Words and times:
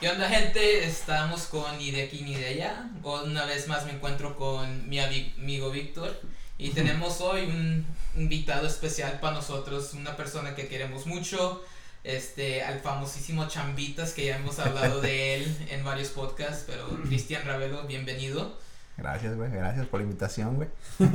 ¿Qué 0.00 0.08
onda 0.08 0.30
gente? 0.30 0.86
Estamos 0.86 1.42
con 1.42 1.76
ni 1.76 1.90
de 1.90 2.04
aquí 2.04 2.22
ni 2.22 2.34
de 2.34 2.46
allá. 2.46 2.88
Una 3.02 3.44
vez 3.44 3.68
más 3.68 3.84
me 3.84 3.92
encuentro 3.92 4.34
con 4.34 4.88
mi 4.88 4.98
amigo 4.98 5.70
Víctor 5.70 6.18
y 6.56 6.70
tenemos 6.70 7.20
hoy 7.20 7.42
un 7.42 7.84
invitado 8.16 8.66
especial 8.66 9.20
para 9.20 9.34
nosotros, 9.34 9.92
una 9.92 10.16
persona 10.16 10.54
que 10.54 10.68
queremos 10.68 11.06
mucho, 11.06 11.62
este, 12.02 12.62
al 12.62 12.80
famosísimo 12.80 13.46
Chambitas 13.46 14.14
que 14.14 14.24
ya 14.24 14.36
hemos 14.36 14.58
hablado 14.58 15.02
de 15.02 15.34
él 15.36 15.66
en 15.70 15.84
varios 15.84 16.08
podcasts, 16.08 16.64
pero 16.66 16.88
Cristian 17.02 17.44
Ravelo, 17.44 17.86
bienvenido. 17.86 18.58
Gracias, 18.96 19.36
güey, 19.36 19.50
gracias 19.50 19.86
por 19.86 20.00
la 20.00 20.04
invitación, 20.04 20.56
güey. 20.56 20.68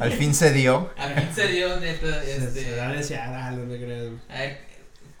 al 0.00 0.12
fin 0.12 0.32
se 0.32 0.52
dio. 0.52 0.92
Al 0.96 1.14
fin 1.14 1.34
se 1.34 1.48
dio, 1.48 1.80
neta, 1.80 2.22
este. 2.22 2.62
Se, 2.62 3.02
se 3.02 3.16
algo, 3.16 3.66
me 3.66 3.78
creo. 3.78 4.12
A 4.28 4.38
ver, 4.38 4.71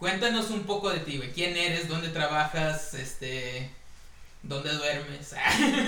Cuéntanos 0.02 0.50
un 0.50 0.64
poco 0.64 0.90
de 0.90 0.98
ti, 0.98 1.16
güey. 1.16 1.30
¿Quién 1.30 1.56
eres? 1.56 1.88
¿Dónde 1.88 2.08
trabajas? 2.08 2.92
Este. 2.94 3.70
¿Dónde 4.42 4.72
duermes? 4.72 5.32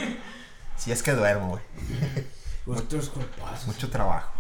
si 0.76 0.92
es 0.92 1.02
que 1.02 1.10
duermo, 1.10 1.48
güey. 1.48 1.62
Muchos 2.80 3.10
Mucho 3.66 3.90
trabajo. 3.90 4.32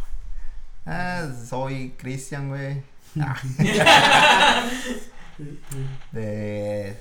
Ah, 0.86 1.26
soy 1.50 1.92
Cristian, 1.98 2.50
güey. 2.50 2.84
Ah. 3.20 3.36
de, 6.12 6.96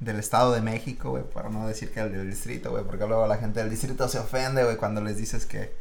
del 0.00 0.18
Estado 0.18 0.54
de 0.54 0.62
México, 0.62 1.10
güey, 1.10 1.24
para 1.24 1.50
no 1.50 1.68
decir 1.68 1.92
que 1.92 2.00
del 2.00 2.30
distrito, 2.30 2.70
güey, 2.70 2.84
porque 2.84 3.06
luego 3.06 3.26
la 3.26 3.36
gente 3.36 3.60
del 3.60 3.68
distrito 3.68 4.08
se 4.08 4.18
ofende, 4.18 4.64
güey, 4.64 4.78
cuando 4.78 5.02
les 5.02 5.18
dices 5.18 5.44
que, 5.44 5.76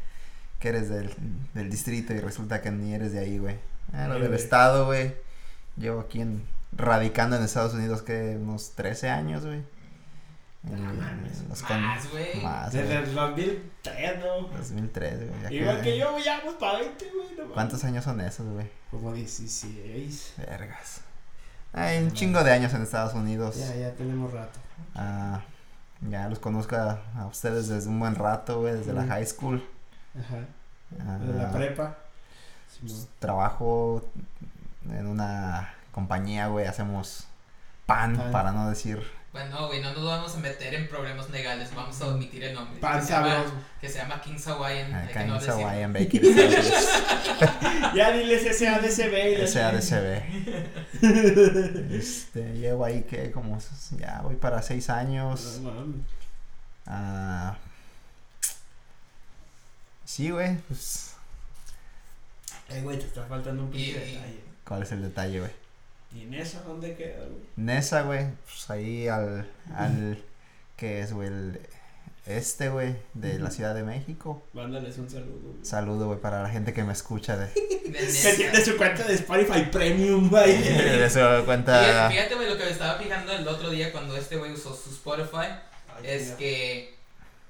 que 0.60 0.68
eres 0.68 0.90
del, 0.90 1.16
del 1.54 1.70
distrito 1.70 2.14
y 2.14 2.20
resulta 2.20 2.62
que 2.62 2.70
ni 2.70 2.94
eres 2.94 3.14
de 3.14 3.20
ahí, 3.20 3.38
güey. 3.38 3.56
Ah, 3.94 4.10
del 4.10 4.34
Estado, 4.34 4.88
güey. 4.88 5.24
Llevo 5.78 6.02
aquí 6.02 6.22
en, 6.22 6.46
radicando 6.72 7.36
en 7.36 7.44
Estados 7.44 7.74
Unidos 7.74 8.02
que 8.02 8.38
unos 8.42 8.72
13 8.76 9.10
años, 9.10 9.46
güey. 9.46 9.64
más, 10.64 12.12
güey. 12.12 12.42
Más, 12.42 12.72
Desde 12.72 12.98
el 12.98 13.14
2003, 13.14 14.20
¿no? 14.20 14.48
2003, 14.58 15.30
güey. 15.30 15.56
Igual 15.56 15.82
que, 15.82 15.98
yo, 15.98 16.18
ya 16.20 16.40
vamos 16.40 16.56
para 16.56 16.80
20, 16.80 17.12
güey. 17.12 17.50
¿Cuántos 17.54 17.84
años 17.84 18.04
son 18.04 18.22
esos, 18.22 18.48
güey? 18.48 18.70
Como 18.90 19.14
16. 19.14 20.34
Vergas. 20.38 21.02
Hay 21.74 22.02
un 22.02 22.12
chingo 22.14 22.42
de 22.44 22.52
años 22.52 22.74
en 22.74 22.82
Estados 22.84 23.14
Unidos. 23.14 23.58
Ya, 23.58 23.76
ya 23.76 23.92
tenemos 23.96 24.32
rato. 24.32 24.60
Ah, 24.96 25.42
ya 26.10 26.30
los 26.30 26.40
conozco 26.40 26.76
a, 26.78 27.02
ustedes 27.30 27.68
desde 27.68 27.90
un 27.90 28.00
buen 28.00 28.16
rato, 28.16 28.62
güey, 28.62 28.76
desde 28.76 28.94
la 28.94 29.06
high 29.06 29.26
school. 29.26 29.62
Ajá. 30.18 30.46
Ah, 31.02 31.18
desde 31.20 31.42
la 31.42 31.52
prepa. 31.52 31.98
trabajo 33.20 34.10
en 34.90 35.08
una 35.08 35.74
compañía, 35.92 36.48
güey, 36.48 36.66
hacemos 36.66 37.26
pan, 37.86 38.32
para 38.32 38.52
no 38.52 38.70
decir. 38.70 39.02
Bueno, 39.36 39.68
güey, 39.68 39.82
no 39.82 39.94
nos 39.94 40.06
vamos 40.06 40.34
a 40.36 40.40
meter 40.40 40.74
en 40.74 40.88
problemas 40.88 41.30
legales, 41.30 41.76
vamos 41.76 42.00
a 42.02 42.08
omitir 42.08 42.42
el 42.46 42.54
nombre. 42.54 42.80
Pan 42.80 43.02
que, 43.02 43.06
se 43.06 43.12
llama, 43.12 43.44
que 43.82 43.90
se 43.90 43.98
llama 43.98 44.22
King's 44.22 44.48
Hawaiian. 44.48 44.94
Ah, 44.94 45.08
King's 45.12 45.50
Hawaiian 45.50 45.92
Bakery 45.94 46.34
Ya 47.94 48.12
diles 48.12 48.58
SADCB. 48.58 49.46
SADCB. 49.46 50.24
este, 51.92 52.54
llevo 52.54 52.86
ahí 52.86 53.04
que 53.04 53.32
como, 53.32 53.60
ya 53.98 54.22
voy 54.24 54.38
para 54.38 54.62
seis 54.62 54.90
años. 54.90 55.60
Ah, 56.86 57.58
sí, 60.06 60.30
güey, 60.30 60.56
pues. 60.70 61.16
Eh, 62.70 62.80
güey, 62.82 62.98
te 62.98 63.06
está 63.06 63.26
faltando 63.26 63.64
un 63.64 63.70
pinche 63.70 64.00
detalle. 64.00 64.45
¿Cuál 64.68 64.84
es 64.84 64.92
el 64.92 65.02
detalle, 65.02 65.40
güey? 65.40 65.52
¿Y 66.16 66.26
Nesa 66.26 66.62
dónde 66.62 66.96
queda, 66.96 67.20
güey? 67.26 67.44
Nesa, 67.56 68.02
güey, 68.02 68.28
pues 68.46 68.70
ahí 68.70 69.08
al, 69.08 69.48
al, 69.76 70.24
¿qué 70.78 71.02
es, 71.02 71.14
güey? 71.14 71.28
El 71.28 71.60
este, 72.26 72.70
güey, 72.70 72.96
de 73.14 73.38
la 73.38 73.52
Ciudad 73.52 73.76
de 73.76 73.84
México. 73.84 74.42
Mándales 74.54 74.98
un 74.98 75.08
saludo. 75.08 75.40
Güey. 75.44 75.64
Saludo, 75.64 76.08
güey, 76.08 76.20
para 76.20 76.42
la 76.42 76.50
gente 76.50 76.74
que 76.74 76.84
me 76.84 76.94
escucha 76.94 77.38
de... 77.38 77.54
que 77.54 78.34
tiene 78.36 78.66
su 78.66 78.76
cuenta 78.78 79.04
de 79.04 79.14
Spotify 79.14 79.66
Premium, 79.72 80.30
güey. 80.30 80.58
de 80.58 81.10
su 81.12 81.46
cuenta... 81.46 82.10
Fíjate, 82.10 82.34
güey, 82.34 82.50
lo 82.50 82.58
que 82.58 82.66
me 82.66 82.72
estaba 82.72 82.98
fijando 82.98 83.32
el 83.32 83.48
otro 83.48 83.70
día 83.70 83.92
cuando 83.92 84.18
este 84.18 84.38
güey 84.38 84.54
usó 84.54 84.76
su 84.76 84.90
Spotify, 84.90 85.60
es 86.02 86.32
que 86.32 86.96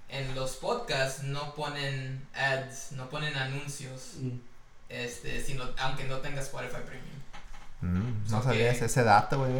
en 0.09 0.35
los 0.35 0.57
podcasts 0.57 1.23
no 1.23 1.55
ponen 1.55 2.27
ads, 2.33 2.91
no 2.91 3.09
ponen 3.09 3.33
anuncios. 3.37 4.15
Mm 4.19 4.39
este, 4.89 5.41
sino, 5.41 5.63
aunque 5.77 6.05
no 6.05 6.17
tengas 6.17 6.45
Spotify 6.45 6.77
Premium. 6.85 7.15
Mm, 7.81 8.31
no 8.31 8.43
sabías 8.43 8.81
ese 8.81 9.03
dato, 9.03 9.39
güey. 9.39 9.53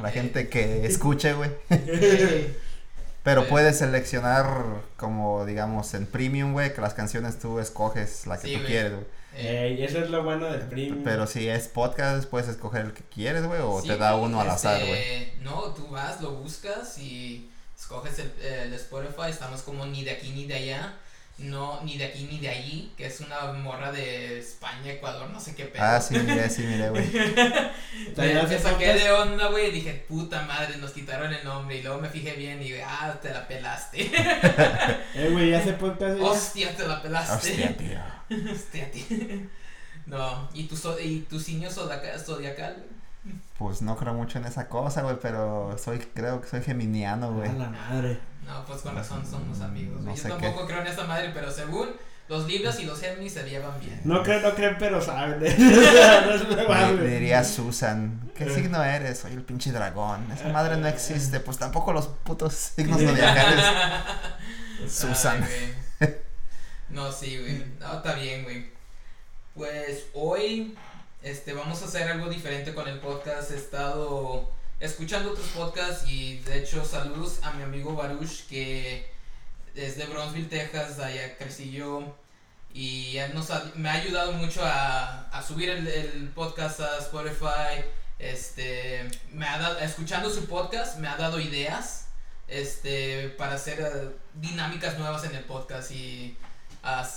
La 0.00 0.10
eh, 0.10 0.12
gente 0.12 0.48
que 0.48 0.86
escuche, 0.86 1.32
güey. 1.34 1.50
Pero 3.22 3.48
puedes 3.48 3.78
seleccionar 3.78 4.82
como, 4.96 5.46
digamos, 5.46 5.94
en 5.94 6.06
Premium, 6.06 6.52
güey, 6.52 6.74
que 6.74 6.80
las 6.82 6.92
canciones 6.92 7.38
tú 7.38 7.58
escoges 7.58 8.26
la 8.26 8.38
que 8.38 8.58
tú 8.58 8.64
quieres, 8.64 8.92
güey. 8.92 9.06
Eh, 9.36 9.78
eso 9.80 9.98
es 9.98 10.10
lo 10.10 10.22
bueno 10.22 10.52
del 10.52 10.60
Premium. 10.62 11.02
Pero 11.02 11.26
si 11.26 11.48
es 11.48 11.68
podcast, 11.68 12.28
puedes 12.28 12.48
escoger 12.48 12.84
el 12.84 12.92
que 12.92 13.02
quieres, 13.02 13.46
güey, 13.46 13.60
o 13.62 13.82
te 13.82 13.96
da 13.96 14.16
uno 14.16 14.40
al 14.40 14.50
azar, 14.50 14.78
güey. 14.78 14.92
Este, 14.92 15.38
no, 15.40 15.72
tú 15.72 15.88
vas, 15.88 16.20
lo 16.20 16.32
buscas 16.32 16.98
y 16.98 17.50
escoges 17.76 18.18
el, 18.18 18.30
el 18.42 18.74
Spotify. 18.74 19.30
Estamos 19.30 19.62
como 19.62 19.86
ni 19.86 20.04
de 20.04 20.10
aquí 20.10 20.30
ni 20.30 20.46
de 20.46 20.54
allá 20.54 20.94
no 21.38 21.80
ni 21.82 21.98
de 21.98 22.04
aquí 22.04 22.28
ni 22.30 22.38
de 22.38 22.48
allí, 22.48 22.92
que 22.96 23.06
es 23.06 23.20
una 23.20 23.52
morra 23.52 23.90
de 23.90 24.38
España, 24.38 24.92
Ecuador, 24.92 25.28
no 25.30 25.40
sé 25.40 25.54
qué 25.54 25.64
pedo. 25.64 25.82
Ah, 25.82 26.00
sí, 26.00 26.16
miré, 26.16 26.48
sí, 26.48 26.62
miré, 26.62 26.90
güey. 26.90 27.10
me 28.16 28.58
saqué 28.58 28.94
de 28.94 29.10
onda, 29.10 29.48
güey, 29.48 29.68
y 29.68 29.72
dije, 29.72 30.04
puta 30.08 30.42
madre, 30.42 30.76
nos 30.76 30.92
quitaron 30.92 31.32
el 31.32 31.44
nombre, 31.44 31.78
y 31.78 31.82
luego 31.82 32.00
me 32.00 32.08
fijé 32.08 32.34
bien 32.34 32.60
y 32.60 32.64
dije, 32.64 32.84
ah, 32.84 33.18
te 33.20 33.32
la 33.32 33.48
pelaste. 33.48 34.02
eh, 35.14 35.28
güey, 35.32 35.52
hace 35.54 35.72
podcast. 35.72 36.20
Hostia, 36.20 36.76
te 36.76 36.86
la 36.86 37.02
pelaste. 37.02 37.34
Hostia, 37.34 37.76
tío. 37.76 38.52
Hostia, 38.52 38.90
tío. 38.92 39.40
No, 40.06 40.48
¿y 40.54 40.64
tu, 40.64 40.76
so 40.76 41.00
y 41.00 41.20
tu 41.20 41.40
signo 41.40 41.68
zodiacal? 41.70 42.84
Pues 43.58 43.82
no 43.82 43.96
creo 43.96 44.14
mucho 44.14 44.38
en 44.38 44.44
esa 44.44 44.68
cosa, 44.68 45.02
güey, 45.02 45.16
pero 45.20 45.76
soy, 45.78 45.98
creo 45.98 46.40
que 46.40 46.48
soy 46.48 46.62
geminiano, 46.62 47.32
güey. 47.32 47.48
A 47.48 47.54
la 47.54 47.68
madre. 47.70 48.18
No, 48.46 48.64
pues 48.66 48.82
con 48.82 48.94
razón 48.94 49.24
somos 49.26 49.60
amigos. 49.60 50.04
Yo 50.04 50.28
tampoco 50.28 50.66
creo 50.66 50.80
en 50.80 50.88
esa 50.88 51.04
madre, 51.04 51.30
pero 51.32 51.50
según 51.50 51.88
los 52.28 52.46
libros 52.46 52.80
y 52.80 52.84
los 52.84 53.00
Géminis 53.00 53.34
se 53.34 53.48
llevan 53.48 53.78
bien. 53.80 54.00
No 54.04 54.22
creen, 54.22 54.42
no 54.42 54.54
creen, 54.54 54.76
pero 54.78 55.00
saben. 55.00 55.40
Le 57.00 57.08
diría 57.08 57.44
Susan, 57.44 58.30
¿qué 58.34 58.48
signo 58.48 58.82
eres? 58.82 59.18
Soy 59.18 59.32
el 59.32 59.42
pinche 59.42 59.72
dragón. 59.72 60.30
Esa 60.32 60.48
madre 60.48 60.76
no 60.76 60.88
existe. 60.88 61.40
Pues 61.40 61.58
tampoco 61.58 61.92
los 61.92 62.06
putos 62.08 62.54
signos 62.76 63.00
zodiacales. 63.00 63.64
Susan. 64.88 65.46
no, 66.88 67.12
sí, 67.12 67.38
güey. 67.38 67.64
No, 67.78 67.96
está 67.96 68.14
bien, 68.14 68.44
güey. 68.44 68.72
Pues 69.54 70.06
hoy 70.14 70.74
este, 71.24 71.54
vamos 71.54 71.80
a 71.80 71.86
hacer 71.86 72.06
algo 72.06 72.28
diferente 72.28 72.74
con 72.74 72.86
el 72.86 73.00
podcast. 73.00 73.50
He 73.50 73.56
estado 73.56 74.52
escuchando 74.78 75.30
otros 75.30 75.46
podcasts 75.48 76.06
y 76.06 76.38
de 76.40 76.58
hecho 76.58 76.84
saludos 76.84 77.38
a 77.42 77.52
mi 77.52 77.62
amigo 77.62 77.94
Baruch 77.94 78.46
que 78.46 79.10
es 79.74 79.96
de 79.96 80.04
Bronzeville, 80.04 80.50
Texas, 80.50 80.98
allá 80.98 81.36
crecí 81.38 81.72
yo 81.72 82.14
y 82.74 83.16
él 83.16 83.32
nos 83.34 83.48
me 83.74 83.88
ha 83.88 83.94
ayudado 83.94 84.32
mucho 84.32 84.60
a, 84.62 85.42
subir 85.46 85.70
el, 85.70 85.88
el, 85.88 86.28
podcast 86.28 86.80
a 86.80 86.98
Spotify. 86.98 87.82
Este, 88.18 89.08
me 89.32 89.46
ha 89.46 89.58
dado, 89.58 89.78
escuchando 89.78 90.28
su 90.28 90.44
podcast 90.46 90.98
me 90.98 91.08
ha 91.08 91.16
dado 91.16 91.40
ideas 91.40 92.08
este, 92.48 93.30
para 93.30 93.54
hacer 93.54 93.80
eh, 93.80 94.10
dinámicas 94.34 94.98
nuevas 94.98 95.24
en 95.24 95.34
el 95.34 95.44
podcast 95.44 95.90
y 95.90 96.36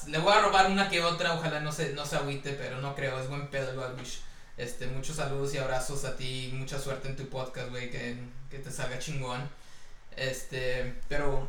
le 0.07 0.17
voy 0.19 0.33
a 0.33 0.41
robar 0.41 0.71
una 0.71 0.89
que 0.89 1.03
otra, 1.03 1.33
ojalá 1.33 1.59
no 1.59 1.71
se, 1.71 1.93
no 1.93 2.05
se 2.05 2.15
agüite, 2.15 2.53
pero 2.53 2.79
no 2.79 2.95
creo, 2.95 3.19
es 3.19 3.27
buen 3.27 3.47
pedo 3.47 3.71
el. 3.71 4.21
Este, 4.55 4.87
muchos 4.87 5.17
saludos 5.17 5.53
y 5.53 5.57
abrazos 5.57 6.05
a 6.05 6.15
ti, 6.15 6.51
mucha 6.53 6.79
suerte 6.79 7.09
en 7.09 7.15
tu 7.15 7.27
podcast, 7.29 7.69
güey, 7.69 7.91
que, 7.91 8.17
que, 8.49 8.59
te 8.59 8.71
salga 8.71 8.97
chingón. 8.97 9.47
Este, 10.15 10.95
pero 11.09 11.47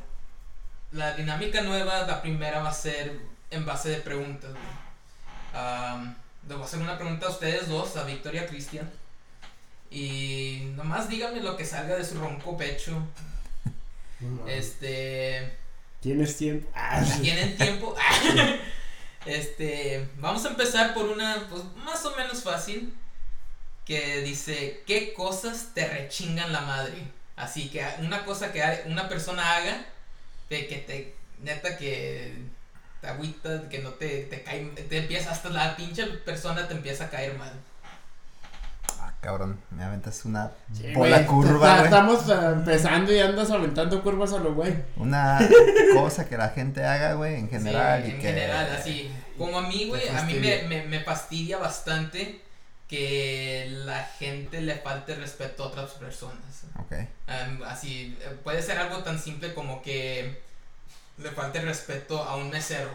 la 0.92 1.14
dinámica 1.14 1.62
nueva, 1.62 2.06
la 2.06 2.20
primera 2.20 2.62
va 2.62 2.70
a 2.70 2.74
ser 2.74 3.18
en 3.50 3.64
base 3.64 3.90
de 3.90 3.98
preguntas, 3.98 4.50
güey. 4.50 6.14
le 6.48 6.54
voy 6.54 6.62
a 6.62 6.66
hacer 6.66 6.80
una 6.80 6.98
pregunta 6.98 7.26
a 7.26 7.30
ustedes 7.30 7.68
dos, 7.68 7.96
a 7.96 8.04
Victoria 8.04 8.46
Cristian. 8.46 8.90
Y 9.90 10.72
nomás 10.76 11.08
díganme 11.08 11.40
lo 11.40 11.56
que 11.56 11.64
salga 11.64 11.96
de 11.96 12.04
su 12.04 12.18
ronco 12.18 12.56
pecho. 12.58 13.00
este. 14.46 15.56
¿Tienes 16.00 16.36
tiempo? 16.36 16.70
Ah, 16.74 17.04
¿Tienen 17.20 17.56
tiempo? 17.56 17.94
este, 19.26 20.08
vamos 20.16 20.44
a 20.44 20.50
empezar 20.50 20.94
por 20.94 21.06
una, 21.06 21.46
pues, 21.50 21.62
más 21.84 22.04
o 22.04 22.16
menos 22.16 22.42
fácil, 22.42 22.94
que 23.84 24.20
dice, 24.20 24.82
¿qué 24.86 25.14
cosas 25.14 25.70
te 25.74 25.86
rechingan 25.88 26.52
la 26.52 26.60
madre? 26.60 27.02
Así 27.36 27.68
que 27.68 27.86
una 28.00 28.24
cosa 28.24 28.52
que 28.52 28.62
una 28.86 29.08
persona 29.08 29.56
haga, 29.56 29.86
de 30.50 30.66
que 30.66 30.76
te, 30.78 31.14
neta 31.42 31.76
que 31.76 32.34
te 33.00 33.06
agüita, 33.06 33.68
que 33.68 33.78
no 33.78 33.90
te, 33.92 34.24
te 34.24 34.42
cae, 34.42 34.64
te 34.88 34.98
empieza, 34.98 35.30
hasta 35.30 35.50
la 35.50 35.76
pinche 35.76 36.04
persona 36.06 36.66
te 36.66 36.74
empieza 36.74 37.04
a 37.04 37.10
caer 37.10 37.38
mal. 37.38 37.52
Cabrón, 39.20 39.60
me 39.70 39.82
aventas 39.82 40.24
una 40.24 40.52
Sí, 40.72 40.92
bola 40.94 41.26
curva, 41.26 41.74
güey. 41.74 41.84
Estamos 41.86 42.28
eh, 42.28 42.34
empezando 42.52 43.12
y 43.12 43.18
andas 43.18 43.50
aventando 43.50 44.00
curvas 44.02 44.32
a 44.32 44.38
lo 44.38 44.54
güey. 44.54 44.74
Una 44.96 45.40
cosa 45.94 46.28
que 46.28 46.36
la 46.36 46.50
gente 46.50 46.84
haga, 46.84 47.14
güey, 47.14 47.34
en 47.34 47.48
general. 47.50 48.02
Sí, 48.04 48.08
y 48.08 48.14
en 48.14 48.20
que... 48.20 48.28
general, 48.28 48.76
así. 48.78 49.10
Como 49.36 49.58
a 49.58 49.62
mí, 49.68 49.86
güey, 49.88 50.08
a 50.08 50.22
mí 50.22 50.34
me, 50.34 50.40
fastidia. 50.52 50.68
me, 50.68 50.82
me 50.86 51.00
fastidia 51.00 51.58
bastante 51.58 52.40
que 52.86 53.66
la 53.84 54.04
gente 54.04 54.60
le 54.62 54.76
falte 54.76 55.14
respeto 55.16 55.64
a 55.64 55.66
otras 55.66 55.90
personas. 55.92 56.62
Ok. 56.78 56.92
Am, 57.26 57.62
así, 57.64 58.16
eh, 58.22 58.36
puede 58.44 58.62
ser 58.62 58.78
algo 58.78 58.98
tan 59.02 59.18
simple 59.18 59.52
como 59.52 59.82
que 59.82 60.40
le 61.18 61.30
falte 61.32 61.60
respeto 61.60 62.22
a 62.22 62.36
un 62.36 62.50
mesero 62.50 62.90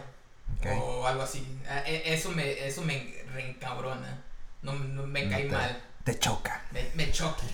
ok. 0.58 0.66
o 0.82 1.06
algo 1.06 1.22
así. 1.22 1.46
Ah, 1.68 1.82
e- 1.86 2.14
Eso 2.14 2.30
me, 2.32 2.66
eso 2.66 2.82
me 2.82 3.14
reencabrona. 3.32 4.22
No, 4.62 4.72
no 4.72 5.06
me 5.06 5.24
No 5.26 5.30
cae 5.30 5.44
te- 5.44 5.52
mal. 5.52 5.80
Te 6.04 6.18
choca. 6.18 6.60
Me, 6.72 6.90
me 6.94 7.10
choca. 7.10 7.42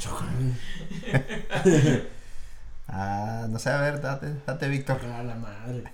Ah, 2.92 3.46
no 3.48 3.56
sé, 3.60 3.70
a 3.70 3.80
ver, 3.80 4.00
date, 4.00 4.26
date, 4.44 4.66
Víctor. 4.68 4.98
A 5.04 5.22
la 5.22 5.36
madre. 5.36 5.84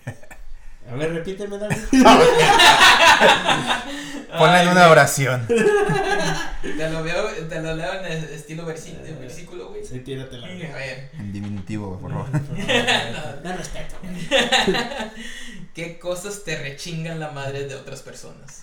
A 0.91 0.95
ver, 0.95 1.13
repíteme, 1.13 1.59
David. 1.59 1.77
Ponle 4.39 4.63
en 4.63 4.69
una 4.69 4.81
güey. 4.81 4.93
oración. 4.93 5.47
Te 5.47 6.89
lo, 6.91 7.03
veo, 7.03 7.29
te 7.51 7.61
lo 7.61 7.75
leo 7.75 8.01
en 8.01 8.07
el 8.07 8.25
estilo 8.25 8.65
versículo, 9.19 9.69
güey. 9.69 9.85
Sí, 9.85 9.99
ver. 10.73 11.11
En 11.19 11.35
diminutivo, 11.35 11.99
güey, 11.99 12.01
por 12.01 12.13
favor. 12.13 12.31
Da 13.43 13.57
respeto, 13.57 13.97
güey. 14.03 14.17
¿Qué 15.75 15.99
cosas 15.99 16.45
te 16.45 16.57
rechingan 16.57 17.21
la 17.21 17.31
madre 17.31 17.69
de 17.69 17.75
otras 17.75 18.01
personas? 18.01 18.63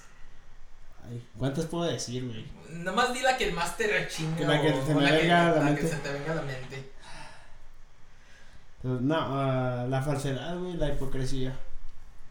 Ay, 1.06 1.28
¿Cuántas 1.38 1.66
puedo 1.66 1.84
decir, 1.86 2.26
güey? 2.26 2.46
Nomás 2.84 3.14
di 3.14 3.22
la 3.22 3.38
que 3.38 3.52
más 3.52 3.78
te 3.78 3.88
rechinga. 3.88 4.48
La 4.48 4.62
que 4.62 4.74
se 4.86 4.96
me 4.96 5.12
venga 5.12 5.48
a 5.48 5.52
la 5.52 5.56
la 5.58 5.64
mente. 5.66 5.82
que 5.82 5.88
se 5.88 5.96
te 5.98 6.12
venga 6.12 6.32
a 6.32 6.36
la 6.36 6.42
mente. 6.44 6.92
Pues, 8.82 9.02
No, 9.02 9.16
ah, 9.18 9.86
la 9.90 10.02
falsedad, 10.02 10.58
güey, 10.58 10.74
la 10.76 10.90
hipocresía. 10.90 11.58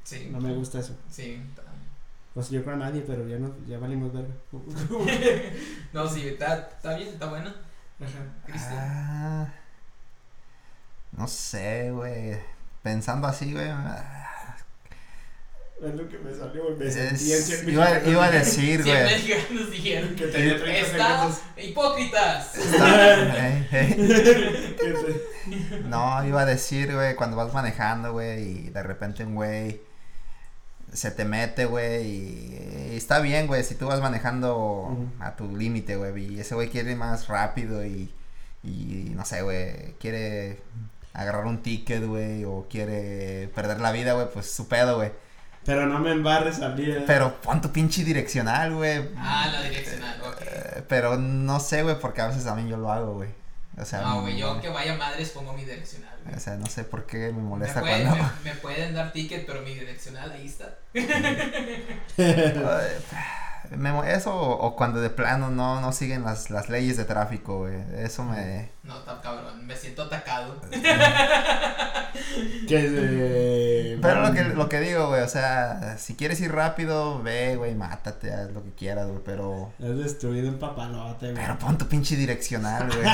Sí. 0.05 0.29
No 0.31 0.41
me 0.41 0.53
gusta 0.53 0.81
eso. 0.81 0.97
Sí. 1.11 1.41
Pues 2.35 2.49
yo 2.51 2.63
creo 2.63 2.75
a 2.75 2.79
nadie, 2.79 3.03
pero 3.07 3.29
ya 3.29 3.39
no, 3.39 3.55
ya 3.67 3.79
valimos 3.79 4.13
verga. 4.13 4.33
No, 5.93 6.09
sí, 6.09 6.27
está, 6.29 6.71
está 6.75 6.97
bien, 6.97 7.09
está 7.11 7.27
buena. 7.27 7.55
Ajá. 8.01 8.69
Ah, 8.75 9.53
no 11.13 11.29
sé, 11.29 11.91
güey. 11.93 12.39
Pensando 12.83 13.27
así, 13.29 13.53
güey. 13.53 13.69
ah, 13.69 14.32
Es 15.83 15.95
lo 15.97 16.09
que 16.09 16.19
me 16.19 16.33
salió, 16.33 16.63
güey. 16.65 16.77
Me 16.77 16.87
es- 16.87 16.95
sentí 16.95 17.33
en 17.33 17.43
cien 17.43 17.69
iba, 17.71 17.85
mexicanos 17.85 18.13
iba 18.13 18.25
a 18.25 18.31
decir, 18.31 18.83
güey. 18.85 19.03
mexicanos 19.05 19.71
dijeron 19.71 20.15
Que 20.15 20.27
tenía 20.29 20.57
30 20.61 20.79
Estás 20.81 21.09
segundos. 21.35 21.41
hipócritas. 21.57 22.55
Está-. 22.57 23.67
Que 23.71 24.95
se- 24.97 25.81
No, 25.89 26.25
iba 26.27 26.43
a 26.43 26.47
decir, 26.47 26.93
güey, 26.95 27.15
cuando 27.17 27.37
vas 27.37 27.53
manejando, 27.53 28.13
güey, 28.13 28.43
y 28.43 28.71
de 28.71 28.83
repente 28.83 29.25
un 29.25 29.35
güey 29.35 29.81
se 30.93 31.11
te 31.11 31.25
mete, 31.25 31.65
güey, 31.65 32.07
y, 32.07 32.91
y 32.93 32.97
está 32.97 33.19
bien, 33.21 33.47
güey, 33.47 33.65
si 33.65 33.75
tú 33.75 33.87
vas 33.87 34.01
manejando 34.01 34.57
Ujú. 34.93 35.09
a 35.21 35.35
tu 35.37 35.57
límite, 35.57 35.97
güey, 35.97 36.35
y 36.35 36.41
ese 36.41 36.55
güey 36.55 36.69
quiere 36.69 36.93
ir 36.93 36.97
más 36.99 37.29
rápido 37.29 37.85
y, 37.85 38.13
y 38.63 39.11
no 39.15 39.25
sé, 39.25 39.41
güey, 39.43 39.95
quiere 39.99 40.59
agarrar 41.15 41.47
un 41.47 41.63
ticket, 41.63 42.05
güey, 42.07 42.45
o 42.45 42.67
quiere 42.71 43.49
perder 43.55 43.81
la 43.81 43.91
vida, 43.91 44.13
güey, 44.13 44.27
pues 44.33 44.51
su 44.51 44.69
pedo, 44.69 44.97
güey. 44.97 45.11
Pero 45.65 45.87
no 45.87 45.99
me 46.01 46.11
embarres 46.13 46.61
a 46.61 46.71
mí. 46.71 46.83
eh. 46.85 47.05
Pero 47.07 47.41
pon 47.41 47.61
tu 47.61 47.71
pinche 47.71 48.03
direccional, 48.05 48.75
güey. 48.75 49.09
Ah, 49.17 49.49
la 49.53 49.63
direccional, 49.63 50.21
ok. 50.21 50.41
Eh, 50.43 50.83
Pero 50.89 51.17
no 51.17 51.61
sé, 51.61 51.83
güey, 51.85 51.99
porque 52.01 52.21
a 52.21 52.27
veces 52.29 52.45
también 52.45 52.69
yo 52.69 52.77
lo 52.77 52.91
hago, 52.91 53.15
güey. 53.15 53.31
O 53.79 53.85
sea, 53.85 54.01
No, 54.03 54.21
güey, 54.23 54.37
yo 54.37 54.61
que 54.61 54.69
vaya 54.69 54.95
madres 54.97 55.31
pongo 55.31 55.53
mi 55.55 55.65
direccional. 55.65 56.11
güey. 56.25 56.37
O 56.37 56.41
sea, 56.41 56.57
no 56.57 56.67
sé 56.67 56.83
por 56.85 57.07
qué 57.07 57.29
me 57.29 57.33
Me, 57.35 57.43
molesta 57.43 57.81
pueden, 57.81 58.07
cuando... 58.09 58.25
me, 58.25 58.37
me 58.53 58.57
pueden 58.57 58.95
dar 58.95 59.13
ticket, 59.13 59.47
pero 59.47 59.63
mi 59.63 59.75
direccional 59.75 60.31
ahí 60.33 60.47
está. 60.47 60.75
Ay, 63.71 63.77
me 63.77 63.93
mo- 63.93 64.05
eso 64.05 64.35
o, 64.35 64.67
o 64.67 64.77
cuando 64.77 65.01
de 65.01 65.11
plano 65.11 65.51
no, 65.51 65.81
no 65.81 65.93
siguen 65.93 66.23
las, 66.25 66.51
las 66.51 66.69
leyes 66.69 66.97
de 66.97 67.05
tráfico, 67.05 67.59
güey. 67.61 67.77
Eso 67.97 68.25
me... 68.25 68.71
No, 68.83 68.99
está 68.99 69.21
cabrón, 69.21 69.67
me 69.67 69.77
siento 69.77 70.03
atacado. 70.03 70.61
Que 72.69 72.77
eh, 73.95 73.99
Pero 74.01 74.21
lo 74.21 74.33
que, 74.35 74.45
lo 74.45 74.69
que 74.69 74.81
digo, 74.81 75.09
güey, 75.09 75.23
o 75.23 75.29
sea, 75.29 75.97
si 75.99 76.15
quieres 76.15 76.41
ir 76.41 76.53
rápido, 76.53 77.23
ve, 77.23 77.57
güey, 77.57 77.75
mátate, 77.75 78.33
haz 78.33 78.51
lo 78.53 78.63
que 78.63 78.71
quieras, 78.73 79.07
güey, 79.09 79.21
pero... 79.25 79.73
Has 79.83 79.97
destruido 79.97 80.49
un 80.49 80.59
papalote, 80.59 81.33
güey. 81.33 81.43
Pero 81.43 81.59
pon 81.59 81.79
tu 81.79 81.87
pinche 81.87 82.17
direccional, 82.17 82.89
güey. 82.89 83.09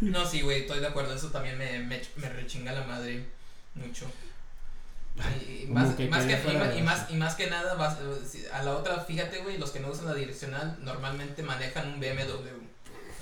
No, 0.00 0.26
sí, 0.26 0.42
güey, 0.42 0.62
estoy 0.62 0.80
de 0.80 0.88
acuerdo, 0.88 1.14
eso 1.14 1.28
también 1.30 1.56
me, 1.56 1.78
me, 1.80 2.00
me 2.16 2.28
rechinga 2.28 2.72
la 2.72 2.84
madre 2.84 3.26
mucho. 3.74 4.06
Y, 5.16 5.66
más, 5.68 5.94
que 5.94 6.08
más 6.08 6.20
que, 6.24 6.26
quería 6.28 6.38
y, 6.38 6.42
fuera 6.42 6.58
más, 6.60 6.68
de 6.74 6.78
y, 6.78 6.82
más, 6.82 6.98
eso. 7.02 7.06
y 7.10 7.16
más 7.16 7.34
que 7.36 7.50
nada, 7.50 7.74
vas- 7.74 7.96
a 8.52 8.62
la 8.62 8.72
otra, 8.72 9.00
fíjate, 9.00 9.38
güey, 9.38 9.56
los 9.58 9.70
que 9.70 9.80
no 9.80 9.88
usan 9.88 10.06
la 10.06 10.14
direccional 10.14 10.76
normalmente 10.82 11.42
manejan 11.42 11.88
un 11.94 12.00
BMW. 12.00 12.48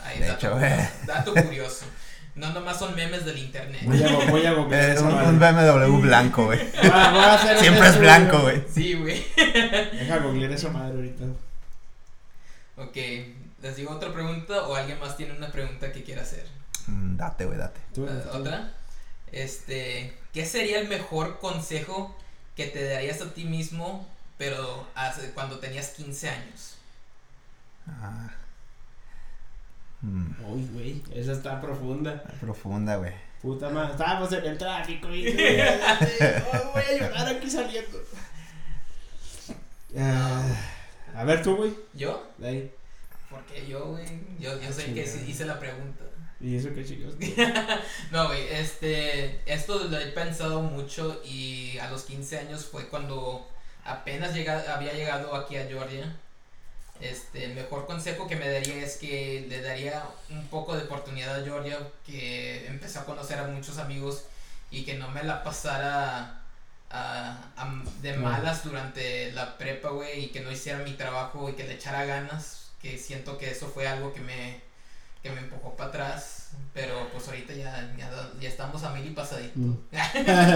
Ahí, 0.04 0.18
De 0.18 0.26
dato, 0.26 0.46
hecho, 0.48 0.56
güey. 0.58 0.72
dato 1.06 1.32
curioso. 1.34 1.86
No 2.34 2.52
nomás 2.52 2.80
son 2.80 2.96
memes 2.96 3.24
del 3.24 3.38
internet. 3.38 3.80
Voy 3.84 4.02
a, 4.02 4.30
voy 4.30 4.44
a 4.44 4.52
googlear 4.54 4.90
Es 4.90 5.00
un, 5.00 5.38
BMW 5.38 6.00
blanco, 6.00 6.46
güey. 6.46 6.58
Voy 6.58 6.90
a- 6.92 7.10
voy 7.10 7.20
a 7.24 7.34
hacer 7.34 7.56
un 7.56 7.62
Siempre 7.62 7.88
es 7.88 7.98
blanco, 8.00 8.40
güey. 8.40 8.64
Sí, 8.74 8.94
güey. 8.94 9.24
Deja 9.36 10.18
googlear 10.18 10.50
esa 10.50 10.70
madre 10.70 10.96
ahorita. 10.96 11.24
Ok, 12.76 12.96
¿les 13.62 13.76
digo 13.76 13.92
otra 13.92 14.12
pregunta 14.12 14.62
o 14.66 14.74
alguien 14.74 14.98
más 14.98 15.16
tiene 15.16 15.32
una 15.36 15.52
pregunta 15.52 15.92
que 15.92 16.02
quiera 16.02 16.22
hacer? 16.22 16.44
Mm, 16.88 17.16
Date, 17.16 17.44
güey, 17.46 17.56
date. 17.56 17.80
¿Otra? 18.32 18.72
Este, 19.30 20.12
¿qué 20.34 20.44
sería 20.44 20.80
el 20.80 20.88
mejor 20.88 21.38
consejo 21.38 22.14
que 22.56 22.66
te 22.66 22.84
darías 22.86 23.22
a 23.22 23.32
ti 23.32 23.44
mismo, 23.44 24.06
pero 24.36 24.86
hace, 24.94 25.30
cuando 25.30 25.58
tenías 25.60 25.90
15 25.90 26.28
años? 26.28 26.74
Ah. 27.88 28.28
Mm, 30.02 30.32
Uy, 30.52 30.68
güey, 30.72 31.02
esa 31.14 31.32
está 31.32 31.60
profunda. 31.60 32.22
profunda, 32.40 32.96
güey. 32.96 33.12
Puta 33.40 33.68
madre, 33.70 33.92
estábamos 33.92 34.32
en 34.32 34.44
el 34.44 34.58
tráfico 34.58 35.08
y 35.14 35.28
oh, 35.28 36.72
voy 36.72 36.82
a 36.82 36.98
llorar 36.98 37.28
aquí 37.28 37.50
saliendo. 37.50 37.98
Ah, 39.96 40.42
a 41.14 41.24
ver 41.24 41.42
tú, 41.42 41.56
güey. 41.56 41.74
¿Yo? 41.94 42.26
de 42.38 42.48
ahí. 42.48 42.72
Porque 43.30 43.66
yo, 43.66 43.86
güey, 43.90 44.06
yo, 44.38 44.60
yo 44.60 44.72
sé 44.72 44.92
que 44.94 45.04
sí 45.06 45.12
Chingada. 45.12 45.30
hice 45.30 45.44
la 45.44 45.58
pregunta. 45.58 46.04
Y 46.44 46.56
eso 46.56 46.74
que 46.74 46.84
chicos. 46.84 47.14
No, 48.10 48.28
güey, 48.28 48.46
este, 48.52 49.40
esto 49.46 49.84
lo 49.84 49.98
he 49.98 50.06
pensado 50.08 50.60
mucho 50.62 51.22
y 51.24 51.78
a 51.78 51.90
los 51.90 52.02
15 52.04 52.38
años 52.38 52.66
fue 52.66 52.88
cuando 52.88 53.48
apenas 53.84 54.34
llega, 54.34 54.74
había 54.74 54.92
llegado 54.92 55.34
aquí 55.34 55.56
a 55.56 55.66
Georgia. 55.66 56.14
Este, 57.00 57.44
el 57.44 57.54
mejor 57.54 57.86
consejo 57.86 58.28
que 58.28 58.36
me 58.36 58.48
daría 58.48 58.76
es 58.76 58.96
que 58.98 59.46
le 59.48 59.60
daría 59.62 60.04
un 60.30 60.46
poco 60.48 60.76
de 60.76 60.84
oportunidad 60.84 61.40
a 61.40 61.44
Georgia, 61.44 61.78
que 62.06 62.66
empezó 62.68 63.00
a 63.00 63.04
conocer 63.04 63.38
a 63.38 63.48
muchos 63.48 63.78
amigos 63.78 64.24
y 64.70 64.84
que 64.84 64.94
no 64.94 65.08
me 65.10 65.22
la 65.24 65.42
pasara 65.42 66.40
a- 66.90 67.38
a- 67.56 67.82
de 68.02 68.16
malas 68.16 68.64
durante 68.64 69.32
la 69.32 69.58
prepa, 69.58 69.88
güey, 69.90 70.26
y 70.26 70.28
que 70.28 70.40
no 70.40 70.52
hiciera 70.52 70.78
mi 70.80 70.92
trabajo 70.92 71.48
y 71.50 71.54
que 71.54 71.64
le 71.64 71.74
echara 71.74 72.04
ganas, 72.04 72.70
que 72.80 72.98
siento 72.98 73.38
que 73.38 73.50
eso 73.50 73.68
fue 73.68 73.88
algo 73.88 74.12
que 74.14 74.20
me, 74.20 74.60
que 75.24 75.30
me 75.30 75.40
empujó 75.40 75.74
para 75.74 75.88
atrás, 75.88 76.50
pero 76.74 77.08
pues 77.12 77.26
ahorita 77.26 77.54
ya, 77.54 77.92
ya, 77.98 78.10
ya 78.38 78.48
estamos 78.48 78.84
a 78.84 78.90
mil 78.92 79.06
y 79.06 79.10
pasadito. 79.10 79.58
Mm. 79.58 79.76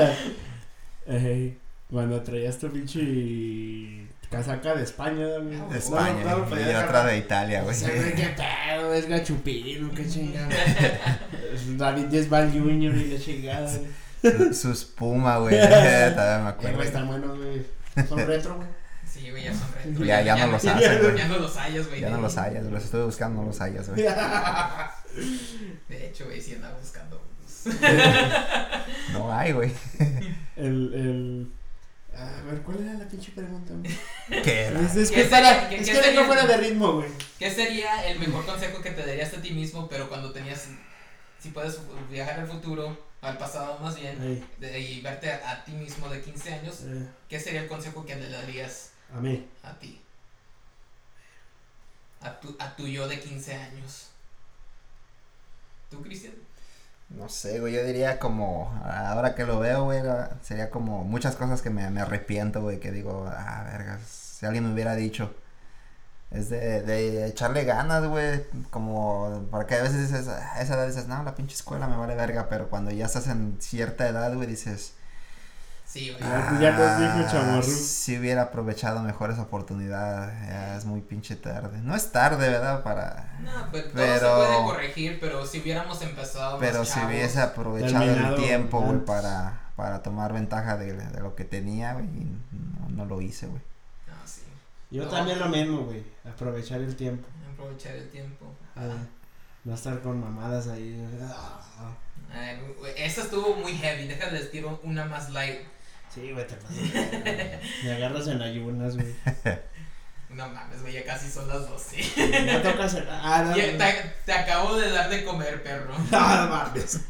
Ey, 1.06 1.58
cuando 1.90 2.20
traías 2.22 2.58
tu 2.58 2.70
pinche 2.70 4.06
casaca 4.30 4.75
de 4.75 4.84
España, 4.84 5.26
David. 5.26 5.56
De 5.72 5.78
España. 5.78 6.22
no, 6.22 6.38
no, 6.40 6.46
y 6.46 6.50
podía 6.50 6.84
otra 6.84 7.06
de 7.06 7.16
Italia, 7.16 7.62
güey. 7.62 7.75
Qué 7.80 8.34
pedo, 8.37 8.92
es 8.92 9.08
gachupino, 9.08 9.90
qué 9.94 10.06
chingada. 10.06 10.48
David 11.78 12.12
es 12.14 12.28
Val 12.28 12.52
Junior 12.52 12.94
y 12.94 13.06
la 13.14 13.18
chingada. 13.18 13.70
güey. 14.22 14.52
Su, 14.52 14.72
espuma, 14.72 15.38
güey. 15.38 15.56
Todavía 15.58 16.38
me 16.40 16.44
Eh, 16.44 16.48
acuerdo. 16.48 16.76
güey, 16.76 16.87
están 16.88 17.06
buenos, 17.08 17.38
güey. 17.38 17.66
Son 18.06 18.18
retro, 18.26 18.56
güey. 18.56 18.68
Sí, 19.18 19.30
güey, 19.30 19.44
ya 19.44 19.52
son 19.54 19.72
retro. 19.75 20.04
Ya- 20.04 20.22
ya 20.22 20.37
no 20.46 20.52
los 20.52 20.64
hacen, 20.64 21.02
güey. 21.02 21.16
Ya 21.18 21.28
no 21.28 21.38
los 21.38 21.56
hayas, 21.56 21.88
güey. 21.88 22.00
Ya 22.00 22.10
no 22.10 22.20
los 22.20 22.37
hayas, 22.38 22.64
los 22.64 22.84
estuve 22.84 23.04
buscando, 23.04 23.40
no 23.42 23.46
los 23.48 23.60
hayas, 23.60 23.88
güey. 23.88 24.02
De 25.88 26.06
hecho, 26.06 26.26
güey, 26.26 26.40
sí 26.40 26.54
andaba 26.54 26.78
buscando. 26.78 27.20
No 29.12 29.32
hay, 29.32 29.52
güey. 29.52 29.72
El, 30.56 30.92
el. 30.94 31.52
A 32.16 32.42
ver, 32.42 32.62
¿cuál 32.62 32.80
era 32.82 32.94
la 32.94 33.06
pinche 33.08 33.30
pregunta? 33.32 33.72
¿Qué 34.42 34.60
era? 34.64 34.80
Es, 34.80 34.96
es 34.96 35.10
¿Qué 35.10 35.16
que, 35.22 35.28
sería- 35.28 35.28
para, 35.56 35.68
qué- 35.68 35.76
es 35.76 35.87
qué 35.87 35.92
que 35.92 36.02
sería? 36.02 36.25
fuera 36.25 36.46
de 36.46 36.56
ritmo, 36.56 36.92
güey. 36.94 37.08
¿Qué 37.38 37.50
sería 37.50 38.06
el 38.08 38.18
mejor 38.18 38.44
consejo 38.44 38.80
que 38.82 38.90
te 38.90 39.06
darías 39.06 39.32
a 39.34 39.40
ti 39.42 39.50
mismo, 39.52 39.88
pero 39.88 40.08
cuando 40.08 40.32
tenías, 40.32 40.66
si 41.40 41.50
puedes 41.50 41.78
viajar 42.10 42.40
al 42.40 42.48
futuro, 42.48 43.06
al 43.20 43.38
pasado 43.38 43.78
más 43.80 43.96
bien, 43.98 44.44
de- 44.58 44.80
y 44.80 45.00
verte 45.00 45.30
a, 45.30 45.50
a 45.52 45.64
ti 45.64 45.72
mismo 45.72 46.08
de 46.08 46.20
15 46.22 46.54
años, 46.54 46.80
eh, 46.87 47.06
¿qué 47.28 47.38
sería 47.38 47.62
el 47.62 47.68
consejo 47.68 48.04
que 48.04 48.16
le 48.16 48.28
darías 48.30 48.90
a 49.14 49.20
mí. 49.20 49.46
a 49.62 49.72
ti? 49.78 50.00
a 52.20 52.40
tu, 52.40 52.56
a 52.58 52.74
tu 52.76 52.86
yo 52.86 53.06
de 53.08 53.20
15 53.20 53.54
años? 53.54 54.08
¿Tú, 55.90 56.02
Cristian? 56.02 56.34
No 57.10 57.28
sé, 57.28 57.60
güey, 57.60 57.72
yo 57.74 57.84
diría 57.84 58.18
como, 58.18 58.70
ahora 58.84 59.34
que 59.34 59.46
lo 59.46 59.58
veo, 59.60 59.84
güey, 59.84 60.00
era- 60.00 60.38
sería 60.42 60.70
como 60.70 61.04
muchas 61.04 61.36
cosas 61.36 61.62
que 61.62 61.70
me, 61.70 61.88
me 61.90 62.00
arrepiento, 62.02 62.60
güey, 62.62 62.80
que 62.80 62.92
digo, 62.92 63.26
ah, 63.32 63.64
vergas, 63.64 64.02
si 64.02 64.44
alguien 64.46 64.66
me 64.66 64.74
hubiera 64.74 64.94
dicho. 64.94 65.34
Es 66.30 66.50
de, 66.50 66.82
de 66.82 67.26
echarle 67.26 67.64
ganas, 67.64 68.06
güey, 68.06 68.44
como, 68.70 69.46
porque 69.50 69.76
a 69.76 69.82
veces 69.82 70.10
dices, 70.10 70.28
"Ah, 70.28 70.52
a 70.56 70.62
esa 70.62 70.74
edad 70.74 70.86
dices, 70.86 71.08
no, 71.08 71.22
la 71.22 71.34
pinche 71.34 71.54
escuela 71.54 71.88
me 71.88 71.96
vale 71.96 72.14
verga, 72.16 72.48
pero 72.50 72.68
cuando 72.70 72.90
ya 72.90 73.06
estás 73.06 73.28
en 73.28 73.56
cierta 73.60 74.08
edad, 74.08 74.34
güey, 74.34 74.46
dices, 74.48 74.94
Sí, 75.90 76.11
güey. 76.11 76.23
Ah, 76.23 76.59
Ya 76.61 76.73
nos 76.73 76.99
dijo 76.99 77.26
"Ah, 77.26 77.33
Chamarro". 77.33 77.62
Si 77.62 78.18
hubiera 78.18 78.42
aprovechado 78.42 79.00
mejor 79.02 79.30
esa 79.30 79.40
oportunidad, 79.42 80.30
ya 80.47 80.76
es 80.76 80.85
muy 80.85 81.00
pinche 81.00 81.35
tarde. 81.35 81.78
No 81.80 81.97
es 81.97 82.12
tarde, 82.12 82.47
¿verdad? 82.50 82.83
Para... 82.83 83.38
No, 83.40 83.68
pero, 83.73 83.85
todo 83.88 83.95
Pero- 83.95 84.18
se 84.21 84.47
puede 84.52 84.64
corregir, 84.66 85.18
pero 85.18 85.47
si 85.47 85.61
hubiéramos 85.61 86.02
empezado 86.02 86.52
más 86.52 86.61
Pero 86.61 86.85
si 86.85 86.92
chavos, 86.92 87.09
hubiese 87.11 87.40
aprovechado 87.40 88.04
el 88.04 88.35
tiempo, 88.37 88.80
güey, 88.83 88.99
para, 89.02 89.61
para 89.76 90.02
tomar 90.02 90.35
ventaja 90.35 90.76
de, 90.76 90.92
de 90.92 91.21
lo 91.21 91.35
que 91.35 91.45
tenía, 91.45 91.95
güey, 91.95 92.04
y 92.04 92.37
no, 92.52 92.88
no 92.90 93.04
lo 93.07 93.23
hice, 93.23 93.47
güey. 93.47 93.62
No, 94.09 94.14
sí. 94.26 94.42
Yo 94.90 95.04
No. 95.04 95.09
también 95.11 95.38
lo 95.38 95.49
mismo, 95.49 95.85
güey. 95.87 96.04
Aprovechar 96.30 96.83
el 96.83 96.95
tiempo. 96.97 97.26
Aprovechar 97.54 97.95
el 97.95 98.11
tiempo. 98.11 98.45
Ah, 98.76 98.83
no 99.64 99.75
estar 99.75 99.99
con 100.02 100.21
mamadas 100.21 100.68
ahí. 100.68 101.02
Ah, 101.23 101.95
Ay, 102.30 102.59
güey, 102.78 102.92
esa 102.99 103.23
estuvo 103.23 103.57
muy 103.57 103.73
heavy. 103.73 104.07
Déjale 104.07 104.33
les 104.38 104.50
tiro 104.50 104.78
una 104.83 105.07
más 105.07 105.30
light. 105.30 105.61
Sí, 106.20 106.32
güey, 106.32 106.46
te 106.46 106.54
pasas. 106.54 106.76
Me 107.84 107.92
agarras 107.92 108.26
en 108.28 108.42
ayunas, 108.42 108.96
güey. 108.96 109.14
No 110.30 110.46
mames, 110.46 110.82
güey, 110.82 110.92
ya 110.92 111.04
casi 111.06 111.30
son 111.30 111.48
las 111.48 111.66
12. 111.68 112.02
Ya 112.44 112.62
tocas 112.62 112.92
el. 112.94 113.08
Ah, 113.10 113.44
no, 113.46 113.56
Ya, 113.56 113.72
no. 113.72 113.78
te, 113.78 114.12
te 114.26 114.32
acabo 114.34 114.76
de 114.76 114.90
dar 114.90 115.08
de 115.08 115.25
comer, 115.25 115.62
perro. 115.62 115.94
Ah, 116.12 116.44
no 116.44 116.54
mames. 116.54 117.00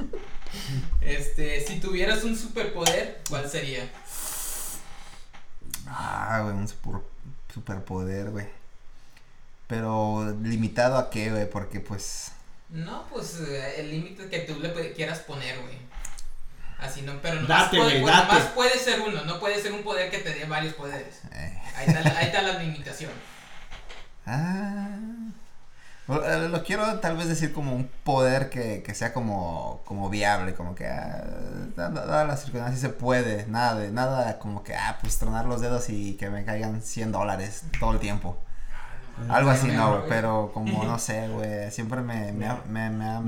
Este, 1.00 1.60
si 1.66 1.80
tuvieras 1.80 2.22
un 2.22 2.36
superpoder, 2.36 3.20
¿cuál 3.28 3.50
sería? 3.50 3.90
Ah, 5.86 6.42
güey, 6.44 6.54
un 6.54 6.68
super, 6.68 7.00
superpoder, 7.52 8.30
güey. 8.30 8.46
Pero 9.66 10.34
limitado 10.42 10.96
a 10.96 11.10
qué, 11.10 11.30
güey, 11.30 11.50
porque 11.50 11.80
pues... 11.80 12.30
No, 12.70 13.04
pues 13.10 13.40
eh, 13.40 13.80
el 13.80 13.90
límite 13.90 14.28
que 14.28 14.40
tú 14.40 14.60
le 14.60 14.92
quieras 14.92 15.18
poner, 15.20 15.58
güey. 15.60 15.76
Así 16.80 17.02
no, 17.02 17.12
pero 17.20 17.40
no 17.40 17.46
Date, 17.48 17.76
puede, 17.76 18.00
date. 18.00 18.26
nomás 18.28 18.46
puede 18.54 18.78
ser 18.78 19.00
uno, 19.00 19.24
no 19.24 19.40
puede 19.40 19.60
ser 19.60 19.72
un 19.72 19.82
poder 19.82 20.10
que 20.10 20.18
te 20.18 20.30
dé 20.34 20.44
varios 20.44 20.74
poderes. 20.74 21.22
eh, 21.32 21.60
Ahí 21.76 21.86
está, 21.88 22.00
la- 22.02 22.18
ahí 22.18 22.26
está 22.26 22.42
la 22.42 22.58
limitación. 22.62 23.10
Ah. 24.26 24.88
Lo, 26.06 26.24
eh, 26.24 26.48
lo 26.48 26.62
quiero 26.64 27.00
tal 27.00 27.16
vez 27.18 27.28
decir 27.28 27.52
como 27.52 27.74
un 27.74 27.90
poder 28.04 28.48
que, 28.48 28.82
que 28.82 28.94
sea 28.94 29.12
como, 29.12 29.82
como 29.84 30.08
viable, 30.08 30.54
como 30.54 30.74
que 30.74 30.86
ah, 30.86 31.22
dada 31.76 32.24
las 32.24 32.42
circunstancias 32.42 32.80
se 32.80 32.88
puede, 32.88 33.46
nada 33.46 33.74
de, 33.74 33.90
nada 33.90 34.38
como 34.38 34.62
que 34.64 34.74
ah, 34.74 34.96
pues 35.02 35.18
tronar 35.18 35.44
los 35.44 35.60
dedos 35.60 35.90
y 35.90 36.14
que 36.16 36.30
me 36.30 36.44
caigan 36.46 36.80
100 36.80 37.12
dólares 37.12 37.64
todo 37.78 37.92
el 37.92 37.98
tiempo. 37.98 38.38
Ah, 39.28 39.36
Algo 39.36 39.50
así 39.50 39.66
no, 39.68 39.98
güey, 39.98 40.08
pero 40.08 40.50
como 40.54 40.82
no 40.84 40.98
sé, 40.98 41.28
güey, 41.28 41.70
siempre 41.70 42.00
me, 42.00 42.32
me, 42.32 42.46
ha- 42.46 42.62
me, 42.66 42.88
me, 42.88 43.20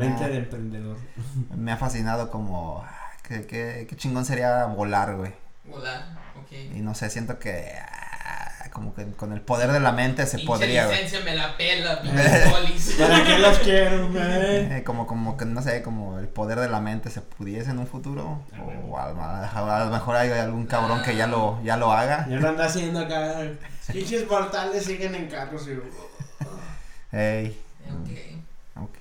me 1.57 1.73
ha 1.73 1.76
fascinado 1.76 2.30
como 2.30 2.83
ah, 3.30 3.40
que, 3.40 3.46
que, 3.46 3.87
qué 3.88 3.96
chingón 3.96 4.25
sería 4.25 4.64
volar, 4.66 5.16
güey. 5.16 5.32
Volar, 5.64 6.18
ok. 6.40 6.52
Y 6.75 6.80
no 6.80 6.94
sé, 6.94 7.10
siento 7.10 7.38
que 7.38 7.72
ah, 7.78 8.68
como 8.72 8.94
que 8.94 9.04
con 9.12 9.32
el 9.32 9.40
poder 9.40 9.72
de 9.72 9.80
la 9.80 9.92
mente 9.92 10.26
se 10.26 10.38
podría, 10.40 10.87
güey. 10.87 10.96
licencia 10.96 11.25
me 11.25 11.37
la 11.37 11.56
pela, 11.56 12.00
polis. 12.50 12.94
¿Para 12.99 13.25
qué 13.25 13.38
los 13.38 13.58
quiero, 13.58 14.08
güey? 14.10 14.22
Eh, 14.25 14.82
como, 14.84 15.06
como 15.06 15.37
que, 15.37 15.44
no 15.44 15.62
sé, 15.62 15.82
como 15.82 16.18
el 16.18 16.28
poder 16.28 16.60
de 16.60 16.68
la 16.68 16.80
mente 16.80 17.10
se 17.10 17.20
pudiese 17.20 17.70
en 17.70 17.78
un 17.78 17.87
futuro. 17.87 18.42
Ah, 18.52 18.62
o 18.88 18.99
a, 18.99 19.84
lo 19.84 19.90
mejor 19.90 20.16
hay 20.16 20.30
algún 20.30 20.66
cabrón 20.66 21.02
que 21.02 21.16
ya 21.16 21.26
lo, 21.26 21.60
ya 21.62 21.76
lo 21.76 21.92
haga. 21.92 22.26
Ya 22.28 22.37
lo 22.37 22.49
anda 22.49 22.66
haciendo 22.66 23.00
acá. 23.00 23.42
Pinches 23.92 24.28
mortales 24.28 24.84
siguen 24.84 25.14
en 25.14 25.28
carros 25.28 25.66
y. 25.68 27.16
Ey, 27.16 27.60
Ok. 27.88 28.84
ok. 28.84 28.94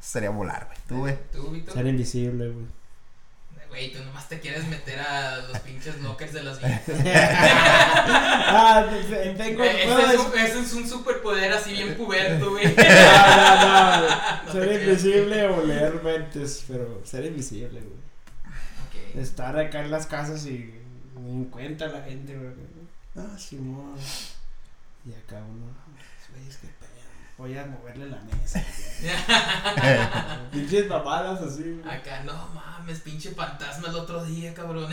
Sería 0.00 0.30
volar, 0.30 0.66
güey. 0.66 0.78
Tú, 1.32 1.40
güey. 1.48 1.64
Ser 1.72 1.86
invisible, 1.86 2.48
güey. 2.50 2.66
Güey, 3.76 3.92
tú 3.92 4.02
nomás 4.02 4.26
te 4.26 4.40
quieres 4.40 4.66
meter 4.68 4.98
a 5.00 5.36
los 5.48 5.58
pinches 5.58 6.00
lockers 6.00 6.32
de 6.32 6.42
las 6.44 6.58
viejas. 6.64 6.82
ah, 7.04 8.86
te- 8.90 9.34
tengo. 9.34 9.62
Eh, 9.64 9.84
ese, 9.84 10.14
es 10.14 10.20
un, 10.20 10.38
ese 10.38 10.60
es 10.60 10.72
un 10.72 10.88
superpoder 10.88 11.52
así 11.52 11.72
bien 11.72 11.94
puberto, 11.94 12.52
güey. 12.52 12.64
No, 12.74 14.00
no, 14.00 14.08
no. 14.46 14.52
Ser 14.52 14.80
invisible 14.82 15.46
o 15.48 15.62
leer 15.62 16.02
mentes, 16.02 16.64
pero 16.66 17.02
ser 17.04 17.26
invisible, 17.26 17.80
güey. 17.80 19.22
Estar 19.22 19.58
acá 19.58 19.80
en 19.82 19.90
las 19.90 20.06
casas 20.06 20.46
y 20.46 20.72
en 21.14 21.44
cuenta 21.46 21.86
la 21.88 22.00
gente, 22.02 22.34
güey. 22.34 22.54
Ah, 23.14 23.36
Simón. 23.38 23.94
Y 25.04 25.12
acá 25.12 25.36
uno, 25.36 25.66
güey, 26.32 26.48
es 26.48 26.56
que. 26.56 26.68
Voy 27.38 27.56
a 27.58 27.66
moverle 27.66 28.08
la 28.08 28.18
mesa. 28.22 28.64
Pinches 30.52 30.88
mamadas 30.88 31.42
así, 31.42 31.62
güey. 31.62 31.94
Acá, 31.94 32.22
no 32.24 32.32
mames, 32.54 33.00
pinche 33.00 33.30
fantasma 33.32 33.88
el 33.88 33.96
otro 33.96 34.24
día, 34.24 34.54
cabrón. 34.54 34.90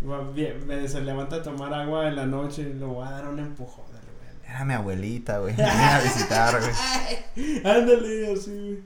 Bien, 0.34 0.64
me 0.64 0.86
se 0.86 1.00
levanta 1.00 1.36
a 1.36 1.42
tomar 1.42 1.74
agua 1.74 2.06
en 2.06 2.14
la 2.14 2.26
noche 2.26 2.62
y 2.62 2.74
le 2.74 2.84
voy 2.84 3.04
a 3.04 3.10
dar 3.10 3.26
un 3.26 3.40
empujón, 3.40 3.86
dale, 3.92 4.06
güey. 4.06 4.48
Era 4.48 4.64
mi 4.64 4.74
abuelita, 4.74 5.38
güey. 5.38 5.56
Me 5.56 5.64
vine 5.64 5.84
a 5.84 6.00
visitar, 6.00 6.60
güey. 6.60 7.58
Ándale, 7.64 8.32
así, 8.32 8.50
güey. 8.50 8.82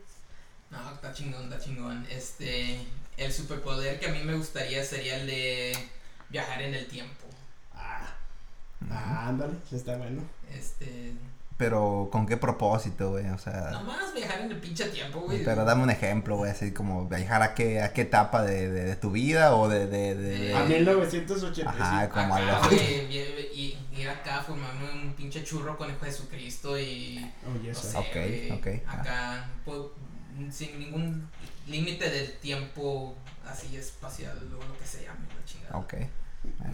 No, 0.70 0.94
está 0.94 1.12
chingón, 1.12 1.42
está 1.44 1.58
chingón. 1.58 2.06
Este, 2.10 2.86
el 3.18 3.30
superpoder 3.30 4.00
que 4.00 4.06
a 4.06 4.12
mí 4.12 4.20
me 4.24 4.34
gustaría 4.34 4.82
sería 4.82 5.18
el 5.18 5.26
de 5.26 5.76
viajar 6.30 6.62
en 6.62 6.72
el 6.72 6.86
tiempo. 6.86 7.26
Ah, 7.74 8.14
ah, 8.90 9.28
ándale, 9.28 9.58
está 9.70 9.98
bueno. 9.98 10.22
Este, 10.50 11.12
Pero, 11.62 12.08
¿con 12.10 12.26
qué 12.26 12.36
propósito, 12.36 13.10
güey? 13.10 13.28
O 13.28 13.38
sea... 13.38 13.70
nomás 13.70 14.12
viajar 14.12 14.40
en 14.40 14.50
el 14.50 14.58
pinche 14.58 14.84
tiempo, 14.86 15.20
güey. 15.20 15.44
Pero 15.44 15.64
dame 15.64 15.82
un 15.84 15.90
ejemplo, 15.90 16.36
güey, 16.36 16.50
así 16.50 16.72
como 16.72 17.06
viajar 17.06 17.42
a 17.42 17.54
qué, 17.54 17.80
a 17.80 17.92
qué 17.92 18.02
etapa 18.02 18.42
de, 18.42 18.68
de, 18.68 18.84
de 18.84 18.96
tu 18.96 19.10
vida 19.12 19.54
o 19.54 19.68
de... 19.68 19.86
de, 19.86 20.14
de, 20.16 20.38
de- 20.38 20.54
A 20.54 20.64
1985. 20.64 21.70
Ajá, 21.70 22.08
como 22.08 22.34
Acá, 22.34 22.64
a 22.64 22.72
y 22.74 23.78
ir 23.96 24.08
acá, 24.08 24.42
fumarme 24.42 24.90
un 24.90 25.12
pinche 25.14 25.44
churro 25.44 25.76
con 25.76 25.88
el 25.90 25.96
Jesucristo 25.98 26.78
y 26.78 27.30
Oh, 27.46 27.62
yes, 27.62 27.76
no 27.76 27.90
sé, 27.90 27.98
Ok, 27.98 28.12
güey, 28.14 28.50
ok, 28.50 28.66
acá, 28.88 29.48
po- 29.64 29.92
sin 30.50 30.78
ningún 30.78 31.28
límite 31.68 32.10
del 32.10 32.32
tiempo 32.38 33.14
así 33.46 33.76
espacial 33.76 34.36
o 34.38 34.64
lo 34.66 34.78
que 34.78 34.86
se 34.86 35.04
llame, 35.04 35.26
la 35.38 35.44
chingada. 35.44 35.78
Ok. 35.78 35.94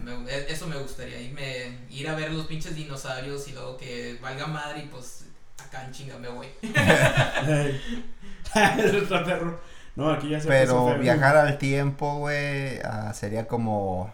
Me- 0.03 0.31
e- 0.31 0.51
eso 0.51 0.67
me 0.67 0.77
gustaría, 0.77 1.19
irme, 1.21 1.77
ir 1.89 2.07
a 2.09 2.15
ver 2.15 2.31
los 2.31 2.47
pinches 2.47 2.75
dinosaurios 2.75 3.47
y 3.47 3.51
luego 3.53 3.77
que 3.77 4.17
valga 4.21 4.47
madre 4.47 4.83
y 4.83 4.87
pues 4.87 5.25
acá 5.57 5.85
en 5.85 5.91
chinga 5.91 6.17
me 6.17 6.29
voy. 6.29 6.47
Es 8.79 8.93
otro 9.03 9.23
perro. 9.23 9.59
No, 9.95 10.11
aquí 10.11 10.29
ya 10.29 10.39
se 10.39 10.47
Pero 10.47 10.97
viajar 10.97 11.35
al 11.37 11.57
tiempo, 11.57 12.17
güey, 12.19 12.79
ah, 12.83 13.13
sería 13.13 13.47
como 13.47 14.11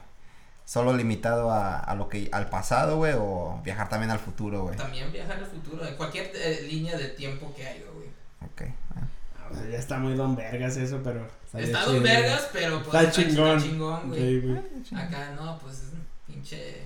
solo 0.65 0.93
limitado 0.93 1.51
a, 1.51 1.77
a 1.77 1.95
lo 1.95 2.09
que 2.09 2.27
al 2.31 2.50
pasado, 2.50 2.97
güey, 2.97 3.13
o 3.15 3.62
viajar 3.63 3.88
también 3.88 4.09
al 4.12 4.19
futuro, 4.19 4.63
güey. 4.63 4.75
También 4.75 5.12
viajar 5.12 5.38
al 5.38 5.45
futuro, 5.45 5.85
en 5.85 5.95
cualquier 5.95 6.31
eh, 6.35 6.63
línea 6.63 6.97
de 6.97 7.09
tiempo 7.09 7.53
que 7.55 7.67
haya, 7.67 7.85
güey. 7.93 8.09
Ok. 8.41 8.74
Ah. 9.45 9.49
Ah, 9.49 9.51
o 9.51 9.55
sea, 9.55 9.69
ya 9.69 9.77
está 9.77 9.97
muy 9.99 10.15
don 10.15 10.35
vergas 10.35 10.77
eso, 10.77 11.01
pero. 11.03 11.27
Está 11.53 11.85
dos 11.85 12.01
vergas, 12.01 12.49
pero 12.51 12.81
pues 12.83 12.95
Está 13.03 13.11
chingón. 13.11 13.61
chingón, 13.63 14.09
güey. 14.09 14.41
Güey. 14.41 14.57
Acá 14.95 15.31
no, 15.39 15.57
pues 15.59 15.83
pinche 16.27 16.81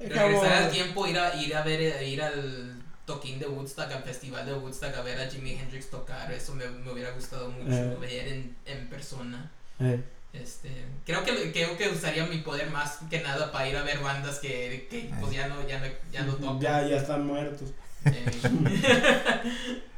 Es 0.00 0.08
regresar 0.08 0.52
al 0.52 0.70
tiempo, 0.70 1.06
ir 1.06 1.18
a 1.18 1.34
ir 1.40 1.54
a 1.54 1.62
ver 1.62 1.80
eh, 1.80 2.08
ir 2.08 2.22
al 2.22 2.82
toquín 3.04 3.38
de 3.38 3.46
Woodstock, 3.46 3.90
al 3.92 4.02
festival 4.02 4.46
de 4.46 4.54
Woodstock 4.54 4.94
a 4.96 5.02
ver 5.02 5.20
a 5.20 5.30
Jimi 5.30 5.52
Hendrix 5.52 5.90
tocar, 5.90 6.32
eso 6.32 6.54
me, 6.54 6.66
me 6.68 6.90
hubiera 6.92 7.10
gustado 7.12 7.50
mucho 7.50 7.70
Eh. 7.72 7.96
ver 8.00 8.28
en, 8.28 8.56
en 8.66 8.88
persona. 8.88 9.50
Eh, 9.80 10.02
Este, 10.32 10.70
creo 11.06 11.24
que 11.24 11.50
creo 11.52 11.76
que 11.78 11.88
usaría 11.88 12.26
mi 12.26 12.38
poder 12.38 12.70
más 12.70 12.98
que 13.10 13.20
nada 13.22 13.50
para 13.52 13.68
ir 13.68 13.76
a 13.76 13.82
ver 13.84 14.00
bandas 14.00 14.38
que, 14.38 14.86
que 14.90 15.10
pues 15.20 15.32
ya 15.32 15.48
no 15.48 15.66
ya 15.68 15.78
no 15.80 15.86
ya 16.12 16.22
no 16.24 16.32
tocan. 16.40 16.60
Ya, 16.60 16.82
ya 16.86 16.96
están 16.96 17.26
muertos. 17.26 17.70
Eh, 18.04 18.26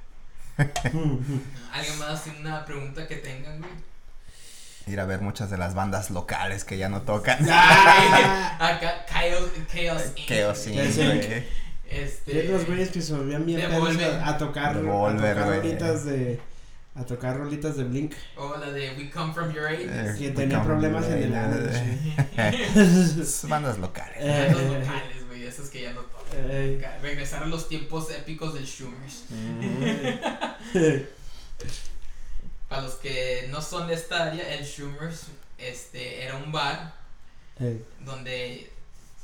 ¿Alguien 1.72 1.98
más 1.98 2.24
tiene 2.24 2.40
una 2.40 2.64
pregunta 2.64 3.06
que 3.06 3.16
tengan, 3.16 3.58
güey? 3.58 3.70
Ir 4.86 5.00
a 5.00 5.04
ver 5.04 5.20
muchas 5.20 5.50
de 5.50 5.58
las 5.58 5.74
bandas 5.74 6.10
locales 6.10 6.64
que 6.64 6.78
ya 6.78 6.88
no 6.88 7.02
tocan. 7.02 7.38
Acá 7.50 9.04
Chaos 9.06 9.50
Chaos 9.72 10.02
Inc. 10.16 10.28
Chaos 10.28 10.66
Inc. 10.66 11.24
Este 11.88 12.44
los 12.44 12.66
güeyes 12.66 12.90
que 12.90 13.00
se 13.00 13.14
volvían 13.14 13.46
bien 13.46 13.60
a, 13.60 14.28
a 14.28 14.38
tocar, 14.38 14.76
Devolver, 14.76 15.38
a 15.38 15.44
tocar 15.44 15.56
rolitas 15.56 16.04
de 16.04 16.40
a 16.94 17.04
tocar 17.04 17.36
rolitas 17.38 17.76
de 17.76 17.84
Blink 17.84 18.14
o 18.36 18.56
la 18.56 18.70
de 18.72 18.94
We 18.96 19.08
Come 19.10 19.32
From 19.32 19.52
Your 19.52 19.66
Age. 19.66 19.86
Eh, 19.88 20.14
que 20.18 20.30
tenía 20.32 20.62
problemas 20.64 21.06
en 21.06 21.22
el. 21.22 21.32
Bandas 23.48 23.78
locales. 23.78 24.54
Bandas 24.54 24.64
locales, 24.64 25.26
güey, 25.28 25.46
esas 25.46 25.68
que 25.70 25.82
ya 25.82 25.92
no 25.92 26.00
tocan. 26.00 26.17
Ey. 26.32 26.84
Regresar 27.02 27.42
a 27.42 27.46
los 27.46 27.68
tiempos 27.68 28.10
épicos 28.10 28.54
del 28.54 28.66
Schumer's. 28.66 29.24
Para 32.68 32.82
los 32.82 32.94
que 32.96 33.46
no 33.50 33.62
son 33.62 33.88
de 33.88 33.94
esta 33.94 34.24
área, 34.24 34.54
el 34.54 34.64
Schumer's 34.64 35.28
este, 35.56 36.22
era 36.24 36.36
un 36.36 36.52
bar 36.52 36.94
Ey. 37.58 37.84
donde 38.00 38.70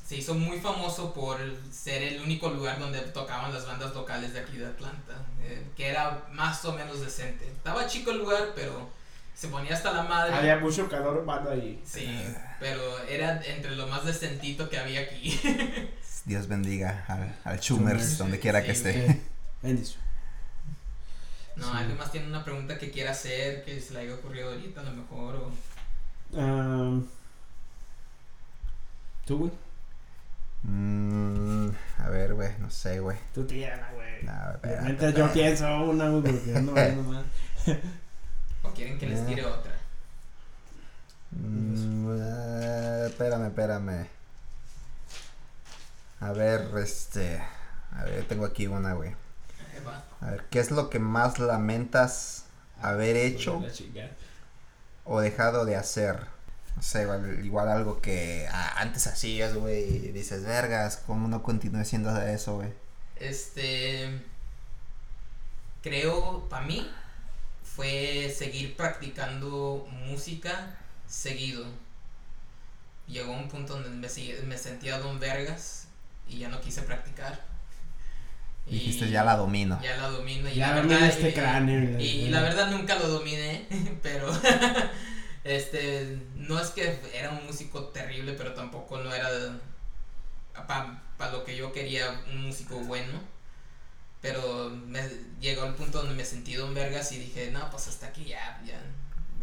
se 0.06 0.16
hizo 0.16 0.34
muy 0.34 0.58
famoso 0.60 1.14
por 1.14 1.38
ser 1.72 2.02
el 2.02 2.20
único 2.20 2.50
lugar 2.50 2.78
donde 2.78 3.00
tocaban 3.00 3.52
las 3.52 3.66
bandas 3.66 3.94
locales 3.94 4.34
de 4.34 4.40
aquí 4.40 4.56
de 4.56 4.66
Atlanta, 4.66 5.26
eh, 5.42 5.62
que 5.76 5.88
era 5.88 6.24
más 6.32 6.64
o 6.64 6.72
menos 6.72 7.00
decente. 7.00 7.46
Estaba 7.48 7.86
chico 7.86 8.10
el 8.10 8.18
lugar, 8.18 8.52
pero 8.54 8.90
se 9.34 9.48
ponía 9.48 9.74
hasta 9.74 9.92
la 9.92 10.02
madre. 10.02 10.34
Había 10.34 10.58
mucho 10.58 10.88
calor 10.88 11.18
humano 11.18 11.50
ahí. 11.50 11.82
Sí, 11.84 12.22
pero 12.60 12.98
era 13.08 13.42
entre 13.44 13.74
lo 13.76 13.86
más 13.86 14.04
decentito 14.04 14.68
que 14.68 14.78
había 14.78 15.00
aquí. 15.00 15.40
Dios 16.24 16.48
bendiga 16.48 17.04
al, 17.08 17.34
al 17.44 17.60
Schumers, 17.60 18.00
Schumers, 18.02 18.18
donde 18.18 18.40
quiera 18.40 18.60
sí, 18.60 18.66
que 18.66 18.72
esté. 18.72 19.20
Bendición. 19.62 20.02
No, 21.56 21.64
Sí. 21.70 21.76
alguien 21.76 21.98
más 21.98 22.10
tiene 22.10 22.26
una 22.26 22.44
pregunta 22.44 22.78
que 22.78 22.90
quiera 22.90 23.12
hacer, 23.12 23.64
que 23.64 23.80
se 23.80 23.92
le 23.94 24.00
haya 24.00 24.14
ocurrido 24.14 24.50
ahorita 24.50 24.80
a 24.80 24.84
lo 24.84 24.92
mejor, 24.92 25.36
o... 25.36 25.52
Um, 26.36 27.06
¿Tú, 29.24 29.38
güey? 29.38 29.52
Mm, 30.64 31.68
a 31.98 32.08
ver, 32.08 32.34
güey, 32.34 32.50
no 32.58 32.70
sé, 32.70 32.98
güey. 32.98 33.16
Tú 33.34 33.44
tírala, 33.46 33.90
güey. 33.92 34.22
No, 34.24 34.32
Mientras 34.82 35.14
yo 35.14 35.32
pienso 35.32 35.66
una, 35.84 36.08
güey, 36.08 36.22
porque 36.22 36.52
veo 36.52 36.62
nomás. 36.62 37.24
o 38.62 38.70
quieren 38.70 38.98
que 38.98 39.06
les 39.06 39.20
Ya. 39.20 39.26
tire 39.26 39.44
otra. 39.46 39.72
Mm, 41.32 42.08
eh, 42.18 43.04
espérame, 43.08 43.46
espérame. 43.46 44.06
A 46.20 46.32
ver, 46.32 46.70
este. 46.78 47.42
A 47.92 48.04
ver, 48.04 48.26
tengo 48.26 48.44
aquí 48.44 48.66
una, 48.66 48.94
güey. 48.94 49.14
A 50.20 50.30
ver, 50.30 50.44
¿qué 50.50 50.58
es 50.58 50.70
lo 50.70 50.88
que 50.90 50.98
más 50.98 51.38
lamentas 51.38 52.46
haber 52.80 53.16
hecho 53.16 53.62
o 55.04 55.20
dejado 55.20 55.64
de 55.64 55.76
hacer? 55.76 56.18
No 56.76 56.82
sé, 56.82 57.02
igual, 57.02 57.44
igual 57.44 57.68
algo 57.68 58.00
que 58.00 58.48
ah, 58.50 58.74
antes 58.76 59.06
hacías, 59.06 59.54
güey, 59.54 59.82
y 59.82 60.12
dices, 60.12 60.44
vergas, 60.44 60.96
¿cómo 61.06 61.28
no 61.28 61.42
continúe 61.42 61.80
haciendo 61.80 62.16
eso, 62.20 62.56
güey? 62.56 62.72
Este. 63.16 64.22
Creo, 65.82 66.48
para 66.48 66.64
mí, 66.64 66.90
fue 67.76 68.34
seguir 68.36 68.76
practicando 68.76 69.86
música 70.06 70.76
seguido. 71.06 71.66
Llegó 73.06 73.32
un 73.32 73.48
punto 73.48 73.74
donde 73.78 74.08
me 74.46 74.58
sentía 74.58 74.98
don 74.98 75.20
vergas 75.20 75.83
y 76.28 76.38
ya 76.38 76.48
no 76.48 76.60
quise 76.60 76.82
practicar. 76.82 77.40
Y 78.66 78.74
Dijiste, 78.78 79.10
ya 79.10 79.24
la 79.24 79.36
domino. 79.36 79.78
Ya 79.82 79.96
la 79.98 80.08
domino. 80.08 80.48
Y 80.48 80.54
Ya 80.54 80.68
la 80.70 80.80
verdad, 80.82 81.06
este 81.06 81.28
y- 81.30 81.32
cráneo. 81.34 82.00
Y, 82.00 82.04
y 82.04 82.28
la 82.30 82.40
verdad 82.40 82.70
nunca 82.70 82.94
lo 82.96 83.08
dominé, 83.08 83.66
pero 84.02 84.30
este 85.44 86.18
no 86.36 86.58
es 86.58 86.70
que 86.70 86.98
era 87.14 87.30
un 87.30 87.44
músico 87.46 87.84
terrible, 87.88 88.32
pero 88.32 88.54
tampoco 88.54 88.98
no 88.98 89.12
era 89.12 89.28
para 90.66 91.32
lo 91.32 91.44
que 91.44 91.56
yo 91.56 91.72
quería 91.72 92.22
un 92.32 92.46
músico 92.46 92.76
bueno. 92.80 93.20
Pero 94.22 94.70
me 94.70 95.06
llegó 95.40 95.64
al 95.64 95.74
punto 95.74 95.98
donde 95.98 96.14
me 96.14 96.24
sentí 96.24 96.54
don 96.54 96.72
vergas 96.72 97.12
y 97.12 97.18
dije, 97.18 97.50
no, 97.50 97.68
pues 97.70 97.88
hasta 97.88 98.06
aquí 98.06 98.24
ya, 98.24 98.58
ya, 98.64 98.80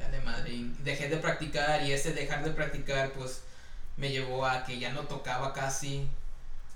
vale 0.02 0.20
madre. 0.22 0.52
Y 0.54 0.76
dejé 0.80 1.08
de 1.08 1.18
practicar 1.18 1.84
y 1.86 1.92
ese 1.92 2.14
dejar 2.14 2.44
de 2.44 2.50
practicar 2.50 3.12
pues 3.12 3.44
me 3.98 4.10
llevó 4.10 4.44
a 4.48 4.64
que 4.64 4.80
ya 4.80 4.92
no 4.92 5.02
tocaba 5.02 5.54
casi. 5.54 6.08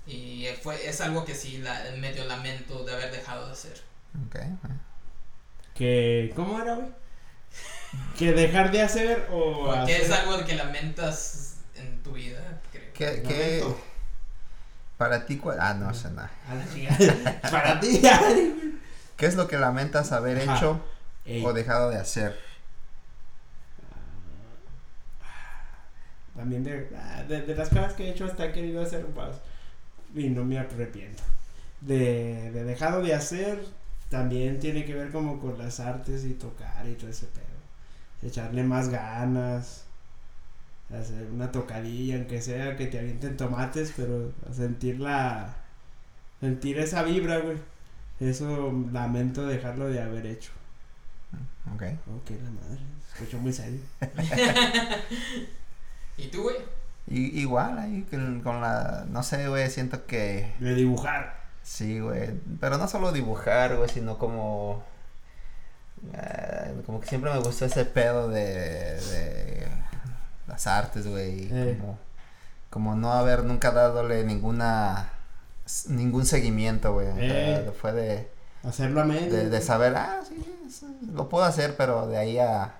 Y 0.06 0.46
fue, 0.62 0.88
es 0.88 1.00
algo 1.00 1.24
que 1.24 1.34
sí 1.34 1.58
la, 1.58 1.82
medio 1.98 2.24
lamento 2.26 2.84
de 2.84 2.92
haber 2.94 3.10
dejado 3.10 3.46
de 3.46 3.52
hacer. 3.52 3.82
Ok, 4.26 4.34
güey. 4.36 4.74
Que, 5.74 6.32
¿Cómo 6.36 6.60
era, 6.60 6.74
güey? 6.76 6.88
Que 8.18 8.32
dejar 8.32 8.70
de 8.70 8.82
hacer 8.82 9.26
o 9.30 9.66
Porque 9.66 9.96
es 9.96 10.10
hacer- 10.10 10.28
algo 10.28 10.44
que 10.44 10.54
lamentas 10.54 11.56
en 11.74 12.02
tu 12.02 12.12
vida, 12.12 12.60
creo. 12.72 12.92
¿Qué, 12.94 13.64
para 14.96 15.26
ti, 15.26 15.36
cuál- 15.38 15.58
ah, 15.60 15.74
no 15.74 15.92
sé 15.92 16.10
nada. 16.10 16.30
Para 17.50 17.78
ti, 17.80 18.00
ay, 18.06 18.80
¿Qué 19.16 19.26
es 19.26 19.34
lo 19.34 19.46
que 19.48 19.58
lamentas 19.58 20.12
haber 20.12 20.38
Ajá. 20.40 20.56
hecho 20.56 20.80
Ey. 21.26 21.44
o 21.44 21.52
dejado 21.52 21.90
de 21.90 21.96
hacer? 21.98 22.38
También 26.34 26.64
de, 26.64 26.88
ah, 26.96 27.22
de, 27.28 27.42
de 27.42 27.54
las 27.54 27.68
cosas 27.70 27.94
que 27.94 28.06
he 28.06 28.10
hecho 28.10 28.26
hasta 28.26 28.46
he 28.46 28.52
querido 28.52 28.82
hacer 28.82 29.04
pues, 29.06 29.36
y 30.16 30.30
no 30.30 30.44
me 30.44 30.58
arrepiento. 30.58 31.22
De, 31.80 32.50
de 32.52 32.64
dejado 32.64 33.02
de 33.02 33.14
hacer 33.14 33.64
también 34.08 34.60
tiene 34.60 34.84
que 34.84 34.94
ver 34.94 35.10
como 35.10 35.40
con 35.40 35.58
las 35.58 35.80
artes 35.80 36.24
y 36.24 36.34
tocar 36.34 36.86
y 36.88 36.94
todo 36.94 37.10
ese 37.10 37.26
pedo. 37.26 37.44
Echarle 38.22 38.62
más 38.62 38.88
ganas, 38.88 39.84
hacer 40.90 41.30
una 41.30 41.52
tocadilla, 41.52 42.16
aunque 42.16 42.40
sea 42.40 42.76
que 42.76 42.86
te 42.86 42.98
avienten 42.98 43.36
tomates, 43.36 43.92
pero 43.96 44.32
sentir 44.52 45.00
la, 45.00 45.56
sentir 46.40 46.78
esa 46.78 47.02
vibra, 47.02 47.38
güey. 47.38 47.58
Eso 48.20 48.72
lamento 48.92 49.46
dejarlo 49.46 49.88
de 49.88 50.00
haber 50.00 50.26
hecho. 50.26 50.52
Ok. 51.74 51.82
Ok, 52.16 52.30
la 52.30 52.50
madre, 52.50 52.80
se 53.06 53.14
escuchó 53.14 53.38
muy 53.38 53.52
serio. 53.52 53.80
¿Y 56.16 56.28
tú, 56.28 56.44
güey? 56.44 56.56
Y, 57.08 57.40
igual 57.40 57.78
ahí 57.78 58.02
con, 58.10 58.40
con 58.40 58.60
la, 58.60 59.04
no 59.08 59.22
sé, 59.22 59.48
güey, 59.48 59.70
siento 59.70 60.06
que 60.06 60.52
De 60.58 60.74
dibujar. 60.74 61.36
sí, 61.62 62.00
güey, 62.00 62.32
pero 62.60 62.78
no 62.78 62.88
solo 62.88 63.12
dibujar, 63.12 63.76
güey, 63.76 63.88
sino 63.88 64.18
como, 64.18 64.82
eh, 66.12 66.74
como 66.84 67.00
que 67.00 67.06
siempre 67.08 67.32
me 67.32 67.38
gustó 67.38 67.64
ese 67.64 67.84
pedo 67.84 68.28
de, 68.28 68.44
de 69.00 69.66
las 70.46 70.66
artes, 70.66 71.06
güey, 71.06 71.48
Eh. 71.50 71.76
como, 71.80 71.98
como 72.70 72.94
no 72.96 73.12
haber 73.12 73.44
nunca 73.44 73.70
dadole 73.70 74.24
ninguna, 74.24 75.10
ningún 75.88 76.26
seguimiento, 76.26 76.92
güey, 76.94 77.08
Eh. 77.18 77.70
Fue 77.80 77.92
de, 77.92 78.28
Hacerlo 78.64 79.02
a 79.02 79.04
medio. 79.04 79.32
de, 79.32 79.48
de 79.48 79.60
saber, 79.60 79.94
ah, 79.96 80.20
sí, 80.28 80.44
es- 80.66 80.82
lo 81.12 81.28
puedo 81.28 81.44
hacer, 81.44 81.76
pero 81.76 82.06
de 82.08 82.16
ahí 82.18 82.38
a, 82.38 82.74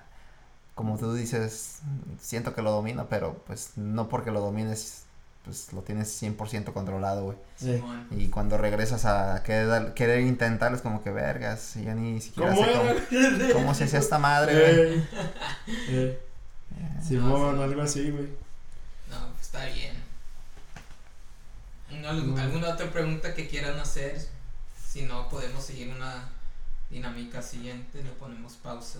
como 0.77 0.97
tú 0.97 1.13
dices, 1.13 1.79
siento 2.21 2.55
que 2.55 2.61
lo 2.61 2.71
domino, 2.71 3.07
pero 3.09 3.43
pues 3.45 3.71
no 3.75 4.07
porque 4.07 4.31
lo 4.31 4.39
domines, 4.39 5.03
pues 5.43 5.73
lo 5.73 5.81
tienes 5.81 6.21
100% 6.23 6.71
controlado, 6.71 7.23
güey. 7.25 7.37
Sí. 7.57 7.83
Y 8.11 8.29
cuando 8.29 8.57
regresas 8.57 9.03
a 9.05 9.43
querer, 9.43 9.93
querer 9.93 10.21
intentar, 10.21 10.73
es 10.73 10.81
como 10.81 11.03
que 11.03 11.11
vergas, 11.11 11.73
ya 11.75 11.93
ni 11.93 12.21
siquiera 12.21 12.53
¿Cómo 12.53 12.65
sé 12.65 12.71
cómo, 12.73 13.53
cómo 13.53 13.73
se 13.73 13.83
hacía 13.83 13.99
esta 13.99 14.17
madre, 14.19 14.53
güey. 14.85 15.03
Eh, 15.89 16.19
Simón, 17.05 17.57
sí. 17.57 17.63
algo 17.63 17.81
así, 17.81 18.11
güey. 18.11 18.27
No, 19.09 19.27
pues 19.33 19.41
está 19.41 19.65
bien. 19.65 19.95
¿No, 21.89 22.07
alg- 22.09 22.23
No. 22.25 22.41
¿Alguna 22.41 22.69
otra 22.69 22.91
pregunta 22.91 23.33
que 23.33 23.47
quieran 23.47 23.79
hacer? 23.79 24.21
Si 24.87 25.01
no, 25.03 25.27
podemos 25.29 25.63
seguir 25.63 25.89
una 25.89 26.29
dinámica 26.89 27.41
siguiente, 27.41 28.03
le 28.03 28.09
ponemos 28.11 28.53
pausa. 28.53 28.99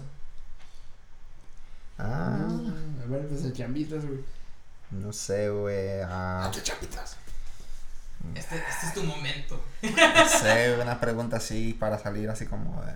Ah, 1.97 2.47
A 3.03 3.09
ver, 3.09 3.27
pues 3.27 3.43
el 3.43 3.53
chambitas, 3.53 4.05
güey. 4.05 4.19
no 4.91 5.11
sé, 5.13 5.49
güey. 5.49 6.01
ah, 6.05 6.51
chambitas. 6.63 7.17
Este, 8.35 8.55
este 8.55 8.87
es 8.87 8.93
tu 8.93 9.03
momento. 9.03 9.61
no 9.83 10.27
sé, 10.27 10.77
una 10.81 10.99
pregunta 10.99 11.37
así 11.37 11.73
para 11.73 11.97
salir 11.99 12.29
así 12.29 12.45
como 12.45 12.81
de, 12.83 12.93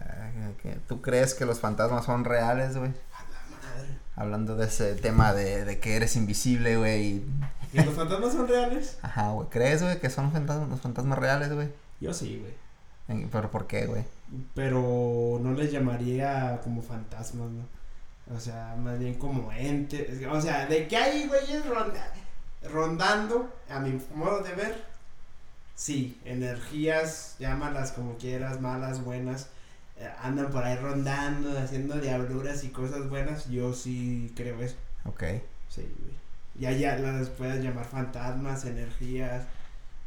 que- 0.62 0.80
¿Tú 0.88 1.02
crees 1.02 1.34
que 1.34 1.46
los 1.46 1.60
fantasmas 1.60 2.06
son 2.06 2.26
reales, 2.26 2.76
güey? 2.78 2.90
A 3.14 3.24
la 3.24 3.58
madre. 3.76 3.98
Hablando 4.16 4.56
de 4.56 4.66
ese 4.68 4.96
tema 4.96 5.34
de, 5.34 5.64
de 5.64 5.80
que 5.80 5.96
eres 5.96 6.16
invisible, 6.16 6.78
güey. 6.78 7.06
y- 7.08 7.26
¿Y 7.74 7.82
los 7.84 7.94
fantasmas 7.96 8.34
son 8.34 8.48
reales? 8.48 8.98
Ajá, 9.02 9.30
güey. 9.32 9.48
¿Crees, 9.50 9.82
güey, 9.82 10.00
que 10.00 10.10
son 10.10 10.32
fantasmas, 10.32 10.70
los 10.70 10.82
fantasmas 10.82 11.18
reales, 11.18 11.54
güey? 11.54 11.70
Yo 12.02 12.14
sí, 12.14 12.40
güey. 12.42 13.28
¿Pero 13.32 13.52
por 13.52 13.68
qué, 13.68 13.86
güey? 13.86 14.04
Pero 14.56 15.40
no 15.42 15.54
les 15.54 15.72
llamaría 15.72 16.60
como 16.64 16.82
fantasmas, 16.82 17.50
¿no? 17.52 17.64
O 18.36 18.40
sea, 18.40 18.76
más 18.78 18.98
bien 19.00 19.16
como 19.16 19.52
entes. 19.52 20.26
O 20.28 20.42
sea, 20.42 20.66
de 20.66 20.88
que 20.88 20.98
hay 20.98 21.28
güeyes 21.28 21.66
ronda- 21.66 22.14
rondando, 22.72 23.54
a 23.70 23.80
mi 23.80 24.00
modo 24.16 24.42
de 24.42 24.54
ver, 24.54 24.84
sí, 25.76 26.20
energías, 26.26 27.36
llámalas 27.40 27.92
como 27.92 28.18
quieras, 28.18 28.62
malas, 28.62 29.04
buenas, 29.04 29.50
eh, 29.98 30.10
andan 30.22 30.50
por 30.52 30.64
ahí 30.64 30.76
rondando, 30.78 31.58
haciendo 31.60 31.96
diabluras 32.00 32.64
y 32.64 32.70
cosas 32.70 33.10
buenas. 33.10 33.50
Yo 33.50 33.74
sí 33.74 34.32
creo 34.36 34.60
eso. 34.62 34.76
Ok. 35.06 35.24
Sí, 35.70 35.82
güey. 36.00 36.16
Ya, 36.56 36.72
ya 36.72 36.96
las 36.98 37.30
puedes 37.30 37.64
llamar 37.64 37.86
fantasmas, 37.86 38.66
energías 38.66 39.46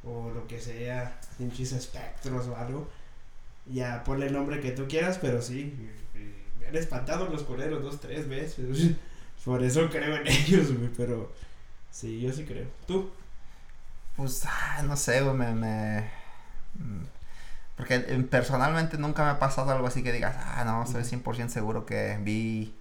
o 0.04 0.30
lo 0.30 0.46
que 0.46 0.60
sea, 0.60 1.18
pinches 1.38 1.72
espectros 1.72 2.46
o 2.48 2.56
algo. 2.56 2.88
Ya 3.66 4.04
ponle 4.04 4.26
el 4.26 4.32
nombre 4.34 4.60
que 4.60 4.70
tú 4.72 4.86
quieras, 4.86 5.18
pero 5.20 5.40
sí, 5.40 5.74
me 6.64 6.68
han 6.70 6.76
espantado 6.76 7.28
los 7.28 7.42
coleros 7.42 7.82
dos, 7.82 8.00
tres 8.00 8.28
veces. 8.28 8.96
Por 9.44 9.62
eso 9.62 9.88
creo 9.90 10.16
en 10.16 10.26
ellos, 10.26 10.72
güey, 10.76 10.90
pero 10.96 11.30
sí, 11.90 12.20
yo 12.20 12.32
sí 12.32 12.44
creo. 12.44 12.66
¿Tú? 12.86 13.10
Pues, 14.16 14.44
ah, 14.46 14.82
no 14.86 14.96
sé, 14.96 15.20
güey, 15.22 15.34
me, 15.36 15.54
me... 15.54 16.10
mm, 16.74 17.02
Porque 17.76 17.98
personalmente 18.30 18.96
nunca 18.96 19.24
me 19.24 19.30
ha 19.30 19.38
pasado 19.38 19.70
algo 19.72 19.86
así 19.86 20.02
que 20.02 20.12
digas, 20.12 20.36
ah, 20.38 20.64
no, 20.64 20.86
soy 20.86 21.02
100% 21.04 21.48
seguro 21.48 21.84
que 21.84 22.18
vi 22.22 22.74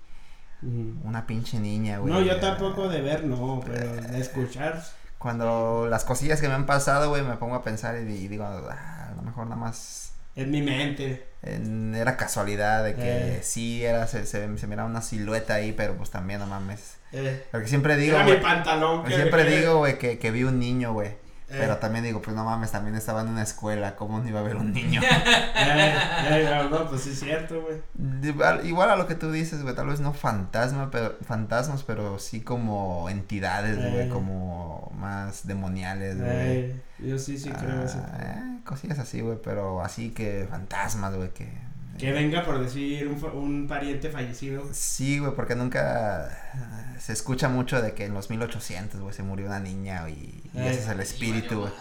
una 1.03 1.27
pinche 1.27 1.59
niña, 1.59 1.97
güey. 1.97 2.13
No, 2.13 2.21
yo 2.21 2.39
tampoco 2.39 2.87
de 2.87 3.01
ver, 3.01 3.25
no, 3.25 3.61
pero 3.65 3.93
de 4.01 4.19
escuchar. 4.21 4.81
Cuando 5.17 5.87
las 5.89 6.05
cosillas 6.05 6.39
que 6.39 6.47
me 6.47 6.53
han 6.53 6.65
pasado, 6.65 7.09
güey, 7.09 7.21
me 7.23 7.35
pongo 7.35 7.55
a 7.55 7.63
pensar 7.63 7.95
y, 7.97 8.11
y 8.11 8.27
digo, 8.29 8.45
ah, 8.45 9.09
a 9.11 9.15
lo 9.15 9.21
mejor 9.23 9.47
nada 9.47 9.59
más 9.59 10.12
En 10.35 10.51
mi 10.51 10.61
mente. 10.61 11.23
en- 11.43 11.93
era 11.95 12.15
casualidad 12.17 12.83
de 12.85 12.95
que 12.95 13.01
Eh. 13.37 13.39
sí 13.43 13.83
era, 13.83 14.07
se, 14.07 14.25
se, 14.25 14.57
se 14.57 14.67
miraba 14.67 14.87
una 14.89 15.01
silueta 15.01 15.55
ahí, 15.55 15.73
pero 15.73 15.95
pues 15.95 16.09
también 16.09 16.39
no 16.39 16.47
mames. 16.47 16.95
Eh, 17.11 17.43
Porque 17.51 17.67
siempre 17.67 17.97
digo, 17.97 18.15
era 18.15 18.25
mi 18.25 18.37
pantalón. 18.37 19.03
que- 19.03 19.13
siempre 19.13 19.43
digo, 19.45 19.77
güey, 19.79 19.97
que, 19.99 20.17
que 20.19 20.31
vi 20.31 20.43
un 20.45 20.57
niño, 20.59 20.93
güey. 20.93 21.11
Eh, 21.53 21.57
Pero 21.59 21.77
también 21.77 22.03
digo, 22.03 22.19
pues 22.21 22.35
no 22.35 22.43
mames, 22.43 22.71
también 22.71 22.95
estaba 22.95 23.21
en 23.21 23.27
una 23.27 23.43
escuela, 23.43 23.95
¿cómo 23.95 24.19
no 24.19 24.27
iba 24.27 24.39
a 24.39 24.41
haber 24.41 24.55
un 24.55 24.73
niño? 24.73 25.01
eh, 25.55 25.95
eh, 26.29 26.67
no, 26.69 26.89
pues 26.89 27.01
sí 27.03 27.11
es 27.11 27.19
cierto, 27.19 27.61
güey. 27.61 27.77
Igual, 28.23 28.65
igual 28.65 28.89
a 28.89 28.95
lo 28.95 29.05
que 29.07 29.15
tú 29.15 29.31
dices, 29.31 29.61
güey, 29.61 29.75
tal 29.75 29.87
vez 29.87 29.99
no 29.99 30.13
fantasma, 30.13 30.89
pero, 30.91 31.15
fantasmas, 31.25 31.83
pero 31.83 32.17
sí 32.17 32.41
como 32.41 33.07
entidades, 33.09 33.77
güey, 33.77 34.07
Eh. 34.07 34.09
como 34.11 34.91
más 34.97 35.45
demoniales, 35.45 36.17
güey. 36.19 36.31
Eh, 36.31 36.81
yo 36.99 37.19
sí, 37.19 37.37
sí 37.37 37.49
creo 37.51 37.83
eso. 37.83 37.99
Ah, 38.03 38.17
eh, 38.21 38.59
cosillas 38.65 38.97
así, 38.99 39.21
güey, 39.21 39.37
pero 39.43 39.83
así 39.83 40.09
que 40.09 40.47
fantasmas, 40.49 41.15
güey, 41.15 41.29
que... 41.29 41.51
Que 41.97 42.11
venga 42.11 42.43
por 42.43 42.59
decir 42.59 43.07
un, 43.07 43.19
fa- 43.19 43.27
un 43.27 43.67
pariente 43.67 44.09
fallecido. 44.09 44.67
Sí, 44.73 45.19
güey, 45.19 45.33
porque 45.35 45.55
nunca 45.55 46.27
ah, 46.55 46.95
se 46.99 47.13
escucha 47.13 47.49
mucho 47.49 47.81
de 47.81 47.93
que 47.93 48.05
en 48.05 48.13
los 48.13 48.29
1800, 48.31 48.99
güey, 48.99 49.13
se 49.13 49.21
murió 49.23 49.45
una 49.45 49.59
niña 49.59 50.09
y, 50.09 50.13
y 50.53 50.59
Eh. 50.59 50.71
ese 50.71 50.81
es 50.81 50.87
el 50.89 50.99
espíritu, 51.01 51.59
güey. 51.61 51.71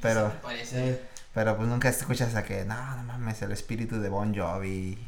Pero. 0.00 0.30
Pero- 0.30 0.42
Parece. 0.42 1.00
Pero 1.34 1.56
pues 1.56 1.66
nunca 1.68 1.88
escuchas 1.88 2.34
a 2.34 2.42
que, 2.44 2.66
no, 2.66 2.96
no 2.96 3.02
mames, 3.04 3.40
el 3.40 3.52
espíritu 3.52 3.98
de 4.00 4.10
Bon 4.10 4.34
Jovi. 4.36 4.98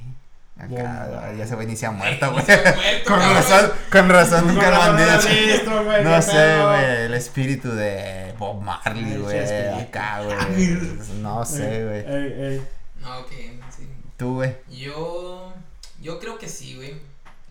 Acá, 0.57 1.09
Bon- 1.11 1.37
ya 1.37 1.45
ese 1.45 1.55
güey 1.57 1.67
ni 1.67 1.77
se 1.77 1.85
ha 1.85 1.91
muerto, 1.91 2.33
güey. 2.33 2.45
Se 2.47 2.63
Con 3.07 3.19
cabrón. 3.19 3.35
razón, 3.35 3.71
con 3.93 4.09
razón, 4.09 4.47
nunca 4.47 4.71
lo 4.71 4.83
han 4.83 4.97
dicho. 4.97 5.71
No 6.03 6.23
sé, 6.23 6.63
güey, 6.65 6.85
el 7.07 7.13
espíritu 7.15 7.71
de 7.73 8.33
Bob 8.39 8.63
Marley, 8.63 9.19
güey, 9.19 9.39
acá, 9.83 10.23
güey. 10.23 10.79
No 11.21 11.45
sé, 11.45 11.85
güey. 11.85 12.01
Ey, 12.07 12.33
ey. 12.43 12.63
No, 13.03 13.19
ok, 13.19 13.31
sí. 13.77 13.87
Tú, 14.17 14.35
güey. 14.35 14.57
Yo. 14.71 15.53
Yo 16.01 16.19
creo 16.21 16.39
que 16.39 16.49
sí, 16.49 16.77
güey. 16.77 17.01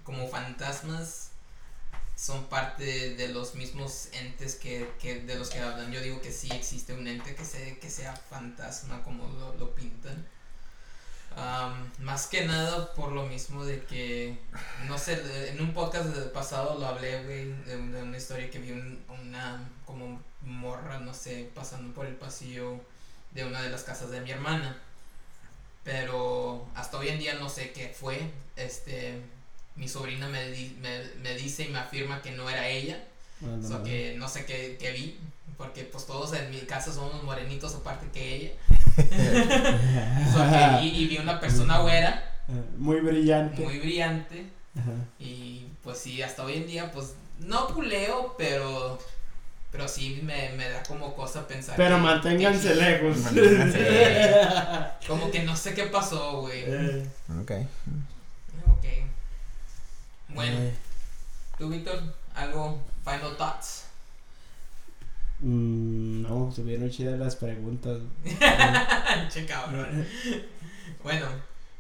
Como 0.04 0.28
fantasmas 0.28 1.30
son 2.16 2.46
parte 2.46 3.16
de 3.16 3.30
los 3.30 3.56
mismos 3.56 4.08
entes 4.14 4.56
que, 4.56 4.90
que 5.02 5.22
de 5.22 5.36
los 5.36 5.50
que 5.50 5.60
hablan. 5.60 5.92
Yo 5.92 6.02
digo 6.02 6.22
que 6.22 6.32
sí 6.32 6.50
existe 6.52 6.94
un 6.94 7.08
ente 7.08 7.36
que, 7.36 7.44
se, 7.46 7.78
que 7.80 7.90
sea 7.90 8.16
fantasma 8.16 9.02
como 9.04 9.28
lo, 9.28 9.56
lo 9.56 9.74
pintan. 9.74 10.26
Am, 11.36 11.90
más 12.00 12.28
que 12.28 12.46
nada 12.46 12.94
por 12.94 13.12
lo 13.12 13.26
mismo 13.26 13.66
de 13.66 13.84
que, 13.86 14.38
no 14.88 15.00
sé, 15.00 15.50
en 15.50 15.60
un 15.62 15.74
podcast 15.74 16.06
de- 16.10 16.30
pasado 16.30 16.78
lo 16.78 16.86
hablé, 16.86 17.24
güey, 17.24 17.46
de, 17.64 17.78
de 17.78 18.04
una 18.04 18.18
historia 18.18 18.52
que 18.52 18.60
vi 18.60 18.72
un- 18.72 19.04
una 19.10 19.68
como 19.86 20.22
morra, 20.42 21.00
no 21.00 21.14
sé, 21.16 21.50
pasando 21.56 21.92
por 21.96 22.06
el 22.06 22.14
pasillo 22.16 22.80
de 23.32 23.46
una 23.46 23.64
de 23.64 23.70
las 23.72 23.82
casas 23.84 24.12
de 24.12 24.22
mi 24.22 24.30
hermana. 24.30 24.80
Pero 25.84 26.66
hasta 26.76 26.98
hoy 26.98 27.10
en 27.10 27.20
día 27.20 27.34
no 27.36 27.50
sé 27.50 27.72
qué 27.72 27.90
fue. 27.90 28.20
Este, 28.56 29.20
mi 29.76 29.88
sobrina 29.88 30.28
me, 30.30 30.50
di- 30.52 30.78
me, 30.82 31.04
me 31.22 31.36
dice 31.36 31.64
y 31.64 31.70
me 31.70 31.80
afirma 31.80 32.22
que 32.22 32.32
no 32.32 32.50
era 32.50 32.68
ella. 32.68 33.04
Ah, 33.42 33.48
no, 33.58 33.68
So 33.68 33.80
no. 33.80 33.84
que 33.84 34.16
no 34.18 34.28
sé 34.30 34.46
qué, 34.46 34.78
qué 34.80 34.92
vi. 34.92 35.18
Porque 35.58 35.84
pues 35.84 36.06
todos 36.06 36.34
en 36.34 36.50
mi 36.50 36.60
casa 36.62 36.92
somos 36.94 37.22
morenitos 37.24 37.76
aparte 37.76 38.08
que 38.14 38.36
ella. 38.36 38.52
So 40.34 40.40
que- 40.50 40.86
y, 40.86 41.04
y 41.04 41.08
vi 41.08 41.18
una 41.18 41.40
persona 41.40 41.80
güera, 41.80 42.24
Muy 42.78 43.00
brillante. 43.02 43.62
muy 43.62 43.80
brillante. 43.80 44.46
Ajá. 44.78 44.92
Y 45.20 45.66
pues 45.84 46.00
sí, 46.00 46.22
hasta 46.22 46.44
hoy 46.44 46.54
en 46.58 46.68
día 46.68 46.92
pues 46.92 47.14
no 47.40 47.68
puleo, 47.68 48.36
pero... 48.38 48.98
Pero 49.74 49.88
sí 49.88 50.22
me, 50.24 50.50
me 50.52 50.70
da 50.70 50.82
como 50.84 51.14
cosa 51.16 51.46
pensar. 51.48 51.76
Pero 51.76 51.96
que- 51.98 52.02
manténganse 52.04 52.68
que- 52.70 52.76
lejos. 52.76 53.18
Manténganse 53.18 54.42
Como 55.08 55.30
que 55.32 55.44
no 55.44 55.56
sé 55.58 55.74
qué 55.74 55.88
pasó, 55.88 56.42
güey. 56.42 56.64
Eh, 56.66 57.06
Ok. 57.42 57.52
Ok. 58.72 58.86
Bueno, 60.30 60.58
eh, 60.60 60.74
tú, 61.58 61.70
Víctor, 61.70 62.02
algo, 62.36 62.80
final 63.04 63.36
thoughts. 63.36 63.86
mm, 65.40 66.22
no, 66.22 66.50
estuvieron 66.50 66.90
chidas 66.90 67.20
las 67.20 67.36
preguntas. 67.36 67.98
che 69.34 69.46
cabrón. 69.48 70.08
Bueno, 71.04 71.26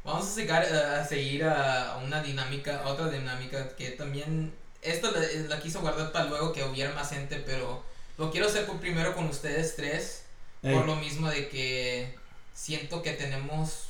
vamos 0.03 0.25
a, 0.27 0.29
seguir, 0.31 0.51
a 0.51 1.05
seguir 1.05 1.43
a 1.45 1.97
una 2.03 2.21
dinámica, 2.23 2.81
a 2.83 2.87
otra 2.87 3.07
dinámica 3.09 3.69
que 3.75 3.91
también. 3.91 4.51
Esta 4.83 5.11
la, 5.11 5.19
la 5.47 5.59
quise 5.59 5.77
guardar 5.79 6.11
para 6.11 6.25
luego 6.25 6.51
que 6.53 6.63
hubiera 6.63 6.91
más 6.93 7.09
gente, 7.09 7.37
pero 7.45 7.83
lo 8.17 8.31
quiero 8.31 8.47
hacer 8.47 8.65
con- 8.65 8.79
primero 8.79 9.15
con 9.15 9.25
ustedes 9.27 9.75
tres. 9.75 10.23
Ey, 10.61 10.73
Por 10.75 10.85
lo 10.85 10.95
mismo 10.95 11.29
de 11.29 11.49
que 11.49 12.15
siento 12.53 13.01
que 13.01 13.11
tenemos 13.13 13.87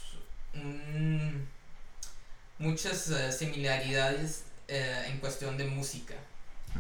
muchas 2.60 3.10
eh, 3.10 3.32
similaridades 3.32 4.44
eh, 4.68 5.06
en 5.10 5.18
cuestión 5.20 5.58
de 5.58 5.66
música. 5.66 6.16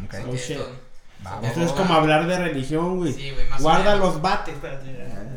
Ok. 0.05 0.13
So 0.13 0.29
Oh, 0.29 0.33
shit. 0.35 0.51
esto- 0.51 0.75
Vamos. 1.19 1.45
Esto 1.47 1.63
es 1.63 1.71
como 1.71 1.93
hablar 1.93 2.27
de 2.27 2.37
religión, 2.37 2.97
güey. 2.97 3.13
sí, 3.13 3.31
güey, 3.31 3.45
Guarda 3.61 3.93
menos. 3.95 3.99
los 4.13 4.21
bates. 4.21 4.55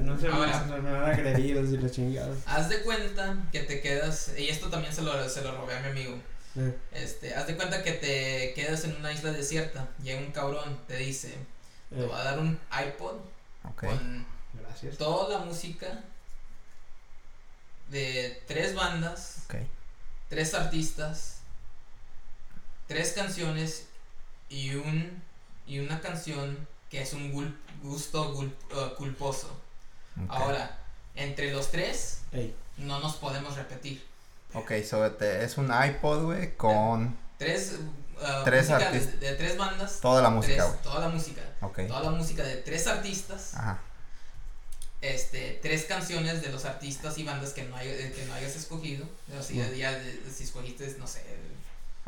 No 0.00 0.18
se 0.18 0.26
Ahora. 0.28 0.64
me 0.64 0.80
van 0.80 1.04
a 1.04 1.06
agredir 1.12 1.56
y 1.56 1.76
la 1.76 1.90
chingada. 1.90 2.34
Haz 2.46 2.68
de 2.68 2.80
cuenta 2.82 3.36
que 3.52 3.60
te 3.60 3.80
quedas, 3.80 4.32
y 4.36 4.48
esto 4.48 4.68
también 4.68 4.92
se 4.92 5.02
lo, 5.02 5.28
se 5.28 5.42
lo 5.42 5.56
robé 5.56 5.76
a 5.76 5.80
mi 5.82 5.88
amigo. 5.90 6.16
Eh, 6.56 6.78
Este, 6.92 7.34
haz 7.34 7.46
de 7.46 7.56
cuenta 7.56 7.82
que 7.82 7.92
te 7.92 8.52
quedas 8.54 8.84
en 8.84 8.96
una 8.96 9.12
isla 9.12 9.32
desierta. 9.32 9.88
Llega 10.02 10.20
un 10.20 10.32
cabrón, 10.32 10.78
te 10.86 10.96
dice, 10.96 11.34
te 11.90 12.06
va 12.06 12.20
a 12.20 12.24
dar 12.24 12.38
un 12.38 12.58
iPod 12.72 13.16
con 13.76 14.26
Gracias. 14.54 14.96
toda 14.96 15.38
la 15.38 15.44
música 15.44 16.02
de 17.90 18.42
tres 18.46 18.74
bandas, 18.74 19.44
tres 20.28 20.54
artistas, 20.54 21.40
tres 22.88 23.12
canciones 23.12 23.86
y 24.48 24.74
un 24.74 25.22
y 25.66 25.80
una 25.80 26.00
canción 26.00 26.66
que 26.90 27.02
es 27.02 27.12
un 27.12 27.32
gul- 27.32 27.56
gusto 27.82 28.34
gul- 28.34 28.54
uh, 28.74 28.94
culposo. 28.96 29.50
Ahora, 30.28 30.78
entre 31.14 31.52
los 31.52 31.70
tres 31.70 32.22
Ey, 32.32 32.54
no 32.78 33.00
nos 33.00 33.16
podemos 33.16 33.56
repetir. 33.56 34.04
Ok, 34.56 34.72
so 34.88 35.10
te- 35.12 35.44
es 35.44 35.56
un 35.58 35.70
iPod, 35.72 36.24
güey, 36.24 36.54
con 36.56 37.16
Tres, 37.38 37.74
uh, 38.18 38.44
Tres 38.44 38.68
música 38.70 38.90
artis- 38.92 39.18
de, 39.20 39.28
de 39.30 39.34
tres 39.36 39.56
bandas. 39.58 40.00
toda 40.00 40.22
la 40.22 40.30
música, 40.30 40.66
tres- 40.66 40.82
toda 40.82 41.00
la 41.00 41.08
música. 41.08 41.42
Ok. 41.60 41.80
Toda 41.86 42.02
la 42.02 42.10
música 42.10 42.42
de 42.42 42.56
tres 42.56 42.86
artistas. 42.86 43.54
Ajá. 43.54 43.78
Este, 45.02 45.58
tres 45.62 45.84
canciones 45.84 46.40
de 46.42 46.48
los 46.50 46.64
artistas 46.64 47.18
y 47.18 47.22
bandas 47.24 47.52
que 47.52 47.64
no, 47.64 47.76
hay, 47.76 47.88
eh, 47.88 48.12
que 48.16 48.24
no 48.24 48.34
hayas 48.34 48.56
escogido. 48.56 49.06
O 49.38 49.42
sea, 49.42 49.66
Mm. 49.68 49.74
ya 49.74 49.92
de- 49.92 50.20
si 50.34 50.44
escogiste, 50.44 50.96
no 50.98 51.06
sé. 51.06 51.20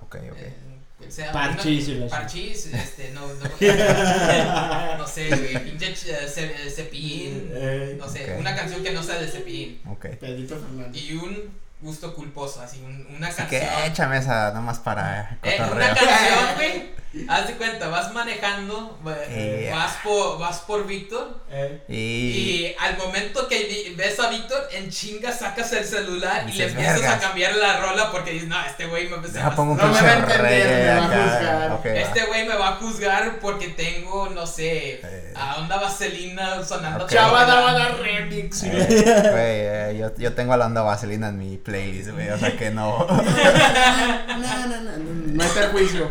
Ok, 0.01 0.15
ok. 0.31 0.37
eh, 0.39 0.55
cual 0.99 1.13
sea, 1.13 1.33
Parchís 1.33 1.89
y 1.89 1.97
una- 1.97 2.09
Parchís, 2.09 2.67
este, 2.73 3.11
no, 3.13 3.27
no, 3.29 4.99
no 4.99 5.07
sé, 5.07 5.29
güey, 5.29 5.65
pinche 5.79 5.95
eh, 6.11 6.71
Cepillín, 6.75 7.53
no 7.99 8.09
sé, 8.09 8.33
Ok. 8.35 8.41
una 8.41 8.57
canción 8.57 8.83
que 8.83 8.93
no 8.93 9.03
sea 9.03 9.19
de 9.19 9.29
Cepillín. 9.29 9.81
Ok. 9.87 10.07
Pedrito 10.19 10.59
Fernández. 10.59 11.03
Y 11.03 11.13
un 11.15 11.51
gusto 11.81 12.15
culposo, 12.15 12.61
así, 12.61 12.81
un- 12.85 13.07
una 13.17 13.29
Así 13.29 13.37
canción. 13.37 13.61
que 13.63 13.87
échame 13.87 14.19
esa 14.19 14.51
nomás 14.53 14.79
para 14.81 15.39
Eh, 15.43 15.59
una 15.73 15.89
canción, 15.95 16.55
güey. 16.57 16.99
Haz 17.27 17.47
de 17.49 17.55
cuenta, 17.55 17.89
vas 17.89 18.13
manejando, 18.13 18.99
eh, 19.31 19.63
Yeah. 19.65 19.77
vas 19.77 19.95
por, 20.05 20.39
vas 20.39 20.59
por 20.59 20.87
Víctor 20.87 21.41
Eh, 21.51 21.83
Y... 21.89 21.95
y 21.97 22.77
al 22.79 22.99
momento 22.99 23.49
que 23.49 23.95
ves 23.97 24.21
a 24.21 24.29
Víctor, 24.29 24.69
en 24.73 24.91
chinga 24.91 25.33
sacas 25.33 25.73
el 25.73 25.85
celular 25.87 26.45
y, 26.47 26.51
Y 26.53 26.55
le 26.59 26.65
empiezas 26.67 27.03
a 27.05 27.19
cambiar 27.19 27.55
la 27.57 27.81
rola 27.81 28.13
porque 28.13 28.33
dices, 28.33 28.47
no, 28.49 28.63
este 28.63 28.85
güey 28.87 29.09
me 29.09 29.17
un 29.17 29.79
No 29.79 29.87
me 29.87 29.93
va 30.03 30.09
a 30.11 30.19
entender, 30.19 30.67
me 30.85 30.89
va 30.91 30.97
a 30.99 31.09
juzgar. 31.09 31.73
Ok, 31.73 31.87
va. 31.87 31.91
Este 31.93 32.25
güey 32.27 32.47
me 32.47 32.55
va 32.57 32.69
a 32.69 32.73
juzgar 32.77 33.39
porque 33.41 33.69
tengo, 33.69 34.29
no 34.29 34.47
sé, 34.47 35.01
Eh. 35.03 35.33
a 35.35 35.57
onda 35.57 35.79
vaselina 35.79 36.63
sonando. 36.63 37.05
Ok. 37.05 37.11
toda 37.11 37.23
la- 37.23 37.29
Chavada 37.49 37.89
remix. 38.03 38.63
Eh, 38.65 38.69
güey, 39.31 39.95
eh, 39.95 39.97
yo, 39.99 40.15
yo 40.19 40.35
tengo 40.35 40.53
a 40.53 40.59
la 40.59 40.67
onda 40.67 40.83
vaselina 40.83 41.29
en 41.29 41.39
mi 41.39 41.57
playlist, 41.69 42.11
güey, 42.11 42.29
o 42.31 42.39
sea 42.39 42.57
que 42.57 42.71
no. 42.79 43.07
No, 43.07 44.67
no, 44.67 44.67
no, 44.69 44.81
no, 44.81 44.97
no 44.99 45.43
hay 45.43 45.51
perjuicio. 45.51 46.11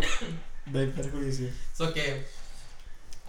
No 0.68 0.80
hay 0.80 0.88
perjuicio. 0.88 1.50
So 1.74 1.94
que, 1.94 2.26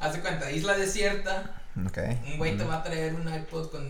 haz 0.01 0.13
de 0.15 0.21
cuenta, 0.21 0.51
isla 0.51 0.77
desierta, 0.77 1.55
ok. 1.87 1.99
un 2.27 2.39
güey 2.39 2.57
te 2.57 2.65
va 2.65 2.77
a 2.79 2.83
traer 2.83 3.15
un 3.15 3.33
iPod 3.33 3.71
con 3.71 3.89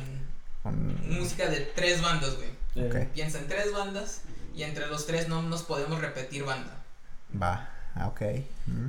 con- 0.62 1.18
música 1.18 1.48
de 1.48 1.60
tres 1.74 2.02
bandas, 2.02 2.36
güey. 2.36 2.86
Ok. 2.86 3.12
Piensa 3.14 3.38
en 3.38 3.48
tres 3.48 3.72
bandas 3.72 4.22
y 4.54 4.62
entre 4.62 4.86
los 4.86 5.06
tres 5.06 5.28
no 5.28 5.42
nos 5.42 5.62
podemos 5.62 6.00
repetir 6.00 6.44
banda. 6.44 6.72
Va, 7.40 7.68
ah, 7.94 8.06
ok. 8.08 8.22
Mm. 8.66 8.88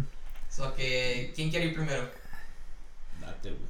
So 0.50 0.74
que, 0.76 1.32
¿quién 1.36 1.50
quiere 1.50 1.66
ir 1.68 1.76
primero? 1.76 2.10
Date, 3.22 3.52
güey. 3.52 3.70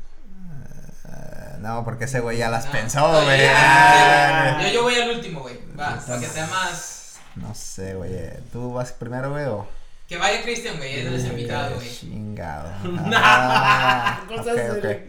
Eh, 1.05 1.48
no, 1.59 1.83
porque 1.83 2.05
ese 2.05 2.19
güey 2.19 2.37
ya 2.37 2.49
las 2.49 2.65
No. 2.67 2.71
pensó, 2.71 2.99
No, 3.11 3.23
güey. 3.25 3.41
Ah. 3.53 4.59
Yo, 4.63 4.69
yo 4.69 4.83
voy 4.83 4.95
al 4.95 5.09
último, 5.11 5.41
güey. 5.41 5.57
Va, 5.79 5.99
para 6.05 6.19
que 6.19 6.25
sea 6.27 6.47
más. 6.47 7.15
No 7.35 7.53
sé, 7.55 7.93
güey. 7.95 8.11
¿Tú 8.51 8.73
vas 8.73 8.91
primero, 8.91 9.31
güey, 9.31 9.45
o...? 9.45 9.67
Que 10.07 10.17
vaya 10.17 10.41
Cristian, 10.41 10.77
güey. 10.77 11.01
Él 11.01 11.13
es 11.13 11.23
el 11.25 11.31
invitado, 11.31 11.71
Eh, 11.71 11.75
güey. 11.75 11.89
Chingado. 11.99 12.69
Ah, 13.13 14.21
cosas 14.27 14.47
ok, 14.47 14.77
ok. 14.77 14.81
serias. 14.81 14.99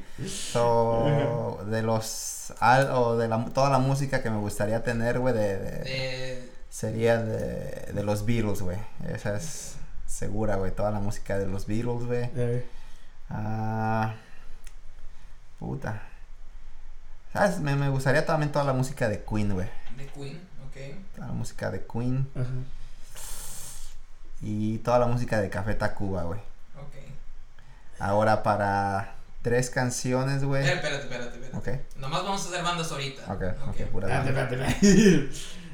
So, 0.52 1.60
de 1.66 1.82
los... 1.82 2.52
Al, 2.60 2.90
o 2.90 3.16
de 3.16 3.28
la, 3.28 3.44
toda 3.46 3.70
la 3.70 3.78
música 3.78 4.22
que 4.22 4.28
me 4.30 4.36
gustaría 4.38 4.82
tener, 4.82 5.18
güey, 5.20 5.32
de, 5.34 5.56
de- 5.58 5.70
De- 5.84 6.50
sería 6.68 7.16
de, 7.22 7.92
de 7.92 8.02
los 8.02 8.26
Beatles, 8.26 8.60
güey. 8.60 8.76
Esa 9.08 9.36
es 9.36 9.76
segura, 10.06 10.56
güey. 10.56 10.72
Toda 10.72 10.90
la 10.90 11.00
música 11.00 11.38
de 11.38 11.46
los 11.46 11.66
Beatles, 11.66 12.04
güey. 12.04 12.28
Eh, 12.36 12.66
Ah, 13.30 14.14
puta. 15.58 16.02
¿Sabes? 17.32 17.60
Me, 17.60 17.76
me 17.76 17.88
gustaría 17.88 18.26
también 18.26 18.50
toda 18.52 18.64
la 18.64 18.72
música 18.72 19.08
de 19.08 19.22
Queen, 19.24 19.52
güey. 19.52 19.68
de 19.96 20.06
Queen, 20.08 20.40
ok. 20.66 21.14
Toda 21.14 21.26
la 21.28 21.32
música 21.32 21.70
de 21.70 21.84
Queen. 21.86 22.28
ajá. 22.34 22.50
Y 24.42 24.78
toda 24.78 24.98
la 24.98 25.06
música 25.06 25.38
de 25.40 25.50
Café 25.50 25.74
Tacuba, 25.74 26.22
güey. 26.22 26.40
Ok. 26.76 26.94
Ahora 27.98 28.42
para 28.42 29.14
tres 29.42 29.68
canciones, 29.70 30.42
güey. 30.44 30.66
Espérate, 30.66 31.02
espérate, 31.04 31.36
espérate. 31.38 31.56
Ok, 31.80 31.96
Nomás 31.98 32.24
vamos 32.24 32.44
a 32.44 32.48
hacer 32.48 32.62
bandas 32.64 32.90
ahorita. 32.90 33.22
ok, 33.32 33.42
ok, 33.68 33.76
pura 33.92 34.08
Espérate, 34.08 34.32
banda. 34.32 34.66
espérate, 34.68 34.86
espérate. 34.86 35.30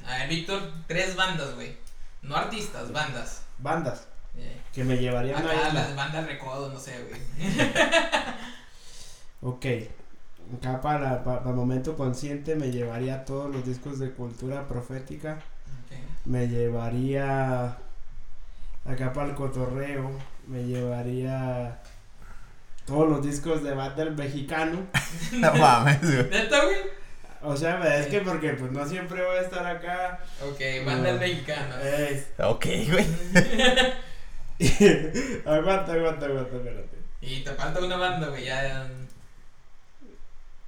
A 0.06 0.18
ver, 0.18 0.28
Víctor, 0.28 0.72
tres 0.88 1.14
bandas, 1.16 1.54
güey. 1.54 1.76
No 2.22 2.36
artistas, 2.36 2.90
bandas. 2.92 3.42
Bandas 3.58 4.06
Eh, 4.36 4.60
que 4.74 4.82
me 4.84 4.96
llevarían 4.98 5.36
a 5.36 5.38
Acá 5.48 5.60
una 5.70 5.72
las 5.72 5.94
bandas 5.96 6.26
recodo, 6.26 6.72
no 6.72 6.78
sé, 6.80 7.02
güey. 7.04 7.20
Ok. 9.42 9.64
Acá 10.54 10.80
para, 10.80 11.24
para, 11.24 11.42
para 11.42 11.54
momento 11.56 11.96
consciente 11.96 12.54
me 12.54 12.70
llevaría 12.70 13.24
todos 13.24 13.52
los 13.54 13.66
discos 13.66 13.98
de 13.98 14.10
cultura 14.12 14.68
profética. 14.68 15.40
Me 16.24 16.46
llevaría 16.48 17.76
acá 18.84 19.12
para 19.12 19.28
el 19.28 19.34
cotorreo. 19.34 20.10
Me 20.46 20.64
llevaría 20.64 21.78
todos 22.86 23.08
los 23.08 23.24
discos 23.24 23.62
de 23.64 23.74
banda 23.74 24.04
del 24.04 24.14
mexicano. 24.14 24.78
No 25.32 25.52
mames, 25.54 26.00
güey. 26.02 26.30
¿Neta, 26.30 26.64
güey? 26.64 26.76
O 27.42 27.56
sea, 27.56 27.96
es 27.98 28.06
que 28.06 28.20
porque 28.20 28.50
pues 28.54 28.70
no 28.72 28.86
siempre 28.86 29.24
voy 29.24 29.36
a 29.36 29.40
estar 29.42 29.66
acá. 29.66 30.20
Ok, 30.42 30.60
banda 30.84 31.12
No. 31.12 31.18
mexicana. 31.18 31.76
Eh, 31.82 32.26
Ok, 32.38 32.66
güey. 32.90 33.06
aguanta, 35.44 35.92
aguanta, 35.92 36.26
aguanta, 36.26 36.56
espérate. 36.56 36.96
Y 37.20 37.42
te 37.42 37.50
falta 37.52 37.80
una 37.84 37.96
banda, 37.96 38.28
güey, 38.28 38.44
ya. 38.44 38.88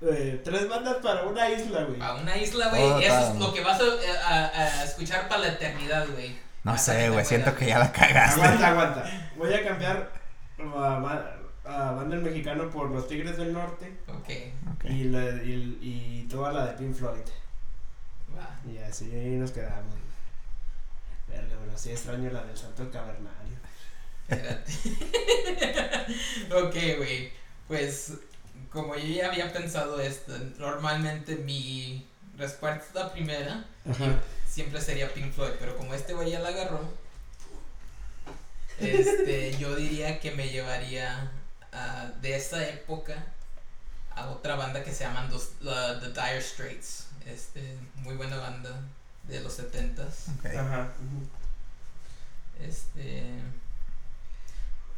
Eh, 0.01 0.41
tres 0.45 0.69
bandas 0.69 0.97
para 1.03 1.25
una 1.25 1.51
isla, 1.51 1.83
güey. 1.85 2.01
A 2.01 2.15
una 2.15 2.37
isla, 2.37 2.69
güey. 2.69 2.83
Oh, 2.83 2.99
Eso 3.01 3.33
es 3.33 3.37
lo 3.37 3.53
que 3.53 3.63
vas 3.63 3.81
a, 3.81 4.29
a- 4.29 4.47
a 4.81 4.85
escuchar 4.85 5.29
para 5.29 5.41
la 5.43 5.49
eternidad, 5.49 6.07
güey. 6.09 6.39
No 6.65 6.73
Hasta 6.73 6.93
sé, 6.93 7.11
güey. 7.11 7.25
Siento 7.25 7.55
que 7.57 7.67
ya 7.67 7.79
la 7.81 7.91
cagaste. 7.93 8.41
Aguanta, 8.41 8.69
aguanta. 8.69 9.31
Voy 9.37 9.53
a 9.53 9.65
cambiar 9.67 10.13
a, 10.61 11.33
a 11.65 11.91
banda 11.93 12.15
del 12.17 12.25
mexicano 12.25 12.71
por 12.71 12.91
los 12.91 13.09
Tigres 13.09 13.37
del 13.37 13.53
Norte 13.53 13.97
Ok, 14.09 14.29
Ok. 14.75 14.85
y, 14.85 15.05
la, 15.05 15.21
y, 15.43 15.79
y 15.83 16.29
toda 16.31 16.53
la 16.53 16.67
de 16.67 16.73
Pink 16.75 16.95
Floyd. 16.95 17.21
Y 18.73 18.79
así 18.79 19.05
nos 19.07 19.51
quedamos. 19.51 19.95
Verga, 21.29 21.57
bueno, 21.59 21.73
sí 21.77 21.91
extraño 21.91 22.31
la 22.31 22.43
del 22.45 22.57
Santo 22.57 22.89
Cavernario. 22.91 23.59
Espérate. 24.29 24.73
ok, 26.55 26.75
güey. 26.99 27.33
Pues, 27.67 28.13
como 28.73 28.95
yo 28.97 29.07
ya 29.07 29.27
había 29.29 29.53
pensado 29.53 30.01
esto, 30.01 30.33
normalmente 30.59 31.37
mi 31.37 32.07
respuesta 32.37 33.13
primera 33.13 33.65
Ajá. 33.89 34.21
siempre 34.49 34.81
sería 34.81 35.13
Pink 35.13 35.33
Floyd, 35.33 35.53
pero 35.59 35.77
como 35.77 35.95
este 35.95 36.15
güey 36.15 36.31
ya 36.31 36.41
la 36.41 36.49
agarró, 36.51 36.81
este, 38.79 39.57
yo 39.59 39.75
diría 39.77 40.21
que 40.21 40.31
me 40.33 40.49
llevaría 40.51 41.31
ah, 41.73 42.11
de 42.21 42.37
esa 42.37 42.67
época 42.69 43.27
a 44.15 44.29
otra 44.31 44.57
banda 44.57 44.83
que 44.85 44.93
se 44.93 45.05
llaman 45.05 45.31
los, 45.31 45.51
la- 45.61 46.01
The 46.01 46.09
Dire 46.09 46.43
Straits. 46.43 47.07
Este, 47.27 47.77
muy 47.97 48.15
buena 48.17 48.37
banda 48.39 48.81
de 49.25 49.41
los 49.41 49.59
70s. 49.59 50.39
Ok. 50.39 50.47
Ajá. 50.57 50.89
Este, 52.61 53.25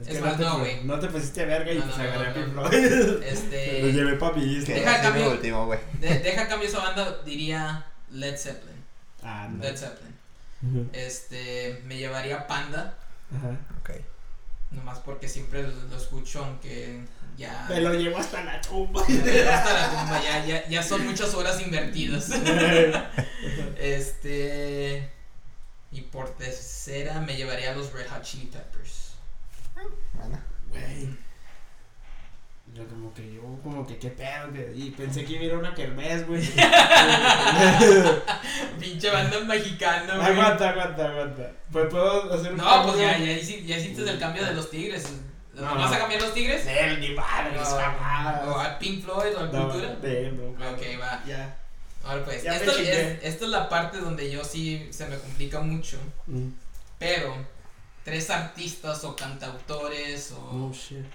Es, 0.00 0.08
Es 0.08 0.14
que 0.16 0.20
más, 0.22 0.38
no, 0.38 0.58
güey. 0.60 0.82
no 0.84 0.98
te 0.98 1.08
pusiste 1.08 1.44
verga 1.44 1.72
y 1.72 1.78
No, 1.78 1.84
pues 1.84 1.96
no, 1.98 2.02
agarré 2.04 2.26
a 2.26 2.28
no, 2.30 2.34
Pink. 2.34 2.52
Floyd. 2.52 2.90
Lo 3.20 3.22
este, 3.22 3.92
llevé 3.92 4.16
pa' 4.16 4.32
mi 4.32 4.42
isla. 4.44 4.66
¿Qué? 4.74 4.80
Deja 4.80 5.00
cambio. 5.02 5.24
lo 5.26 5.30
último, 5.32 5.66
güey. 5.66 5.80
de- 6.00 6.18
deja 6.20 6.48
cambio 6.48 6.68
esa 6.68 6.78
banda, 6.78 7.18
diría 7.24 7.86
Led 8.10 8.36
Zeppelin. 8.36 8.82
Ah, 9.22 9.48
no. 9.50 9.62
Led 9.62 9.76
Zeppelin. 9.76 10.90
Este, 10.92 11.82
me 11.86 11.96
llevaría 11.96 12.46
Panda, 12.46 12.94
Ajá. 13.34 13.56
Ok. 13.80 13.90
nomás 14.70 14.98
porque 15.00 15.26
siempre 15.28 15.62
lo, 15.62 15.70
lo 15.70 15.96
escucho, 15.96 16.44
aunque 16.44 17.00
ya. 17.38 17.66
Me 17.70 17.80
lo 17.80 17.94
llevo 17.94 18.18
hasta 18.18 18.44
la 18.44 18.60
tumba. 18.60 19.00
hasta 19.02 19.72
la 19.72 19.90
tumba, 20.02 20.22
ya, 20.22 20.44
ya, 20.46 20.68
ya 20.68 20.82
son 20.82 21.06
muchas 21.06 21.32
horas 21.34 21.60
invertidas. 21.60 22.30
Este. 23.78 25.10
Y 25.92 26.02
por 26.02 26.30
tercera 26.36 27.20
me 27.20 27.36
llevaría 27.36 27.72
a 27.72 27.74
los 27.74 27.92
Red 27.92 28.06
Hot 28.08 28.22
Chili 28.22 28.46
Peppers. 28.46 29.09
Bueno. 30.14 30.38
Güey. 30.68 31.08
Yo 32.72 32.86
como 32.86 33.12
que 33.12 33.34
yo, 33.34 33.42
como 33.64 33.84
que 33.86 33.98
qué 33.98 34.10
pedo, 34.10 34.52
que- 34.52 34.72
y 34.76 34.90
pensé 34.92 35.24
que 35.24 35.32
iba 35.32 35.42
a 35.42 35.44
ir 35.46 35.52
a 35.54 35.58
una 35.58 35.74
kermés, 35.74 36.24
güey. 36.26 36.40
Pinche 38.78 39.10
banda 39.10 39.40
mexicana, 39.40 40.16
güey. 40.16 40.28
aguanta, 40.28 40.70
aguanta, 40.70 41.08
aguanta. 41.10 41.50
Pues 41.72 41.86
puedo 41.90 42.32
hacer 42.32 42.52
un 42.52 42.58
No, 42.58 42.82
pues 42.84 42.96
cambio? 42.96 43.08
ya, 43.08 43.18
ya, 43.18 43.32
hici- 43.40 43.64
ya 43.64 43.76
hiciste 43.76 44.08
el 44.08 44.18
cambio 44.18 44.44
de 44.44 44.54
los 44.54 44.70
tigres. 44.70 45.12
No, 45.54 45.62
¿No 45.62 45.74
vas 45.80 45.90
no. 45.90 45.96
a 45.96 45.98
cambiar 45.98 46.22
los 46.22 46.32
tigres? 46.32 46.64
De 46.64 46.96
ni 46.98 47.10
madre, 47.14 47.56
O, 47.56 47.60
mis 47.60 47.68
jamás. 47.68 48.46
o 48.46 48.58
a 48.60 48.78
Pink 48.78 49.04
Floyd 49.04 49.34
o 49.36 49.40
a 49.40 49.46
No, 49.48 49.68
Cultura. 49.68 49.94
de 49.96 50.26
él, 50.28 50.36
no. 50.36 50.70
Ok, 50.70 50.80
va. 51.00 51.22
Ya. 51.26 51.56
Ahora 52.04 52.24
pues, 52.24 52.42
Ya 52.44 52.56
esto 52.56 52.70
es, 52.78 53.18
esta 53.22 53.44
es 53.44 53.50
la 53.50 53.68
parte 53.68 53.98
donde 53.98 54.30
yo 54.30 54.42
sí 54.44 54.86
se 54.90 55.06
me 55.06 55.18
complica 55.18 55.60
mucho. 55.60 55.98
Mm. 56.28 56.48
Pero, 56.98 57.34
tres 58.10 58.28
artistas 58.30 59.04
o 59.04 59.14
cantautores 59.14 60.32
o 60.32 60.40
Oh, 60.68 60.72
shit. 60.72 61.06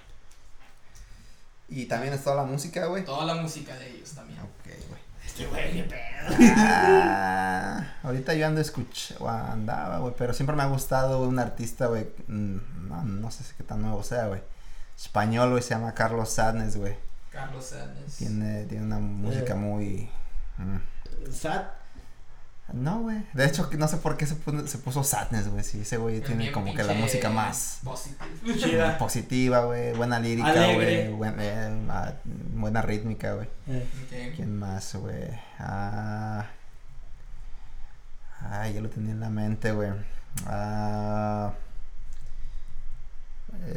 Y 1.68 1.88
también 1.88 2.14
es 2.14 2.24
toda 2.24 2.38
la 2.38 2.44
música, 2.44 2.86
güey. 2.86 3.04
toda 3.04 3.26
la 3.26 3.36
música 3.36 3.76
de 3.76 3.90
ellos 3.90 4.12
también. 4.12 4.40
Ok, 4.40 4.64
güey. 4.88 5.02
Este 5.26 5.46
güey, 5.48 5.74
qué 5.74 5.84
pedo. 5.84 6.54
Ah, 6.58 7.96
ahorita 8.04 8.34
yo 8.36 8.48
ando 8.48 8.62
escuchando, 8.62 9.28
andaba, 9.28 9.98
güey, 9.98 10.14
pero 10.18 10.34
siempre 10.34 10.56
me 10.56 10.64
ha 10.64 10.68
gustado 10.68 11.28
un 11.28 11.38
artista, 11.38 11.88
güey, 11.88 12.08
mm, 12.28 12.88
no, 12.88 13.04
no 13.04 13.32
sé 13.32 13.44
qué 13.58 13.64
tan 13.64 13.82
nuevo 13.82 14.02
sea, 14.04 14.28
güey. 14.28 14.42
Español, 14.96 15.50
güey, 15.52 15.62
se 15.64 15.72
llama 15.72 15.94
Carlos 15.94 16.30
Sadness, 16.30 16.78
güey. 16.78 16.96
Carlos 17.30 17.66
Sáenz. 17.66 18.16
Tiene, 18.18 18.64
tiene 18.66 18.86
una 18.86 19.00
música 19.00 19.54
Eh. 19.54 19.58
muy... 19.58 20.10
mm. 20.58 21.32
Sat. 21.34 21.66
No, 22.74 23.02
güey. 23.02 23.24
De 23.34 23.46
hecho, 23.46 23.70
que 23.70 23.78
no 23.78 23.88
sé 23.88 23.98
por 23.98 24.18
qué 24.18 24.26
se 24.26 24.36
puso, 24.36 24.68
se 24.68 24.78
puso 24.80 25.04
Sadness, 25.04 25.48
güey. 25.50 25.64
Sí, 25.64 25.82
ese 25.82 25.98
güey 25.98 26.20
tiene 26.22 26.52
como 26.52 26.74
que 26.74 26.84
la 26.84 26.94
música 26.94 27.30
más 27.30 27.80
positive. 27.84 28.58
Chida. 28.58 28.98
positiva, 28.98 29.60
güey. 29.66 29.94
Buena 29.94 30.20
lírica, 30.20 30.52
güey. 30.74 31.10
buen- 31.14 31.36
eh, 31.40 31.86
ah, 31.90 32.14
buena 32.54 32.82
rítmica, 32.82 33.34
güey. 33.34 33.48
Eh. 33.68 34.34
¿Quién 34.36 34.58
más, 34.58 34.96
güey? 34.96 35.30
Ah. 35.60 36.48
Ay, 38.42 38.74
ya 38.74 38.82
lo 38.82 38.90
tenía 38.90 39.12
en 39.12 39.20
la 39.20 39.30
mente, 39.30 39.72
güey. 39.72 39.92
Ah. 40.48 41.54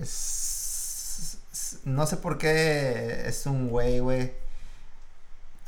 Es, 0.01 1.38
es- 1.53 1.79
No 1.85 2.07
sé 2.07 2.16
por 2.16 2.38
qué 2.38 3.24
es 3.27 3.46
un 3.46 3.68
güey, 3.68 4.01
güey. 4.01 4.33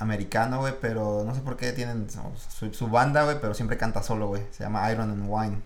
Americano, 0.00 0.60
güey, 0.60 0.74
pero 0.80 1.22
no 1.24 1.34
sé 1.34 1.40
por 1.42 1.56
qué 1.56 1.72
tienen 1.72 2.08
su, 2.10 2.72
su 2.72 2.88
banda, 2.88 3.24
güey, 3.24 3.36
pero 3.40 3.54
siempre 3.54 3.76
canta 3.76 4.02
solo, 4.02 4.26
güey. 4.28 4.42
Se 4.50 4.64
llama 4.64 4.90
Iron 4.90 5.10
and 5.10 5.24
Wine. 5.28 5.62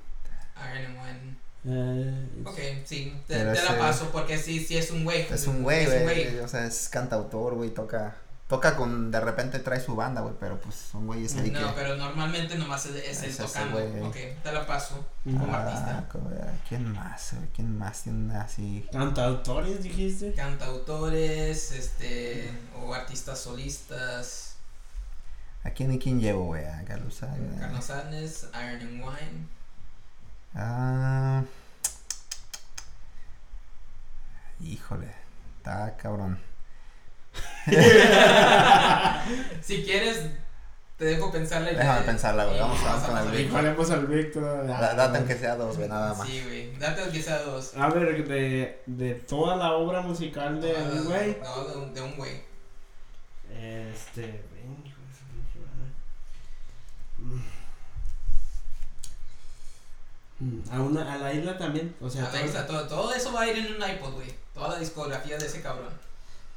Iron 0.77 0.97
Man. 0.97 1.39
eh, 1.65 2.29
Ok, 2.45 2.59
sí, 2.85 3.17
te, 3.27 3.37
te 3.39 3.63
la 3.63 3.79
paso 3.79 4.11
porque 4.13 4.37
sí, 4.39 4.61
sí 4.65 4.77
es 4.77 4.91
un 4.91 5.05
güey. 5.05 5.27
Es 5.31 5.47
un 5.47 5.63
güey, 5.63 5.87
güey. 5.87 6.39
O 6.41 6.49
sea, 6.49 6.67
es 6.67 6.89
cantautor, 6.89 7.55
güey. 7.55 7.71
Toca. 7.71 8.17
Toca 8.49 8.77
con. 8.77 9.11
De 9.11 9.21
repente 9.21 9.59
trae 9.61 9.81
su 9.81 9.97
banda, 9.97 10.21
güey, 10.21 10.35
pero 10.39 10.61
pues 10.61 10.91
un 10.93 11.07
güey 11.07 11.25
es 11.25 11.35
ahí 11.37 11.51
que. 11.51 11.59
No, 11.59 11.75
pero 11.75 11.97
normalmente 11.97 12.57
nomás 12.59 12.85
es, 12.87 12.95
es 12.97 13.23
él 13.23 13.31
Es 13.31 13.41
ese 13.41 13.43
tocando. 13.43 13.79
Ok, 14.07 14.17
te 14.43 14.53
la 14.53 14.67
paso 14.67 15.03
como 15.25 15.47
Ah, 15.55 15.63
artista. 15.63 16.09
co- 16.13 16.21
¿Quién 16.69 16.93
más? 16.93 17.33
güey? 17.35 17.49
¿Quién 17.55 17.79
más 17.79 18.03
tiene 18.03 18.37
así? 18.37 18.87
Cantautores, 18.93 19.83
dijiste. 19.83 20.35
Cantautores, 20.35 21.73
este, 21.73 22.51
o 22.79 22.93
artistas 22.93 23.39
solistas. 23.39 24.57
¿A 25.65 25.71
quién 25.71 25.91
y 25.95 25.99
quién 25.99 26.21
llevo, 26.21 26.45
güey? 26.45 26.67
A 26.67 26.85
Carlos 26.85 27.15
Sainz. 27.15 27.59
Carlos 27.59 27.85
Sáenz, 27.87 28.45
Iron 28.53 28.83
and 28.83 29.01
Wine. 29.03 29.49
Ah. 30.55 31.43
Híjole. 34.61 35.09
Está 35.59 35.97
cabrón. 35.97 36.39
si 39.63 39.83
quieres, 39.85 40.27
te 40.99 41.05
dejo 41.07 41.33
pensarla. 41.33 41.73
y 41.73 41.77
Déjame 41.77 42.01
te- 42.01 42.07
pensarla, 42.07 42.45
güey. 42.45 42.59
Vamos, 42.61 42.83
vamos 42.85 43.03
a 43.05 43.07
con 43.25 43.35
el. 43.35 43.41
Y 43.41 43.45
ponemos 43.47 43.91
al 43.91 44.07
Víctor. 44.07 44.67
Da- 44.67 44.95
Date 44.95 45.19
aunque 45.19 45.37
sea 45.37 45.57
dos, 45.57 45.77
güey, 45.77 45.89
nada 45.89 46.15
más. 46.15 46.27
Sí, 46.29 46.43
güey. 46.45 46.77
Date 46.79 47.03
aunque 47.03 47.23
sea 47.23 47.39
dos. 47.43 47.75
A 47.77 47.89
ver, 47.89 48.27
de, 48.29 48.83
de 48.87 49.15
toda 49.15 49.57
la 49.57 49.73
obra 49.73 50.01
musical 50.03 50.61
de 50.61 50.77
Ah, 50.77 50.91
un 50.93 51.05
güey. 51.07 51.37
No, 51.43 51.65
de 51.65 51.77
un, 51.77 51.95
de 51.95 52.01
un 52.03 52.17
güey. 52.17 52.43
Este. 53.51 54.43
Mm. 60.41 60.61
A, 60.71 60.81
una, 60.81 61.13
a 61.15 61.17
la 61.19 61.33
isla 61.33 61.57
también. 61.57 61.95
O 62.01 62.11
sea, 62.11 62.29
todo, 62.67 62.87
todo 62.89 63.15
eso 63.15 63.33
va 63.33 63.43
a 63.43 63.47
ir 63.49 63.57
en 63.59 63.75
un 63.77 63.89
iPod, 63.89 64.13
güey. 64.15 64.35
Toda 64.53 64.69
la 64.71 64.79
discografía 64.79 65.39
de 65.39 65.47
ese 65.47 65.63
cabrón. 65.63 65.93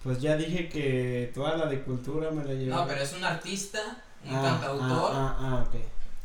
Pues 0.08 0.22
ya 0.22 0.38
dije 0.38 0.70
que 0.70 1.30
toda 1.36 1.58
la 1.58 1.66
de 1.66 1.82
cultura 1.82 2.32
me 2.32 2.42
la 2.46 2.54
llevé. 2.54 2.68
No, 2.72 2.88
pero 2.88 3.02
es 3.02 3.12
un 3.12 3.26
artista, 3.26 3.78
un 4.24 4.34
Ah, 4.34 4.42
cantautor 4.42 5.12
Ah, 5.14 5.36
ah, 5.38 5.38
ah, 5.42 5.66
ok. 5.68 5.76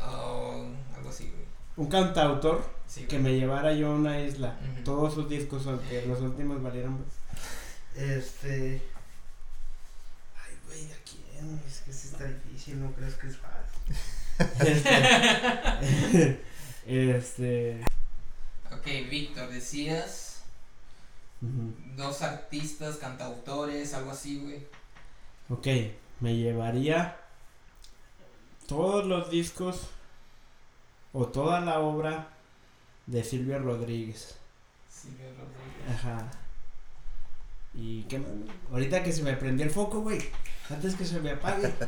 o 0.07 0.67
algo 0.97 1.09
así, 1.11 1.25
güey. 1.31 1.45
Un 1.77 1.89
cantautor 1.89 2.65
Sí, 2.87 3.07
que 3.07 3.19
me 3.19 3.35
llevara 3.35 3.73
yo 3.73 3.89
a 3.89 3.95
una 3.97 4.21
isla. 4.21 4.57
Todos 4.85 5.15
sus 5.15 5.29
discos, 5.29 5.67
aunque 5.67 6.07
los 6.07 6.21
últimos 6.21 6.63
valieron. 6.63 7.05
Este. 7.97 8.81
Ay, 10.37 10.57
güey, 10.69 10.85
¿a 10.85 10.97
quién? 11.05 11.61
Es 11.67 11.81
que 11.81 11.93
sí 11.93 12.07
está 12.13 12.25
difícil, 12.25 12.81
no 12.81 12.93
crees 12.93 13.15
que 13.15 13.27
es 13.27 13.37
fácil. 13.37 14.69
este. 14.69 16.41
este. 16.87 17.85
Ok, 18.71 18.87
Víctor, 19.11 19.49
decías 19.51 20.32
dos 21.97 22.23
artistas, 22.23 22.97
cantautores, 22.97 23.95
algo 23.95 24.13
así, 24.13 24.41
güey. 24.41 24.67
Ok, 25.49 25.67
me 26.21 26.37
llevaría 26.37 27.17
todos 28.67 29.05
los 29.05 29.31
discos 29.31 29.89
o 31.13 31.27
toda 31.27 31.61
la 31.61 31.81
obra 31.81 32.29
de 33.07 33.25
Silvio 33.25 33.59
Rodríguez. 33.59 34.37
Silvio 34.89 35.27
Rodríguez. 35.31 35.97
Ajá. 35.97 36.31
Y 37.75 38.03
que 38.05 38.23
ahorita 38.71 39.03
que 39.03 39.13
se 39.13 39.23
me 39.23 39.35
prendió 39.35 39.67
el 39.67 39.73
foco, 39.73 40.01
güey. 40.01 40.21
Antes 40.71 40.95
que 40.95 41.05
se 41.05 41.21
me 41.21 41.31
apague. 41.33 41.73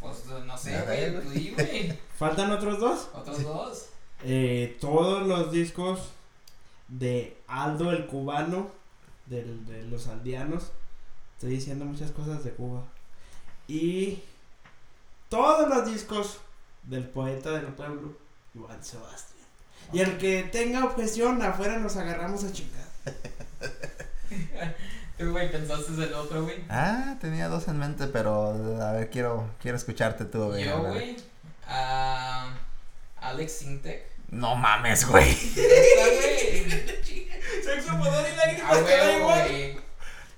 Pues 0.00 0.26
no 0.26 0.58
sé, 0.58 0.76
A 0.76 0.84
ver, 0.84 1.12
güey, 1.12 1.24
tú 1.24 1.30
di, 1.30 1.50
güey. 1.52 1.98
¿Faltan 2.18 2.50
otros 2.52 2.78
dos? 2.78 3.08
Otros 3.14 3.42
dos. 3.42 3.88
Eh, 4.22 4.76
todos 4.78 5.26
los 5.26 5.50
discos 5.50 6.10
de 6.88 7.38
Aldo 7.46 7.90
el 7.90 8.06
cubano, 8.06 8.70
del, 9.26 9.66
de 9.66 9.82
los 9.84 10.06
aldeanos. 10.08 10.72
Estoy 11.34 11.50
diciendo 11.50 11.84
muchas 11.84 12.10
cosas 12.10 12.44
de 12.44 12.50
Cuba. 12.52 12.84
Y 13.66 14.22
todos 15.28 15.68
los 15.68 15.90
discos 15.90 16.38
del 16.84 17.04
poeta 17.04 17.52
del 17.52 17.66
pueblo, 17.66 18.16
Juan 18.54 18.82
Sebastián. 18.84 19.34
Y 19.92 20.00
el 20.00 20.18
que 20.18 20.42
tenga 20.44 20.84
objeción, 20.84 21.42
afuera 21.42 21.78
nos 21.78 21.96
agarramos 21.96 22.44
a 22.44 22.52
chingar. 22.52 22.84
Tú, 25.18 25.30
güey, 25.30 25.50
pensaste 25.50 25.92
en 25.92 26.02
el 26.02 26.14
otro, 26.14 26.42
güey. 26.42 26.64
Ah, 26.68 27.16
tenía 27.20 27.48
dos 27.48 27.68
en 27.68 27.78
mente, 27.78 28.08
pero 28.08 28.80
a 28.82 28.92
ver, 28.92 29.10
quiero, 29.10 29.48
quiero 29.62 29.76
escucharte 29.76 30.24
tú, 30.24 30.46
güey. 30.46 30.64
Yo, 30.64 30.82
güey, 30.82 31.16
a 31.68 32.52
Alex 33.20 33.52
Sintek. 33.52 34.04
No 34.30 34.56
mames, 34.56 35.06
güey. 35.06 35.32
Sexo, 37.64 37.96
poder 37.98 38.32
y 38.32 38.36
lágrimas, 38.36 38.43
A 38.66 38.76
huevo, 38.78 39.24
güey. 39.28 39.76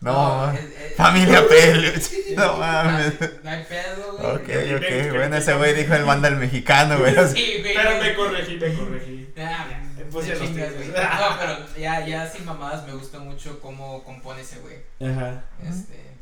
No, 0.00 0.52
es- 0.52 0.60
es- 0.64 0.96
familia 0.96 1.42
Peluch. 1.48 2.10
No 2.36 2.56
mames. 2.58 3.14
No 3.42 3.50
hay 3.50 3.64
pedo, 3.64 4.16
güey. 4.18 4.26
Ok, 4.34 4.76
ok. 4.76 5.14
Bueno, 5.16 5.36
ese 5.36 5.54
güey 5.54 5.74
dijo 5.74 5.94
el 5.94 6.04
manda 6.04 6.28
el 6.28 6.36
mexicano, 6.36 6.98
güey. 6.98 7.14
Sí, 7.34 7.58
güey. 7.62 7.74
Pero 7.74 7.98
me 8.00 8.14
corregí, 8.14 8.56
me 8.56 8.74
corregí. 8.74 9.32
Ah, 9.38 9.66
Me 9.96 10.04
puse 10.04 10.32
te 10.32 10.38
los 10.38 10.48
chingas, 10.48 10.72
tenis. 10.72 10.90
güey. 10.92 11.02
No, 11.04 11.38
pero 11.38 11.66
ya, 11.78 12.06
ya 12.06 12.30
sin 12.30 12.44
mamadas 12.44 12.86
me 12.86 12.92
gusta 12.92 13.18
mucho 13.18 13.58
cómo 13.60 14.04
compone 14.04 14.42
ese 14.42 14.58
güey. 14.60 14.76
Ajá. 15.10 15.42
Este. 15.62 16.14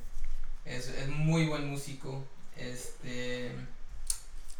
Es, 0.64 0.88
es 0.88 1.08
muy 1.08 1.46
buen 1.46 1.68
músico. 1.68 2.24
Este. 2.56 3.50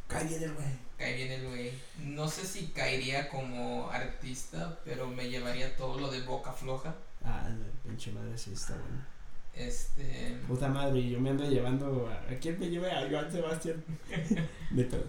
Cae 0.09 0.25
bien 0.25 0.43
el 0.43 0.53
güey. 0.53 0.67
Cae 0.99 1.15
bien 1.15 1.33
el 1.33 1.49
güey. 1.49 1.73
No 1.99 2.29
sé 2.29 2.47
si 2.47 2.67
caería 2.69 3.29
como 3.29 3.91
artista, 3.91 4.79
pero 4.85 5.07
me 5.07 5.29
llevaría 5.31 5.77
todo 5.77 5.99
lo 5.99 6.11
de 6.11 6.21
boca 6.23 6.53
floja. 6.53 6.95
Ah, 7.25 7.49
pinche 7.83 8.13
madre, 8.13 8.37
sí 8.37 8.53
está 8.53 8.75
bueno. 8.75 9.15
Este. 9.55 10.39
Puta 10.47 10.69
madre, 10.69 10.99
y 10.99 11.11
yo 11.11 11.21
me 11.21 11.31
ando 11.31 11.45
llevando 11.45 12.09
a... 12.09 12.33
¿A 12.33 12.39
quién 12.39 12.59
me 12.59 12.69
llevé? 12.69 12.91
A 12.91 13.09
Joan 13.09 13.31
Sebastián. 13.31 13.83
De 14.71 14.85
todo. 14.85 15.05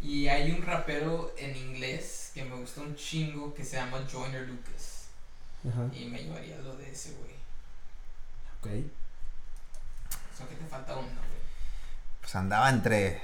Y 0.00 0.28
hay 0.28 0.52
un 0.52 0.62
rapero 0.62 1.34
en 1.38 1.56
inglés 1.56 2.30
que 2.34 2.44
me 2.44 2.56
gusta 2.56 2.82
un 2.82 2.94
chingo 2.94 3.54
que 3.54 3.64
se 3.64 3.76
llama 3.76 4.04
Joyner 4.10 4.46
Lucas. 4.46 5.06
Ajá. 5.66 5.88
Y 5.94 6.06
me 6.06 6.22
llevaría 6.22 6.58
lo 6.58 6.76
de 6.76 6.90
ese 6.90 7.12
güey. 7.12 7.34
Ok. 8.60 8.90
Solo 10.36 10.50
que 10.50 10.56
te 10.56 10.66
falta 10.66 10.92
uno, 10.92 11.06
güey. 11.06 11.40
Pues 12.20 12.34
andaba 12.36 12.68
entre. 12.68 13.20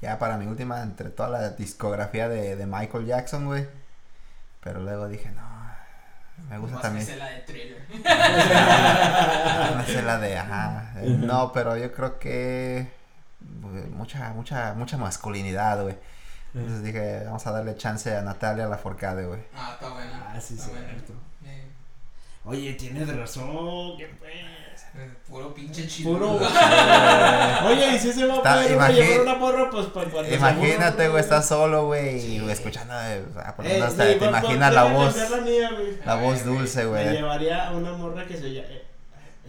Ya 0.00 0.18
para 0.18 0.36
mi 0.36 0.46
última, 0.46 0.82
entre 0.82 1.10
toda 1.10 1.28
la 1.28 1.50
discografía 1.50 2.28
de, 2.28 2.56
de 2.56 2.66
Michael 2.66 3.06
Jackson, 3.06 3.46
güey. 3.46 3.66
Pero 4.62 4.80
luego 4.80 5.08
dije, 5.08 5.30
no. 5.30 5.55
Me 6.48 6.58
gusta 6.58 6.76
Nomás 6.76 6.82
también. 6.82 7.06
sé 7.06 7.16
la 7.16 7.26
de 7.30 7.38
thriller. 7.40 7.86
No 9.76 9.84
sé 9.84 10.02
la 10.02 10.18
de, 10.18 10.38
ajá. 10.38 10.92
No, 11.04 11.52
pero 11.52 11.76
yo 11.76 11.92
creo 11.92 12.18
que. 12.18 12.88
pues, 13.62 13.86
Mucha, 13.90 14.32
mucha, 14.32 14.74
mucha 14.74 14.96
masculinidad, 14.96 15.82
güey. 15.82 15.96
Entonces 16.54 16.82
dije, 16.82 17.22
vamos 17.24 17.46
a 17.46 17.50
darle 17.52 17.76
chance 17.76 18.16
a 18.16 18.22
Natalia 18.22 18.66
Laforcade, 18.66 19.26
güey. 19.26 19.40
Ah, 19.54 19.72
está 19.74 19.90
buena. 19.92 20.32
Ah, 20.34 20.40
sí, 20.40 20.54
está. 20.54 20.70
Eh, 21.44 21.68
Oye, 22.44 22.72
tienes 22.74 23.14
razón, 23.14 23.96
qué 23.98 24.06
pues. 24.18 24.32
Puro 25.28 25.52
pinche 25.54 25.86
chido. 25.88 26.12
Puro. 26.12 26.32
Oye, 27.66 27.94
y 27.94 27.98
si 27.98 28.12
se 28.12 28.26
va 28.26 28.36
a 28.36 28.42
poder 28.42 28.68
llevar 28.94 29.20
una 29.22 29.38
porra, 29.38 29.70
pues 29.70 29.86
para 29.86 30.10
cuando 30.10 30.30
se 30.30 30.36
Imagínate, 30.36 31.08
güey, 31.08 31.20
estás 31.22 31.46
solo, 31.48 31.86
güey, 31.86 32.20
Sí. 32.20 32.38
y 32.44 32.50
escuchando, 32.50 32.94
eh, 33.00 33.24
lo 33.34 33.64
Eh, 33.64 33.82
sí, 33.90 33.96
te, 33.96 34.04
te 34.06 34.16
pues, 34.16 34.28
imaginas 34.30 34.72
pues, 34.72 34.74
la 34.74 34.84
voz, 34.84 35.30
la 35.30 35.36
mía, 35.38 35.70
güey. 35.72 35.98
la 36.04 36.12
Ay, 36.14 36.20
voz 36.24 36.42
güey. 36.44 36.56
dulce, 36.58 36.80
Me 36.84 36.88
güey. 36.90 37.10
llevaría 37.12 37.68
a 37.68 37.72
una 37.72 37.92
morra 37.92 38.26
que 38.26 38.36
se 38.36 38.52
llama. 38.52 38.68
eh, 38.70 38.84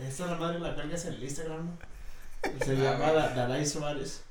Esta 0.07 0.25
la 0.27 0.35
madre 0.35 0.59
la 0.59 0.73
cuelgas 0.75 1.05
en 1.05 1.13
el 1.13 1.23
Instagram. 1.23 1.77
Se 2.65 2.71
Ah, 2.71 2.75
llama 2.75 3.11
Dalai 3.35 3.65
Suárez. 3.65 4.21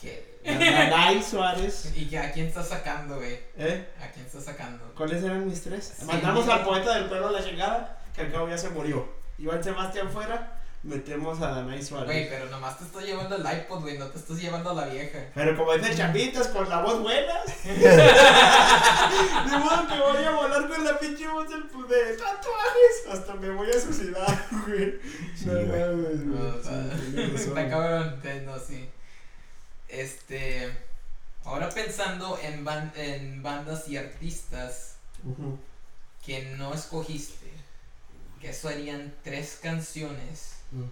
¿Qué? 0.00 0.40
Da- 0.44 0.54
Dalai 0.58 1.22
Suárez. 1.22 1.92
¿Y 1.96 2.14
a 2.16 2.32
quién 2.32 2.46
estás 2.46 2.68
sacando, 2.68 3.16
güey? 3.16 3.38
¿Eh? 3.58 3.86
¿A 4.02 4.08
quién 4.12 4.24
estás 4.26 4.44
sacando? 4.44 4.92
¿Cuáles 4.96 5.22
eran 5.22 5.46
mis 5.46 5.62
tres? 5.62 5.94
Sí, 5.98 6.04
Mandamos 6.06 6.44
mira. 6.44 6.56
al 6.56 6.64
poeta 6.64 6.94
del 6.94 7.04
pueblo 7.06 7.28
a 7.28 7.32
la 7.32 7.44
chingada, 7.44 7.98
que 8.14 8.22
al 8.22 8.32
cabo 8.32 8.48
ya 8.48 8.56
se 8.58 8.70
murió. 8.70 9.06
Iván 9.38 9.62
Sebastián 9.64 10.10
fuera, 10.10 10.60
metemos 10.82 11.40
a 11.40 11.48
Danay 11.50 11.82
Suárez. 11.82 12.06
Güey, 12.06 12.28
pero 12.28 12.46
nomás 12.50 12.78
te 12.78 12.84
estoy 12.84 13.04
llevando 13.04 13.36
el 13.36 13.42
iPod, 13.58 13.80
güey, 13.80 13.98
no 13.98 14.06
te 14.08 14.18
estás 14.18 14.38
llevando 14.38 14.70
a 14.70 14.74
la 14.74 14.86
vieja. 14.86 15.18
Pero 15.34 15.56
como 15.56 15.72
dice 15.74 15.94
Chambitas, 15.96 16.48
con 16.48 16.68
la 16.68 16.80
voz 16.82 17.00
buena. 17.00 17.34
De 17.64 19.58
modo 19.58 19.86
que 19.88 19.98
voy 19.98 20.24
a 20.24 20.30
volar 20.30 20.68
con 20.68 20.84
la 20.84 20.98
pinche 20.98 21.26
voz 21.28 21.48
del, 21.48 21.62
de 21.62 22.16
tatuajes. 22.16 23.06
Hasta 23.10 23.34
me 23.34 23.50
voy 23.50 23.68
a 23.70 23.80
suicidar, 23.80 24.46
güey. 24.66 24.98
Sí, 25.36 25.46
no 25.46 25.52
güey. 25.54 25.66
mames, 25.68 26.20
No, 26.20 26.52
güey. 26.52 27.38
Sí, 27.38 27.44
está 27.48 27.68
cabrón, 27.68 28.20
no, 28.46 28.58
sí. 28.58 28.88
Este. 29.88 30.72
Ahora 31.44 31.68
pensando 31.68 32.38
en, 32.42 32.64
ban- 32.64 32.92
en 32.96 33.42
bandas 33.42 33.86
y 33.88 33.98
artistas 33.98 34.96
que 36.24 36.42
no 36.56 36.72
escogiste, 36.72 37.50
que 38.44 38.52
serían 38.52 39.14
tres 39.22 39.58
canciones 39.62 40.56
Mm. 40.70 40.84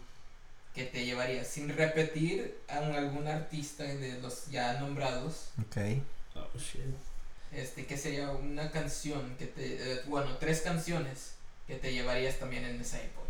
que 0.75 0.85
te 0.85 1.05
llevarías 1.05 1.47
sin 1.49 1.69
repetir 1.69 2.57
a 2.69 2.81
un- 2.81 2.95
algún 2.95 3.27
artista 3.27 3.85
de 3.85 4.19
los 4.23 4.47
ya 4.47 4.81
nombrados. 4.81 5.51
Ok. 5.61 5.77
Oh, 6.35 6.59
shit. 6.59 6.81
Este, 7.53 7.85
que 7.85 7.99
sería 7.99 8.31
una 8.31 8.71
canción 8.71 9.37
que 9.39 9.45
te. 9.47 9.93
eh, 9.93 10.01
bueno, 10.07 10.39
tres 10.39 10.63
canciones 10.63 11.33
que 11.67 11.75
te 11.77 11.93
llevarías 11.93 12.39
también 12.39 12.65
en 12.65 12.81
esa 12.81 12.97
iPod. 12.97 13.23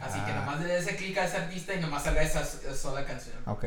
Así 0.00 0.18
que 0.20 0.30
Ah, 0.32 0.36
nomás 0.36 0.60
le 0.62 0.72
des 0.72 0.86
clic 0.96 1.18
a 1.18 1.26
ese 1.26 1.36
artista 1.36 1.74
y 1.74 1.80
nomás 1.80 2.04
salga 2.04 2.22
esa 2.22 2.42
sola 2.74 3.04
canción. 3.04 3.36
Ok. 3.46 3.66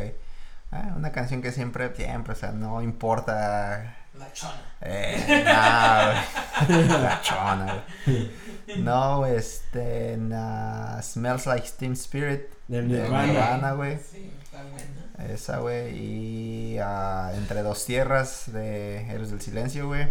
Ah, 0.72 0.94
una 0.98 1.12
canción 1.12 1.44
que 1.44 1.52
siempre, 1.52 1.96
siempre, 1.96 2.34
o 2.34 2.36
sea, 2.36 2.52
no 2.54 2.82
importa. 2.82 3.96
La 4.18 4.32
chona. 4.34 4.62
Eh, 4.82 5.44
no, 5.46 6.68
güey. 6.68 6.88
La 7.02 7.22
chona, 7.22 7.84
güey. 8.06 8.32
No, 8.78 9.26
este, 9.26 10.18
na, 10.18 11.02
Smells 11.02 11.46
Like 11.46 11.68
Steam 11.68 11.94
Spirit 11.94 12.42
De 12.68 12.82
de 12.82 12.88
Nirvana. 12.88 13.74
Güey. 13.74 13.98
Sí, 14.00 14.32
está 14.42 14.64
buena. 14.64 15.34
Esa, 15.34 15.58
güey. 15.60 15.96
Y 15.98 16.78
ah, 16.80 17.32
Entre 17.36 17.62
dos 17.62 17.86
tierras 17.86 18.52
de 18.52 19.08
Héroes 19.10 19.32
del 19.32 19.42
Silencio, 19.42 19.88
güey. 19.88 20.08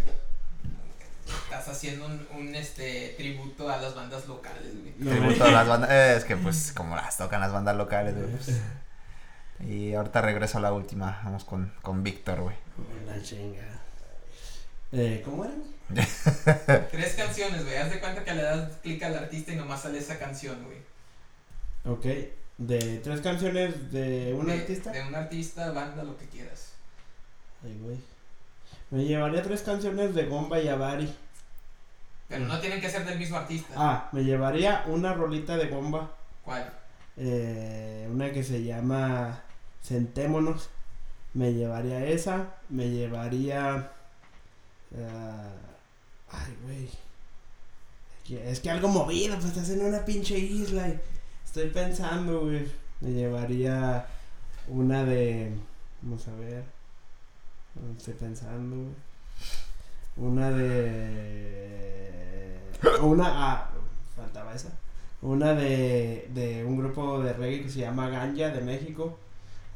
Estás 1.44 1.68
haciendo 1.68 2.04
un, 2.06 2.26
un 2.36 2.54
este 2.54 3.14
tributo 3.16 3.70
a 3.70 3.78
las 3.78 3.94
bandas 3.94 4.26
locales, 4.28 4.72
güey. 4.78 4.94
No, 4.98 5.10
Tributo 5.10 5.44
a 5.44 5.50
las 5.50 5.66
bandas. 5.66 5.90
eh, 5.90 6.16
es 6.16 6.24
que 6.24 6.36
pues 6.36 6.72
como 6.72 6.94
las 6.96 7.16
tocan 7.16 7.40
las 7.40 7.52
bandas 7.52 7.76
locales, 7.76 8.14
güey. 8.14 8.28
pues. 8.28 8.60
Y 9.60 9.94
ahorita 9.94 10.20
regreso 10.20 10.58
a 10.58 10.60
la 10.60 10.72
última. 10.72 11.20
Vamos 11.24 11.44
con, 11.44 11.72
con 11.80 12.02
Víctor, 12.02 12.40
güey. 12.40 12.56
La 13.06 13.22
chinga. 13.22 13.62
Eh, 14.94 15.22
¿Cómo 15.24 15.44
era? 15.44 15.54
Tres 16.90 17.14
canciones, 17.14 17.64
güey. 17.64 17.76
Haz 17.76 17.90
de 17.90 18.00
cuenta 18.00 18.24
que 18.24 18.34
le 18.34 18.42
das 18.42 18.72
clic 18.82 19.02
al 19.02 19.16
artista 19.16 19.52
y 19.52 19.56
nomás 19.56 19.82
sale 19.82 19.98
esa 19.98 20.18
canción, 20.18 20.56
güey. 20.64 20.78
Ok. 21.84 22.06
De 22.56 22.98
tres 23.02 23.20
canciones 23.20 23.90
de 23.92 24.32
un 24.38 24.46
De- 24.46 24.52
artista. 24.54 24.92
De 24.92 25.02
un 25.02 25.14
artista, 25.14 25.72
banda, 25.72 26.04
lo 26.04 26.16
que 26.16 26.26
quieras. 26.26 26.72
Ay, 27.64 27.76
güey. 27.82 27.96
Me 28.90 29.04
llevaría 29.04 29.42
tres 29.42 29.62
canciones 29.62 30.14
de 30.14 30.24
Gomba 30.26 30.60
y 30.60 30.68
Avari. 30.68 31.12
Pero 32.28 32.46
no 32.46 32.60
tienen 32.60 32.80
que 32.80 32.88
ser 32.88 33.04
del 33.04 33.18
mismo 33.18 33.36
artista. 33.36 33.74
Ah, 33.76 34.08
me 34.12 34.22
llevaría 34.24 34.84
una 34.86 35.12
rolita 35.14 35.56
de 35.56 35.66
Gomba. 35.68 36.12
¿Cuál? 36.44 36.72
eh, 37.16 38.08
una 38.10 38.32
que 38.32 38.42
se 38.42 38.62
llama 38.64 39.42
Sentémonos. 39.82 40.68
Me 41.34 41.52
llevaría 41.52 42.04
esa. 42.06 42.54
Me 42.68 42.88
llevaría. 42.88 43.90
Ah, 44.98 45.50
ay, 46.30 46.56
güey. 46.62 46.88
Es 48.30 48.60
que 48.60 48.70
algo 48.70 48.88
movido, 48.88 49.34
pues 49.34 49.46
estás 49.46 49.68
en 49.70 49.84
una 49.84 50.04
pinche 50.04 50.38
isla. 50.38 50.90
Estoy 51.44 51.68
pensando, 51.68 52.40
güey. 52.40 52.66
Me 53.00 53.12
llevaría 53.12 54.06
una 54.68 55.04
de. 55.04 55.52
Vamos 56.02 56.26
a 56.28 56.34
ver. 56.36 56.64
Estoy 57.96 58.14
pensando, 58.14 58.76
güey. 58.76 58.94
Una 60.16 60.50
de. 60.50 61.00
Una. 63.02 63.26
Ah, 63.28 63.70
faltaba 64.16 64.54
esa. 64.54 64.70
Una 65.20 65.54
de, 65.54 66.30
de 66.34 66.64
un 66.64 66.78
grupo 66.78 67.20
de 67.20 67.32
reggae 67.32 67.62
que 67.62 67.70
se 67.70 67.80
llama 67.80 68.08
Ganja 68.08 68.48
de 68.48 68.60
México. 68.60 69.18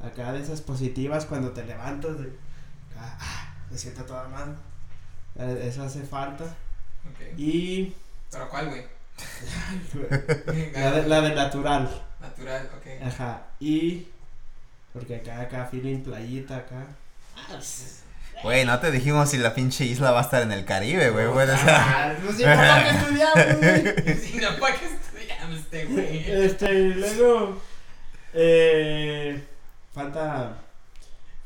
Acá 0.00 0.32
de 0.32 0.40
esas 0.40 0.60
positivas 0.62 1.26
cuando 1.26 1.50
te 1.50 1.64
levantas. 1.64 2.18
De, 2.18 2.24
acá, 2.24 3.18
ah, 3.20 3.54
me 3.70 3.76
siento 3.76 4.04
toda 4.04 4.28
mal. 4.28 4.56
Eh, 5.38 5.66
Eso 5.68 5.82
hace 5.84 6.02
falta. 6.02 6.44
Ok. 6.44 7.38
Y 7.38 7.94
¿Pero 8.30 8.48
cuál, 8.50 8.68
güey? 8.68 8.84
la 10.74 10.90
de, 10.92 11.08
la 11.08 11.20
de 11.20 11.34
natural. 11.34 12.02
Natural, 12.20 12.70
ok. 12.76 13.06
Ajá. 13.06 13.42
Y. 13.60 14.08
Porque 14.92 15.16
acá, 15.16 15.40
acá, 15.40 15.66
feeling 15.70 16.00
playita 16.02 16.56
acá. 16.56 16.86
Güey, 18.42 18.64
no 18.64 18.78
te 18.78 18.90
dijimos 18.90 19.30
si 19.30 19.38
la 19.38 19.54
pinche 19.54 19.84
isla 19.84 20.10
va 20.12 20.20
a 20.20 20.22
estar 20.22 20.42
en 20.42 20.52
el 20.52 20.64
Caribe, 20.64 21.10
güey. 21.10 21.26
güey, 21.26 21.48
o 21.48 21.56
sea, 21.56 22.10
Ah, 22.10 22.14
pues 22.24 22.36
sí, 22.36 22.44
papá, 22.44 22.84
que 22.84 22.90
estudiamos, 22.90 23.58
güey. 24.04 24.14
Si 24.16 24.36
no, 24.38 24.56
¿para 24.58 24.76
qué 24.76 24.86
estudiamos 24.86 25.58
este, 25.58 25.84
güey? 25.86 26.30
Este, 26.30 26.72
y 26.72 26.94
luego. 26.94 27.62
Eh, 28.34 29.42
falta. 29.94 30.52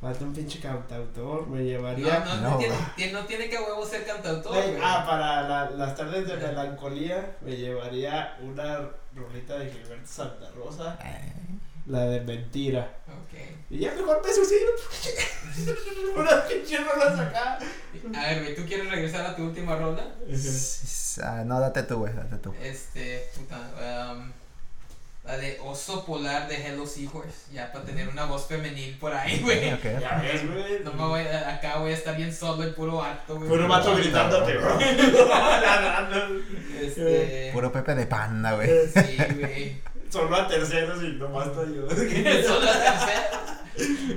Falta 0.03 0.24
un 0.24 0.34
pinche 0.34 0.59
cantautor. 0.59 1.46
Me 1.46 1.59
No, 1.61 1.64
llevaría. 1.64 2.18
no, 2.24 2.34
No, 2.36 2.50
no, 2.50 2.59
tiene, 2.59 2.74
tiene- 2.96 3.12
no 3.12 3.24
tiene 3.24 3.48
que 3.48 3.57
huevo 3.57 3.86
ser 3.86 4.05
cantautor, 4.05 4.57
Ay, 4.57 4.76
ah, 4.82 5.05
para 5.09 5.42
la- 5.48 5.70
las 5.70 5.94
tardes 5.96 6.26
de 6.26 6.36
melancolía 6.36 7.36
me 7.40 7.57
llevaría 7.57 8.36
una 8.42 8.80
rolita 9.14 9.59
de 9.59 9.70
Gilberto 9.70 10.07
Santa 10.09 10.50
Rosa, 10.57 10.98
eh, 11.05 11.32
la 11.86 12.00
de 12.07 12.20
mentira. 12.20 12.96
Ok. 13.07 13.38
Y 13.70 13.78
ya 13.78 13.94
mejor 13.94 14.20
me 14.26 14.32
suicido. 14.34 14.70
Unas 16.16 16.44
pinches 16.46 16.80
rolas 16.84 17.18
acá. 17.20 17.59
A 18.16 18.20
ver, 18.26 18.42
güey, 18.42 18.57
¿tú 18.57 18.64
quieres 18.66 18.90
regresar 18.90 19.24
a 19.24 19.36
tu 19.36 19.44
última 19.44 19.76
rola? 19.76 20.05
s- 20.28 21.20
ah, 21.22 21.42
no, 21.46 21.61
date 21.61 21.84
tú, 21.84 21.98
güey, 21.98 22.12
date 22.12 22.38
tú. 22.38 22.53
Este, 22.61 23.28
puta, 23.36 24.12
um, 24.16 24.32
la 25.25 25.37
de 25.37 25.59
Oso 25.62 26.05
Polar 26.05 26.49
de 26.49 26.57
Hello 26.66 26.85
Seahorse, 26.87 27.53
ya 27.53 27.70
para 27.73 27.85
tener 27.85 28.09
una 28.09 28.25
voz 28.25 28.47
femenil 28.47 28.97
por 28.99 29.14
ahí, 29.14 29.39
güey. 29.41 29.70
Ya 29.81 30.20
ves, 30.20 30.51
güey. 30.51 30.81
No 30.85 30.93
me 30.95 31.05
voy 31.07 31.20
a- 31.20 31.55
acá 31.55 31.79
voy 31.79 31.93
a 31.93 31.95
estar 31.95 32.16
bien 32.16 32.35
solo 32.35 32.64
el 32.64 32.75
puro 32.75 33.01
acto, 33.03 33.37
güey. 33.37 33.49
Puro 33.49 33.68
vato 33.68 33.95
gritándote, 33.97 34.57
bro. 34.57 34.79
Ladrando. 35.29 36.43
Este, 36.83 37.51
Puro 37.53 37.70
Pepe 37.70 37.95
de 37.95 38.07
Panda, 38.07 38.55
güey. 38.57 38.68
sí, 38.89 39.16
güey. 39.39 39.81
Solo 40.11 40.35
a 40.37 40.49
terceros 40.49 41.01
y 41.05 41.11
nomás 41.12 41.47
yo. 41.55 41.89
Son 42.47 42.64
las 42.64 42.83
terceras. 42.83 43.31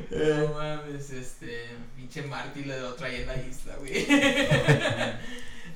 No 0.10 0.18
Eh, 0.18 0.49
mames, 0.53 1.10
este, 1.12 1.70
pinche 1.95 2.24
Marty 2.24 2.66
le 2.66 2.80
lo 2.82 2.95
traía 2.95 3.20
en 3.20 3.28
la 3.28 3.36
isla, 3.38 3.76
güey. 3.80 4.08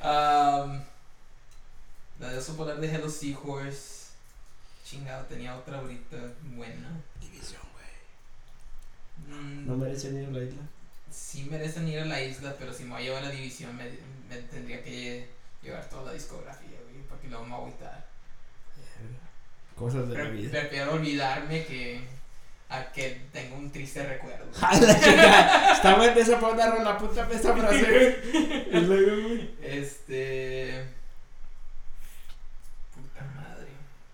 Um, 0.02 0.80
la 2.22 2.30
de 2.30 2.38
Oso 2.38 2.56
Polar 2.56 2.78
de 2.80 2.88
Hello 2.88 3.10
Seahorse. 3.10 3.99
Chingado, 4.90 5.26
tenía 5.26 5.56
otra 5.56 5.78
ahorita 5.80 6.18
buena. 6.56 6.90
División, 7.22 7.62
güey. 7.74 9.38
Mm, 9.40 9.68
No 9.68 9.76
merecen 9.76 10.18
ir 10.18 10.28
a 10.28 10.32
la 10.32 10.40
isla. 10.44 10.62
sí 11.12 11.44
merecen 11.50 11.88
ir 11.88 12.00
a 12.00 12.06
la 12.06 12.22
isla, 12.22 12.56
pero 12.58 12.74
si 12.74 12.84
me 12.84 12.92
voy 12.92 13.02
a 13.02 13.06
llevar 13.06 13.26
a 13.26 13.30
división 13.30 13.76
me, 13.76 13.84
me 14.30 14.42
tendría 14.44 14.84
que 14.84 15.28
llevar 15.62 15.88
toda 15.90 16.06
la 16.06 16.14
discografía, 16.14 16.78
güey, 16.90 17.04
porque 17.08 17.28
luego 17.28 17.44
me 17.46 17.52
voy 17.52 17.60
a 17.60 17.62
agüitar. 17.68 18.10
Cosas 19.76 20.10
de 20.10 20.16
la 20.18 20.24
Pre- 20.24 20.32
vida. 20.32 20.52
Prefiero 20.60 20.94
olvidarme 20.94 21.66
que 21.66 22.02
a 22.70 22.92
que 22.92 23.22
tengo 23.32 23.56
un 23.58 23.72
triste 23.72 24.06
recuerdo. 24.06 24.46
La. 24.62 25.72
Está 25.74 25.96
buena 25.96 26.14
esa 26.20 26.40
para 26.40 26.72
rola, 26.72 26.98
puta 26.98 27.28
esa 27.32 27.56
frase. 27.56 28.22
Este. 29.62 30.86
Puta 32.94 33.24
madre. 33.36 33.68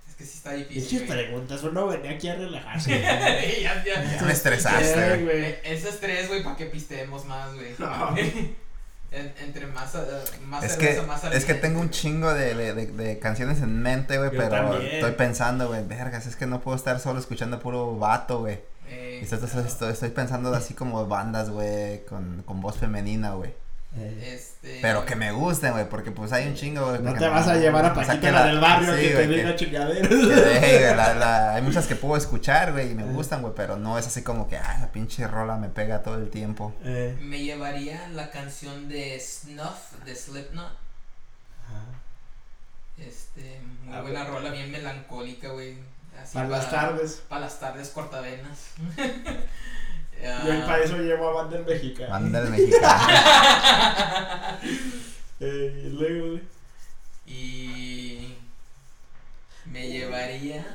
Es 0.08 0.16
que 0.16 0.24
sí 0.26 0.35
está 0.46 0.52
difícil. 0.54 1.06
Güey. 1.06 1.10
preguntas, 1.10 1.64
uno 1.64 1.88
venía 1.88 2.12
aquí 2.12 2.28
a 2.30 2.36
relajarse. 2.36 3.02
ya, 3.62 3.84
ya. 3.84 4.04
Ya 4.16 4.22
me 4.24 4.32
estresaste, 4.32 4.94
güey. 4.96 5.24
güey. 5.24 5.44
Eh, 5.46 5.62
Ese 5.64 5.90
estrés, 5.90 6.28
güey, 6.28 6.44
para 6.44 6.56
que 6.56 6.66
pistemos 6.68 7.26
más, 7.26 7.54
güey. 7.56 7.72
No. 7.80 8.16
En- 9.12 9.34
entre 9.42 9.66
más, 9.68 9.96
eh, 9.96 10.00
más 10.46 10.62
Es 10.66 10.74
cerveza, 10.74 11.02
que, 11.02 11.08
más 11.08 11.24
es 11.24 11.30
que 11.30 11.54
alimento, 11.54 11.62
tengo 11.62 11.80
un 11.80 11.88
güey. 11.88 11.98
chingo 12.00 12.34
de, 12.34 12.54
de, 12.54 12.74
de- 12.74 12.88
de 12.88 13.20
canciones 13.20 13.62
en 13.62 13.82
mente, 13.82 14.18
güey, 14.18 14.30
Yo 14.30 14.38
pero 14.38 14.50
también. 14.50 14.92
estoy 14.96 15.12
pensando, 15.14 15.70
güey, 15.70 15.88
vergas, 15.88 16.26
es 16.26 16.36
que 16.36 16.46
no 16.48 16.60
puedo 16.60 16.76
estar 16.76 17.00
solo 17.00 17.20
escuchando 17.20 17.60
puro 17.62 17.98
vato, 17.98 18.40
güey. 18.40 18.60
Eh, 18.90 19.20
Y 19.22 19.24
estoy, 19.24 19.40
estoy- 19.66 19.92
estoy 19.94 20.10
pensando 20.10 20.54
así 20.54 20.74
como 20.74 21.08
bandas, 21.08 21.50
güey, 21.50 22.04
con, 22.04 22.44
con 22.46 22.60
voz 22.60 22.76
femenina, 22.78 23.36
güey. 23.36 23.54
Eh, 23.98 24.34
Este. 24.36 24.80
Pero 24.82 25.06
que 25.06 25.16
me 25.16 25.32
gusten, 25.32 25.72
güey, 25.72 25.88
porque 25.88 26.12
pues 26.12 26.34
hay 26.34 26.48
un 26.48 26.56
chingo, 26.56 26.86
güey. 26.90 27.02
No 27.02 27.14
te 27.14 27.28
vas 27.30 27.48
a 27.48 27.56
llevar 27.56 27.86
a 27.86 27.92
o 27.92 27.96
sea, 27.96 28.06
Paquita 28.08 28.20
que 28.20 28.32
la 28.32 28.46
del 28.46 28.60
barrio 28.60 28.94
sí, 28.96 29.02
que 29.04 29.10
te 29.14 29.28
diga 29.28 29.56
chingaderas. 29.56 30.12
la- 30.98 31.14
la- 31.16 31.54
hay 31.56 31.62
muchas 31.62 31.88
que 31.88 31.96
puedo 31.96 32.18
escuchar, 32.18 32.74
güey, 32.74 32.92
y 32.92 32.96
me 32.96 33.04
Eh. 33.04 33.14
gustan, 33.14 33.42
güey, 33.42 33.54
pero 33.56 33.78
no 33.78 33.98
es 33.98 34.08
así 34.08 34.22
como 34.22 34.50
que, 34.50 34.58
ah, 34.58 34.76
esa 34.78 34.92
pinche 34.92 35.28
rola 35.28 35.56
me 35.56 35.70
pega 35.70 36.04
todo 36.04 36.16
el 36.18 36.30
tiempo. 36.30 36.74
Eh, 36.84 37.18
Me 37.22 37.40
llevaría 37.44 38.08
la 38.10 38.32
canción 38.32 38.90
de 38.90 39.18
Snuff 39.20 39.94
de 40.04 40.16
Slipknot. 40.16 40.66
ajá. 41.68 41.86
Este, 42.98 43.62
muy 43.84 43.96
Ah, 43.96 44.02
buena 44.02 44.24
rola, 44.26 44.50
bien 44.52 44.72
melancólica, 44.72 45.50
güey. 45.50 45.78
Así 46.22 46.34
Para 46.34 46.48
las 46.50 46.70
tardes. 46.70 47.22
Para 47.30 47.42
las 47.42 47.60
tardes 47.60 47.90
cortavenas. 47.90 48.72
Yo 50.22 50.30
Ah, 50.32 50.64
para 50.66 50.84
eso 50.84 50.98
llevo 50.98 51.30
a 51.30 51.34
banda 51.44 51.58
en 51.58 51.66
mexicana. 51.66 52.10
Banda 52.10 52.42
mexicana. 52.42 53.10
Eh, 55.42 55.84
y 55.88 55.90
luego, 55.90 56.28
güey. 56.30 56.42
Y 57.28 58.36
me 59.66 59.90
llevaría 59.90 60.66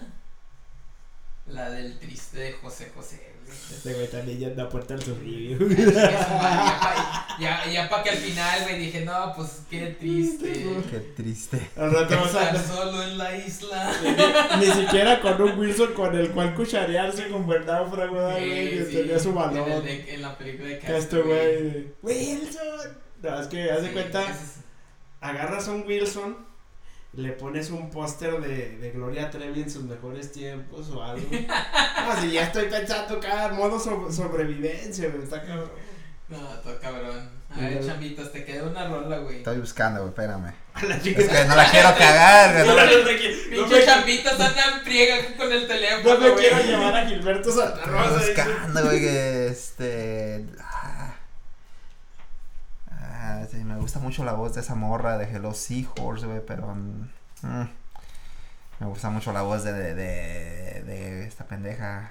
la 1.47 1.71
del 1.71 1.99
triste 1.99 2.39
de 2.39 2.53
José 2.53 2.93
José. 2.95 3.30
Este 3.71 3.95
güey 3.95 4.09
también 4.09 4.39
ya 4.39 4.49
anda 4.49 4.69
puerta 4.69 4.95
al 4.95 5.03
suicidio. 5.03 5.59
Ya, 5.69 6.11
ya 6.11 6.79
pa- 6.81 7.37
Ya, 7.41 7.65
ya 7.73 7.89
para 7.89 8.03
que 8.03 8.11
al 8.11 8.17
final, 8.19 8.63
güey, 8.65 8.79
dije, 8.79 9.05
no, 9.05 9.33
pues 9.35 9.61
qué 9.71 9.97
triste. 9.99 10.67
Qué 10.91 10.99
triste. 11.17 11.71
Al 11.77 11.91
rato 11.93 12.17
vas 12.21 12.35
a 12.35 12.51
Estar 12.51 12.67
solo 12.77 13.03
en 13.03 13.17
la 13.19 13.37
isla. 13.37 13.93
Ni 14.59 14.67
siquiera 14.67 15.21
con 15.21 15.41
un 15.41 15.59
Wilson 15.59 15.95
con 15.95 16.15
el 16.19 16.31
cual 16.33 16.55
cucharearse 16.55 17.29
con 17.29 17.47
náufrago, 17.67 18.31
güey, 18.33 18.71
que 18.71 18.85
Sí, 18.91 18.97
tenía 18.97 19.19
su 19.19 19.31
en, 19.31 19.35
balón. 19.37 19.87
el 19.89 20.09
en 20.09 20.23
la 20.23 20.37
película 20.37 20.69
de 20.69 20.99
este 20.99 21.21
güey. 21.23 21.87
Wilson. 22.03 22.99
No, 23.23 23.41
es 23.41 23.47
que 23.49 23.71
haz 23.71 23.83
de 23.83 23.89
Sí, 23.89 23.93
cuenta. 23.95 24.23
es- 24.31 24.57
agarras 25.21 25.69
a 25.69 25.73
un 25.73 25.85
Wilson, 25.87 26.37
le 27.13 27.33
pones 27.33 27.71
un 27.71 27.91
póster 27.91 28.41
de, 28.41 28.79
de 28.79 28.91
Gloria 28.93 29.31
Trevi 29.31 29.63
en 29.63 29.71
sus 29.71 29.83
mejores 29.85 30.31
tiempos 30.33 30.89
o 30.91 31.03
algo. 31.03 31.27
No, 31.31 32.21
si 32.21 32.31
ya 32.33 32.45
estoy 32.45 32.67
pensando 32.69 33.21
cada 33.21 33.49
modo 33.51 33.79
so- 33.79 34.11
sobrevivencia, 34.11 35.09
güey, 35.11 35.23
está 35.23 35.43
cabrón. 35.43 35.71
No, 36.29 36.39
todo 36.61 36.79
cabrón. 36.81 37.29
A 37.51 37.61
ver, 37.61 37.85
chambitos, 37.85 38.31
te 38.33 38.45
queda 38.45 38.63
una 38.65 38.87
rola, 38.89 39.19
güey. 39.19 39.39
Estoy 39.39 39.59
buscando, 39.59 40.01
güey, 40.01 40.11
espérame. 40.11 40.55
A 40.75 40.85
la 40.85 41.01
chica. 41.03 41.21
Es 41.21 41.29
que 41.29 41.45
no 41.45 41.57
la 41.57 41.69
quiero 41.71 41.89
cagar, 41.99 42.55
güey. 42.55 42.67
no 42.69 42.75
la- 42.75 42.85
No 42.87 42.91
Pinche 43.51 43.77
me, 43.81 43.85
champitos 43.85 44.33
andan 44.41 44.81
friega 44.85 45.17
con 45.37 45.53
el 45.53 45.67
teléfono. 45.67 46.15
no 46.15 46.21
me 46.21 46.35
quiero 46.41 46.59
llevar 46.63 46.97
a 46.97 47.07
Gilberto 47.07 47.51
Santa 47.53 47.81
Estoy 47.81 47.93
Rosa. 47.93 48.19
dice. 48.19 48.35
buscando, 48.35 48.85
güey, 48.85 49.01
que 49.01 49.47
este. 49.49 50.47
Ah, 53.31 53.47
sí, 53.51 53.59
me 53.65 53.77
gusta 53.77 53.99
mucho 54.01 54.25
la 54.25 54.33
voz 54.33 54.55
de 54.55 54.61
esa 54.61 54.75
morra 54.75 55.17
de 55.19 55.25
Hello 55.25 55.55
Seahorse, 55.55 56.27
güey, 56.27 56.41
pero. 56.47 56.75
mm, 56.75 57.69
me 58.81 58.87
gusta 58.87 59.11
mucho 59.11 59.31
la 59.33 59.43
voz 59.43 59.63
de, 59.63 59.73
de, 59.75 59.95
de, 59.95 60.83
de 60.83 61.25
esta 61.27 61.45
pendeja. 61.45 62.11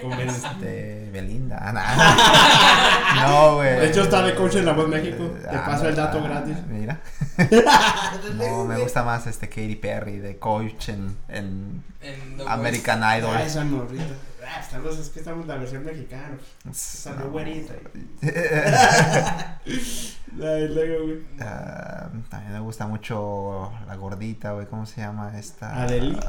Con, 0.00 0.10
con 0.10 0.18
De 0.60 1.10
Belinda. 1.12 1.58
Ah, 1.60 1.72
nah. 1.72 3.26
no, 3.28 3.54
güey. 3.56 3.74
De 3.80 3.88
hecho, 3.88 4.02
está 4.04 4.22
de 4.22 4.34
coach 4.34 4.54
en 4.56 4.64
La 4.64 4.72
Voz 4.72 4.88
México. 4.88 5.22
Te 5.42 5.54
Ah, 5.54 5.66
paso 5.66 5.86
el 5.88 5.94
dato 5.94 6.18
ah, 6.24 6.28
gratis. 6.28 6.56
Mira. 6.68 6.98
No, 8.34 8.64
me 8.64 8.78
gusta 8.78 9.02
más 9.02 9.26
este 9.26 9.48
Katy 9.48 9.76
Perry 9.76 10.18
de 10.18 10.38
coach 10.38 10.88
en, 10.88 11.16
en 11.28 11.82
American 12.48 13.00
Idol. 13.18 13.36
Ah, 13.36 13.42
esa 13.42 13.64
morrita. 13.64 14.04
Ah, 14.74 14.80
es 14.90 15.08
que 15.10 15.20
estamos 15.20 15.42
en 15.42 15.48
la 15.48 15.56
versión 15.56 15.84
mexicana. 15.84 16.36
Salió 16.72 17.30
güerita. 17.30 17.74
Ay, 19.62 20.68
luego, 20.68 21.04
güey. 21.06 21.22
Ah, 21.40 22.08
también 22.28 22.52
me 22.54 22.60
gusta 22.60 22.86
mucho 22.86 23.72
la 23.86 23.94
gordita, 23.94 24.52
güey. 24.52 24.66
¿Cómo 24.66 24.84
se 24.84 25.00
llama 25.00 25.38
esta? 25.38 25.82
Adele. 25.82 26.14
West. 26.16 26.26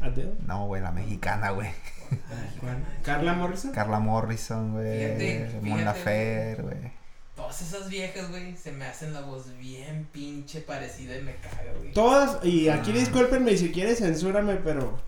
Adele. 0.00 0.34
No, 0.46 0.66
güey, 0.66 0.82
la 0.82 0.92
mexicana, 0.92 1.50
güey. 1.50 1.70
¿Cuál? 2.60 2.84
¿Carla 3.02 3.32
Morrison? 3.34 3.72
Carla 3.72 3.98
Morrison, 3.98 4.72
güey. 4.72 5.60
Mon 5.62 5.84
Lafer, 5.84 6.62
güey. 6.62 6.92
Todas 7.34 7.60
esas 7.60 7.90
viejas, 7.90 8.30
güey, 8.30 8.56
se 8.56 8.72
me 8.72 8.86
hacen 8.86 9.12
la 9.12 9.20
voz 9.20 9.56
bien 9.58 10.08
pinche 10.12 10.60
parecida 10.60 11.18
y 11.18 11.22
me 11.22 11.34
caga, 11.36 11.72
güey. 11.78 11.92
Todas, 11.92 12.42
y 12.44 12.68
aquí 12.68 12.92
discúlpenme 12.92 13.56
si 13.56 13.72
quieres 13.72 13.98
censúrame, 13.98 14.54
pero 14.56 14.98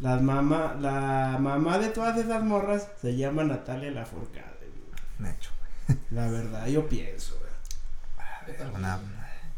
las 0.00 0.22
mamá, 0.22 0.76
la 0.80 1.36
mamá 1.40 1.78
de 1.78 1.88
todas 1.88 2.16
esas 2.18 2.42
morras 2.42 2.88
se 3.00 3.16
llama 3.16 3.44
Natalia 3.44 3.90
Lafourcade. 3.90 4.44
hecho. 5.28 5.50
La 6.10 6.28
verdad, 6.28 6.66
yo 6.66 6.86
pienso, 6.88 7.38
Una, 8.74 8.98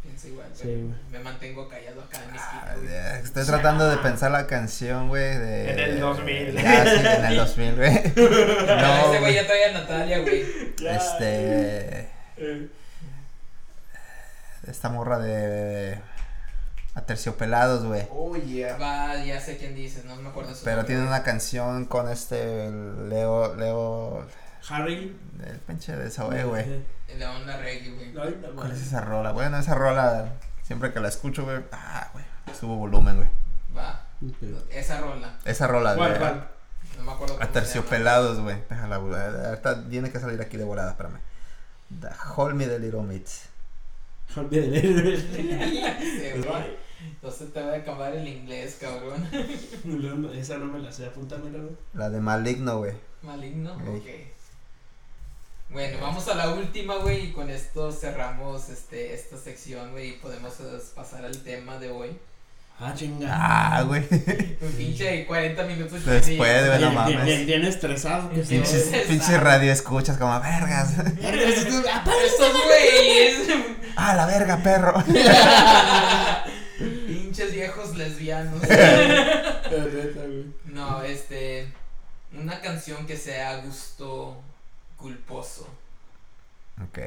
pienso 0.02 0.28
igual, 0.28 0.46
Sí, 0.54 0.90
me 1.10 1.18
mantengo 1.20 1.68
callado 1.68 2.00
acá 2.02 2.22
en 2.24 2.32
mi 2.32 2.38
Ah, 2.38 2.72
esquina, 2.74 2.90
ya, 2.92 3.18
Estoy 3.18 3.44
tratando 3.46 3.88
de 3.88 3.96
pensar 3.98 4.30
la 4.30 4.46
canción, 4.46 5.08
güey, 5.08 5.36
de... 5.38 5.72
En 5.72 5.78
el 5.78 6.00
2000. 6.00 6.58
Ah, 6.58 6.84
sí, 6.84 7.06
en 7.06 7.24
el 7.26 7.36
2000, 7.36 7.76
güey. 7.76 8.02
No, 8.16 8.76
No, 8.76 9.10
ese 9.12 9.20
güey 9.20 9.34
ya 9.34 9.46
trae 9.46 9.64
a 9.66 9.72
Natalia, 9.72 10.18
güey. 10.20 10.40
Este... 10.42 12.08
Eh, 12.36 12.68
Esta 14.68 14.88
morra 14.88 15.18
de... 15.18 15.98
Aterciopelados, 17.00 17.84
güey. 17.84 18.06
Oh, 18.10 18.36
yeah. 18.36 18.76
Va, 18.76 19.24
ya 19.24 19.40
sé 19.40 19.56
quién 19.56 19.74
dices, 19.74 20.04
no 20.04 20.16
me 20.16 20.28
acuerdo 20.28 20.54
su 20.54 20.64
Pero 20.64 20.76
nombre, 20.78 20.86
tiene 20.86 21.02
güey. 21.02 21.14
una 21.14 21.22
canción 21.22 21.86
con 21.86 22.08
este 22.08 22.70
Leo... 23.08 23.54
Leo... 23.56 24.26
Harry. 24.68 25.16
El 25.44 25.58
pinche 25.60 25.96
de 25.96 26.10
Zoe, 26.10 26.44
güey. 26.44 26.84
El 27.08 27.18
León 27.18 27.46
la 27.46 27.56
reggae, 27.56 27.90
güey. 27.90 28.12
¿Cuál 28.54 28.70
es 28.72 28.82
esa 28.82 29.00
rola? 29.00 29.32
Bueno, 29.32 29.58
esa 29.58 29.74
rola, 29.74 30.34
siempre 30.62 30.92
que 30.92 31.00
la 31.00 31.08
escucho, 31.08 31.44
güey, 31.44 31.58
ah, 31.72 32.10
güey, 32.12 32.24
subo 32.58 32.76
volumen, 32.76 33.16
güey. 33.16 33.28
Va, 33.76 34.04
esa 34.70 35.00
rola. 35.00 35.38
Esa 35.44 35.66
rola 35.66 35.96
¿Cuál, 35.96 36.12
de 36.12 36.18
cuál? 36.18 36.48
No 36.98 37.04
me 37.04 37.12
acuerdo 37.12 37.38
Aterciopelados, 37.40 38.40
güey. 38.40 38.56
Déjala, 38.68 38.98
güey. 38.98 39.14
Ahorita 39.14 39.88
tiene 39.88 40.10
que 40.12 40.20
salir 40.20 40.40
aquí 40.42 40.56
de 40.58 40.64
volada, 40.64 40.90
espérame. 40.90 41.20
The 42.00 42.08
Hold 42.36 42.54
Me 42.54 42.66
the 42.66 42.78
Little 42.78 43.02
Meats. 43.02 43.48
Olvídate. 44.36 44.82
llama. 44.82 45.98
Sí, 46.00 46.30
güey. 46.42 46.89
No 47.22 47.30
se 47.30 47.46
te 47.46 47.62
va 47.62 47.72
a 47.72 47.76
acabar 47.76 48.14
el 48.14 48.26
inglés, 48.28 48.78
cabrón. 48.80 49.28
No, 49.84 50.32
Esa 50.32 50.58
no 50.58 50.66
me 50.66 50.78
la 50.80 50.92
sé, 50.92 51.06
apúntamela, 51.06 51.58
güey. 51.58 51.74
La 51.94 52.08
de 52.10 52.20
Maligno, 52.20 52.78
güey. 52.78 52.92
Maligno, 53.22 53.74
ok. 53.74 54.06
Bueno, 55.70 55.98
vamos 56.00 56.26
a 56.28 56.34
la 56.34 56.50
última, 56.52 56.96
güey, 56.96 57.26
y 57.26 57.32
con 57.32 57.48
esto 57.48 57.92
cerramos 57.92 58.68
este 58.70 59.14
esta 59.14 59.36
sección, 59.36 59.92
güey, 59.92 60.08
y 60.10 60.12
podemos 60.14 60.58
eh, 60.60 60.78
pasar 60.96 61.24
al 61.24 61.36
tema 61.42 61.78
de 61.78 61.90
hoy. 61.90 62.18
Ah, 62.80 62.92
chinga. 62.96 63.28
Ah, 63.30 63.82
güey. 63.82 64.00
Un 64.60 64.72
pinche 64.76 65.26
40 65.26 65.62
minutos. 65.64 66.04
Después, 66.04 66.66
güey, 66.66 66.80
no 66.80 66.90
Bien, 66.90 66.94
mames. 66.94 67.14
bien, 67.14 67.24
bien, 67.26 67.46
bien 67.46 67.64
estresado. 67.64 68.30
que. 68.30 68.40
Pinches, 68.40 68.90
pinches 69.06 69.38
radio 69.40 69.70
escuchas 69.70 70.16
como 70.16 70.40
vergas. 70.40 70.94
Estos 70.98 72.52
güeyes. 72.64 73.48
Ah, 73.96 74.14
la 74.16 74.26
verga, 74.26 74.56
perro. 74.62 74.94
Pinches 77.06 77.52
viejos 77.52 77.96
lesbianos. 77.96 78.62
No, 80.66 81.02
este. 81.02 81.66
Una 82.32 82.60
canción 82.60 83.06
que 83.06 83.16
sea 83.16 83.50
a 83.50 83.56
gusto 83.58 84.40
culposo. 84.96 85.68
Ok. 86.82 86.98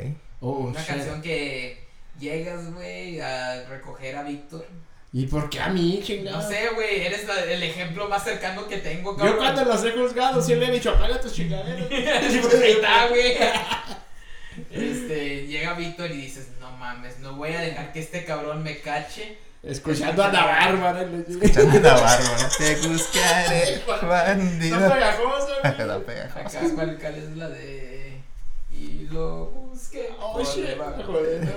Oh, 0.42 0.52
Una 0.68 0.80
shit. 0.80 0.88
canción 0.90 1.22
que 1.22 1.84
llegas, 2.20 2.74
güey, 2.74 3.20
a 3.22 3.64
recoger 3.70 4.16
a 4.18 4.24
Víctor. 4.24 4.66
¿Y 5.14 5.28
por 5.28 5.50
qué 5.50 5.60
a 5.62 5.70
mí, 5.70 6.02
chingada? 6.04 6.38
No 6.38 6.48
sé, 6.48 6.70
güey, 6.76 7.06
eres 7.06 7.26
la- 7.28 7.44
el 7.46 7.64
ejemplo 7.64 8.10
más 8.10 8.24
cercano 8.24 8.68
que 8.68 8.78
tengo, 8.78 9.16
cabrón. 9.16 9.34
Yo 9.36 9.40
cuando 9.40 9.64
los 9.66 9.84
he 9.86 9.92
juzgado 9.92 10.42
siempre 10.42 10.68
he 10.68 10.72
dicho, 10.72 10.90
apaga 10.92 11.20
tus 11.22 11.34
chingaderas. 11.34 11.90
Ahí 11.92 12.72
está, 12.72 13.08
güey. 13.08 13.34
Este, 14.72 15.48
llega 15.48 15.74
Víctor 15.74 16.12
y 16.12 16.18
dices, 16.22 16.50
no 16.60 16.72
mames, 16.78 17.20
no 17.20 17.36
voy 17.36 17.54
a 17.54 17.62
dejar 17.62 17.94
que 17.94 18.00
este 18.00 18.26
cabrón 18.26 18.64
me 18.64 18.80
cache. 18.80 19.38
Escuchando 19.64 20.24
a 20.24 20.28
la 20.32 20.46
bárbara. 20.46 21.02
Escuchando 21.04 21.80
la 21.80 21.94
bárbara. 21.94 22.50
Te 22.58 22.76
buscaré, 22.88 23.74
Está 23.76 23.98
bandido. 24.06 24.78
pegajoso, 24.92 25.48
güey. 25.64 25.88
La 25.88 26.00
pegajosa. 26.00 26.60
Acá, 26.60 26.70
¿cuál, 26.76 26.98
cuál 27.00 27.16
es 27.16 27.38
la 27.38 27.50
de...? 27.50 28.22
Y 28.74 29.08
lo 29.12 29.46
busqué. 29.46 30.10
Oh, 30.20 30.34
por 30.34 30.46
shit. 30.46 30.78
Joder. 31.06 31.48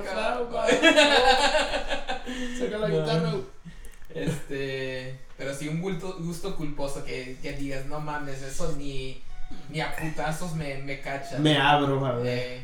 Saca 2.58 2.78
la 2.78 2.88
guitarra. 2.88 3.32
Este, 4.14 5.18
pero 5.36 5.54
sí 5.54 5.68
un 5.68 5.80
gusto, 5.82 6.16
gusto 6.20 6.56
culposo 6.56 7.04
que, 7.04 7.36
que 7.42 7.52
digas, 7.52 7.84
no 7.86 8.00
mames, 8.00 8.40
eso 8.42 8.72
ni, 8.78 9.22
ni 9.68 9.80
a 9.80 9.94
putazos 9.94 10.54
me, 10.54 10.76
me 10.78 11.00
cacha. 11.00 11.38
Me 11.38 11.58
abro, 11.58 12.04
a 12.06 12.12
ver. 12.16 12.26
Eh, 12.38 12.60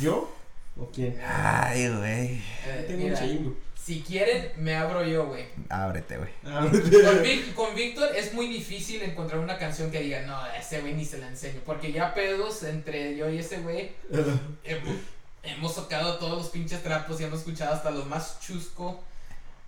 ¿Yo? 0.00 0.32
¿O 0.78 0.86
quién? 0.86 1.20
Ay, 1.26 1.88
güey. 1.88 2.42
eh, 2.66 2.84
Tengo 2.88 3.04
mira, 3.04 3.20
un 3.20 3.28
chingo. 3.28 3.56
Si 3.82 4.00
quieren, 4.02 4.52
me 4.58 4.76
abro 4.76 5.04
yo, 5.04 5.26
güey. 5.26 5.46
Ábrete, 5.68 6.16
güey. 6.18 6.30
Con, 6.42 7.22
Vic- 7.22 7.54
con 7.54 7.74
Víctor 7.74 8.14
es 8.14 8.32
muy 8.32 8.46
difícil 8.46 9.02
encontrar 9.02 9.40
una 9.40 9.58
canción 9.58 9.90
que 9.90 10.00
diga, 10.00 10.22
no, 10.22 10.36
a 10.36 10.56
ese 10.56 10.80
güey 10.80 10.94
ni 10.94 11.04
se 11.04 11.18
la 11.18 11.26
enseño. 11.28 11.60
Porque 11.66 11.90
ya 11.92 12.14
pedos 12.14 12.62
entre 12.62 13.16
yo 13.16 13.28
y 13.28 13.38
ese 13.38 13.58
güey, 13.58 13.90
hemos, 14.64 14.96
hemos 15.42 15.74
tocado 15.74 16.18
todos 16.18 16.38
los 16.38 16.48
pinches 16.50 16.82
trapos 16.82 17.20
y 17.20 17.24
hemos 17.24 17.40
escuchado 17.40 17.74
hasta 17.74 17.90
los 17.90 18.06
más 18.06 18.38
chusco 18.40 19.02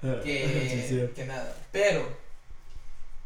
que, 0.00 0.84
Sí, 0.88 0.96
sí. 0.96 1.08
que 1.14 1.24
nada. 1.24 1.52
Pero, 1.72 2.06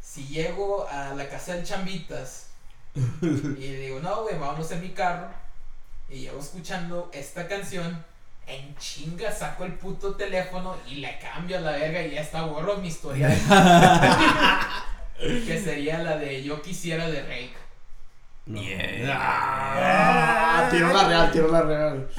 si 0.01 0.25
llego 0.27 0.87
a 0.89 1.13
la 1.13 1.29
casa 1.29 1.53
del 1.53 1.63
Chambitas 1.65 2.47
y 3.21 3.25
le 3.27 3.79
digo, 3.79 3.99
no, 3.99 4.23
güey, 4.23 4.37
vamos 4.39 4.71
en 4.71 4.81
mi 4.81 4.89
carro, 4.89 5.27
y 6.09 6.21
llevo 6.21 6.39
escuchando 6.39 7.11
esta 7.13 7.47
canción, 7.47 8.03
en 8.49 8.75
chinga 8.77 9.31
saco 9.31 9.63
el 9.65 9.73
puto 9.73 10.15
teléfono 10.15 10.75
y 10.87 10.95
le 10.95 11.17
cambio 11.19 11.57
a 11.57 11.61
la 11.61 11.71
verga 11.73 12.01
y 12.01 12.11
ya 12.11 12.21
está 12.21 12.41
borro 12.43 12.77
mi 12.77 12.87
historia. 12.87 13.29
que 15.19 15.61
sería 15.63 15.99
la 15.99 16.17
de 16.17 16.43
Yo 16.43 16.61
quisiera 16.61 17.07
de 17.07 17.21
Rake. 17.21 17.53
No. 18.45 18.59
Yeah. 18.61 19.15
Ah, 19.15 20.67
tiró 20.71 20.91
la 20.91 21.03
real, 21.07 21.31
tiró 21.31 21.51
la 21.51 21.61
real. 21.61 22.09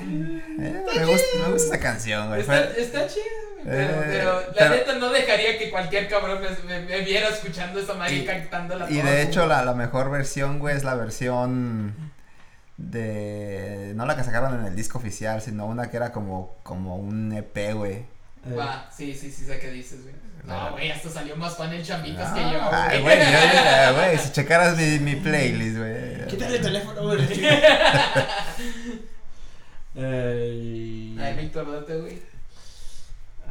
Eh, 0.00 0.84
me, 0.96 1.04
gusta, 1.04 1.26
me 1.44 1.52
gusta 1.52 1.74
esa 1.74 1.80
canción, 1.80 2.28
güey. 2.28 2.40
Está, 2.42 2.60
está 2.76 3.06
chida, 3.08 3.24
güey, 3.64 3.64
pero, 3.76 4.02
Eh, 4.02 4.06
pero 4.08 4.40
la 4.40 4.52
pero- 4.56 4.70
neta 4.70 4.92
no 4.94 5.08
dejaría 5.10 5.58
que 5.58 5.70
cualquier 5.70 6.08
cabrón 6.08 6.40
me, 6.40 6.50
me- 6.80 6.86
me 6.86 7.00
viera 7.00 7.28
escuchando 7.28 7.80
esa 7.80 7.94
madre 7.94 8.16
Y- 8.16 8.24
cantándola 8.24 8.88
Y 8.90 9.00
de 9.02 9.22
hecho 9.22 9.46
la, 9.46 9.64
la 9.64 9.74
mejor 9.74 10.10
versión, 10.10 10.58
güey, 10.60 10.76
es 10.76 10.84
la 10.84 10.94
versión 10.94 11.94
de... 12.76 13.92
No 13.96 14.06
la 14.06 14.16
que 14.16 14.24
sacaron 14.24 14.58
en 14.60 14.66
el 14.66 14.76
disco 14.76 14.98
oficial, 14.98 15.40
sino 15.40 15.66
una 15.66 15.90
que 15.90 15.96
era 15.96 16.12
como, 16.12 16.56
como 16.62 16.96
un 16.96 17.32
EP, 17.32 17.74
güey. 17.74 17.94
Eh, 18.46 18.54
Va, 18.58 18.90
sí, 18.94 19.14
sí, 19.14 19.30
sí 19.30 19.44
sé 19.44 19.58
qué 19.58 19.70
dices, 19.70 20.02
güey. 20.02 20.14
No, 20.44 20.72
güey, 20.72 20.90
hasta 20.90 21.08
salió 21.08 21.34
más 21.36 21.56
fan 21.56 21.72
el 21.72 21.82
Chambitas 21.82 22.32
que 22.34 22.40
Ah, 22.40 22.52
yo, 22.52 22.68
Ay, 22.70 23.00
güey. 23.00 23.16
güey, 23.16 23.32
yo- 23.32 23.38
yo- 23.88 23.94
güey, 23.96 24.18
si 24.18 24.32
checaras 24.32 24.76
mi, 24.76 24.98
mi 24.98 25.16
playlist, 25.16 25.78
güey. 25.78 26.26
Quítale 26.26 26.56
el 26.56 26.62
teléfono, 26.62 27.02
güey. 27.04 27.26
Eh, 29.96 31.16
Ay, 31.20 31.36
Víctor, 31.36 31.70
date, 31.70 31.96
güey. 32.00 32.20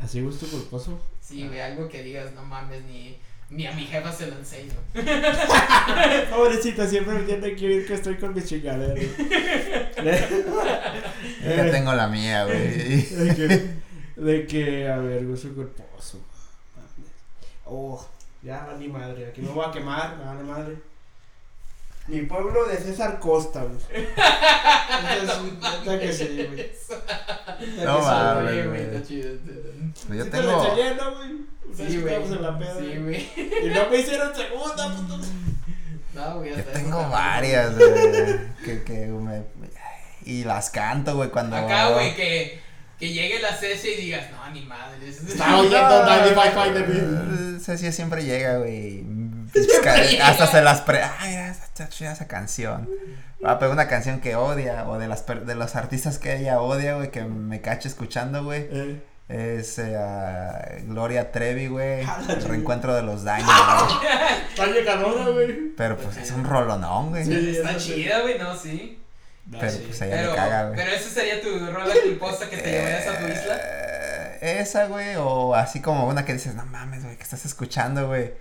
Así 0.03 0.21
gusto 0.21 0.45
culposo. 0.47 0.99
Sí, 1.21 1.47
güey, 1.47 1.61
algo 1.61 1.87
que 1.87 2.03
digas, 2.03 2.33
no 2.33 2.43
mames, 2.43 2.83
ni, 2.83 3.17
ni 3.53 3.67
a 3.67 3.71
mi 3.73 3.83
jefa 3.83 4.11
se 4.11 4.27
lo 4.27 4.37
enseño. 4.37 4.73
Pobrecita, 6.29 6.87
siempre 6.87 7.13
me 7.13 7.23
tiene 7.23 7.55
que 7.55 7.67
oír 7.67 7.87
que 7.87 7.93
estoy 7.93 8.15
con 8.15 8.33
mis 8.33 8.45
chingaderas. 8.45 8.99
Yo 11.43 11.55
ya 11.55 11.71
tengo 11.71 11.93
la 11.93 12.07
mía, 12.07 12.45
güey. 12.45 13.01
de, 13.03 13.35
que, 13.35 13.69
de 14.21 14.47
que, 14.47 14.89
a 14.89 14.97
ver, 14.97 15.25
gusto 15.25 15.53
culposo. 15.53 16.19
Oh, 17.65 18.03
ya 18.41 18.65
vale 18.65 18.87
madre. 18.87 19.27
Aquí 19.27 19.41
me 19.41 19.49
voy 19.49 19.65
a 19.67 19.71
quemar, 19.71 20.17
me 20.17 20.25
vale 20.25 20.43
madre. 20.43 20.92
Mi 22.07 22.21
pueblo 22.23 22.65
de 22.65 22.77
César 22.77 23.19
Costa, 23.19 23.63
güey. 23.63 23.77
Neta 25.17 25.99
que 25.99 26.11
sí, 26.11 26.47
güey. 26.51 26.71
No 27.83 27.99
mames, 27.99 28.67
güey. 28.67 28.81
está 28.81 29.07
chido. 29.07 29.29
Yo 30.09 30.23
Sí 30.23 30.29
te 30.29 30.43
la 30.43 30.59
tengo. 30.59 30.73
Sí, 31.75 32.01
güey. 32.01 32.15
Sí, 32.27 32.97
güey. 32.99 33.29
Y 33.63 33.69
no 33.69 33.89
me 33.89 33.97
hicieron 33.97 34.35
segunda, 34.35 34.95
puto. 34.95 35.19
No, 36.13 36.37
güey. 36.39 36.55
Yo 36.57 36.63
tengo 36.65 36.99
eso, 36.99 37.09
varias, 37.09 37.77
güey. 37.77 37.93
Que, 38.65 38.83
que 38.83 39.07
me. 39.07 39.43
Y 40.25 40.43
las 40.43 40.69
canto, 40.69 41.15
güey, 41.15 41.29
cuando. 41.29 41.55
Acá, 41.55 41.89
güey, 41.91 42.15
que, 42.15 42.59
que 42.99 43.13
llegue 43.13 43.39
la 43.39 43.55
CS 43.55 43.85
y 43.85 44.01
digas, 44.01 44.29
no, 44.31 44.53
ni 44.53 44.61
madres. 44.61 45.23
Está 45.23 45.57
oyendo 45.57 46.05
95 46.05 46.79
de 46.79 46.83
mí. 46.83 47.59
Ceci 47.59 47.91
siempre 47.93 48.23
llega, 48.23 48.57
güey. 48.57 49.03
Hasta 50.21 50.47
se 50.47 50.61
las 50.61 50.81
pre. 50.81 51.01
Ay, 51.19 51.35
está 51.51 51.89
chida 51.89 52.13
esa 52.13 52.27
canción. 52.27 52.89
Ah, 53.43 53.59
pero 53.59 53.71
una 53.71 53.87
canción 53.87 54.21
que 54.21 54.35
odia, 54.35 54.87
o 54.87 54.97
de 54.97 55.07
las 55.07 55.21
per- 55.21 55.45
de 55.45 55.55
los 55.55 55.75
artistas 55.75 56.17
que 56.17 56.37
ella 56.37 56.61
odia, 56.61 56.95
güey, 56.95 57.11
que 57.11 57.23
me 57.23 57.61
cacho 57.61 57.87
escuchando, 57.87 58.43
güey. 58.43 58.67
Eh. 58.71 59.01
Es 59.29 59.79
eh, 59.79 59.95
ah, 59.97 60.65
Gloria 60.83 61.31
Trevi, 61.31 61.67
güey. 61.67 62.05
El 62.29 62.43
reencuentro 62.43 62.93
de 62.93 63.03
los 63.03 63.23
daños, 63.23 63.49
güey. 63.49 64.07
Está 64.83 64.95
güey. 65.31 65.69
Pero 65.75 65.97
pues 65.97 66.17
es 66.17 66.31
un 66.31 66.45
rolonón, 66.45 67.09
güey. 67.09 67.25
Sí. 67.25 67.55
Está 67.57 67.77
chida, 67.77 68.21
güey, 68.21 68.37
no, 68.37 68.55
sí. 68.55 68.99
Pero 69.51 69.69
sí. 69.71 69.83
pues 69.87 70.01
a 70.01 70.05
ella 70.05 70.15
Pero, 70.15 70.29
le 70.31 70.35
caga, 70.37 70.63
güey. 70.67 70.75
pero 70.77 70.91
esa 70.91 71.09
sería 71.09 71.41
tu 71.41 71.71
rola 71.71 71.93
culposa 72.01 72.49
que 72.49 72.57
te 72.57 72.71
llevarías 72.71 73.07
a 73.07 73.17
tu 73.17 73.25
isla. 73.27 73.57
Eh, 73.61 74.57
esa, 74.59 74.85
güey, 74.87 75.15
o 75.17 75.53
así 75.53 75.81
como 75.81 76.07
una 76.07 76.23
que 76.25 76.33
dices, 76.33 76.55
no 76.55 76.65
mames, 76.65 77.03
güey, 77.03 77.17
que 77.17 77.23
estás 77.23 77.45
escuchando, 77.45 78.07
güey. 78.07 78.33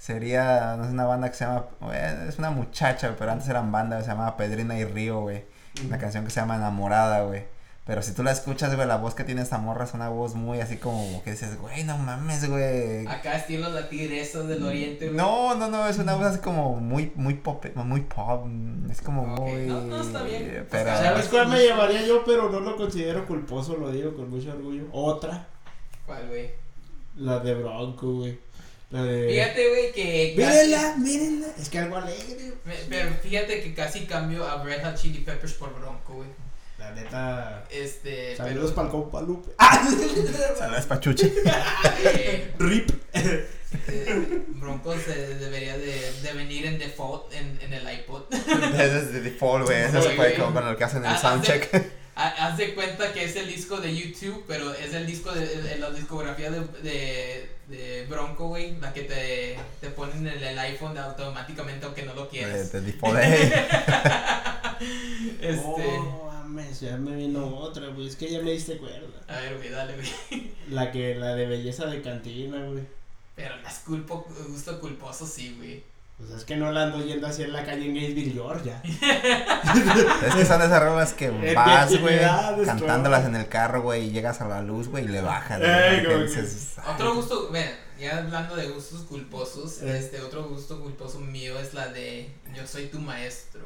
Sería, 0.00 0.76
no 0.78 0.84
sé, 0.84 0.92
una 0.92 1.04
banda 1.04 1.28
que 1.28 1.36
se 1.36 1.44
llama, 1.44 1.66
güey, 1.78 1.98
es 2.26 2.38
una 2.38 2.50
muchacha, 2.50 3.14
pero 3.18 3.32
antes 3.32 3.46
eran 3.50 3.70
bandas, 3.70 4.06
se 4.06 4.10
llamaba 4.10 4.34
Pedrina 4.34 4.78
y 4.78 4.86
Río, 4.86 5.20
güey. 5.20 5.44
Una 5.84 5.98
canción 5.98 6.24
que 6.24 6.30
se 6.30 6.40
llama 6.40 6.56
Enamorada, 6.56 7.20
güey. 7.24 7.44
Pero 7.84 8.02
si 8.02 8.14
tú 8.14 8.22
la 8.22 8.30
escuchas, 8.32 8.74
güey, 8.74 8.88
la 8.88 8.96
voz 8.96 9.14
que 9.14 9.24
tiene 9.24 9.42
esta 9.42 9.58
morra 9.58 9.84
es 9.84 9.92
una 9.92 10.08
voz 10.08 10.34
muy 10.34 10.58
así 10.60 10.78
como 10.78 11.22
que 11.22 11.32
dices, 11.32 11.58
güey, 11.58 11.84
no 11.84 11.98
mames, 11.98 12.48
güey. 12.48 13.06
Acá 13.08 13.36
estilo 13.36 13.68
la 13.68 13.90
tigresa 13.90 14.40
del 14.44 14.62
oriente, 14.62 15.08
güey. 15.08 15.18
No, 15.18 15.54
no, 15.54 15.68
no, 15.68 15.86
es 15.86 15.98
una 15.98 16.14
voz 16.14 16.24
así 16.24 16.38
como 16.38 16.76
muy, 16.76 17.12
muy 17.14 17.34
pop, 17.34 17.62
muy 17.74 18.00
pop, 18.00 18.46
es 18.90 19.02
como 19.02 19.26
muy... 19.26 19.66
no, 19.66 19.82
no, 19.82 20.00
está 20.00 20.22
bien. 20.22 20.66
Pero... 20.70 20.90
Pues, 20.92 20.98
¿Sabes 20.98 21.28
cuál 21.28 21.48
me 21.48 21.58
llevaría 21.60 22.06
yo, 22.06 22.24
pero 22.24 22.48
no 22.48 22.60
lo 22.60 22.74
considero 22.74 23.26
culposo? 23.26 23.76
Lo 23.76 23.92
digo 23.92 24.14
con 24.16 24.30
mucho 24.30 24.50
orgullo. 24.50 24.84
Otra. 24.92 25.46
¿Cuál, 26.06 26.26
güey? 26.28 26.52
La 27.16 27.38
de 27.40 27.54
Bronco, 27.54 28.14
güey. 28.14 28.38
La 28.90 29.02
de. 29.04 29.28
Fíjate, 29.30 29.68
güey, 29.68 29.92
que 29.92 30.34
Mírenla, 30.36 30.96
mírenla. 30.98 31.46
Es 31.60 31.68
que 31.68 31.78
algo 31.78 31.96
alegre. 31.96 32.52
Me- 32.64 32.74
Pero 32.88 33.10
fíjate 33.22 33.62
que 33.62 33.72
casi 33.74 34.04
cambio 34.06 34.44
a 34.48 34.62
Red 34.64 34.82
Hot 34.84 34.96
Chili 34.96 35.18
Peppers 35.20 35.52
por 35.54 35.72
Bronco, 35.78 36.14
güey. 36.14 36.28
La 36.78 36.90
neta. 36.92 37.64
Este, 37.70 38.34
Saludos 38.36 38.72
pero 38.72 38.74
para 38.74 38.86
el 38.86 38.92
compa 38.92 39.20
Lupe. 39.22 39.50
¡Ah! 39.58 39.86
Saludos, 40.58 40.86
Pachuche. 40.86 41.32
eh, 42.04 42.52
Rip. 42.58 42.90
eh, 43.12 43.46
Bronco 44.48 44.94
se 44.98 45.34
debería 45.36 45.76
de, 45.78 46.12
de 46.22 46.32
venir 46.32 46.66
en 46.66 46.78
default 46.78 47.32
en, 47.34 47.58
en 47.62 47.72
el 47.74 47.92
iPod. 48.00 48.22
Ese 48.32 48.98
es 48.98 49.12
de 49.12 49.20
default, 49.20 49.66
güey. 49.66 49.82
Ese 49.82 50.02
se 50.02 50.34
como 50.36 50.52
con 50.54 50.66
el 50.68 50.76
que 50.76 50.84
hacen 50.84 51.04
Ah, 51.04 51.12
el 51.14 51.18
soundcheck. 51.18 51.99
Ha- 52.16 52.46
Haz 52.48 52.56
de 52.58 52.74
cuenta 52.74 53.12
que 53.12 53.24
es 53.24 53.36
el 53.36 53.46
disco 53.48 53.78
de 53.78 53.96
YouTube, 53.96 54.44
pero 54.46 54.72
es 54.74 54.92
el 54.94 55.06
disco 55.06 55.32
de, 55.32 55.46
de 55.62 55.78
la 55.78 55.90
discografía 55.90 56.50
de, 56.50 56.60
de, 56.82 57.48
de 57.68 58.06
Bronco, 58.06 58.48
güey, 58.48 58.76
la 58.80 58.92
que 58.92 59.02
te, 59.02 59.58
te 59.80 59.90
ponen 59.90 60.26
en 60.26 60.42
el 60.42 60.58
iPhone 60.58 60.98
automáticamente 60.98 61.86
aunque 61.86 62.02
no 62.02 62.14
lo 62.14 62.24
De, 62.24 62.28
quieras. 62.28 62.72
de 62.72 62.80
default. 62.82 63.18
Ey. 63.20 63.52
Este, 65.40 65.62
Oh, 65.64 66.30
mames, 66.32 66.80
ya 66.80 66.96
me 66.96 67.14
vino 67.14 67.46
otra, 67.58 67.88
güey. 67.88 68.06
Es 68.06 68.16
que 68.16 68.30
ya 68.30 68.40
me 68.40 68.52
diste 68.52 68.76
cuerda. 68.78 69.06
a 69.28 69.40
ver, 69.40 69.56
güey, 69.58 69.68
dale, 69.70 69.94
güey. 69.94 70.52
La 70.70 70.90
que, 70.90 71.14
la 71.14 71.34
de 71.34 71.46
belleza 71.46 71.86
de 71.86 72.00
cantina, 72.02 72.64
güey. 72.66 72.84
Pero 73.36 73.54
es 73.66 73.78
culpo, 73.80 74.26
gusto 74.48 74.80
culposo, 74.80 75.26
sí, 75.26 75.54
güey. 75.58 75.82
Pues 76.20 76.32
es 76.32 76.44
que 76.44 76.56
no 76.56 76.70
la 76.70 76.82
ando 76.84 77.02
yendo 77.04 77.26
así 77.26 77.42
en 77.42 77.52
la 77.52 77.64
calle 77.64 77.86
en 77.86 77.94
Gainesville, 77.94 78.32
Georgia. 78.32 78.80
Es 80.26 80.34
que 80.34 80.44
son 80.44 80.60
esas 80.62 80.82
rolas 80.82 81.12
que 81.14 81.30
vas, 81.54 81.98
güey, 82.00 82.18
cantándolas 82.64 83.24
en 83.24 83.36
el 83.36 83.48
carro, 83.48 83.82
güey, 83.82 84.08
y 84.08 84.10
llegas 84.10 84.40
a 84.40 84.48
la 84.48 84.60
luz, 84.62 84.88
güey, 84.88 85.04
y 85.04 85.08
le 85.08 85.20
bajas. 85.22 85.60
Ey, 85.62 86.04
güey, 86.04 86.26
dices, 86.26 86.74
Otro 86.92 87.14
gusto, 87.14 87.50
ven, 87.50 87.70
ya 87.98 88.18
hablando 88.18 88.54
de 88.56 88.68
gustos 88.68 89.02
culposos, 89.02 89.82
Eh. 89.82 89.98
este 89.98 90.20
otro 90.20 90.44
gusto 90.48 90.80
culposo 90.80 91.20
mío 91.20 91.58
es 91.58 91.72
la 91.74 91.88
de 91.88 92.32
Yo 92.54 92.66
soy 92.66 92.86
tu 92.86 92.98
maestro, 93.00 93.62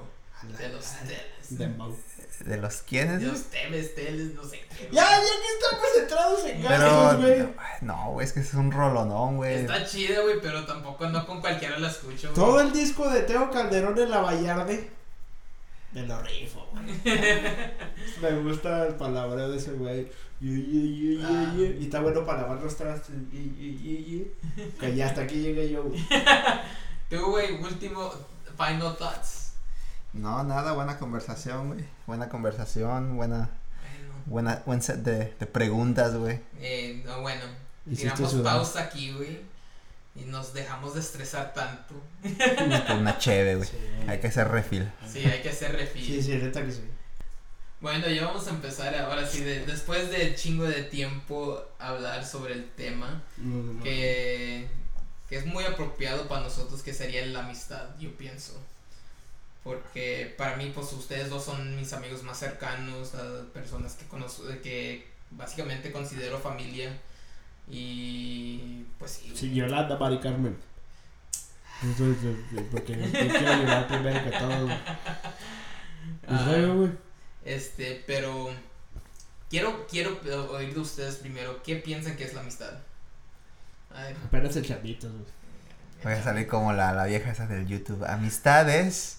de 0.58 0.68
los 0.68 0.84
teles. 0.84 1.58
Dembow. 1.58 1.96
¿De 2.40 2.56
los 2.56 2.76
quiénes? 2.78 3.20
De 3.20 3.26
los 3.26 3.42
teles, 3.44 3.94
teles, 3.94 4.34
no 4.34 4.44
sé 4.44 4.60
qué. 4.76 4.88
Ya, 4.92 5.02
ya 5.02 5.20
que 5.20 5.64
estamos 5.64 5.86
centrados 5.94 6.44
en 6.44 6.62
gastos, 6.62 7.20
güey. 7.20 7.48
no, 7.82 8.10
güey, 8.12 8.26
es 8.26 8.32
que 8.32 8.40
es 8.40 8.54
un 8.54 8.72
rolonón, 8.72 9.36
güey. 9.36 9.54
Está 9.54 9.84
chida, 9.84 10.20
güey, 10.20 10.40
pero 10.40 10.64
tampoco 10.64 11.08
no 11.08 11.26
con 11.26 11.40
cualquiera 11.40 11.78
la 11.78 11.88
escucho. 11.88 12.32
güey. 12.32 12.34
Todo 12.34 12.60
el 12.60 12.72
disco 12.72 13.08
de 13.08 13.20
Teo 13.22 13.50
Calderón 13.50 13.98
en 13.98 14.10
la 14.10 14.20
Vallarde. 14.20 14.90
Me 15.92 16.02
lo 16.06 16.20
rifo, 16.22 16.66
güey. 16.72 16.84
Me 18.20 18.42
gusta 18.42 18.88
el 18.88 18.94
palabreo 18.96 19.50
de 19.50 19.58
ese 19.58 19.72
güey. 19.72 20.08
Ah. 21.22 21.54
Y 21.56 21.84
está 21.84 22.00
bueno 22.00 22.24
para 22.24 22.42
lavar 22.42 22.60
los 22.60 22.76
trastes. 22.76 23.14
Que 24.80 24.94
ya 24.96 25.06
hasta 25.06 25.22
aquí 25.22 25.36
llegué 25.36 25.70
yo, 25.70 25.84
güey. 25.84 26.04
Tú, 27.08 27.30
güey, 27.30 27.62
último, 27.62 28.12
final 28.56 28.96
thoughts. 28.96 29.43
No, 30.14 30.42
nada, 30.44 30.72
buena 30.72 30.98
conversación, 30.98 31.68
güey. 31.72 31.84
Buena 32.06 32.28
conversación, 32.28 33.16
buena, 33.16 33.50
Bueno, 33.80 34.14
buena, 34.26 34.62
buen 34.64 34.80
set 34.82 34.98
de, 34.98 35.34
de 35.38 35.46
preguntas, 35.46 36.14
güey. 36.16 36.40
eh, 36.60 37.02
no, 37.04 37.20
bueno, 37.22 37.42
tiramos 37.94 38.34
pausa 38.34 38.82
aquí, 38.84 39.12
güey, 39.12 39.40
y 40.14 40.20
nos 40.26 40.54
dejamos 40.54 40.94
de 40.94 41.00
estresar 41.00 41.52
tanto. 41.52 41.94
Con 42.86 42.98
una 42.98 43.18
cheve, 43.18 43.56
güey. 43.56 43.68
Sí. 43.68 43.76
Hay 44.06 44.20
que 44.20 44.28
hacer 44.28 44.48
refil. 44.48 44.90
Sí, 45.10 45.18
hay 45.24 45.42
que 45.42 45.50
hacer 45.50 45.72
refil. 45.72 46.04
Sí, 46.06 46.22
sí, 46.22 46.36
neta 46.36 46.64
que 46.64 46.70
sí. 46.72 46.84
Bueno, 47.80 48.08
ya 48.08 48.24
vamos 48.26 48.46
a 48.46 48.50
empezar 48.50 48.94
ahora 48.94 49.26
sí, 49.26 49.40
de- 49.42 49.66
después 49.66 50.10
de 50.10 50.34
chingo 50.36 50.64
de 50.64 50.84
tiempo 50.84 51.60
hablar 51.78 52.24
sobre 52.24 52.54
el 52.54 52.70
tema 52.70 53.22
Mm, 53.36 53.82
que, 53.82 54.68
que 55.28 55.36
es 55.36 55.44
muy 55.44 55.64
apropiado 55.64 56.26
para 56.28 56.42
nosotros 56.42 56.82
que 56.82 56.94
sería 56.94 57.26
la 57.26 57.40
amistad, 57.44 57.88
yo 57.98 58.16
pienso. 58.16 58.54
Porque 59.64 60.34
para 60.36 60.56
mí, 60.56 60.70
pues 60.74 60.92
ustedes 60.92 61.30
dos 61.30 61.42
son 61.42 61.74
mis 61.74 61.92
amigos 61.94 62.22
más 62.22 62.38
cercanos, 62.38 63.12
personas 63.52 63.94
que 63.94 64.06
conozco, 64.06 64.44
que 64.62 65.08
básicamente 65.30 65.90
considero 65.90 66.38
familia. 66.38 67.00
Y 67.68 68.84
pues 68.98 69.12
sí. 69.12 69.32
Sí, 69.34 69.54
Yolanda, 69.54 69.96
Mari 69.96 70.18
Carmen. 70.18 70.56
Entonces, 71.82 72.36
eh, 72.56 72.68
Porque 72.70 72.92
yo 72.92 73.10
quiero 73.10 73.56
llorar 73.56 73.88
primero 73.88 74.24
que 74.24 74.38
todo. 74.38 74.66
Pues 76.26 76.40
Ah, 76.40 76.66
güey. 76.74 76.90
Este, 77.44 78.02
pero 78.06 78.50
quiero, 79.50 79.86
quiero 79.86 80.18
oír 80.52 80.74
de 80.74 80.80
ustedes 80.80 81.16
primero, 81.16 81.62
¿qué 81.62 81.76
piensan 81.76 82.16
que 82.16 82.24
es 82.24 82.34
la 82.34 82.40
amistad? 82.40 82.78
A 83.94 84.04
ver, 84.04 84.16
Apenas 84.24 84.56
el 84.56 84.66
chavito, 84.66 85.08
güey. 85.08 85.24
Voy 86.04 86.12
a 86.12 86.22
salir 86.22 86.46
como 86.46 86.72
la, 86.72 86.92
la 86.92 87.06
vieja 87.06 87.30
esa 87.30 87.46
del 87.46 87.66
YouTube. 87.66 88.04
Amistades. 88.06 89.18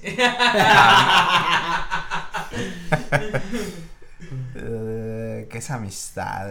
Eh, 4.55 5.47
¿Qué 5.51 5.57
es 5.57 5.71
amistad? 5.71 6.47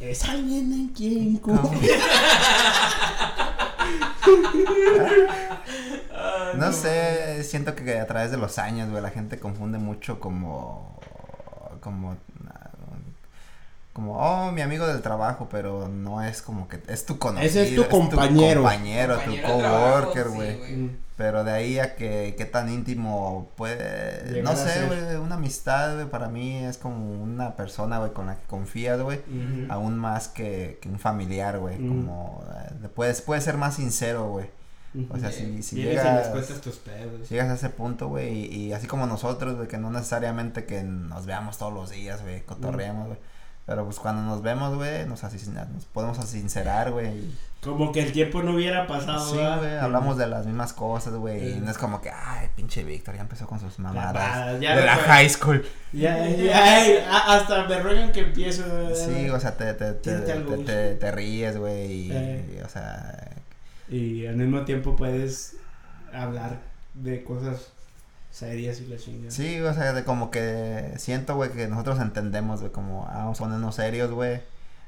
Es 0.00 0.24
alguien 0.24 0.72
en 0.72 0.88
quien. 0.88 1.40
Ah, 6.12 6.52
No 6.56 6.72
sé, 6.72 7.42
siento 7.44 7.74
que 7.74 7.98
a 7.98 8.06
través 8.06 8.30
de 8.30 8.36
los 8.36 8.58
años, 8.58 8.90
güey, 8.90 9.02
la 9.02 9.10
gente 9.10 9.38
confunde 9.38 9.78
mucho 9.78 10.20
como, 10.20 11.00
como, 11.80 12.16
como, 13.94 14.18
oh, 14.18 14.52
mi 14.52 14.60
amigo 14.60 14.86
del 14.86 15.00
trabajo, 15.00 15.48
pero 15.50 15.88
no 15.88 16.22
es 16.22 16.42
como 16.42 16.68
que, 16.68 16.82
es 16.88 17.06
tu 17.06 17.18
conocido. 17.18 17.48
Ese 17.48 17.68
es 17.70 17.74
tu 17.76 17.88
compañero. 17.88 18.60
compañero, 18.62 19.14
tu 19.14 19.20
compañero 19.20 19.46
trabajo, 19.60 20.00
coworker, 20.12 20.28
güey. 20.28 20.76
Mm. 20.76 20.96
Pero 21.16 21.44
de 21.44 21.52
ahí 21.52 21.78
a 21.78 21.94
que 21.94 22.34
qué 22.36 22.44
tan 22.44 22.68
íntimo 22.72 23.48
puede, 23.56 24.32
Llegar 24.32 24.52
no 24.52 24.56
sé, 24.60 24.68
ser. 24.68 24.86
güey, 24.88 25.14
una 25.16 25.36
amistad, 25.36 25.94
güey, 25.94 26.06
para 26.10 26.26
mí 26.28 26.56
es 26.64 26.76
como 26.76 27.22
una 27.22 27.54
persona, 27.54 27.98
güey, 28.00 28.12
con 28.12 28.26
la 28.26 28.34
que 28.34 28.44
confías, 28.48 29.00
güey, 29.00 29.20
aún 29.68 29.96
más 29.96 30.26
que, 30.26 30.78
que 30.82 30.88
un 30.88 30.98
familiar, 30.98 31.60
güey, 31.60 31.78
Mm. 31.78 31.88
como, 31.88 32.44
eh, 32.82 32.88
puedes, 32.96 33.22
puedes 33.22 33.44
ser 33.44 33.56
más 33.56 33.76
sincero, 33.76 34.28
güey, 34.28 34.46
o 35.08 35.16
sea, 35.18 35.30
Sí. 35.30 35.58
si, 35.58 35.62
si 35.62 35.76
llegas, 35.82 36.32
tus 36.60 36.76
pedos. 36.78 37.28
llegas 37.30 37.48
a 37.48 37.54
ese 37.54 37.68
punto, 37.70 38.08
güey, 38.08 38.32
y, 38.52 38.56
y 38.66 38.72
así 38.72 38.88
como 38.88 39.06
nosotros, 39.06 39.54
güey, 39.54 39.68
que 39.68 39.78
no 39.78 39.90
necesariamente 39.92 40.64
que 40.64 40.82
nos 40.82 41.26
veamos 41.26 41.58
todos 41.58 41.72
los 41.72 41.90
días, 41.90 42.22
güey, 42.22 42.42
cotorreamos, 42.42 43.06
güey, 43.06 43.18
Pero 43.66 43.84
pues 43.86 43.98
cuando 43.98 44.22
nos 44.22 44.42
vemos, 44.42 44.74
güey, 44.74 45.06
nos, 45.06 45.22
nos 45.22 45.84
podemos 45.92 46.18
sincerar, 46.28 46.90
güey. 46.92 47.12
Como 47.62 47.92
que 47.92 48.00
el 48.02 48.12
tiempo 48.12 48.42
no 48.42 48.54
hubiera 48.56 48.86
pasado. 48.86 49.26
Sí, 49.30 49.36
güey, 49.38 49.78
hablamos 49.78 50.18
de 50.18 50.26
las 50.26 50.44
mismas 50.44 50.74
cosas, 50.74 51.14
güey. 51.14 51.52
Y 51.56 51.60
no 51.60 51.70
es 51.70 51.78
como 51.78 52.02
que, 52.02 52.10
ay, 52.10 52.50
pinche 52.54 52.84
Víctor, 52.84 53.14
ya 53.14 53.22
empezó 53.22 53.46
con 53.46 53.58
sus 53.60 53.78
mamadas. 53.78 54.12
Mamadas, 54.12 54.60
ya 54.60 54.76
de 54.76 54.84
la 54.84 54.96
high 54.96 55.30
school. 55.30 55.64
Ya, 55.94 56.28
ya, 56.28 57.32
hasta 57.34 57.64
me 57.66 57.78
ruegan 57.80 58.12
que 58.12 58.20
empiezo. 58.20 58.64
Sí, 58.94 59.30
o 59.30 59.40
sea, 59.40 59.56
te, 59.56 59.72
te, 59.72 59.92
te, 59.94 60.18
te, 60.20 60.40
güey. 60.42 60.64
te- 60.64 60.94
te 60.96 61.10
ríes, 61.10 61.56
güey. 61.56 61.90
Y, 61.90 62.10
Eh. 62.12 62.56
y, 62.58 62.62
o 62.62 62.68
sea, 62.68 63.30
Y 63.88 64.26
al 64.26 64.36
mismo 64.36 64.62
tiempo 64.66 64.94
puedes 64.94 65.56
hablar 66.12 66.58
de 66.92 67.24
cosas 67.24 67.68
serias 68.34 68.80
y 68.80 68.86
la 68.86 68.96
chingada. 68.96 69.30
sí, 69.30 69.60
o 69.60 69.72
sea, 69.72 69.92
de 69.92 70.02
como 70.02 70.30
que 70.30 70.92
siento, 70.96 71.36
güey, 71.36 71.50
que 71.52 71.68
nosotros 71.68 72.00
entendemos, 72.00 72.60
güey, 72.60 72.72
como, 72.72 73.06
ah, 73.08 73.18
vamos 73.18 73.40
a 73.40 73.44
ponernos 73.44 73.74
serios, 73.76 74.10
güey. 74.10 74.40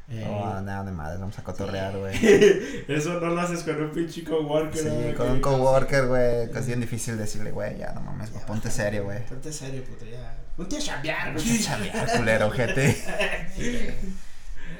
Eh, 0.08 0.24
O 0.28 0.44
ah, 0.44 0.60
nada 0.64 0.84
de 0.84 0.92
madres, 0.92 1.18
vamos 1.20 1.36
a 1.38 1.42
cotorrear, 1.44 1.96
güey. 1.96 2.14
Eso 2.88 3.20
no 3.20 3.26
lo 3.28 3.40
haces 3.40 3.62
con 3.62 3.80
un 3.82 3.90
pinche 3.90 4.22
coworker. 4.24 4.82
Sí, 4.82 4.88
¿verdad? 4.88 5.14
con 5.16 5.30
un 5.30 5.40
coworker, 5.40 6.06
güey, 6.06 6.50
que 6.50 6.58
es 6.58 6.66
bien 6.66 6.80
difícil 6.80 7.16
decirle, 7.16 7.50
güey, 7.52 7.78
ya 7.78 7.92
no 7.92 8.00
mames, 8.00 8.30
güey, 8.30 8.40
Ya, 8.40 8.46
ponte 8.46 8.70
serio, 8.70 9.04
güey. 9.04 9.24
Ponte 9.26 9.52
serio, 9.52 9.82
puto, 9.84 10.04
ya. 10.04 10.36
Ponte 10.56 10.76
a 10.76 10.80
chambear, 10.80 11.34
Ponte 11.34 11.48
güey. 11.48 11.58
a 11.60 11.62
chambear, 11.64 12.16
culero, 12.18 12.50
gente. 12.50 12.96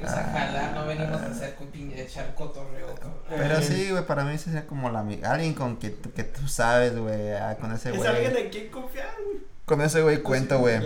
Güey. 0.00 0.74
No 0.74 0.86
venimos 0.86 1.20
a 1.20 1.26
hacer 1.26 1.56
echar 1.96 2.34
cotorreo, 2.34 2.94
cabrón. 2.94 3.14
Pero 3.28 3.60
sí, 3.62 3.90
güey, 3.90 4.04
para 4.06 4.24
mí 4.24 4.36
sería 4.38 4.66
como 4.66 4.90
la 4.90 5.00
amiga, 5.00 5.32
alguien 5.32 5.54
con 5.54 5.76
que, 5.76 5.90
tú- 5.90 6.12
que 6.12 6.24
tú 6.24 6.46
sabes, 6.48 6.96
güey, 6.96 7.32
ah, 7.34 7.56
con 7.60 7.72
ese 7.72 7.90
Es 7.90 7.96
güey. 7.96 8.08
alguien 8.08 8.36
en 8.36 8.50
quien 8.50 8.68
confiar, 8.70 9.08
güey. 9.24 9.38
Con 9.64 9.80
ese 9.80 10.02
güey 10.02 10.22
cuento, 10.22 10.58
güey. 10.58 10.78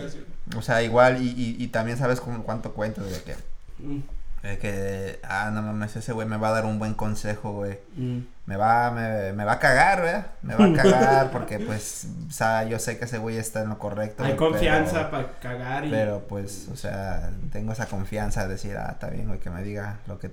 O 0.57 0.63
sea, 0.63 0.83
igual, 0.83 1.23
y, 1.23 1.29
y, 1.31 1.63
y 1.63 1.69
también 1.69 1.99
sabes 1.99 2.21
como 2.21 2.43
cuánto 2.45 2.73
cuento, 2.73 3.03
de 3.05 3.21
que, 3.23 3.35
Mm, 3.79 4.01
que, 4.43 5.21
ah, 5.23 5.51
no 5.53 5.61
mames, 5.63 5.97
ese 5.97 6.13
güey 6.13 6.27
me 6.27 6.37
va 6.39 6.49
a 6.49 6.53
dar 6.53 6.65
un 6.65 6.79
buen 6.79 6.95
consejo, 6.95 7.53
güey. 7.53 7.79
mm. 7.97 8.19
Me 8.47 8.57
va, 8.57 8.91
me, 8.91 9.33
me 9.35 9.45
va 9.45 9.53
a 9.53 9.59
cagar, 9.61 10.01
¿verdad? 10.01 10.27
Me 10.43 10.55
va 10.57 10.65
a 10.65 10.73
cagar 10.83 11.31
porque, 11.31 11.59
pues, 11.61 12.09
o 12.29 12.33
sea, 12.33 12.65
yo 12.65 12.79
sé 12.79 12.99
que 12.99 13.05
ese 13.05 13.19
güey 13.19 13.37
está 13.37 13.63
en 13.63 13.69
lo 13.69 13.79
correcto. 13.79 14.25
Hay 14.25 14.33
güey, 14.37 14.51
confianza 14.51 15.09
Pero, 15.09 15.11
para 15.11 15.39
cagar 15.41 15.85
y. 15.87 15.91
pero, 15.91 16.27
pues, 16.27 16.69
o 16.73 16.77
sea, 16.77 17.31
tengo 17.53 17.73
esa 17.73 17.87
confianza 17.87 18.45
de 18.45 18.55
decir, 18.55 18.77
ah, 18.77 18.89
está 18.93 19.09
bien, 19.11 19.29
güey, 19.29 19.39
que 19.39 19.51
me 19.51 19.63
diga 19.63 19.99
lo 20.09 20.19
que, 20.19 20.31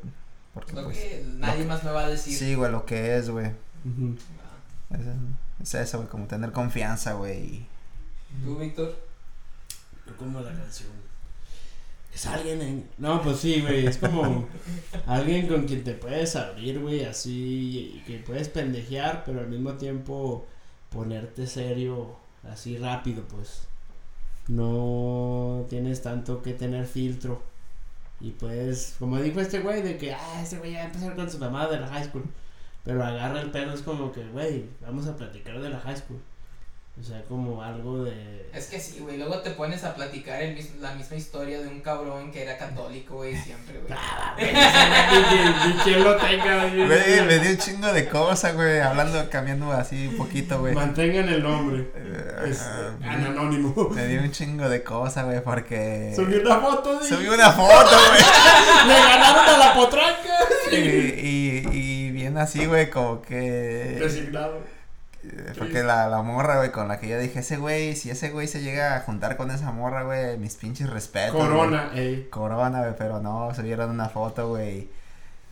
porque, 0.54 0.74
Lo 0.74 0.86
pues, 0.86 0.98
que 0.98 1.26
nadie 1.36 1.66
más 1.66 1.84
me 1.84 1.92
va 1.92 2.06
a 2.06 2.10
decir. 2.10 2.34
sí, 2.36 2.56
güey, 2.56 2.72
lo 2.72 2.86
que 2.86 3.18
es, 3.18 3.30
güey. 3.30 3.48
Ah. 3.86 4.96
Es, 5.60 5.74
es 5.76 5.76
eso, 5.90 5.98
güey, 5.98 6.10
como 6.10 6.26
tener 6.26 6.52
confianza, 6.52 7.14
güey. 7.14 7.38
y- 7.44 7.68
¿Tú, 8.44 8.58
Víctor? 8.58 8.96
Como 10.18 10.40
la 10.42 10.52
canción. 10.54 10.90
Es 12.18 12.26
alguien 12.26 12.60
en... 12.64 12.90
No, 12.98 13.22
pues 13.22 13.38
sí, 13.38 13.62
güey. 13.62 13.86
Es 13.86 13.98
como 13.98 14.48
alguien 15.06 15.48
con 15.48 15.68
quien 15.68 15.84
te 15.84 15.94
puedes 15.94 16.36
abrir, 16.36 16.80
güey, 16.80 17.06
así. 17.06 18.02
Que 18.08 18.18
puedes 18.18 18.50
pendejear, 18.50 19.22
pero 19.24 19.42
al 19.42 19.48
mismo 19.50 19.74
tiempo 19.74 20.44
ponerte 20.90 21.46
serio 21.46 22.16
así 22.52 22.76
rápido, 22.80 23.22
pues. 23.28 23.68
No 24.48 25.68
tienes 25.70 26.02
tanto 26.02 26.42
que 26.42 26.54
tener 26.54 26.88
filtro. 26.88 27.44
Y 28.20 28.32
pues, 28.32 28.96
como 28.98 29.22
dijo 29.22 29.40
este 29.40 29.60
güey, 29.60 29.84
de 29.84 30.00
que, 30.00 30.16
ah, 30.16 30.42
este 30.42 30.58
güey 30.58 30.72
ya 30.72 30.80
va 30.80 30.84
a 30.86 30.88
empezar 30.88 31.16
con 31.16 31.30
su 31.30 31.38
mamá 31.38 31.68
de 31.68 31.80
la 31.80 31.88
high 31.88 32.06
school. 32.06 32.24
Pero 32.84 33.06
agarra 33.06 33.42
el 33.42 33.52
pedo, 33.52 33.76
es 33.76 33.84
como 33.84 34.12
que, 34.12 34.28
güey, 34.30 34.66
vamos 34.82 35.06
a 35.06 35.16
platicar 35.16 35.62
de 35.62 35.70
la 35.70 35.80
high 35.82 35.98
school. 35.98 36.20
O 37.00 37.04
sea, 37.04 37.22
como 37.30 37.62
algo 37.62 38.04
de... 38.06 38.48
Es 38.54 38.66
que 38.68 38.80
sí, 38.80 38.98
güey. 39.02 39.18
Luego 39.18 39.40
te 39.42 39.52
pones 39.52 39.84
a 39.84 39.94
platicar 39.94 40.42
el 40.42 40.56
mis- 40.56 40.76
la 40.80 40.96
misma 40.96 41.16
historia 41.16 41.60
de 41.62 41.68
un 41.68 41.80
cabrón 41.82 42.32
que 42.32 42.42
era 42.42 42.58
católico, 42.58 43.18
güey, 43.18 43.36
siempre, 43.38 43.80
güey. 43.80 43.94
Ni, 44.40 45.74
ni 45.74 45.80
quien 45.84 46.04
lo 46.04 46.16
tenga. 46.16 46.66
güey. 46.66 46.88
Güey, 46.88 47.22
me 47.28 47.38
dio 47.40 47.52
un 47.52 47.58
chingo 47.58 47.94
de 47.94 48.08
cosas, 48.10 48.56
güey, 48.56 48.80
hablando, 48.80 49.30
cambiando 49.30 49.72
así 49.72 50.08
un 50.08 50.18
poquito, 50.18 50.60
güey. 50.60 50.74
Mantengan 50.74 51.30
el 51.30 51.44
nombre. 51.44 51.92
Eh, 51.96 52.50
Es 52.50 52.62
ah, 52.62 52.94
anónimo. 53.08 53.90
Me 53.94 54.08
dio 54.08 54.22
un 54.22 54.32
chingo 54.32 54.68
de 54.68 54.82
cosas, 54.84 55.26
güey, 55.26 55.42
porque... 55.44 56.14
Subí 56.16 56.36
una 56.38 56.58
foto 56.60 57.00
de. 57.00 57.08
Subí 57.08 57.28
una 57.28 57.52
foto, 57.52 57.96
güey. 58.10 58.22
Le 58.88 58.94
ganaron 58.94 59.46
a 59.50 59.58
la 59.58 59.74
potranca. 59.76 60.40
y, 60.72 60.76
y, 60.76 61.64
y 61.74 62.12
bien 62.12 62.38
así, 62.40 62.66
güey, 62.66 62.90
como 62.90 63.22
que... 63.22 63.98
Resignado. 64.00 64.77
Eh, 65.32 65.54
Porque 65.58 65.84
la, 65.84 66.08
la 66.08 66.22
morra, 66.22 66.58
güey, 66.58 66.72
con 66.72 66.88
la 66.88 67.00
que 67.00 67.08
yo 67.08 67.20
dije, 67.20 67.40
ese 67.40 67.58
güey, 67.58 67.96
si 67.96 68.10
ese 68.10 68.30
güey 68.30 68.48
se 68.48 68.62
llega 68.62 68.96
a 68.96 69.02
juntar 69.02 69.38
con 69.38 69.52
esa 69.52 69.72
morra, 69.72 70.04
güey, 70.04 70.38
mis 70.38 70.56
pinches 70.56 70.90
respetos. 70.90 71.36
güey". 71.36 71.48
Corona, 71.48 71.92
ey. 71.94 72.28
Corona, 72.30 72.80
güey, 72.82 72.94
pero 72.98 73.20
no, 73.22 73.54
subieron 73.54 73.90
una 73.90 74.10
foto, 74.10 74.50
güey. 74.50 74.90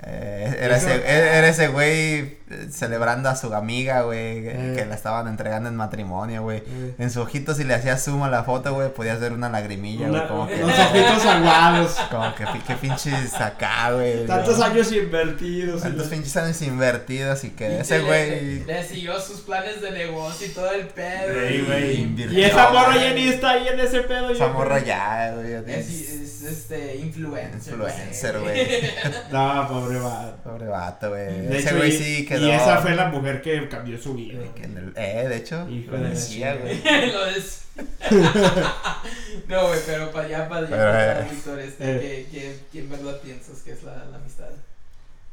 Eh, 0.03 0.57
era, 0.59 0.75
ese, 0.77 0.93
era 1.07 1.47
ese 1.47 1.69
güey 1.69 2.37
eh, 2.51 2.67
celebrando 2.69 3.29
a 3.29 3.35
su 3.35 3.53
amiga, 3.55 4.01
güey, 4.01 4.43
que, 4.43 4.51
Eh. 4.51 4.73
que 4.75 4.85
la 4.85 4.93
estaban 4.93 5.27
entregando 5.27 5.69
en 5.69 5.75
matrimonio, 5.77 6.43
güey. 6.43 6.57
Eh, 6.67 6.95
En 6.99 7.09
su 7.09 7.21
ojito, 7.21 7.55
si 7.55 7.63
le 7.63 7.73
hacías 7.73 8.03
zoom 8.03 8.21
a 8.23 8.29
la 8.29 8.43
foto, 8.43 8.73
güey, 8.73 8.93
podías 8.93 9.19
ver 9.21 9.31
una 9.31 9.49
lagrimilla, 9.49 10.09
güey, 10.09 10.27
como 10.27 10.47
que... 10.47 10.57
Los 10.57 10.69
ojitos 10.77 11.25
aguados. 11.25 11.91
Como 12.11 12.35
que 12.35 12.45
qué 12.67 12.75
pinches 12.75 13.33
acá, 13.35 13.91
güey. 13.93 14.25
Tantos 14.27 14.59
¿no? 14.59 14.65
años 14.65 14.91
invertidos. 14.91 15.81
Tantos 15.81 16.07
pinches 16.07 16.35
años 16.37 16.61
invertidos 16.61 17.43
y 17.45 17.51
que 17.51 17.69
Y 17.71 17.75
ese 17.77 18.01
güey... 18.01 18.63
Le 18.65 18.83
siguió 18.83 19.19
sus 19.21 19.39
planes 19.41 19.81
de 19.81 19.91
negocio 19.91 20.45
y 20.45 20.49
todo 20.51 20.71
el 20.71 20.87
pedo. 20.87 21.41
Ey, 21.41 22.15
y- 22.31 22.43
esa 22.43 22.69
morra 22.69 22.95
ya 22.97 23.13
ni 23.13 23.29
está 23.29 23.51
ahí 23.51 23.67
en 23.69 23.79
ese 23.79 24.01
pedo. 24.01 24.29
Esa 24.29 24.49
morra 24.49 24.79
ya, 24.79 25.31
güey. 25.33 25.53
Es, 25.67 25.89
es, 25.89 26.41
este, 26.43 26.97
influencer. 26.97 27.73
Influencer, 27.73 28.39
güey. 28.39 28.65
No, 29.31 29.84
pobre 29.85 29.99
vato. 29.99 30.43
Pobre 30.43 30.67
vato, 30.67 31.09
güey. 31.09 31.25
De 31.47 31.57
Ese 31.57 31.67
hecho, 31.69 31.77
güey 31.77 31.89
y- 31.89 31.97
sí 31.97 32.25
quedó... 32.25 32.47
Y 32.47 32.51
esa 32.51 32.77
fue 32.77 32.95
la 32.95 33.07
mujer 33.09 33.41
que 33.41 33.67
cambió 33.69 33.97
su 33.97 34.13
vida. 34.15 34.39
que 34.55 34.63
en 34.63 34.77
el- 34.77 34.93
Eh, 34.95 35.27
de 35.27 35.37
hecho, 35.37 35.67
Hijo 35.69 35.91
lo 35.91 35.97
de 35.97 36.03
la 36.03 36.09
decía, 36.09 36.55
güey. 36.55 36.81
Lo 37.13 37.25
es. 37.27 37.61
no, 39.47 39.67
güey, 39.67 39.79
pero 39.85 40.11
para 40.11 40.25
allá, 40.27 40.49
para 40.49 40.59
allá, 40.67 40.69
Pero, 40.69 40.91
para 40.91 41.19
eh. 41.25 41.29
Víctor, 41.31 41.59
este, 41.59 41.83
Eh. 41.95 41.99
¿qué, 41.99 42.27
qué, 42.39 42.59
qué 42.71 42.79
en 42.79 42.89
verdad 42.89 43.19
piensas 43.21 43.59
que 43.61 43.71
es 43.73 43.83
la, 43.83 44.05
la 44.05 44.17
amistad? 44.17 44.49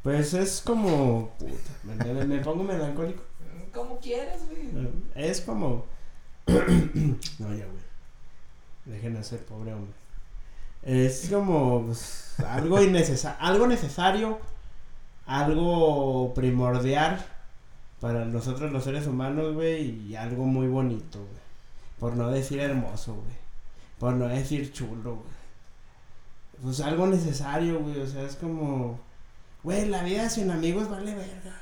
Pues 0.01 0.33
es 0.33 0.61
como. 0.61 1.33
Puta, 1.39 1.53
me, 1.83 1.95
me- 2.13 2.25
me 2.25 2.39
pongo 2.39 2.63
melancólico. 2.63 3.23
Como 3.73 3.99
quieras, 3.99 4.41
güey. 4.49 4.69
Es 5.15 5.41
como. 5.41 5.85
no, 6.47 6.55
ya, 7.55 7.65
güey. 7.65 7.83
Dejen 8.85 9.15
de 9.15 9.23
ser 9.23 9.39
pobre 9.45 9.73
hombre. 9.73 9.93
Es 10.85 11.29
como 11.29 11.85
pues, 11.85 12.35
algo 12.45 12.81
innecesario, 12.81 13.37
algo 13.39 13.67
necesario, 13.67 14.39
algo 15.25 16.33
primordial 16.33 17.25
para 18.01 18.25
nosotros 18.25 18.71
los 18.71 18.83
seres 18.83 19.07
humanos, 19.07 19.53
güey, 19.53 20.07
y 20.07 20.15
algo 20.17 20.43
muy 20.43 20.67
bonito, 20.67 21.19
güey. 21.19 21.43
Por 21.99 22.17
no 22.17 22.29
decir 22.29 22.59
hermoso, 22.59 23.13
güey. 23.13 23.37
Por 23.97 24.13
no 24.15 24.27
decir 24.27 24.73
chulo, 24.73 25.15
güey. 25.15 25.33
Pues 26.61 26.81
algo 26.81 27.07
necesario, 27.07 27.79
güey, 27.79 28.01
o 28.01 28.07
sea, 28.07 28.23
es 28.23 28.35
como, 28.35 28.99
güey, 29.63 29.87
la 29.87 30.03
vida 30.03 30.29
sin 30.29 30.51
amigos 30.51 30.89
vale 30.89 31.15
verga. 31.15 31.61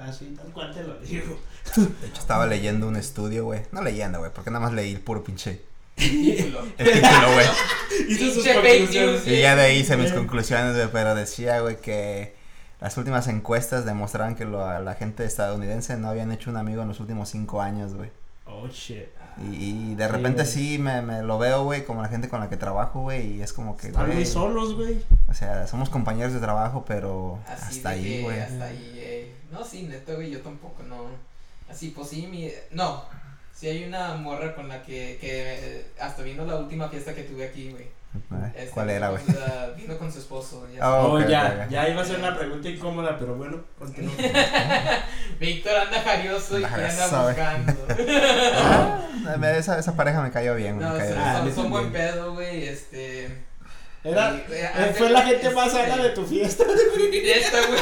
Así, 0.00 0.34
tal 0.36 0.52
cual 0.52 0.74
te 0.74 0.82
lo 0.82 0.98
digo. 0.98 1.38
De 1.76 2.08
hecho, 2.08 2.20
estaba 2.20 2.46
leyendo 2.46 2.88
un 2.88 2.96
estudio, 2.96 3.44
güey. 3.44 3.62
No 3.70 3.80
leyendo, 3.80 4.18
güey, 4.18 4.32
porque 4.34 4.50
nada 4.50 4.64
más 4.64 4.74
leí 4.74 4.92
el 4.92 5.00
puro 5.00 5.22
pinche 5.22 5.62
Título. 6.10 6.60
el 6.78 6.92
título, 6.92 7.32
güey. 7.32 7.46
Sus 8.18 8.44
conclusiones. 8.46 9.26
Y 9.26 9.40
ya 9.40 9.56
de 9.56 9.62
ahí 9.62 9.78
hice 9.78 9.96
mis 9.96 10.10
Eh. 10.10 10.14
conclusiones, 10.14 10.74
güey, 10.74 10.88
pero 10.92 11.14
decía, 11.14 11.60
güey, 11.60 11.76
que 11.80 12.34
las 12.80 12.96
últimas 12.96 13.28
encuestas 13.28 13.84
demostraban 13.84 14.34
que 14.34 14.44
lo- 14.44 14.80
la 14.80 14.94
gente 14.94 15.24
estadounidense 15.24 15.96
no 15.96 16.08
habían 16.08 16.32
hecho 16.32 16.50
un 16.50 16.56
amigo 16.56 16.82
en 16.82 16.88
los 16.88 17.00
últimos 17.00 17.28
cinco 17.28 17.60
años, 17.62 17.94
güey. 17.94 18.10
Oh, 18.46 18.66
shit. 18.68 19.06
Y, 19.50 19.92
y 19.92 19.94
de 19.94 20.08
repente 20.08 20.44
sí 20.44 20.78
me, 20.78 21.00
me 21.00 21.22
lo 21.22 21.38
veo, 21.38 21.64
güey, 21.64 21.84
como 21.86 22.02
la 22.02 22.08
gente 22.08 22.28
con 22.28 22.40
la 22.40 22.50
que 22.50 22.58
trabajo, 22.58 23.00
güey, 23.00 23.36
y 23.38 23.42
es 23.42 23.54
como 23.54 23.78
que, 23.78 23.86
Están 23.86 24.12
muy 24.12 24.26
solos, 24.26 24.74
güey. 24.74 25.02
o 25.28 25.32
sea, 25.32 25.66
somos 25.66 25.88
compañeros 25.88 26.34
de 26.34 26.40
trabajo, 26.40 26.84
pero 26.86 27.38
Así 27.48 27.76
hasta 27.78 27.88
ahí, 27.90 28.20
güey. 28.22 28.40
Hasta 28.40 28.64
ahí, 28.64 28.92
eh. 28.96 29.34
No, 29.50 29.64
sí, 29.64 29.84
neto, 29.84 30.16
güey, 30.16 30.30
yo 30.30 30.40
tampoco, 30.40 30.82
no. 30.82 31.06
Así, 31.70 31.88
pues 31.96 32.08
sí, 32.08 32.26
mi. 32.30 32.50
No. 32.72 33.04
Sí, 33.62 33.68
hay 33.68 33.84
una 33.84 34.14
morra 34.14 34.56
con 34.56 34.66
la 34.68 34.82
que. 34.82 35.18
que 35.20 35.54
eh, 35.54 35.86
hasta 36.00 36.24
vino 36.24 36.44
la 36.44 36.56
última 36.56 36.88
fiesta 36.88 37.14
que 37.14 37.22
tuve 37.22 37.44
aquí, 37.46 37.70
güey. 37.70 37.86
Este, 38.56 38.70
¿Cuál 38.70 38.90
era, 38.90 39.10
güey? 39.10 39.22
ah, 39.40 39.68
vino 39.76 39.96
con 39.98 40.10
su 40.12 40.18
esposo. 40.18 40.66
ya 40.74 40.80
Oh, 40.84 41.12
Oh, 41.12 41.20
ya, 41.20 41.68
ya 41.70 41.88
iba 41.88 42.02
a 42.02 42.04
ser 42.04 42.18
una 42.18 42.36
pregunta 42.36 42.68
incómoda, 42.68 43.16
pero 43.16 43.36
bueno, 43.36 43.60
continúa. 43.78 44.12
Víctor 45.38 45.76
anda 45.76 46.00
jarioso 46.02 46.58
y 46.58 46.64
Anda 46.64 47.24
buscando. 47.24 47.72
Ah, 49.24 49.38
esa, 49.56 49.78
esa 49.78 49.94
pareja 49.94 50.20
me 50.22 50.32
cayó 50.32 50.56
bien, 50.56 50.74
güey. 50.78 50.88
no, 50.88 50.94
me 50.94 50.98
cayó 50.98 51.14
Ah, 51.16 51.36
a 51.36 51.38
son, 51.44 51.54
son 51.54 51.70
buen 51.70 51.92
pedo, 51.92 52.34
güey. 52.34 52.66
Este. 52.66 53.28
Era, 54.04 54.34
Y, 54.34 54.52
eh, 54.52 54.70
eh, 54.74 54.94
fue 54.98 55.10
la 55.10 55.22
gente 55.22 55.42
este- 55.46 55.54
más 55.54 55.70
sana 55.70 55.96
de 55.96 56.08
tu 56.10 56.26
fiesta. 56.26 56.64
Esta, 57.24 57.58
güey. 57.66 57.80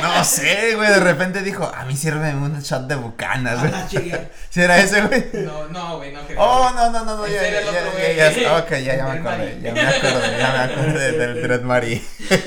No 0.00 0.24
sé, 0.24 0.74
güey, 0.76 0.88
de 0.88 1.00
repente 1.00 1.42
dijo, 1.42 1.64
a 1.64 1.84
mí 1.84 1.96
sírveme 1.96 2.34
un 2.36 2.60
shot 2.60 2.82
de 2.86 2.94
bucanas, 2.94 3.58
güey. 3.60 3.72
Si 4.50 4.60
era 4.60 4.78
ese, 4.78 5.02
güey. 5.02 5.24
No, 5.44 5.66
no, 5.68 5.96
güey, 5.98 6.12
no 6.12 6.24
creo. 6.26 6.40
Oh, 6.40 6.70
no, 6.70 6.90
no, 6.90 7.04
no, 7.04 7.26
ya, 7.26 7.42
era 7.46 7.50
ya, 7.50 7.58
el 7.58 7.64
ya, 8.16 8.28
otro 8.28 8.40
ya, 8.42 8.56
ok, 8.58 8.70
ya, 8.70 8.96
ya 8.96 9.04
me 9.06 9.18
acordé, 9.18 9.60
ya 9.60 9.72
me 9.72 9.80
acordé, 9.80 10.38
ya 10.38 10.52
me 10.52 10.58
acordé 10.74 11.12
del 11.12 11.42
Dread 11.42 11.62
Marie. 11.62 12.02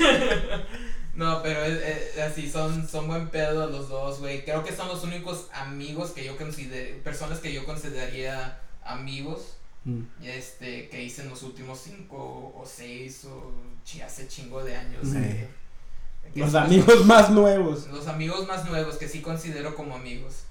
No, 1.14 1.42
pero 1.42 1.62
es, 1.64 1.82
es- 1.82 2.18
así 2.22 2.50
son, 2.50 2.88
son 2.88 3.06
buen 3.06 3.28
pedo 3.28 3.66
los 3.68 3.90
dos, 3.90 4.20
güey. 4.20 4.42
Creo 4.42 4.64
que 4.64 4.74
son 4.74 4.88
los 4.88 5.04
únicos 5.04 5.48
amigos 5.52 6.12
que 6.12 6.24
yo 6.24 6.36
considero, 6.38 6.96
personas 7.02 7.40
que 7.40 7.52
yo 7.52 7.66
consideraría 7.66 8.58
amigos, 8.82 9.58
Mm. 9.84 10.02
este, 10.22 10.88
que 10.90 11.02
hice 11.02 11.22
en 11.22 11.30
los 11.30 11.42
últimos 11.42 11.80
cinco 11.80 12.52
o 12.54 12.64
seis 12.66 13.24
o 13.24 13.52
hace 14.04 14.28
chingo 14.28 14.62
de 14.62 14.76
años. 14.76 15.00
Sí. 15.04 15.12
que- 15.14 15.48
que 16.34 16.40
Los 16.40 16.54
amigos 16.54 17.04
más 17.06 17.30
nuevos. 17.30 17.86
Los 17.88 18.06
amigos 18.06 18.46
más 18.46 18.66
nuevos 18.66 18.96
que 18.96 19.08
sí 19.08 19.20
considero 19.22 19.74
como 19.74 19.96
amigos. 19.96 20.42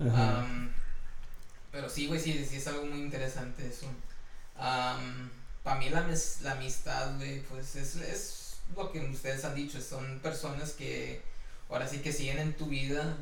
Ajá. 0.00 0.40
Am, 0.40 0.70
pero 1.70 1.88
sí, 1.90 2.06
güey, 2.06 2.18
sí, 2.18 2.44
sí 2.48 2.56
es 2.56 2.66
algo 2.66 2.86
muy 2.86 2.98
interesante 3.00 3.66
eso. 3.68 3.86
Para 5.62 5.78
mí 5.78 5.90
la, 5.90 6.02
mes- 6.02 6.38
la 6.42 6.52
amistad, 6.52 7.16
güey, 7.16 7.42
pues 7.42 7.76
es, 7.76 7.96
es 7.96 8.56
lo 8.74 8.90
que 8.90 9.00
ustedes 9.00 9.44
han 9.44 9.54
dicho, 9.54 9.80
son 9.80 10.18
personas 10.20 10.72
que 10.72 11.20
ahora 11.68 11.86
sí 11.86 11.98
que 11.98 12.12
siguen 12.12 12.38
en 12.38 12.54
tu 12.54 12.66
vida, 12.66 13.16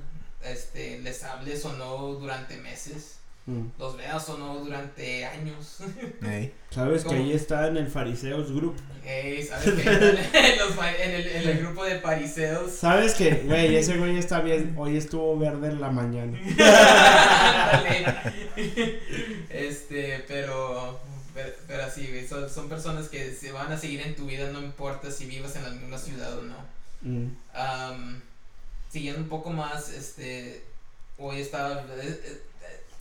este, 0.44 1.00
les 1.00 1.24
hables 1.24 1.64
o 1.64 1.72
no 1.72 2.14
durante 2.14 2.56
meses, 2.58 3.15
Mm. 3.46 3.66
los 3.78 3.96
veas 3.96 4.28
o 4.28 4.38
no 4.38 4.56
durante 4.58 5.24
años. 5.24 5.78
Sabes 6.70 7.04
que 7.04 7.14
ahí 7.14 7.32
está 7.32 7.68
en 7.68 7.76
el 7.76 7.86
Fariseos 7.86 8.50
Group. 8.52 8.74
Ey, 9.04 9.40
¿sabes 9.44 9.72
qué? 9.82 9.88
en, 9.92 10.58
los 10.58 10.74
fa- 10.74 10.92
en 10.92 11.10
el, 11.12 11.26
en 11.28 11.48
el 11.50 11.58
grupo 11.60 11.84
de 11.84 11.94
pariseos. 12.00 12.72
Sabes 12.72 13.14
que, 13.14 13.30
güey, 13.46 13.76
ese 13.80 13.96
güey 13.98 14.18
está 14.18 14.40
bien. 14.40 14.74
Hoy 14.76 14.96
estuvo 14.96 15.38
verde 15.38 15.68
en 15.68 15.80
la 15.80 15.90
mañana. 15.90 16.36
Este, 19.50 20.24
pero, 20.28 20.98
pero, 21.34 21.50
pero 21.66 21.84
así, 21.84 22.06
güey, 22.08 22.26
son, 22.26 22.48
son 22.50 22.68
personas 22.68 23.08
que 23.08 23.32
se 23.32 23.52
van 23.52 23.72
a 23.72 23.78
seguir 23.78 24.00
en 24.00 24.14
tu 24.16 24.26
vida, 24.26 24.50
no 24.50 24.60
importa 24.60 25.10
si 25.10 25.26
vivas 25.26 25.54
en 25.56 25.62
la 25.62 25.70
misma 25.70 25.98
ciudad 25.98 26.38
o 26.38 26.42
no. 26.42 26.56
Mm. 27.02 28.20
Siguiendo 28.90 29.20
un 29.22 29.28
poco 29.28 29.50
más, 29.50 29.90
este, 29.90 30.62
hoy 31.18 31.40
estaba, 31.40 31.82
eh, 32.02 32.20
eh, 32.24 32.40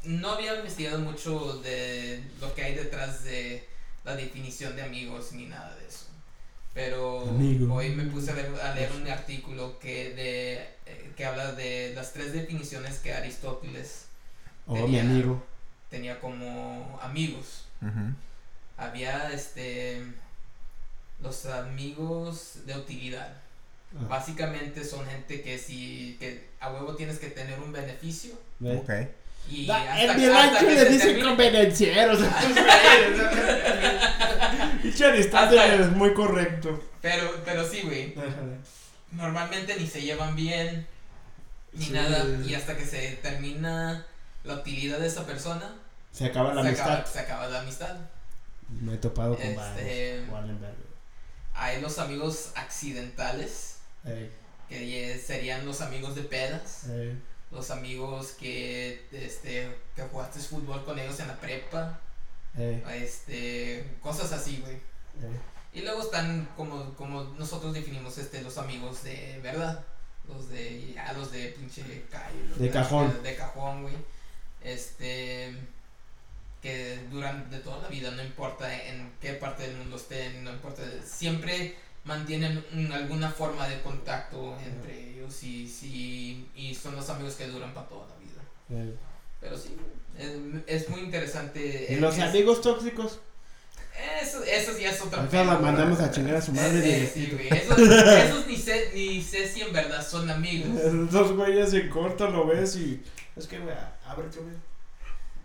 no 0.06 0.32
había 0.32 0.56
investigado 0.56 1.00
mucho 1.00 1.60
de 1.62 2.24
lo 2.40 2.54
que 2.56 2.64
hay 2.64 2.76
detrás 2.76 3.24
de 3.24 3.68
la 4.04 4.16
definición 4.16 4.76
de 4.76 4.84
amigos 4.84 5.32
ni 5.34 5.46
nada 5.46 5.76
de 5.76 5.88
eso. 5.88 6.06
Pero 6.74 7.22
Amigo. 7.30 7.74
hoy 7.74 7.90
me 7.96 8.04
puse 8.06 8.32
a 8.32 8.36
leer, 8.36 8.54
a 8.62 8.76
leer 8.76 8.92
un 8.92 9.08
artículo 9.08 9.80
que, 9.80 10.14
de, 10.14 10.54
eh, 10.86 11.12
que 11.16 11.26
habla 11.26 11.54
de 11.54 11.94
las 11.96 12.12
tres 12.14 12.34
definiciones 12.34 13.00
que 13.00 13.14
Aristóteles 13.14 14.02
Oh, 14.68 14.74
mi 14.74 14.82
Tenía- 14.82 15.02
amigo. 15.02 15.44
tenía 15.92 16.20
como 16.20 17.00
amigos. 17.02 17.66
Había 18.78 19.32
este 19.32 20.02
los 21.22 21.46
amigos 21.46 22.58
de 22.66 22.76
utilidad. 22.76 23.32
Ah, 23.96 24.06
Básicamente 24.10 24.84
son 24.84 25.06
gente 25.06 25.42
que 25.42 25.58
si 25.60 26.18
que 26.20 26.50
a 26.60 26.72
huevo 26.74 26.96
tienes 26.96 27.20
que 27.20 27.28
tener 27.30 27.60
un 27.60 27.72
beneficio. 27.72 28.34
Y 29.50 29.66
Da- 29.68 29.78
hasta, 29.94 30.02
en 30.14 30.18
mi 30.18 30.28
rancho 30.28 30.66
le 30.66 30.86
dicen 30.86 31.22
convenencieros. 31.22 32.20
Aristóteles 34.84 35.28
Hasta- 35.34 35.76
es 35.76 35.92
muy 35.92 36.14
correcto. 36.14 36.84
pero 37.02 37.42
pero 37.44 37.68
sí, 37.68 37.82
güey. 37.82 38.16
Normalmente 39.12 39.76
ni 39.80 39.88
se 39.88 40.02
llevan 40.02 40.36
bien 40.36 40.88
ni 41.74 41.86
Sí. 41.86 41.92
nada 41.94 42.26
y 42.46 42.54
hasta 42.56 42.76
que 42.78 42.86
se 42.86 43.12
termina 43.22 44.06
la 44.44 44.54
utilidad 44.56 45.00
de 45.00 45.08
esa 45.08 45.26
persona 45.26 45.74
Se 46.12 46.26
acaba 46.26 46.54
la 46.54 46.62
se, 46.62 46.68
amistad. 46.70 46.92
acaba, 46.94 47.06
se 47.08 47.20
acaba 47.20 47.48
la 47.48 47.60
amistad. 47.62 47.96
Me 48.82 48.94
he 48.96 48.98
topado 48.98 49.36
con 49.36 49.46
Este-. 49.46 50.24
Hay 51.54 51.82
los 51.82 52.00
amigos 52.00 52.52
accidentales 52.56 53.78
Ey, 54.04 54.30
que 54.70 55.22
serían 55.26 55.66
los 55.66 55.82
amigos 55.82 56.16
de 56.16 56.22
pedas. 56.24 56.86
ey, 56.90 57.18
los 57.56 57.72
amigos 57.72 58.36
que 58.40 59.08
este 59.12 59.76
que 59.96 60.04
jugaste 60.04 60.40
fútbol 60.40 60.84
con 60.86 61.00
ellos 61.00 61.20
en 61.20 61.30
la 61.30 61.40
prepa, 61.40 62.00
ey, 62.58 62.84
este 62.94 63.98
cosas 64.02 64.32
así, 64.32 64.60
güey. 64.62 64.76
ey. 64.76 65.40
Y 65.74 65.82
luego 65.82 66.02
están 66.02 66.48
como 66.56 66.94
como 66.96 67.24
nosotros 67.40 67.74
definimos 67.74 68.18
este 68.18 68.42
los 68.42 68.58
amigos 68.58 69.04
de 69.04 69.40
verdad, 69.42 69.84
los 70.28 70.50
de 70.50 70.94
ya 70.94 71.14
los 71.14 71.32
de 71.32 71.48
pinche 71.50 71.82
calle, 72.12 72.44
los 72.50 72.60
De 72.60 72.70
cajón. 72.70 73.24
de, 73.24 73.36
cajón, 73.36 73.82
güey. 73.84 73.96
Este 74.62 75.56
que 76.62 76.98
duran 77.12 77.50
de 77.52 77.60
toda 77.60 77.84
la 77.84 77.88
vida, 77.90 78.10
no 78.12 78.24
importa 78.24 78.84
en 78.88 79.14
qué 79.22 79.34
parte 79.34 79.68
del 79.68 79.78
mundo 79.78 79.98
estén, 79.98 80.44
no 80.44 80.52
importa, 80.52 80.82
siempre 81.06 81.76
mantienen 82.06 82.64
un- 82.74 82.92
alguna 82.92 83.30
forma 83.30 83.68
de 83.68 83.82
contacto 83.82 84.56
entre 84.66 85.10
ellos 85.12 85.44
y, 85.44 85.68
sí, 85.68 86.48
y 86.56 86.74
son 86.74 86.96
los 86.96 87.10
amigos 87.10 87.34
que 87.36 87.48
duran 87.48 87.74
para 87.74 87.88
toda 87.88 88.08
la 88.08 88.16
vida. 88.18 88.92
Pero 89.42 89.58
sí, 89.58 89.76
es, 90.18 90.32
es 90.84 90.90
muy 90.90 91.02
interesante. 91.02 91.88
¿Y 91.90 91.96
los 91.98 92.16
es- 92.18 92.24
amigos 92.24 92.62
tóxicos? 92.62 93.20
Eso, 94.22 94.44
eso 94.44 94.78
ya 94.78 94.92
es 94.92 95.02
otra 95.02 95.24
Acá 95.24 95.46
la 95.46 95.58
mandamos 95.58 96.00
a 96.02 96.12
chingar 96.12 96.36
a 96.36 96.42
su 96.42 96.52
madre. 96.52 97.10
Sí. 97.14 97.32
Esos, 97.50 97.80
esos 97.80 98.46
ni, 98.48 98.58
sé, 98.58 98.92
ni 98.94 99.22
sé 99.22 99.48
si 99.48 99.62
en 99.62 99.72
verdad 99.72 100.06
son 100.06 100.30
amigos. 100.30 100.68
Dos 101.12 101.32
güeyes 101.32 101.74
en 101.74 101.90
corto 101.90 102.30
lo 102.30 102.46
ves 102.46 102.76
y. 102.76 103.02
Es 103.38 103.48
que, 103.48 103.58
güey, 103.60 103.74
ábrete, 104.06 104.40
güey. 104.40 104.56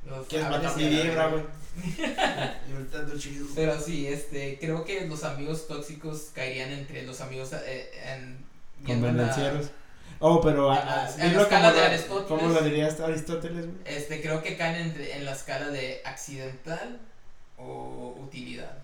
Los 0.06 0.26
¿Quieres 0.26 0.48
matar 0.50 0.76
mi 0.76 0.88
vibra, 0.88 1.28
güey? 1.28 1.44
Y 1.76 2.72
ahorita 2.72 2.98
ando 2.98 3.18
chido. 3.18 3.46
Pero 3.54 3.80
sí, 3.80 4.06
este, 4.06 4.58
creo 4.60 4.84
que 4.84 5.06
los 5.06 5.24
amigos 5.24 5.66
tóxicos 5.68 6.30
caerían 6.34 6.70
entre 6.72 7.02
los 7.02 7.20
amigos 7.20 7.50
eh, 7.52 7.90
en, 8.04 8.38
Convenencieros. 8.84 9.70
Oh, 10.18 10.40
pero. 10.40 10.70
En 10.70 10.74
la- 10.78 11.04
ah, 11.04 11.14
en 11.18 11.36
la 11.36 11.42
escala 11.42 11.72
de 11.72 11.80
Aristóteles. 11.80 12.28
¿Cómo 12.28 12.48
lo 12.52 12.60
dirías 12.62 13.00
Aristóteles, 13.00 13.66
güey? 13.66 13.78
Este, 13.84 14.20
creo 14.20 14.42
que 14.42 14.56
caen 14.56 14.76
entre, 14.76 15.16
en 15.16 15.24
la 15.24 15.32
escala 15.32 15.68
de 15.68 16.02
accidental 16.04 17.00
o 17.56 18.16
utilidad. 18.20 18.78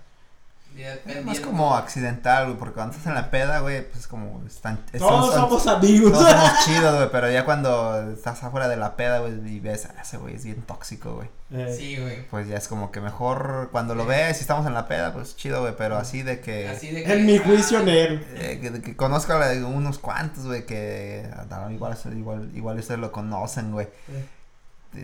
Es 1.06 1.24
más 1.24 1.40
como 1.40 1.74
accidental, 1.76 2.46
güey, 2.46 2.58
porque 2.58 2.74
cuando 2.74 2.92
estás 2.92 3.06
en 3.08 3.14
la 3.14 3.30
peda, 3.30 3.60
güey, 3.60 3.88
pues 3.90 4.06
como 4.06 4.42
están... 4.46 4.78
Todos 4.98 5.32
son- 5.34 5.42
somos 5.42 5.66
amigos. 5.66 6.12
Todos 6.12 6.30
somos 6.30 6.52
chidos, 6.64 6.96
güey, 6.96 7.08
pero 7.10 7.30
ya 7.30 7.44
cuando 7.44 8.10
estás 8.12 8.42
afuera 8.44 8.68
de 8.68 8.76
la 8.76 8.96
peda, 8.96 9.20
güey, 9.20 9.34
y 9.48 9.60
ves, 9.60 9.86
ah, 9.86 10.02
ese 10.02 10.18
güey 10.18 10.34
es 10.34 10.44
bien 10.44 10.62
tóxico, 10.62 11.14
güey. 11.14 11.28
Eh, 11.50 11.74
Sí, 11.76 11.96
güey. 11.96 12.26
Pues 12.28 12.48
ya 12.48 12.56
es 12.56 12.68
como 12.68 12.90
que 12.90 13.00
mejor 13.00 13.68
cuando 13.72 13.94
lo 13.94 14.04
ves 14.04 14.38
y 14.38 14.40
estamos 14.40 14.66
en 14.66 14.74
la 14.74 14.86
peda, 14.88 15.12
pues 15.12 15.36
chido, 15.36 15.60
güey, 15.62 15.74
pero 15.76 15.96
así 15.96 16.22
de 16.22 16.40
que... 16.40 16.68
Así 16.68 16.90
de 16.90 17.04
que, 17.04 17.12
En 17.12 17.24
mi 17.26 17.36
ah, 17.36 17.42
juicio 17.44 17.82
negro. 17.82 18.20
eh, 18.34 18.58
que, 18.60 18.82
que 18.82 18.96
conozco 18.96 19.32
a 19.32 19.52
unos 19.66 19.98
cuantos, 19.98 20.44
güey, 20.46 20.66
que 20.66 21.28
ah, 21.50 21.68
igual, 21.70 21.96
igual, 22.16 22.50
igual 22.54 22.78
ustedes 22.78 23.00
lo 23.00 23.12
conocen, 23.12 23.72
güey. 23.72 23.88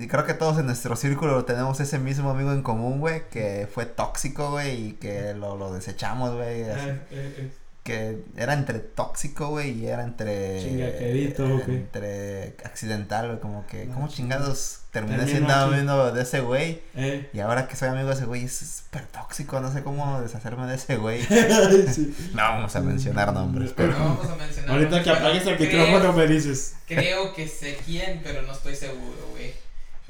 Y 0.00 0.06
creo 0.08 0.24
que 0.24 0.34
todos 0.34 0.58
en 0.58 0.66
nuestro 0.66 0.96
círculo 0.96 1.44
tenemos 1.44 1.80
ese 1.80 1.98
mismo 1.98 2.30
amigo 2.30 2.52
en 2.52 2.62
común, 2.62 3.00
güey, 3.00 3.28
que 3.30 3.68
fue 3.72 3.86
tóxico, 3.86 4.50
güey, 4.50 4.88
y 4.88 4.92
que 4.92 5.34
lo, 5.34 5.56
lo 5.56 5.72
desechamos, 5.72 6.34
güey. 6.34 6.62
así. 6.62 6.88
Eh, 6.88 7.00
eh, 7.10 7.34
eh. 7.38 7.50
Que 7.82 8.22
era 8.36 8.54
entre 8.54 8.78
tóxico, 8.78 9.48
güey, 9.48 9.72
y 9.72 9.86
era 9.88 10.04
entre... 10.04 10.62
Chingaquerito, 10.62 11.44
eh, 11.44 11.62
güey. 11.66 11.76
Entre 11.78 12.54
accidental, 12.64 13.26
güey, 13.26 13.40
como 13.40 13.66
que... 13.66 13.86
No, 13.86 13.94
¿Cómo 13.94 14.08
chingados 14.08 14.82
terminé 14.92 15.16
Termino 15.24 15.48
siendo 15.48 15.52
amigo 15.52 16.12
de 16.12 16.22
ese 16.22 16.40
güey? 16.40 16.80
Eh. 16.94 17.28
Y 17.32 17.40
ahora 17.40 17.66
que 17.66 17.74
soy 17.74 17.88
amigo 17.88 18.06
de 18.06 18.14
ese 18.14 18.24
güey 18.24 18.44
es 18.44 18.56
súper 18.84 19.06
tóxico, 19.06 19.58
no 19.58 19.72
sé 19.72 19.82
cómo 19.82 20.20
deshacerme 20.20 20.68
de 20.68 20.76
ese 20.76 20.96
güey. 20.96 21.22
Sí. 21.92 22.14
No 22.34 22.42
vamos 22.42 22.76
a 22.76 22.80
mencionar 22.82 23.32
nombres, 23.32 23.72
pero... 23.76 23.98
No 23.98 23.98
vamos 23.98 24.30
a 24.30 24.36
mencionar. 24.36 24.70
Ahorita 24.70 24.90
nombres, 24.90 25.02
que 25.02 25.10
apagues 25.10 25.46
el 25.46 25.58
micrófono 25.58 26.12
me 26.12 26.26
dices. 26.28 26.76
Creo 26.86 27.34
que 27.34 27.48
sé 27.48 27.78
quién, 27.84 28.20
pero 28.22 28.42
no 28.42 28.52
estoy 28.52 28.76
seguro, 28.76 29.26
güey. 29.32 29.52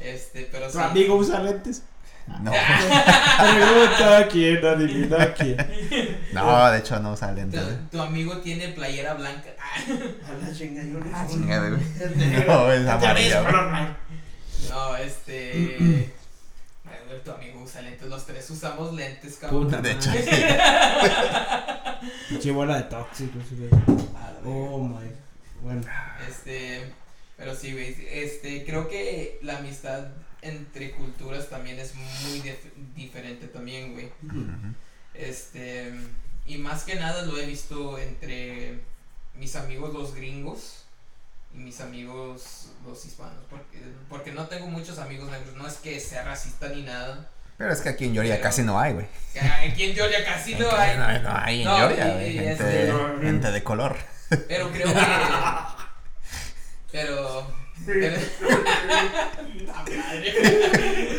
Este, 0.02 0.48
pero 0.50 0.66
¿Tu 0.66 0.78
sí. 0.78 0.84
amigo 0.84 1.16
usa 1.16 1.40
lentes? 1.40 1.82
No, 2.26 2.52
Pregunta 3.40 4.28
quién, 4.30 4.64
adivina 4.64 5.34
quién. 5.34 5.56
no, 6.32 6.70
de 6.70 6.78
hecho 6.78 7.00
no 7.00 7.16
salen. 7.16 7.50
Tu, 7.50 7.58
tu 7.90 8.00
amigo 8.00 8.36
tiene 8.38 8.68
playera 8.68 9.14
blanca. 9.14 9.50
Ah, 9.58 9.74
A 10.28 10.46
la 10.46 10.54
chinga, 10.56 10.82
yo 10.84 11.00
Ah, 11.12 11.26
chingada, 11.28 11.68
güey. 11.70 11.82
No, 12.46 12.70
es 12.72 12.86
amarilla, 12.88 13.40
güey. 13.42 13.52
No, 14.70 14.96
este. 14.96 16.10
Tu 17.24 17.30
amigo 17.30 17.60
usa 17.62 17.82
lentes. 17.82 18.08
Los 18.08 18.24
tres 18.26 18.48
usamos 18.50 18.94
lentes, 18.94 19.36
cabrón. 19.36 19.64
Puta. 19.66 19.80
De 19.82 19.92
hecho. 19.92 20.10
Pinche 22.28 22.50
bola 22.50 22.76
de 22.78 22.82
tóxicos. 22.84 23.42
Oh 24.44 24.78
my. 24.78 25.08
Bueno. 25.62 25.82
Este, 26.28 26.90
pero 27.42 27.56
sí, 27.56 27.72
güey, 27.72 27.96
este, 28.12 28.64
creo 28.64 28.88
que 28.88 29.38
la 29.42 29.58
amistad 29.58 30.06
entre 30.42 30.92
culturas 30.92 31.48
también 31.48 31.78
es 31.80 31.94
muy 31.96 32.40
dif- 32.40 32.72
diferente 32.94 33.48
también, 33.48 33.92
güey. 33.94 34.10
Este, 35.14 35.92
y 36.46 36.56
más 36.58 36.84
que 36.84 36.94
nada 36.94 37.22
lo 37.22 37.36
he 37.38 37.46
visto 37.46 37.98
entre 37.98 38.78
mis 39.34 39.56
amigos 39.56 39.92
los 39.92 40.14
gringos 40.14 40.84
y 41.54 41.58
mis 41.58 41.80
amigos 41.80 42.68
los 42.86 43.04
hispanos. 43.04 43.44
Porque, 43.50 43.78
porque 44.08 44.32
no 44.32 44.46
tengo 44.46 44.66
muchos 44.68 44.98
amigos 44.98 45.30
negros. 45.30 45.54
No 45.56 45.66
es 45.66 45.74
que 45.74 45.98
sea 46.00 46.24
racista 46.24 46.68
ni 46.68 46.82
nada. 46.82 47.28
Pero 47.58 47.72
es 47.72 47.80
que 47.80 47.90
aquí 47.90 48.04
en 48.06 48.14
Georgia 48.14 48.40
casi 48.40 48.62
no 48.62 48.78
hay, 48.80 48.92
güey. 48.94 49.06
Aquí 49.68 49.82
en 49.84 49.94
Georgia 49.94 50.24
casi 50.24 50.54
no 50.54 50.70
hay. 50.74 50.96
No, 50.96 51.18
no 51.30 51.36
hay 51.36 51.62
en 51.62 51.68
Georgia. 51.68 52.04
Gente, 52.18 52.52
este, 52.52 52.92
gente 53.20 53.50
de 53.50 53.62
color. 53.62 53.96
Pero 54.48 54.70
creo 54.72 54.88
que. 54.88 55.00
Pero 56.92 57.46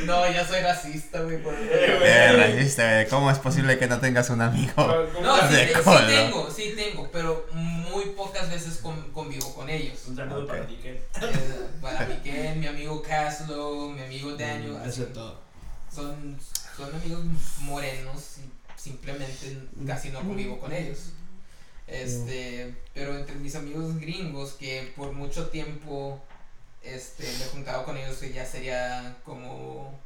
no, 0.06 0.32
ya 0.32 0.48
soy 0.48 0.62
racista, 0.62 1.22
güey. 1.22 1.40
Eh, 1.44 2.38
racista, 2.38 3.06
¿Cómo 3.10 3.30
es 3.30 3.38
posible 3.40 3.78
que 3.78 3.88
no 3.88 4.00
tengas 4.00 4.30
un 4.30 4.42
amigo? 4.42 4.74
No, 5.22 5.38
sí, 5.50 5.56
sí, 5.56 5.74
tengo, 6.08 6.50
sí 6.50 6.74
tengo, 6.76 7.10
pero 7.12 7.46
muy 7.52 8.06
pocas 8.12 8.50
veces 8.50 8.80
convivo 9.14 9.54
con 9.54 9.70
ellos. 9.70 10.00
Un 10.08 10.16
saludo 10.16 10.48
para 10.48 10.64
Miquel. 10.64 10.96
Eh, 10.96 11.68
para 11.82 12.06
Miquel, 12.06 12.56
mi 12.58 12.68
amigo 12.68 13.02
Caslo, 13.02 13.90
mi 13.90 14.04
amigo 14.04 14.30
mm, 14.30 14.38
Daniel. 14.38 14.78
Eso 14.86 15.04
todo. 15.06 15.42
Son, 15.94 16.38
son 16.78 16.96
amigos 16.96 17.26
morenos 17.60 18.38
y 18.38 18.50
simplemente 18.80 19.58
casi 19.86 20.10
no 20.10 20.20
convivo 20.20 20.60
con 20.60 20.72
ellos. 20.72 21.10
Este, 21.94 22.76
pero 22.94 23.16
entre 23.16 23.36
mis 23.36 23.56
amigos 23.56 23.98
gringos 24.00 24.54
que 24.54 24.92
por 24.96 25.12
mucho 25.12 25.48
tiempo 25.50 26.20
este, 26.82 27.24
me 27.24 27.46
juntaba 27.46 27.86
con 27.86 27.96
ellos 27.96 28.18
que 28.18 28.34
ya 28.34 28.46
sería 28.46 29.16
como 29.24 30.00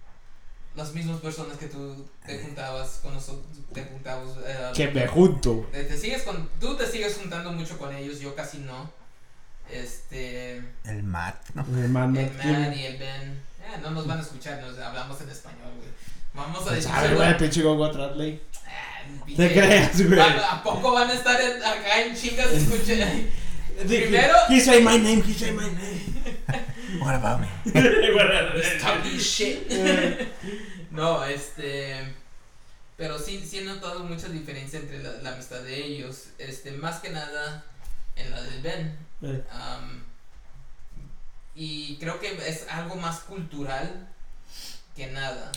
las 0.76 0.94
mismas 0.94 1.22
personas 1.22 1.58
que 1.58 1.68
tú 1.68 2.06
te 2.26 2.40
juntabas 2.40 3.00
con 3.02 3.14
nosotros, 3.14 3.46
te 3.74 3.84
juntabas. 3.86 4.30
Eh, 4.46 4.72
que 4.76 4.88
me 4.90 5.08
junto. 5.08 5.68
Te, 5.72 5.98
sigues 5.98 6.24
con, 6.24 6.48
tú 6.60 6.76
te 6.76 6.86
sigues 6.86 7.16
juntando 7.16 7.52
mucho 7.54 7.78
con 7.78 7.96
ellos, 7.96 8.20
yo 8.20 8.36
casi 8.36 8.60
no. 8.60 8.92
Este. 9.72 10.58
El 10.84 11.04
Matt, 11.04 11.50
¿no? 11.56 11.64
El 11.64 11.90
Matt, 11.90 12.16
el 12.16 12.32
Matt 12.34 12.76
y 12.76 12.86
el 12.86 12.98
Ben. 12.98 13.32
Eh, 13.64 13.80
no 13.82 13.92
nos 13.92 14.06
van 14.06 14.20
a 14.20 14.22
escuchar, 14.22 14.62
nos 14.62 14.78
hablamos 14.78 15.20
en 15.22 15.30
español, 15.30 15.72
güey. 15.78 15.90
Vamos 16.34 16.62
a 16.62 16.66
pues, 16.66 16.76
decir. 16.76 16.92
¿Sabes, 16.92 17.16
güey? 17.16 17.38
Pinche 17.38 17.64
Gogo 17.64 17.90
Translate. 17.90 18.30
Eh, 18.34 18.42
¿Te 19.36 19.54
creas, 19.54 20.08
güey? 20.08 20.20
¿A, 20.20 20.62
poco 20.64 20.94
van 20.94 21.10
a 21.10 21.14
estar 21.14 21.36
acá 21.36 22.02
en 22.02 22.16
chingas 22.16 22.52
escuchando? 22.52 23.06
Primero. 23.88 24.34
He 24.50 24.60
say 24.60 24.82
my 24.82 24.98
name, 24.98 25.22
he 25.22 25.34
say 25.34 25.52
my 25.52 25.70
name. 25.70 26.02
What 27.00 27.16
about 27.16 27.42
me? 27.42 27.48
Stop 28.64 29.04
shit. 29.20 29.70
no, 30.92 31.24
este. 31.26 32.16
Pero 32.96 33.20
sí, 33.20 33.46
sí 33.48 33.60
he 33.60 33.64
notado 33.64 34.04
mucha 34.06 34.28
diferencia 34.30 34.80
entre 34.80 35.04
la, 35.04 35.34
amistad 35.34 35.62
de 35.62 35.86
ellos. 35.86 36.30
Este, 36.40 36.72
más 36.72 37.00
que 37.00 37.12
nada 37.12 37.64
en 38.16 38.32
la 38.32 38.42
del 38.42 38.62
Ben. 38.62 38.98
Eh. 39.22 39.44
y 41.56 41.98
creo 41.98 42.20
que 42.20 42.32
es 42.48 42.68
algo 42.70 42.96
más 42.96 43.20
cultural 43.22 44.08
que 44.96 45.08
nada. 45.08 45.52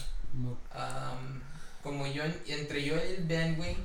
Como 1.83 2.07
yo, 2.07 2.23
entre 2.47 2.85
yo 2.85 2.97
y 2.97 3.15
el 3.17 3.25
Ben, 3.25 3.57
güey, 3.57 3.77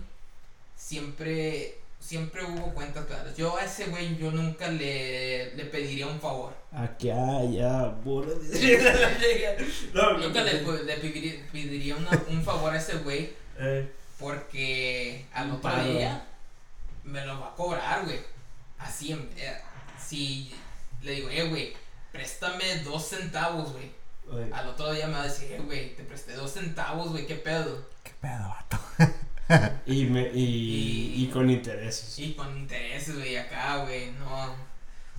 siempre 0.75 1.77
siempre 2.05 2.43
hubo 2.43 2.73
cuentas 2.73 3.05
claras. 3.05 3.35
Yo 3.35 3.57
a 3.57 3.65
ese 3.65 3.87
güey 3.87 4.15
yo 4.17 4.31
nunca 4.31 4.67
le, 4.67 5.55
le 5.55 5.65
pediría 5.65 6.05
un 6.07 6.19
favor. 6.19 6.53
Aquí 6.71 7.07
ya, 7.07 7.95
burro. 8.03 8.35
nunca 10.19 10.43
le, 10.43 10.63
le 10.83 10.97
pediría, 11.51 11.95
un 12.29 12.43
favor 12.43 12.73
a 12.73 12.77
ese 12.77 12.97
güey. 12.97 13.33
Eh. 13.59 13.91
Porque 14.19 15.25
al 15.33 15.51
otro 15.51 15.83
día 15.83 16.25
me 17.03 17.25
lo 17.25 17.39
va 17.39 17.47
a 17.49 17.55
cobrar, 17.55 18.05
güey. 18.05 18.19
Así, 18.77 19.11
eh, 19.37 19.57
si 19.99 20.53
le 21.01 21.11
digo, 21.13 21.29
eh, 21.29 21.47
güey, 21.49 21.73
préstame 22.11 22.83
dos 22.83 23.07
centavos, 23.09 23.73
güey. 23.73 23.91
Al 24.51 24.67
otro 24.69 24.91
día 24.91 25.07
me 25.07 25.13
va 25.13 25.21
a 25.21 25.27
decir, 25.27 25.51
eh, 25.51 25.61
güey, 25.63 25.95
te 25.95 26.03
presté 26.03 26.33
dos 26.33 26.51
centavos, 26.51 27.11
güey, 27.11 27.27
¿qué 27.27 27.35
pedo? 27.35 27.87
¿Qué 28.03 28.11
pedo, 28.19 28.49
vato? 28.49 28.79
y, 29.85 30.05
me, 30.05 30.31
y, 30.33 31.13
y, 31.15 31.29
con 31.31 31.49
intereses. 31.49 32.17
Y 32.17 32.33
con 32.33 32.57
intereses, 32.57 33.15
güey, 33.15 33.37
acá, 33.37 33.83
güey, 33.83 34.11
no. 34.13 34.55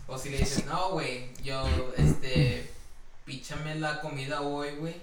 O 0.09 0.19
si 0.19 0.31
le 0.31 0.39
dices, 0.39 0.67
no, 0.67 0.91
güey, 0.91 1.31
yo, 1.43 1.65
este, 1.97 2.69
píchame 3.25 3.77
la 3.77 4.01
comida 4.01 4.41
hoy, 4.43 4.71
güey. 4.77 4.97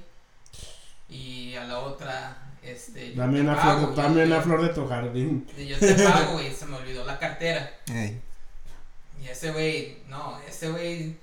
Y 1.10 1.56
a 1.56 1.64
la 1.64 1.80
otra, 1.80 2.54
este. 2.62 3.14
Dame, 3.16 3.42
una, 3.42 3.56
flor, 3.56 3.96
dame 3.96 4.26
una 4.26 4.42
flor 4.42 4.62
de 4.62 4.74
tu 4.74 4.88
jardín. 4.88 5.48
Yo 5.58 5.80
te 5.80 5.94
pago, 5.96 6.34
güey, 6.34 6.54
se 6.54 6.66
me 6.66 6.76
olvidó 6.76 7.06
la 7.06 7.18
cartera. 7.20 7.72
Y 7.88 9.28
ese 9.28 9.52
güey, 9.52 10.00
no, 10.10 10.40
ese 10.48 10.70
güey 10.70 11.23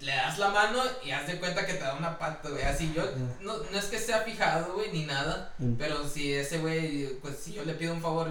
le 0.00 0.12
das 0.12 0.38
la 0.38 0.48
mano 0.48 0.82
y 1.04 1.10
haz 1.10 1.26
de 1.26 1.38
cuenta 1.38 1.66
que 1.66 1.74
te 1.74 1.84
da 1.84 1.94
una 1.94 2.18
pata, 2.18 2.48
güey. 2.48 2.62
Así 2.62 2.92
yo, 2.94 3.04
no, 3.40 3.58
no 3.58 3.78
es 3.78 3.86
que 3.86 3.98
sea 3.98 4.22
fijado, 4.22 4.74
güey, 4.74 4.92
ni 4.92 5.04
nada, 5.04 5.54
pero 5.78 6.08
si 6.08 6.34
ese 6.34 6.58
güey, 6.58 7.18
pues 7.20 7.38
si 7.38 7.52
yo 7.52 7.64
le 7.64 7.74
pido 7.74 7.94
un 7.94 8.00
favor, 8.00 8.28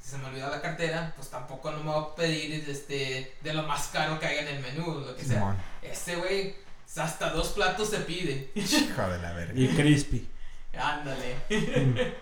si 0.00 0.10
se 0.10 0.18
me 0.18 0.26
olvida 0.26 0.48
la 0.48 0.60
cartera, 0.60 1.12
pues 1.16 1.28
tampoco 1.28 1.70
no 1.70 1.78
me 1.78 1.90
va 1.90 1.98
a 1.98 2.14
pedir 2.14 2.64
este, 2.68 3.36
de 3.42 3.54
lo 3.54 3.62
más 3.64 3.88
caro 3.88 4.18
que 4.18 4.26
haya 4.26 4.42
en 4.42 4.56
el 4.56 4.60
menú, 4.60 5.00
lo 5.00 5.16
que 5.16 5.24
sea. 5.24 5.56
Ese 5.82 6.16
güey, 6.16 6.56
hasta 6.96 7.30
dos 7.30 7.48
platos 7.48 7.90
se 7.90 7.98
pide. 7.98 8.50
Hijo 8.54 9.08
de 9.08 9.18
la 9.18 9.32
verga. 9.32 9.52
Y 9.54 9.68
crispy. 9.68 10.28
Ándale. 10.76 11.36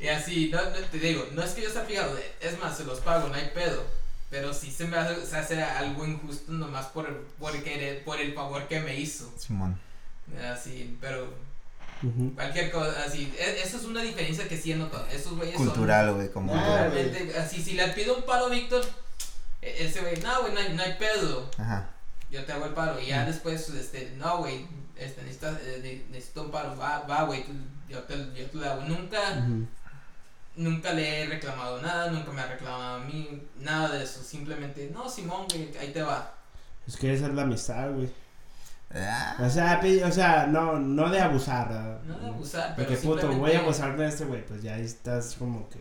y 0.00 0.08
así, 0.08 0.50
no, 0.52 0.60
te 0.60 0.98
digo, 0.98 1.26
no 1.32 1.42
es 1.42 1.52
que 1.52 1.62
yo 1.62 1.70
sea 1.70 1.82
fijado, 1.82 2.18
es 2.40 2.58
más, 2.58 2.76
se 2.76 2.84
los 2.84 3.00
pago, 3.00 3.28
no 3.28 3.34
hay 3.34 3.50
pedo. 3.54 3.84
Pero 4.30 4.52
sí 4.52 4.70
se 4.70 4.86
me 4.86 4.96
hace, 4.96 5.24
se 5.24 5.36
hace 5.36 5.62
algo 5.62 6.06
injusto 6.06 6.52
nomás 6.52 6.86
por, 6.86 7.24
por, 7.38 7.52
por 8.04 8.20
el 8.20 8.34
favor 8.34 8.68
que 8.68 8.80
me 8.80 8.96
hizo. 8.96 9.32
Simón. 9.38 9.78
Así, 10.52 10.98
pero 11.00 11.32
Cualquier 12.34 12.70
cosa, 12.70 13.04
así. 13.04 13.32
E, 13.38 13.62
eso 13.62 13.76
es 13.76 13.84
una 13.84 14.02
diferencia 14.02 14.46
que 14.46 14.56
sí 14.56 14.72
he 14.72 14.76
notado. 14.76 15.06
Esos 15.12 15.36
güeyes 15.36 15.56
Cultural, 15.56 16.14
güey, 16.14 16.30
como. 16.30 16.54
así, 16.54 17.62
si 17.62 17.72
le 17.72 17.88
pido 17.88 18.16
un 18.16 18.22
palo 18.22 18.46
a 18.46 18.50
Víctor, 18.50 18.84
e, 19.60 19.86
ese 19.86 20.00
güey, 20.00 20.16
no, 20.20 20.42
güey, 20.42 20.52
no 20.54 20.60
hay, 20.60 20.74
no 20.74 20.82
hay 20.82 20.94
pedo. 20.94 21.50
Ajá. 21.58 21.90
Yo 22.30 22.44
te 22.44 22.52
hago 22.52 22.66
el 22.66 22.74
palo. 22.74 23.00
Y 23.00 23.06
ya 23.06 23.24
después, 23.24 23.68
este, 23.70 24.12
no, 24.16 24.38
güey, 24.38 24.66
este, 24.96 25.22
necesitas, 25.22 25.58
eh, 25.62 26.06
necesito 26.10 26.42
un 26.42 26.50
palo. 26.50 26.76
Va, 26.76 27.00
va, 27.00 27.24
güey, 27.24 27.44
yo 27.88 28.02
te, 28.04 28.14
yo 28.16 28.46
te 28.46 28.56
lo 28.56 28.70
hago. 28.70 28.82
Nunca, 28.82 29.18
nunca 30.58 30.92
le 30.92 31.22
he 31.22 31.26
reclamado 31.26 31.80
nada, 31.80 32.10
nunca 32.10 32.32
me 32.32 32.42
ha 32.42 32.46
reclamado 32.46 32.96
a 32.96 33.04
mí, 33.04 33.42
nada 33.60 33.90
de 33.96 34.04
eso. 34.04 34.22
Simplemente, 34.22 34.90
no, 34.92 35.08
Simón, 35.08 35.46
güey, 35.48 35.70
ahí 35.78 35.92
te 35.92 36.02
va. 36.02 36.34
Es 36.86 36.96
que 36.96 37.14
esa 37.14 37.26
es 37.26 37.34
la 37.34 37.42
amistad, 37.42 37.90
güey. 37.92 38.10
Ah. 38.94 39.36
O 39.40 39.48
sea, 39.48 39.80
o 40.04 40.12
sea, 40.12 40.46
no, 40.46 40.78
no 40.78 41.10
de 41.10 41.20
abusar. 41.20 42.00
No 42.04 42.18
de 42.18 42.28
abusar, 42.28 42.74
pero 42.74 42.88
Porque 42.88 43.00
puto, 43.00 43.32
voy 43.32 43.52
a 43.52 43.60
abusar 43.60 43.96
de 43.96 44.08
este 44.08 44.24
güey, 44.24 44.44
pues 44.44 44.62
ya 44.62 44.74
ahí 44.74 44.84
estás 44.84 45.36
como 45.38 45.68
que 45.68 45.78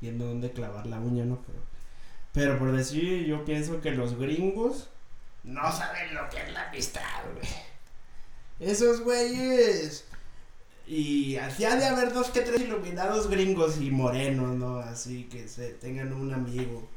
viendo 0.00 0.26
dónde 0.26 0.52
clavar 0.52 0.86
la 0.86 0.98
uña, 0.98 1.24
¿no? 1.24 1.40
Pero, 1.46 1.58
pero 2.32 2.58
por 2.58 2.72
decir, 2.72 3.24
yo 3.26 3.44
pienso 3.44 3.80
que 3.80 3.92
los 3.92 4.18
gringos 4.18 4.88
no 5.44 5.72
saben 5.72 6.14
lo 6.14 6.28
que 6.28 6.42
es 6.42 6.52
la 6.52 6.68
amistad, 6.68 7.22
güey. 7.34 7.48
Esos 8.58 9.00
güeyes 9.00 10.04
y 10.90 11.36
hacía 11.36 11.76
de 11.76 11.86
haber 11.86 12.12
dos 12.12 12.30
que 12.30 12.40
tres 12.40 12.62
iluminados 12.62 13.30
gringos 13.30 13.80
y 13.80 13.92
morenos, 13.92 14.56
¿no? 14.56 14.78
Así 14.78 15.28
que 15.28 15.46
se 15.46 15.68
tengan 15.74 16.12
un 16.12 16.34
amigo 16.34 16.88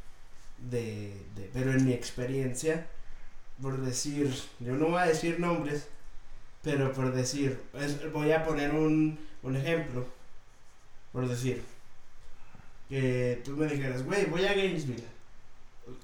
de, 0.57 1.15
pero 1.53 1.71
en 1.71 1.85
mi 1.85 1.93
experiencia, 1.93 2.87
por 3.61 3.79
decir, 3.79 4.33
yo 4.59 4.73
no 4.77 4.87
voy 4.87 4.99
a 4.99 5.05
decir 5.05 5.39
nombres, 5.39 5.89
pero 6.63 6.91
por 6.91 7.13
decir, 7.13 7.61
voy 8.11 8.31
a 8.31 8.43
poner 8.43 8.71
un, 8.73 9.19
un 9.43 9.55
ejemplo, 9.57 10.07
por 11.11 11.29
decir, 11.29 11.61
que 12.89 13.43
tú 13.45 13.51
me 13.51 13.67
dijeras, 13.67 14.03
güey, 14.03 14.25
voy 14.25 14.43
a 14.45 14.55
Gainesville, 14.55 15.05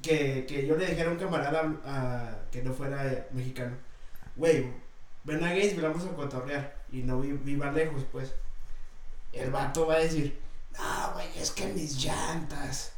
que, 0.04 0.46
que 0.48 0.68
yo 0.68 0.76
le 0.76 0.86
dijera 0.86 1.10
a 1.10 1.14
un 1.14 1.18
camarada 1.18 1.76
a, 1.86 2.38
que 2.52 2.62
no 2.62 2.72
fuera 2.72 3.26
mexicano, 3.32 3.76
güey, 4.36 4.68
ven 5.24 5.44
a 5.44 5.50
Gainesville, 5.50 5.88
vamos 5.88 6.06
a 6.06 6.16
cotorrear 6.16 6.79
y 6.92 7.04
no 7.04 7.20
viva 7.20 7.72
lejos, 7.72 8.04
pues. 8.12 8.34
El 9.32 9.52
vato 9.52 9.86
va 9.88 9.96
a 9.96 10.00
decir, 10.00 10.40
no, 10.78 11.14
güey, 11.14 11.28
es 11.38 11.52
que 11.52 11.68
mis 11.68 12.04
llantas, 12.04 12.94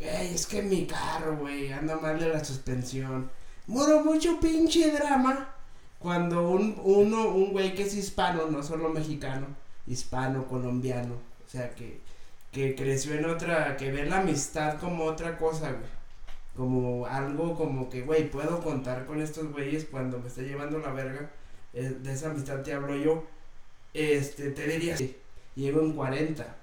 güey, 0.00 0.34
es 0.34 0.46
que 0.46 0.62
mi 0.62 0.86
carro, 0.86 1.36
güey, 1.36 1.72
anda 1.72 1.96
mal 1.96 2.18
de 2.18 2.28
la 2.28 2.44
suspensión. 2.44 3.30
Muro 3.66 4.02
mucho 4.02 4.40
pinche 4.40 4.90
drama 4.90 5.54
cuando 5.98 6.48
un, 6.48 6.80
uno, 6.82 7.28
un 7.28 7.52
güey 7.52 7.74
que 7.74 7.82
es 7.82 7.94
hispano, 7.94 8.46
no 8.46 8.62
solo 8.62 8.88
mexicano, 8.88 9.46
hispano, 9.86 10.46
colombiano, 10.46 11.14
o 11.14 11.48
sea, 11.48 11.74
que, 11.74 12.00
que 12.50 12.74
creció 12.74 13.14
en 13.14 13.26
otra, 13.26 13.76
que 13.76 13.92
ve 13.92 14.06
la 14.06 14.20
amistad 14.20 14.78
como 14.80 15.04
otra 15.04 15.36
cosa, 15.36 15.70
güey. 15.72 15.98
Como 16.56 17.06
algo 17.06 17.54
como 17.54 17.88
que, 17.88 18.02
güey, 18.02 18.30
puedo 18.30 18.60
contar 18.60 19.06
con 19.06 19.22
estos 19.22 19.52
güeyes 19.52 19.84
cuando 19.84 20.18
me 20.18 20.26
esté 20.26 20.42
llevando 20.42 20.80
la 20.80 20.90
verga 20.90 21.30
de 21.82 22.12
esa 22.12 22.30
amistad 22.30 22.62
te 22.62 22.72
hablo 22.72 22.96
yo, 22.96 23.26
este, 23.94 24.50
te 24.50 24.66
diría, 24.66 24.96
llego 25.54 25.80
en 25.80 25.92
40. 25.92 26.56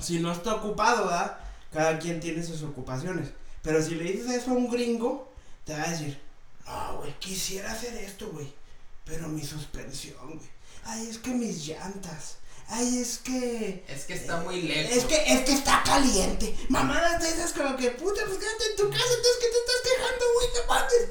Si 0.00 0.18
no 0.18 0.32
está 0.32 0.54
ocupado, 0.56 1.06
¿verdad? 1.06 1.38
cada 1.74 1.98
quien 1.98 2.20
tiene 2.20 2.42
sus 2.42 2.62
ocupaciones. 2.62 3.28
Pero 3.62 3.82
si 3.82 3.96
le 3.96 4.04
dices 4.04 4.30
eso 4.30 4.52
a 4.52 4.54
un 4.54 4.70
gringo, 4.70 5.32
te 5.64 5.72
va 5.74 5.82
a 5.82 5.90
decir, 5.90 6.18
no, 6.66 6.98
güey, 6.98 7.18
quisiera 7.18 7.72
hacer 7.72 7.94
esto, 7.96 8.30
güey, 8.30 8.50
pero 9.04 9.28
mi 9.28 9.42
suspensión, 9.42 10.38
güey. 10.38 10.54
Ay, 10.84 11.08
es 11.10 11.18
que 11.18 11.30
mis 11.30 11.66
llantas. 11.66 12.36
Ay, 12.68 12.98
es 12.98 13.18
que. 13.18 13.84
Es 13.88 14.04
que 14.04 14.14
está 14.14 14.40
muy 14.40 14.62
lejos. 14.62 14.96
Es 14.96 15.04
que, 15.04 15.16
es 15.16 15.40
que 15.40 15.52
está 15.52 15.82
caliente. 15.84 16.54
Mamadas 16.68 17.22
de 17.22 17.28
esas 17.28 17.52
como 17.52 17.76
que, 17.76 17.90
puta, 17.90 18.22
pues 18.26 18.38
quédate 18.38 18.70
en 18.70 18.76
tu 18.76 18.90
casa, 18.90 19.04
entonces 19.04 19.36
que 19.40 19.48
te 19.48 19.58
estás 19.58 19.80
quejando, 19.84 20.24
güey, 20.34 20.48
te 20.52 20.66
mates. 20.68 21.08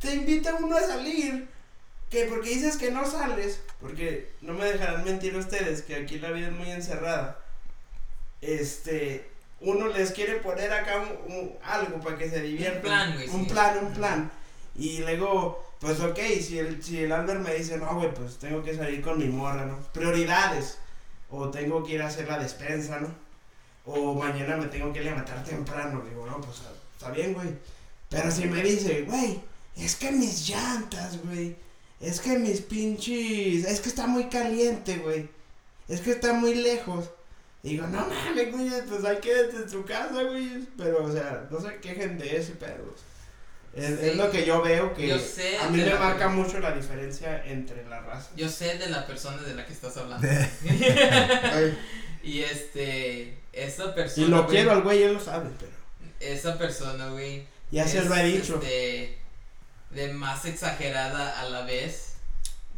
Te 0.00 0.14
invita 0.14 0.54
uno 0.54 0.76
a 0.76 0.80
salir. 0.80 1.48
Que 2.10 2.24
porque 2.26 2.50
dices 2.50 2.76
que 2.76 2.90
no 2.90 3.04
sales, 3.04 3.60
porque 3.80 4.30
no 4.40 4.52
me 4.52 4.64
dejarán 4.64 5.04
mentir 5.04 5.36
ustedes, 5.36 5.82
que 5.82 5.96
aquí 5.96 6.18
la 6.18 6.30
vida 6.30 6.48
es 6.48 6.52
muy 6.52 6.70
encerrada. 6.70 7.40
Este, 8.40 9.28
uno 9.60 9.88
les 9.88 10.12
quiere 10.12 10.36
poner 10.36 10.72
acá 10.72 11.02
un, 11.26 11.52
algo 11.64 12.00
para 12.00 12.16
que 12.16 12.30
se 12.30 12.40
diviertan. 12.42 12.76
Un 12.76 12.82
plan, 12.82 13.14
güey. 13.14 13.28
Un 13.28 13.46
plan, 13.46 13.78
un 13.86 13.92
plan. 13.92 14.30
Y 14.76 14.98
luego, 14.98 15.64
pues 15.80 16.00
ok, 16.00 16.18
si 16.40 16.58
el, 16.58 16.82
si 16.82 17.02
el 17.02 17.12
Albert 17.12 17.40
me 17.40 17.54
dice, 17.54 17.78
no, 17.78 17.94
güey, 17.94 18.12
pues 18.14 18.36
tengo 18.38 18.62
que 18.62 18.76
salir 18.76 19.02
con 19.02 19.18
mi 19.18 19.26
morra, 19.26 19.64
¿no? 19.64 19.78
Prioridades. 19.92 20.78
O 21.30 21.50
tengo 21.50 21.82
que 21.82 21.94
ir 21.94 22.02
a 22.02 22.06
hacer 22.06 22.28
la 22.28 22.38
despensa, 22.38 23.00
¿no? 23.00 23.08
O 23.84 24.14
mañana 24.14 24.56
me 24.56 24.66
tengo 24.66 24.92
que 24.92 25.00
levantar 25.00 25.42
temprano. 25.44 26.04
Digo, 26.08 26.26
no, 26.26 26.40
pues 26.40 26.62
está 26.96 27.10
bien, 27.10 27.34
güey. 27.34 27.48
Pero 28.08 28.30
si 28.30 28.46
me 28.46 28.62
dice, 28.62 29.02
güey, 29.02 29.40
es 29.76 29.96
que 29.96 30.12
mis 30.12 30.48
llantas, 30.48 31.18
güey. 31.24 31.56
Es 32.00 32.20
que 32.20 32.38
mis 32.38 32.60
pinches. 32.60 33.64
Es 33.64 33.80
que 33.80 33.88
está 33.88 34.06
muy 34.06 34.28
caliente, 34.28 34.96
güey. 34.98 35.28
Es 35.88 36.00
que 36.00 36.10
está 36.10 36.32
muy 36.32 36.54
lejos. 36.54 37.10
Digo, 37.62 37.86
no 37.86 38.06
mames, 38.06 38.52
güey, 38.52 38.70
pues 38.88 39.04
hay 39.04 39.16
que 39.18 39.40
en 39.40 39.68
su 39.68 39.84
casa, 39.84 40.22
güey. 40.22 40.66
Pero, 40.76 41.04
o 41.04 41.12
sea, 41.12 41.48
no 41.50 41.60
se 41.60 41.76
quejen 41.76 42.18
de 42.18 42.36
ese 42.36 42.52
pedo. 42.52 42.94
Es, 43.74 43.90
es 44.00 44.16
lo 44.16 44.30
que 44.30 44.46
yo 44.46 44.62
veo 44.62 44.94
que 44.94 45.06
Yo 45.06 45.18
sé 45.18 45.58
a 45.58 45.68
mí 45.68 45.78
me 45.78 45.94
marca 45.94 46.28
mucho 46.28 46.58
la 46.60 46.72
diferencia 46.72 47.44
entre 47.44 47.86
las 47.88 48.04
razas. 48.06 48.30
Yo 48.34 48.48
sé 48.48 48.78
de 48.78 48.88
la 48.88 49.06
persona 49.06 49.42
de 49.42 49.54
la 49.54 49.66
que 49.66 49.72
estás 49.72 49.96
hablando. 49.96 50.26
Y 52.26 52.42
este. 52.42 53.38
Esa 53.52 53.84
y 53.84 53.92
persona. 53.92 54.28
lo 54.28 54.42
güey, 54.42 54.56
quiero 54.56 54.72
al 54.72 54.82
güey, 54.82 55.02
él 55.02 55.14
lo 55.14 55.20
sabe, 55.20 55.48
pero. 55.58 55.72
Esa 56.18 56.58
persona, 56.58 57.10
güey. 57.10 57.46
Ya 57.70 57.86
se 57.86 57.98
es, 57.98 58.06
lo 58.06 58.16
he 58.16 58.24
dicho. 58.24 58.54
Este, 58.54 59.18
de 59.96 60.12
más 60.12 60.44
exagerada 60.44 61.40
a 61.40 61.48
la 61.48 61.62
vez 61.62 62.14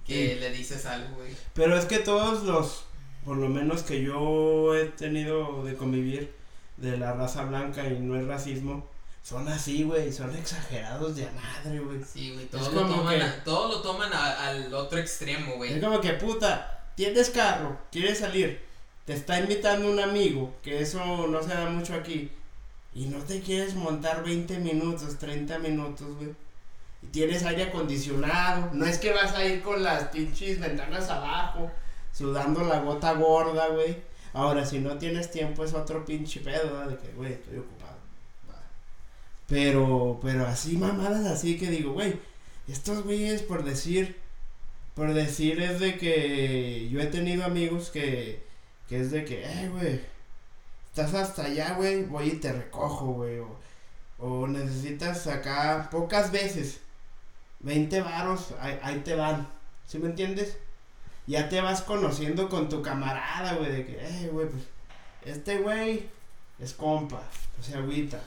que 0.06 0.34
Sí. 0.34 0.40
le 0.40 0.50
dices 0.50 0.86
algo, 0.86 1.16
güey. 1.16 1.34
Pero 1.54 1.76
es 1.76 1.84
que 1.84 1.98
todos 1.98 2.44
los, 2.44 2.84
por 3.24 3.36
lo 3.36 3.48
menos 3.48 3.82
que 3.82 4.02
yo 4.02 4.74
he 4.74 4.86
tenido 4.86 5.64
de 5.64 5.74
convivir 5.74 6.32
de 6.78 6.96
la 6.96 7.12
raza 7.12 7.44
blanca 7.44 7.86
y 7.86 7.98
no 7.98 8.18
es 8.18 8.26
racismo, 8.26 8.86
son 9.22 9.46
así, 9.48 9.82
güey, 9.82 10.10
son 10.12 10.34
exagerados 10.34 11.16
de 11.16 11.28
madre, 11.32 11.80
güey. 11.80 11.98
Sí, 12.02 12.32
güey. 12.32 12.46
Todo, 12.46 12.66
Es 12.66 12.72
lo 12.72 12.86
toman, 12.86 13.18
que- 13.18 13.22
a- 13.22 13.42
lo 13.46 13.82
toman 13.82 14.12
a- 14.14 14.48
al 14.48 14.72
otro 14.72 14.98
extremo, 14.98 15.50
Es 15.52 15.56
güey. 15.58 15.80
como 15.80 16.00
que, 16.00 16.14
puta, 16.14 16.84
tienes 16.94 17.28
carro, 17.30 17.76
quieres 17.92 18.18
salir, 18.20 18.60
te 19.04 19.12
está 19.12 19.38
invitando 19.40 19.90
un 19.90 20.00
amigo, 20.00 20.54
que 20.62 20.80
eso 20.80 21.26
no 21.26 21.42
se 21.42 21.48
da 21.48 21.66
mucho 21.68 21.92
aquí, 21.94 22.30
y 22.94 23.06
no 23.06 23.18
te 23.18 23.40
quieres 23.42 23.74
montar 23.74 24.24
20 24.24 24.58
minutos, 24.58 25.18
30 25.18 25.58
minutos, 25.58 26.06
güey. 26.16 26.30
Tienes 27.10 27.44
aire 27.44 27.64
acondicionado, 27.64 28.70
no 28.72 28.84
es 28.86 28.98
que 28.98 29.12
vas 29.12 29.34
a 29.34 29.44
ir 29.44 29.62
con 29.62 29.82
las 29.82 30.04
pinches 30.04 30.60
ventanas 30.60 31.08
abajo, 31.08 31.70
sudando 32.12 32.62
la 32.64 32.80
gota 32.80 33.12
gorda, 33.12 33.68
güey. 33.68 33.96
Ahora, 34.32 34.64
si 34.64 34.78
no 34.78 34.98
tienes 34.98 35.30
tiempo 35.30 35.64
es 35.64 35.74
otro 35.74 36.04
pinche 36.04 36.40
pedo, 36.40 36.72
¿verdad? 36.72 36.90
De 36.90 36.98
que, 36.98 37.12
güey, 37.14 37.32
estoy 37.32 37.58
ocupado. 37.58 37.96
Pero, 39.48 40.18
pero 40.22 40.46
así 40.46 40.76
mamadas 40.76 41.26
así 41.26 41.58
que 41.58 41.70
digo, 41.70 41.92
güey, 41.94 42.20
estos 42.68 43.02
güeyes 43.02 43.42
por 43.42 43.64
decir, 43.64 44.16
por 44.94 45.14
decir 45.14 45.60
es 45.62 45.80
de 45.80 45.96
que 45.96 46.88
yo 46.90 47.00
he 47.00 47.06
tenido 47.06 47.44
amigos 47.44 47.90
que, 47.90 48.44
que 48.88 49.00
es 49.00 49.10
de 49.10 49.24
que, 49.24 49.44
eh, 49.44 49.70
güey, 49.70 50.00
estás 50.90 51.14
hasta 51.14 51.44
allá, 51.44 51.74
güey, 51.74 52.04
voy 52.04 52.28
y 52.28 52.32
te 52.36 52.52
recojo, 52.52 53.06
güey, 53.14 53.38
o, 53.38 53.58
o 54.18 54.46
necesitas 54.46 55.26
acá 55.26 55.88
pocas 55.90 56.30
veces, 56.30 56.80
20 57.60 58.00
varos, 58.02 58.54
ahí, 58.60 59.02
te 59.04 59.14
van, 59.14 59.48
¿sí 59.86 59.98
me 59.98 60.08
entiendes? 60.08 60.56
Ya 61.26 61.48
te 61.48 61.60
vas 61.60 61.82
conociendo 61.82 62.48
con 62.48 62.68
tu 62.68 62.82
camarada, 62.82 63.54
güey, 63.54 63.70
de 63.72 63.86
que, 63.86 63.92
eh, 64.00 64.28
güey, 64.32 64.48
pues, 64.48 64.62
este 65.24 65.58
güey 65.58 66.08
es 66.58 66.72
compa, 66.74 67.22
o 67.60 67.62
sea, 67.62 67.78
agüita. 67.78 68.20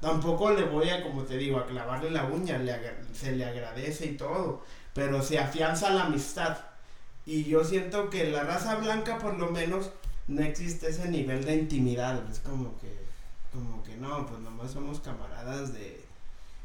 Tampoco 0.00 0.50
le 0.50 0.64
voy 0.64 0.88
a, 0.88 1.02
como 1.02 1.22
te 1.22 1.36
digo, 1.36 1.58
a 1.58 1.66
clavarle 1.66 2.10
la 2.10 2.24
uña, 2.24 2.58
le 2.58 2.74
se 3.14 3.32
le 3.32 3.44
agradece 3.44 4.06
y 4.06 4.16
todo, 4.16 4.62
pero 4.94 5.22
se 5.22 5.38
afianza 5.38 5.90
la 5.90 6.04
amistad. 6.04 6.58
Y 7.24 7.44
yo 7.44 7.62
siento 7.62 8.10
que 8.10 8.24
la 8.30 8.42
raza 8.42 8.76
blanca, 8.76 9.18
por 9.18 9.38
lo 9.38 9.50
menos, 9.50 9.90
no 10.26 10.42
existe 10.42 10.88
ese 10.88 11.08
nivel 11.08 11.44
de 11.44 11.54
intimidad. 11.56 12.22
Es 12.30 12.40
como 12.40 12.78
que, 12.80 13.04
como 13.52 13.82
que 13.82 13.96
no, 13.96 14.26
pues 14.26 14.40
nomás 14.40 14.72
somos 14.72 15.00
camaradas 15.00 15.72
de, 15.74 16.01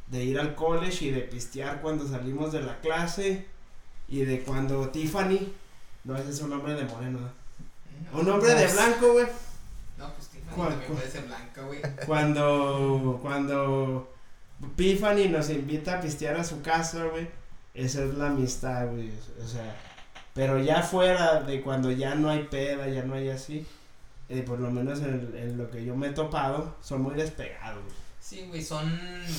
de 0.08 0.24
ir 0.24 0.40
al 0.40 0.56
college 0.56 1.06
y 1.06 1.12
de 1.12 1.22
pistear 1.22 1.82
cuando 1.82 2.08
salimos 2.08 2.52
de 2.52 2.62
la 2.62 2.80
clase 2.80 3.46
y 4.08 4.24
de 4.24 4.42
cuando 4.42 4.90
Tiffany, 4.90 5.54
no 6.06 6.16
ese 6.16 6.30
es 6.30 6.42
un 6.42 6.54
hombre 6.54 6.76
de 6.76 6.86
moreno, 6.86 7.20
¿no? 7.20 8.20
un 8.20 8.30
hombre 8.30 8.54
de 8.54 8.68
blanco, 8.68 9.14
güey. 9.14 9.26
No, 9.98 10.14
pues 10.14 10.28
Tiffany 10.30 10.56
¿Cuál, 10.56 10.70
también 10.70 10.94
puede 10.94 11.12
ser 11.12 11.24
blanca, 11.26 11.62
güey. 11.64 11.82
Cuando, 12.06 13.20
cuando 13.22 14.14
Tiffany 14.76 15.28
nos 15.30 15.50
invita 15.50 15.98
a 15.98 16.02
pistear 16.02 16.38
a 16.38 16.44
su 16.44 16.62
casa, 16.62 17.06
güey, 17.06 17.28
esa 17.74 18.04
es 18.04 18.14
la 18.16 18.28
amistad, 18.28 18.88
güey, 18.88 19.12
o 19.44 19.48
sea, 19.48 19.76
pero 20.34 20.60
ya 20.60 20.84
fuera 20.84 21.42
de 21.42 21.62
cuando 21.62 21.92
ya 21.92 22.16
no 22.16 22.30
hay 22.30 22.44
peda, 22.44 22.88
ya 22.88 23.04
no 23.04 23.16
hay 23.16 23.30
así, 23.30 23.66
eh, 24.30 24.42
por 24.44 24.60
lo 24.60 24.72
menos 24.72 25.00
en, 25.00 25.34
en 25.36 25.58
lo 25.58 25.70
que 25.70 25.84
yo 25.84 25.96
me 25.96 26.08
he 26.08 26.12
topado, 26.12 26.76
son 26.82 27.02
muy 27.02 27.16
despegados. 27.16 27.84
Sí, 28.28 28.46
güey, 28.50 28.62
son 28.62 28.92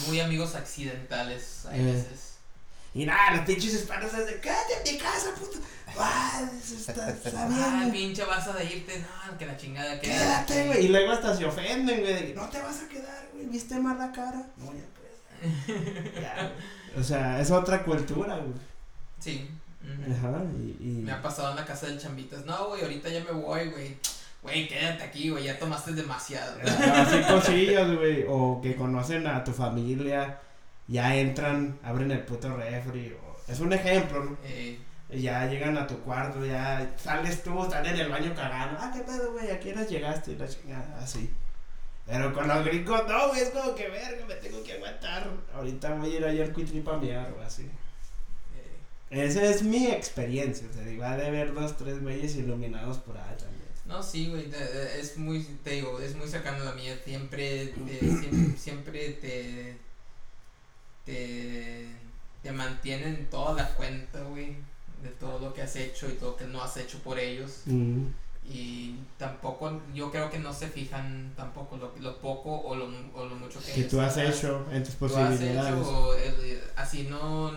muy 0.07 0.19
amigos 0.21 0.55
accidentales 0.55 1.67
a 1.67 1.77
Eh. 1.77 1.85
veces. 1.85 2.37
Y 2.95 3.05
nada, 3.05 3.37
los 3.37 3.45
pinches 3.45 3.75
hispanos 3.75 4.11
de, 4.13 4.41
quédate 4.41 4.73
en 4.83 4.95
mi 4.95 4.99
casa, 4.99 5.31
puto. 5.39 5.59
Ah, 5.99 6.43
está, 6.63 7.11
está 7.11 7.49
bien, 7.49 7.61
Ah, 7.61 7.89
pinche 7.93 8.25
vas 8.25 8.49
a 8.49 8.63
irte, 8.65 8.99
no, 8.99 9.37
que 9.37 9.45
la 9.47 9.57
chingada, 9.59 10.01
que 10.01 10.09
Quédate, 10.09 10.67
güey. 10.69 10.87
Y 10.87 10.89
luego 10.89 11.13
hasta 11.13 11.37
se 11.37 11.45
ofenden, 11.45 12.01
güey. 12.01 12.15
de 12.15 12.27
que, 12.29 12.35
No 12.35 12.49
te 12.49 12.63
vas 12.63 12.81
a 12.83 12.89
quedar, 12.89 13.29
güey. 13.35 13.47
¿Viste 13.47 13.79
mal 13.79 13.99
la 13.99 14.11
cara? 14.11 14.43
No, 14.57 14.73
ya 14.73 14.85
pues. 14.97 16.15
Ya. 16.23 16.53
O 16.99 17.03
sea, 17.03 17.41
es 17.41 17.51
otra 17.51 17.85
cultura, 17.85 18.37
güey. 18.37 18.55
Sí. 19.21 19.51
Ajá, 20.11 20.43
y. 20.59 20.77
y... 20.81 21.03
Me 21.05 21.13
ha 21.13 21.21
pasado 21.21 21.51
en 21.51 21.57
la 21.57 21.65
casa 21.67 21.87
del 21.87 22.01
chambitas. 22.01 22.47
No, 22.47 22.69
güey, 22.69 22.83
ahorita 22.83 23.11
ya 23.11 23.23
me 23.23 23.33
voy, 23.33 23.69
güey. 23.69 23.99
Güey, 24.43 24.69
quédate 24.69 25.03
aquí, 25.03 25.31
güey, 25.31 25.45
ya 25.45 25.59
tomaste 25.59 25.93
demasiado. 25.93 26.59
Así 26.63 27.21
cosillas, 27.23 27.91
güey. 27.97 28.25
O 28.29 28.61
que 28.63 28.77
conocen 28.77 29.27
a 29.27 29.43
tu 29.45 29.53
familia. 29.53 30.39
Ya 30.87 31.15
entran, 31.17 31.79
abren 31.83 32.11
el 32.11 32.21
puto 32.21 32.57
refri. 32.57 33.13
O... 33.13 33.37
Es 33.53 33.61
un 33.61 33.73
ejemplo, 33.73 34.25
¿no? 34.25 34.37
Eh, 34.45 34.79
Ya 35.11 35.47
llegan 35.47 35.77
a 35.79 35.87
tu 35.87 35.99
cuarto, 36.01 36.45
ya 36.45 36.95
sales 36.97 37.43
tú, 37.43 37.63
están 37.63 37.85
en 37.87 37.97
el 37.97 38.09
baño 38.11 38.35
cagando. 38.35 38.79
Ah, 38.81 38.91
qué 38.95 39.01
pedo, 39.01 39.33
güey, 39.33 39.51
¿a 39.51 39.59
qué 39.59 39.75
llegaste? 39.89 40.33
Y 40.33 40.37
la 40.37 40.47
chingada, 40.49 40.99
así. 41.03 41.31
Pero 42.07 42.33
con 42.33 42.47
los 42.49 42.65
gringos, 42.65 43.03
no, 43.09 43.29
güey, 43.29 43.41
es 43.41 43.51
como 43.51 43.75
que 43.75 43.89
verga, 43.89 44.25
me 44.27 44.35
tengo 44.37 44.63
que 44.63 44.75
aguantar. 44.75 45.31
Ahorita 45.55 45.95
voy 45.95 46.13
a 46.15 46.17
ir 46.19 46.25
allá 46.25 46.45
al 46.45 46.53
cuitrip 46.53 46.87
a 46.89 46.93
o 46.93 47.43
así. 47.45 47.71
eh, 49.11 49.25
Esa 49.25 49.43
es 49.45 49.63
mi 49.63 49.87
experiencia, 49.89 50.67
o 50.71 50.73
sea, 50.75 50.85
digo, 50.85 51.05
ha 51.05 51.17
de 51.17 51.27
haber 51.27 51.53
dos, 51.55 51.77
tres 51.77 52.03
güeyes 52.03 52.37
iluminados 52.37 52.99
por 52.99 53.17
ahí 53.17 53.37
también. 53.39 53.58
No, 53.89 54.03
sí, 54.03 54.29
güey, 54.29 54.51
es 55.01 55.17
muy, 55.17 55.43
te 55.65 55.71
digo, 55.71 55.99
es 55.99 56.15
muy 56.15 56.29
cercano 56.29 56.63
a 56.63 56.67
la 56.67 56.73
mía. 56.73 56.97
Siempre, 57.05 57.69
te, 57.69 57.99
siempre, 58.21 58.57
siempre 58.59 59.09
te, 59.15 59.77
te, 61.05 61.87
te 62.43 62.53
mantienen 62.53 63.29
toda 63.31 63.55
la 63.55 63.69
cuenta, 63.75 64.21
güey, 64.25 64.57
de 65.03 65.09
todo 65.19 65.39
lo 65.39 65.55
que 65.55 65.63
has 65.63 65.75
hecho 65.77 66.09
y 66.09 66.13
todo 66.13 66.33
lo 66.33 66.37
que 66.37 66.45
no 66.47 66.63
has 66.63 66.77
hecho 66.77 66.99
por 66.99 67.19
ellos. 67.19 67.63
Y 68.51 68.95
tampoco, 69.19 69.83
yo 69.95 70.11
creo 70.11 70.31
que 70.31 70.39
no 70.39 70.55
se 70.55 70.69
fijan 70.69 71.33
tampoco 71.37 71.77
lo, 71.77 71.93
lo 72.01 72.19
poco 72.19 72.61
o 72.63 72.75
lo, 72.75 72.87
o 73.15 73.27
lo 73.27 73.35
mucho 73.37 73.61
que 73.61 73.73
Que 73.73 73.85
tú 73.85 74.01
has 74.01 74.17
hecho 74.17 74.67
en 74.73 74.83
tus 74.83 74.95
posibilidades. 74.95 75.75
hecho 75.87 75.99
o, 75.99 76.15
eh, 76.15 76.63
así 76.77 77.03
no 77.05 77.53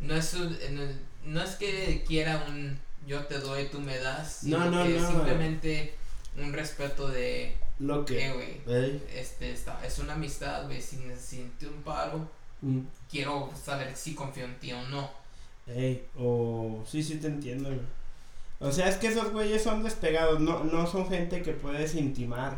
no 0.00 0.14
es 0.14 0.34
un- 0.34 0.56
no, 0.74 0.82
no 1.24 1.42
es 1.42 1.56
que 1.56 2.04
quiera 2.06 2.44
un 2.48 2.78
yo 3.06 3.24
te 3.26 3.38
doy 3.38 3.66
tú 3.68 3.80
me 3.80 3.98
das 3.98 4.44
No, 4.44 4.70
no, 4.70 4.84
que 4.84 4.98
no. 4.98 5.08
simplemente 5.08 5.94
un 6.36 6.52
respeto 6.52 7.08
de 7.08 7.56
Lo 7.78 8.04
que 8.04 8.16
que. 8.16 8.32
güey 8.32 8.60
Ey, 8.84 9.02
este 9.14 9.52
está 9.52 9.84
es 9.84 9.98
una 9.98 10.14
amistad 10.14 10.66
güey 10.66 10.80
si 10.82 10.96
necesito 10.96 11.68
un 11.68 11.82
paro 11.82 12.28
mm, 12.62 12.80
quiero 13.10 13.50
saber 13.60 13.96
si 13.96 14.14
confío 14.14 14.44
en 14.44 14.58
ti 14.58 14.72
o 14.72 14.82
no 14.88 15.10
ey, 15.66 16.06
o. 16.18 16.82
Sí, 16.86 17.02
sí, 17.02 17.16
te 17.16 17.26
entiendo, 17.26 17.68
güey. 17.68 17.80
O 18.60 18.72
sea, 18.72 18.88
es 18.88 18.96
que 18.96 19.08
esos 19.08 19.30
güeyes 19.32 19.62
son 19.62 19.82
despegados, 19.84 20.40
no, 20.40 20.64
no 20.64 20.86
son 20.86 21.08
gente 21.08 21.42
que 21.42 21.52
puedes 21.52 21.94
intimar. 21.94 22.56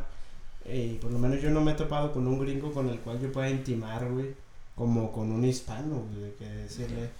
Por 1.01 1.11
lo 1.13 1.19
menos 1.19 1.43
yo 1.43 1.51
no 1.51 1.61
me 1.61 1.73
he 1.73 1.75
topado 1.75 2.13
con 2.13 2.27
un 2.27 2.39
gringo 2.39 2.73
con 2.73 2.89
el 2.89 3.01
cual 3.01 3.21
yo 3.21 3.31
pueda 3.33 3.51
intimar, 3.51 4.09
güey. 4.09 4.35
Como 4.77 5.13
con 5.13 5.31
un 5.33 5.45
hispano, 5.45 6.07
güey, 6.15 6.35
que 6.37 6.45
decirle, 6.47 7.11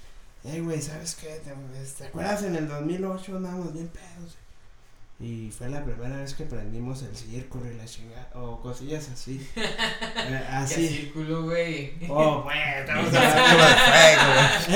hey, 0.45 0.61
güey, 0.61 0.81
¿sabes 0.81 1.15
qué? 1.15 1.41
¿Te, 1.45 1.53
te 1.99 2.07
acuerdas 2.07 2.43
en 2.43 2.57
el 2.57 2.69
2008 2.69 3.37
andábamos 3.37 3.73
bien 3.73 3.89
pedos? 3.89 4.37
Y 5.23 5.51
fue 5.51 5.69
la 5.69 5.85
primera 5.85 6.17
vez 6.17 6.33
que 6.33 6.45
prendimos 6.45 7.03
el 7.03 7.15
círculo 7.15 7.71
y 7.71 7.75
la 7.75 7.85
chingada, 7.85 8.31
o 8.35 8.61
cosillas 8.63 9.09
así. 9.11 9.47
Eh, 10.23 10.47
así. 10.51 10.75
¿Qué 10.75 10.89
círculo, 10.89 11.43
güey? 11.43 11.95
Oh, 12.09 12.43
güey, 12.43 12.59
estamos 12.79 13.05
Círculo 13.11 13.67
de 13.67 13.75
fuego, 13.75 14.23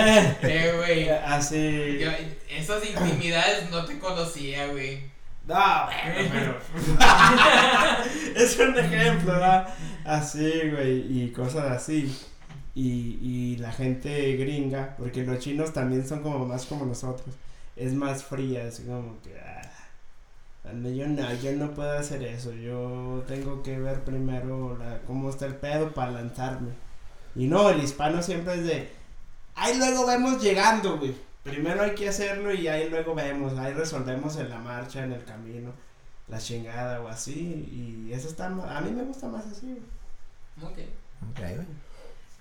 güey. 0.03 0.37
Eh, 0.53 0.73
güey. 0.77 1.09
Así. 1.09 1.99
Yo 1.99 2.11
esas 2.49 2.85
intimidades 2.85 3.71
no 3.71 3.85
te 3.85 3.99
conocía, 3.99 4.67
güey. 4.69 5.11
No, 5.47 5.89
pero. 6.33 6.59
es 8.37 8.59
un 8.59 8.79
ejemplo, 8.79 9.33
¿verdad? 9.33 9.69
Así, 10.05 10.71
güey, 10.71 11.23
y 11.23 11.33
cosas 11.33 11.71
así. 11.71 12.15
Y, 12.75 13.19
y 13.23 13.57
la 13.59 13.73
gente 13.73 14.37
gringa, 14.37 14.97
porque 14.99 15.25
los 15.25 15.39
chinos 15.39 15.73
también 15.73 16.07
son 16.07 16.23
como 16.23 16.45
más 16.47 16.67
como 16.67 16.85
nosotros. 16.87 17.35
Es 17.77 17.95
más 17.95 18.25
fría, 18.25 18.65
es 18.65 18.81
como 18.81 19.21
que. 19.23 19.39
Ah, 19.39 19.65
yo 20.65 21.07
no, 21.09 21.35
yo 21.35 21.53
no 21.53 21.75
puedo 21.75 21.93
hacer 21.93 22.23
eso. 22.23 22.53
Yo 22.53 23.23
tengo 23.27 23.63
que 23.63 23.79
ver 23.79 24.03
primero 24.05 24.77
la, 24.79 25.01
cómo 25.07 25.31
está 25.31 25.47
el 25.47 25.57
pedo 25.57 25.93
para 25.93 26.13
lanzarme. 26.13 26.71
Y 27.35 27.47
no, 27.47 27.69
el 27.71 27.83
hispano 27.83 28.23
siempre 28.23 28.55
es 28.55 28.65
de. 28.65 28.89
Ahí 29.57 29.77
luego 29.79 30.07
vemos 30.07 30.43
llegando, 30.43 30.99
güey. 30.99 31.15
Primero 31.43 31.83
hay 31.83 31.95
que 31.95 32.09
hacerlo 32.09 32.53
y 32.55 32.67
ahí 32.69 32.89
luego 32.89 33.15
vemos. 33.15 33.59
Ahí 33.59 33.75
resolvemos 33.75 34.37
en 34.37 34.49
la 34.51 34.59
marcha, 34.59 35.05
en 35.05 35.13
el 35.13 35.25
camino. 35.25 35.73
La 36.29 36.39
chingada 36.39 37.01
o 37.03 37.09
así. 37.09 37.69
Y 38.09 38.13
eso 38.13 38.29
está. 38.29 38.47
A 38.47 38.81
mí 38.81 38.91
me 38.91 39.05
gusta 39.05 39.29
más 39.29 39.47
así, 39.47 39.67
güey. 39.67 40.73
Ok. 40.73 40.79
Ok, 41.31 41.39
güey. 41.39 41.67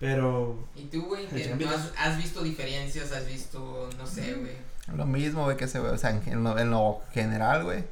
Pero. 0.04 0.58
¿Y 0.76 0.84
tú, 0.88 1.04
güey? 1.06 1.28
¿Has, 1.66 1.92
has 1.98 2.18
visto 2.18 2.44
diferencias? 2.44 3.14
¿Has 3.14 3.26
visto, 3.26 3.90
no 3.98 4.06
sé, 4.06 4.34
güey? 4.34 4.52
Lo 4.98 5.06
mismo, 5.06 5.46
güey, 5.46 5.56
que 5.56 5.68
se 5.70 5.80
ve, 5.80 5.88
o 5.90 5.98
sea, 5.98 6.10
en, 6.10 6.22
en 6.26 6.44
lo, 6.44 6.60
en 6.60 6.72
lo 6.72 7.00
general, 7.14 7.64
güey. 7.64 7.86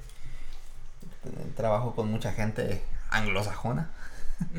Trabajo 1.55 1.95
con 1.95 2.11
mucha 2.11 2.33
gente 2.33 2.83
anglosajona, 3.11 3.89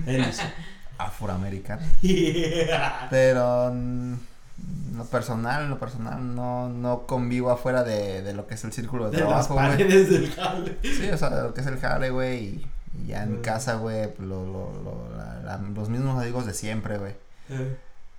afroamericana. 0.98 1.82
Pero 3.10 3.70
mm, 3.74 4.12
en 4.14 4.96
lo 4.96 5.04
personal, 5.06 5.64
en 5.64 5.70
lo 5.70 5.78
personal 5.78 6.34
no, 6.34 6.68
no 6.68 7.06
convivo 7.06 7.50
afuera 7.50 7.82
de, 7.84 8.22
de 8.22 8.32
lo 8.32 8.46
que 8.46 8.54
es 8.54 8.64
el 8.64 8.72
círculo 8.72 9.10
de, 9.10 9.18
de 9.18 9.24
las 9.24 9.48
trabajo, 9.48 9.54
güey. 9.54 9.66
paredes 9.84 10.10
del 10.10 10.30
jale. 10.30 10.78
Sí, 10.82 11.10
o 11.10 11.18
sea, 11.18 11.30
de 11.30 11.42
lo 11.42 11.52
que 11.54 11.60
es 11.60 11.66
el 11.66 11.78
jale, 11.78 12.10
güey. 12.10 12.38
Y, 12.44 12.66
y 13.02 13.06
ya 13.08 13.24
en 13.24 13.42
casa, 13.42 13.74
güey, 13.74 14.10
lo, 14.18 14.44
lo, 14.46 14.72
lo- 14.82 15.16
la- 15.16 15.40
la- 15.42 15.58
los 15.74 15.88
mismos 15.88 16.18
amigos 16.20 16.46
de 16.46 16.54
siempre, 16.54 16.98
güey. 16.98 17.14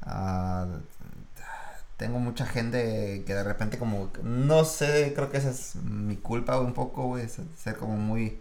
Ah, 0.01 0.67
tengo 1.97 2.19
mucha 2.19 2.45
gente 2.45 3.23
que 3.25 3.33
de 3.33 3.43
repente 3.43 3.77
como, 3.77 4.11
no 4.23 4.65
sé, 4.65 5.13
creo 5.15 5.31
que 5.31 5.37
esa 5.37 5.51
es 5.51 5.75
mi 5.75 6.17
culpa 6.17 6.59
un 6.59 6.73
poco, 6.73 7.07
güey, 7.07 7.27
ser 7.29 7.77
como 7.77 7.95
muy, 7.97 8.39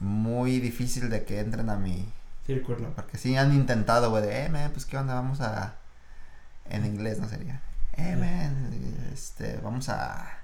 muy 0.00 0.60
difícil 0.60 1.10
de 1.10 1.24
que 1.24 1.40
entren 1.40 1.70
a 1.70 1.76
mi, 1.76 2.06
Círculo. 2.46 2.92
porque 2.94 3.18
sí 3.18 3.36
han 3.36 3.52
intentado, 3.54 4.10
güey, 4.10 4.22
de, 4.22 4.44
eh, 4.44 4.48
man, 4.48 4.70
pues 4.72 4.84
qué 4.86 4.96
onda, 4.96 5.14
vamos 5.14 5.40
a, 5.40 5.76
en 6.70 6.84
inglés 6.86 7.18
no 7.18 7.28
sería, 7.28 7.60
eh, 7.96 8.16
man, 8.16 8.70
este, 9.12 9.58
vamos 9.62 9.88
a, 9.88 10.38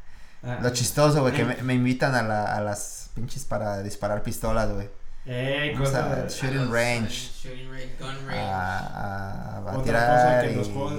Ah, 0.47 0.59
lo 0.61 0.71
chistoso, 0.71 1.23
güey, 1.23 1.33
que 1.33 1.45
me, 1.45 1.57
me 1.63 1.73
invitan 1.75 2.15
a, 2.15 2.23
la, 2.23 2.45
a 2.55 2.61
las 2.61 3.09
pinches 3.15 3.45
para 3.47 3.83
disparar 3.83 4.23
pistolas, 4.23 4.71
güey, 4.71 4.91
Eh, 5.27 5.73
Vamos 5.73 5.89
cosas. 5.91 6.35
Shooting 6.35 6.71
range. 6.71 7.31
Shooting 7.43 7.71
range, 7.71 7.97
gun 7.99 8.27
range. 8.27 8.41
a, 8.41 8.79
a, 8.79 9.57
a 9.59 9.79
Otra 9.79 9.83
cosa 9.83 9.83
tirar 9.83 10.45
que 10.45 10.53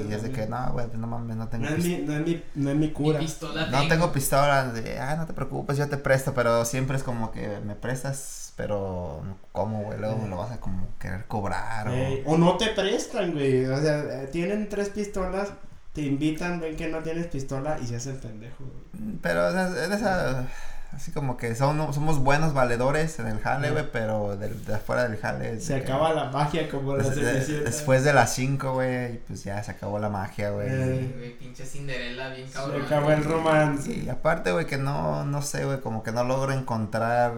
y, 0.10 0.14
es 0.14 0.24
de 0.24 0.32
que, 0.32 0.48
no, 0.48 0.72
güey, 0.74 0.88
pues 0.88 0.98
no 0.98 1.08
mames, 1.08 1.36
no 1.38 1.48
tengo 1.48 1.66
No 1.66 1.70
es, 1.76 1.78
pist- 1.78 1.84
mi, 1.86 1.98
no, 2.06 2.14
es 2.16 2.26
mi, 2.26 2.44
no 2.56 2.70
es 2.72 2.76
mi 2.76 2.88
Mi 2.88 2.94
cura. 2.94 3.20
pistola 3.20 3.68
No 3.68 3.88
tengo 3.88 4.12
pistola, 4.12 4.66
de, 4.72 5.00
ah, 5.00 5.16
no 5.16 5.26
te 5.28 5.34
preocupes, 5.34 5.78
yo 5.78 5.88
te 5.90 5.98
presto, 5.98 6.34
pero 6.34 6.66
siempre 6.66 6.98
es 6.98 7.04
como 7.04 7.32
que 7.32 7.60
me 7.60 7.76
prestas, 7.76 8.54
pero 8.56 9.22
¿cómo, 9.52 9.84
güey? 9.84 10.00
Luego 10.00 10.18
me 10.18 10.28
lo 10.30 10.38
vas 10.38 10.52
a 10.52 10.60
como 10.60 10.88
querer 11.00 11.26
cobrar 11.26 11.88
o... 11.90 11.94
O 12.34 12.38
no 12.38 12.58
te 12.58 12.70
prestan, 12.70 13.34
güey. 13.34 13.66
O 13.66 13.80
sea, 13.80 14.26
tienen 14.32 14.70
tres 14.70 14.90
pistolas, 14.90 15.50
te 15.94 16.02
invitan, 16.02 16.60
ven 16.60 16.76
que 16.76 16.88
no 16.88 17.00
tienes 17.04 17.28
pistola 17.28 17.78
y 17.82 17.86
se 17.88 17.98
hace 17.98 18.10
el 18.12 18.18
pendejo, 18.18 18.64
güey. 18.64 19.18
Pero, 19.22 19.48
o 19.48 19.52
sea, 19.52 19.68
en 19.86 19.92
esa, 19.94 20.48
así 20.96 21.12
como 21.12 21.36
que 21.38 21.54
son, 21.56 21.94
somos 21.94 22.20
buenos 22.20 22.54
valedores 22.54 23.20
en 23.20 23.28
el 23.28 23.40
jale, 23.40 23.70
güey, 23.72 23.86
pero 23.92 24.38
de 24.38 24.74
afuera 24.74 25.08
del 25.08 25.18
jale... 25.20 25.60
Se 25.60 25.74
de 25.76 25.84
que- 25.84 25.92
acaba 25.92 26.14
la 26.14 26.32
magia 26.32 26.70
como 26.70 26.96
la 26.96 27.04
des- 27.04 27.16
de- 27.16 27.32
Cenicienta. 27.34 27.70
después 27.70 28.04
de 28.06 28.14
las 28.14 28.34
5, 28.34 28.74
güey, 28.74 29.18
pues 29.28 29.44
ya 29.44 29.62
se 29.62 29.72
acabó 29.72 30.00
la 30.00 30.10
magia, 30.10 30.52
güey. 30.52 30.68
Eh. 30.70 31.14
Güey, 31.18 31.38
pinche 31.38 31.66
Cinderella, 31.66 32.30
bien 32.30 32.48
Se 32.48 32.54
cabrón. 32.54 32.82
acabó 32.84 33.12
el 33.12 33.24
romance. 33.24 33.92
Y 33.94 34.10
aparte, 34.10 34.52
güey, 34.54 34.66
que 34.66 34.78
no, 34.78 35.26
no 35.26 35.42
sé, 35.42 35.66
güey, 35.66 35.82
como 35.82 36.02
que 36.02 36.12
no 36.14 36.24
logro 36.24 36.54
encontrar 36.54 37.34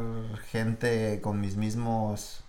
gente 0.52 1.20
con 1.22 1.40
mis 1.42 1.56
mismos 1.56 2.44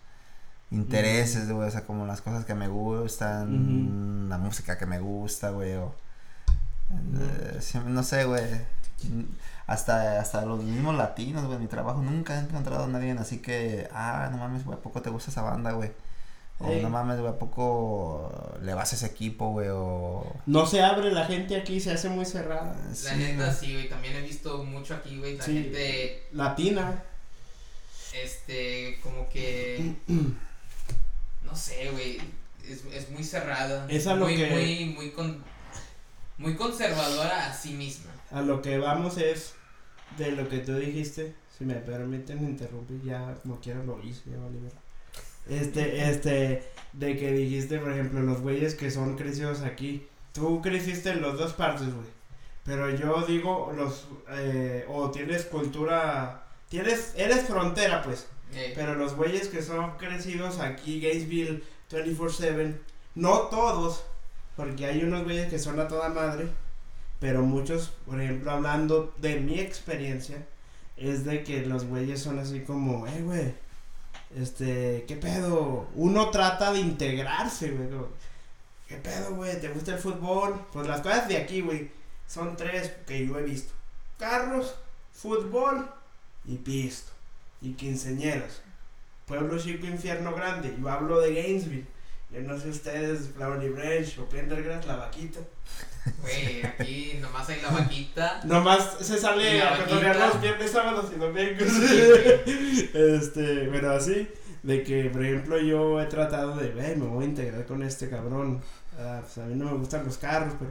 intereses, 0.70 1.50
güey, 1.50 1.66
o 1.66 1.70
sea, 1.70 1.84
como 1.86 2.04
las 2.06 2.20
cosas 2.20 2.44
que 2.44 2.54
me 2.54 2.68
gustan, 2.68 4.28
la 4.28 4.36
música 4.36 4.76
que 4.76 4.84
me 4.84 4.98
gusta, 5.00 5.50
güey, 5.50 5.74
o... 5.74 5.94
Eh, 6.90 7.58
no 7.86 8.02
sé, 8.02 8.24
güey, 8.24 8.44
hasta, 9.68 10.18
hasta 10.20 10.44
los 10.44 10.64
mismos 10.64 10.96
latinos, 10.96 11.44
güey, 11.44 11.56
en 11.56 11.62
mi 11.62 11.68
trabajo 11.68 12.02
nunca 12.02 12.34
he 12.36 12.40
encontrado 12.40 12.84
a 12.84 12.88
nadie 12.88 13.12
así 13.12 13.38
que, 13.38 13.86
ah, 13.92 14.28
no 14.32 14.38
mames, 14.38 14.64
güey, 14.64 14.76
¿a 14.76 14.82
poco 14.82 15.00
te 15.02 15.10
gusta 15.10 15.30
esa 15.30 15.42
banda, 15.42 15.70
güey? 15.72 15.92
O 16.60 16.68
Ey. 16.70 16.82
no 16.82 16.90
mames, 16.90 17.20
güey, 17.20 17.30
¿a 17.32 17.38
poco 17.38 18.32
le 18.62 18.74
vas 18.74 18.92
a 18.92 18.96
ese 18.96 19.06
equipo, 19.06 19.50
güey? 19.50 19.68
O... 19.70 20.26
No 20.46 20.66
se 20.66 20.82
abre 20.82 21.12
la 21.12 21.24
gente 21.26 21.54
aquí, 21.54 21.80
se 21.80 21.92
hace 21.92 22.08
muy 22.08 22.24
cerrada. 22.24 22.74
La 22.88 22.94
Sí, 22.94 23.14
neta, 23.16 23.44
güey. 23.44 23.56
sí, 23.56 23.72
güey. 23.74 23.88
También 23.88 24.16
he 24.16 24.22
visto 24.22 24.64
mucho 24.64 24.94
aquí, 24.94 25.18
güey. 25.18 25.36
La 25.36 25.44
Sí. 25.44 25.52
gente, 25.52 26.26
Latina. 26.32 27.00
este, 28.24 28.98
como 29.02 29.28
que. 29.28 29.94
No 31.44 31.54
sé, 31.54 31.90
güey. 31.92 32.18
Es, 32.68 32.84
es 32.92 33.10
muy 33.10 33.22
cerrada. 33.22 33.86
Es 33.88 34.06
a 34.08 34.14
lo 34.14 34.24
muy, 34.24 34.36
que- 34.36 34.50
Muy, 34.50 34.84
muy, 34.96 35.10
con, 35.12 35.42
muy 36.38 36.56
conservadora 36.56 37.46
a 37.46 37.54
sí 37.54 37.72
misma. 37.74 38.10
A 38.32 38.40
lo 38.42 38.60
que 38.62 38.78
vamos 38.78 39.16
es 39.16 39.54
de 40.18 40.32
lo 40.32 40.48
que 40.48 40.58
tú 40.58 40.74
dijiste. 40.74 41.34
Si 41.56 41.64
me 41.64 41.74
permiten 41.74 42.44
interrumpir, 42.44 43.02
ya 43.02 43.34
como 43.42 43.58
quiera 43.60 43.82
lo 43.82 44.00
hice, 44.02 44.30
ya 44.30 44.38
vale. 44.38 44.58
Este, 45.48 46.10
este, 46.10 46.62
de 46.92 47.16
que 47.16 47.32
dijiste, 47.32 47.78
por 47.78 47.92
ejemplo, 47.92 48.20
los 48.20 48.40
güeyes 48.40 48.74
que 48.74 48.90
son 48.90 49.16
crecidos 49.16 49.62
aquí. 49.62 50.06
Tú 50.32 50.60
creciste 50.62 51.10
en 51.10 51.22
las 51.22 51.36
dos 51.38 51.54
partes, 51.54 51.92
güey. 51.92 52.06
Pero 52.64 52.90
yo 52.90 53.24
digo, 53.26 53.72
los, 53.74 54.06
eh, 54.30 54.84
o 54.88 55.10
tienes 55.10 55.46
cultura, 55.46 56.44
tienes, 56.68 57.14
eres 57.16 57.44
frontera, 57.44 58.02
pues. 58.02 58.28
Eh, 58.54 58.72
Pero 58.74 58.94
los 58.94 59.14
güeyes 59.14 59.48
que 59.48 59.62
son 59.62 59.96
crecidos 59.96 60.58
aquí, 60.58 61.00
Gainesville 61.00 61.62
24-7, 61.90 62.76
no 63.14 63.40
todos, 63.48 64.04
porque 64.56 64.86
hay 64.86 65.02
unos 65.02 65.24
güeyes 65.24 65.48
que 65.48 65.58
son 65.58 65.80
a 65.80 65.88
toda 65.88 66.08
madre, 66.10 66.48
pero 67.20 67.42
muchos, 67.42 67.92
por 68.06 68.20
ejemplo, 68.20 68.50
hablando 68.50 69.14
de 69.18 69.40
mi 69.40 69.58
experiencia, 69.58 70.46
es 70.96 71.24
de 71.24 71.44
que 71.44 71.66
los 71.66 71.84
güeyes 71.84 72.20
son 72.20 72.38
así 72.38 72.60
como, 72.60 73.06
eh, 73.06 73.22
güey, 73.22 73.54
este, 74.36 75.04
¿qué 75.08 75.16
pedo? 75.16 75.88
Uno 75.94 76.30
trata 76.30 76.72
de 76.72 76.80
integrarse, 76.80 77.70
güey. 77.70 77.88
¿Qué 78.88 78.96
pedo, 78.96 79.34
güey? 79.34 79.60
¿Te 79.60 79.68
gusta 79.68 79.92
el 79.92 79.98
fútbol? 79.98 80.64
Pues 80.72 80.86
las 80.86 81.00
cosas 81.00 81.28
de 81.28 81.36
aquí, 81.36 81.60
güey, 81.60 81.90
son 82.26 82.56
tres 82.56 82.92
que 83.06 83.26
yo 83.26 83.38
he 83.38 83.42
visto. 83.42 83.72
Carros, 84.18 84.76
fútbol 85.12 85.88
y 86.44 86.56
pisto. 86.56 87.12
Y 87.60 87.72
quinceñeras. 87.72 88.62
Pueblo 89.26 89.58
chico, 89.58 89.86
infierno 89.86 90.34
grande. 90.34 90.74
Yo 90.80 90.88
hablo 90.88 91.20
de 91.20 91.34
Gainesville. 91.34 91.86
Yo 92.30 92.40
no 92.42 92.58
sé 92.58 92.68
ustedes, 92.70 93.30
Flowery 93.34 93.70
Branch 93.70 94.18
o 94.18 94.28
Pendergrass, 94.28 94.86
la 94.86 94.96
vaquita. 94.96 95.40
Güey, 96.22 96.64
aquí 96.64 97.18
nomás 97.20 97.48
hay 97.48 97.60
la 97.60 97.70
vaquita. 97.70 98.40
Nomás 98.44 98.96
se 99.00 99.18
sale 99.18 99.62
a 99.62 99.78
cotorrear 99.84 100.16
los 100.16 100.40
viernes, 100.40 100.70
sábados 100.70 101.10
y 101.14 101.18
domingos. 101.18 101.68
Sí, 101.68 102.90
este, 102.94 103.68
pero 103.70 103.92
así, 103.92 104.28
de 104.62 104.82
que, 104.82 105.04
por 105.10 105.24
ejemplo, 105.24 105.58
yo 105.60 106.00
he 106.00 106.06
tratado 106.06 106.56
de, 106.56 106.70
"Ve, 106.70 106.96
me 106.96 107.06
voy 107.06 107.24
a 107.24 107.28
integrar 107.28 107.66
con 107.66 107.82
este 107.82 108.08
cabrón. 108.08 108.62
Ah, 108.98 109.20
pues 109.22 109.38
a 109.38 109.46
mí 109.48 109.54
no 109.54 109.66
me 109.66 109.76
gustan 109.78 110.04
los 110.04 110.18
carros, 110.18 110.54
pero 110.58 110.70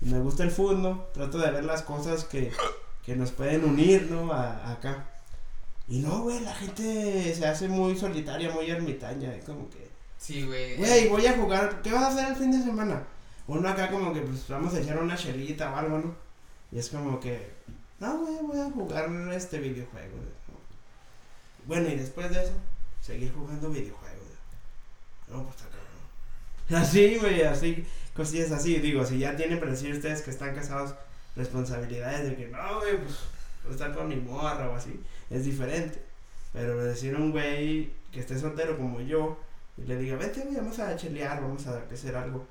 me 0.00 0.18
gusta 0.20 0.42
el 0.42 0.50
fútbol. 0.50 1.06
Trato 1.14 1.38
de 1.38 1.50
ver 1.50 1.64
las 1.64 1.82
cosas 1.82 2.24
que, 2.24 2.52
que 3.04 3.16
nos 3.16 3.30
pueden 3.30 3.64
unir, 3.64 4.08
¿no? 4.10 4.32
A, 4.32 4.72
acá. 4.72 5.06
Y 5.88 5.98
no, 6.00 6.22
güey, 6.22 6.40
la 6.40 6.54
gente 6.54 7.34
se 7.34 7.46
hace 7.46 7.68
muy 7.68 7.96
solitaria, 7.96 8.50
muy 8.50 8.70
ermitaña. 8.70 9.34
Es 9.34 9.44
como 9.44 9.68
que, 9.70 9.88
Sí, 10.18 10.42
güey. 10.42 10.76
güey, 10.76 11.08
voy 11.08 11.26
a 11.26 11.36
jugar. 11.36 11.80
¿Qué 11.82 11.92
vas 11.92 12.02
a 12.04 12.08
hacer 12.08 12.28
el 12.28 12.36
fin 12.36 12.50
de 12.50 12.62
semana? 12.62 13.02
Uno 13.46 13.68
acá, 13.68 13.90
como 13.90 14.12
que, 14.12 14.20
pues 14.20 14.48
vamos 14.48 14.74
a 14.74 14.80
echar 14.80 14.98
una 15.02 15.16
chelita 15.16 15.72
o 15.72 15.76
algo, 15.76 15.98
¿no? 15.98 16.14
Y 16.72 16.78
es 16.78 16.88
como 16.88 17.20
que, 17.20 17.50
ah, 18.00 18.16
güey, 18.18 18.38
voy 18.42 18.60
a 18.60 18.70
jugar 18.70 19.10
este 19.32 19.58
videojuego. 19.58 20.16
Bueno, 21.66 21.88
y 21.88 21.96
después 21.96 22.30
de 22.30 22.42
eso, 22.42 22.52
seguir 23.00 23.32
jugando 23.32 23.70
videojuegos. 23.70 24.14
No, 25.28 25.44
pues 25.44 25.56
está 25.56 25.68
cabrón. 25.68 26.82
Así, 26.82 27.16
güey, 27.16 27.42
así, 27.42 27.86
cosillas 28.14 28.50
así. 28.50 28.78
Digo, 28.78 29.04
si 29.04 29.18
ya 29.18 29.36
tienen 29.36 29.58
para 29.58 29.72
decir 29.72 29.94
ustedes 29.94 30.22
que 30.22 30.30
están 30.30 30.54
casados, 30.54 30.94
responsabilidades 31.36 32.30
de 32.30 32.36
que 32.36 32.48
no, 32.48 32.80
güey, 32.80 32.98
pues, 32.98 33.18
estar 33.70 33.94
con 33.94 34.08
mi 34.08 34.16
morra 34.16 34.68
o 34.70 34.74
así, 34.74 35.00
es 35.30 35.44
diferente. 35.44 36.02
Pero 36.52 36.82
decir 36.82 37.14
a 37.14 37.18
un 37.18 37.32
güey 37.32 37.92
que 38.12 38.20
esté 38.20 38.38
soltero 38.38 38.76
como 38.76 39.00
yo 39.00 39.38
y 39.76 39.82
le 39.82 39.96
diga, 39.96 40.16
vete, 40.16 40.40
güey, 40.40 40.56
vamos 40.56 40.78
a 40.78 40.96
chelear, 40.96 41.42
vamos 41.42 41.66
a 41.66 41.82
hacer 41.92 42.16
algo 42.16 42.46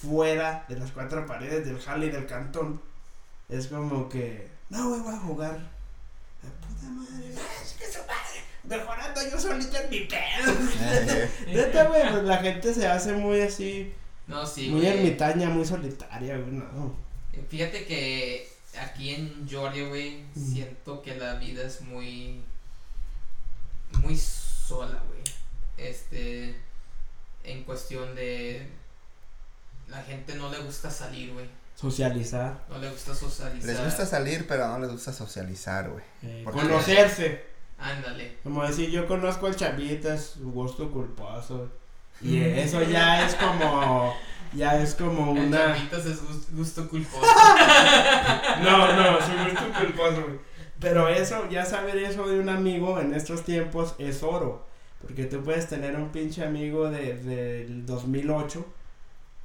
fuera 0.00 0.64
de 0.68 0.76
las 0.78 0.90
cuatro 0.92 1.26
paredes 1.26 1.64
del 1.66 1.78
jale 1.80 2.06
y 2.06 2.10
del 2.10 2.26
cantón, 2.26 2.80
es 3.48 3.66
como 3.68 4.08
que, 4.08 4.48
no, 4.70 4.88
güey, 4.88 5.00
voy 5.00 5.14
a 5.14 5.18
jugar. 5.18 5.70
La 6.42 6.50
puta 6.66 6.88
madre, 6.90 7.34
es 7.62 7.72
que 7.74 7.84
su 7.86 7.98
madre, 8.00 8.42
mejorando 8.64 9.20
yo 9.30 9.38
solito 9.38 9.76
en 9.76 9.90
mi 9.90 10.00
pedo. 10.00 11.28
Neta, 11.46 11.84
güey, 11.84 12.10
pues 12.10 12.24
la 12.24 12.38
gente 12.38 12.74
se 12.74 12.86
hace 12.86 13.12
muy 13.12 13.40
así. 13.40 13.92
No, 14.26 14.46
sí, 14.46 14.68
Muy 14.70 14.80
güey. 14.82 14.92
ermitaña, 14.98 15.48
muy 15.50 15.64
solitaria, 15.64 16.36
güey, 16.38 16.52
no. 16.52 16.94
Fíjate 17.48 17.84
que 17.86 18.48
aquí 18.80 19.14
en 19.14 19.46
Georgia, 19.48 19.88
güey, 19.88 20.22
Mm. 20.34 20.52
siento 20.54 21.02
que 21.02 21.16
la 21.16 21.34
vida 21.34 21.64
es 21.64 21.80
muy. 21.82 22.40
muy 24.00 24.16
sola, 24.16 25.02
güey. 25.08 25.22
Este. 25.76 26.54
En 27.44 27.64
cuestión 27.64 28.14
de. 28.14 28.66
La 29.92 30.02
gente 30.02 30.34
no 30.34 30.50
le 30.50 30.58
gusta 30.58 30.90
salir, 30.90 31.32
güey. 31.32 31.46
Socializar, 31.74 32.64
No 32.68 32.78
le 32.78 32.90
gusta 32.90 33.14
socializar. 33.14 33.68
Les 33.70 33.84
gusta 33.84 34.04
salir, 34.06 34.46
pero 34.46 34.66
no 34.68 34.78
les 34.80 34.90
gusta 34.90 35.12
socializar, 35.12 35.88
güey. 35.90 36.04
eh, 36.22 36.44
conocerse. 36.50 37.44
Ándale. 37.78 38.36
Como 38.42 38.62
decir, 38.64 38.90
yo 38.90 39.06
conozco 39.06 39.46
al 39.46 39.56
chavita, 39.56 40.14
es 40.14 40.34
su 40.38 40.50
gusto 40.52 40.90
culposo. 40.90 41.68
Y 42.20 42.38
eso 42.42 42.82
ya 42.82 43.26
es 43.26 43.34
como, 43.34 44.14
ya 44.54 44.80
es 44.80 44.94
como 44.94 45.32
El 45.36 45.46
una... 45.48 45.74
chavitas 45.74 46.06
es 46.06 46.22
gus- 46.22 46.46
gusto 46.52 46.88
culposo. 46.88 47.26
No, 48.62 48.92
no, 48.94 49.18
su 49.20 49.32
gusto 49.50 49.78
culposo, 49.78 50.22
güey. 50.22 50.38
Pero 50.80 51.08
eso, 51.08 51.48
ya 51.50 51.64
saber 51.64 51.96
eso 51.98 52.26
de 52.28 52.38
un 52.40 52.48
amigo 52.48 52.98
en 53.00 53.14
estos 53.14 53.44
tiempos 53.44 53.94
es 53.98 54.22
oro. 54.22 54.66
Porque 55.00 55.24
tú 55.24 55.42
puedes 55.42 55.68
tener 55.68 55.96
un 55.96 56.10
pinche 56.10 56.44
amigo 56.44 56.88
de, 56.90 57.14
del 57.18 57.84
2008 57.86 58.64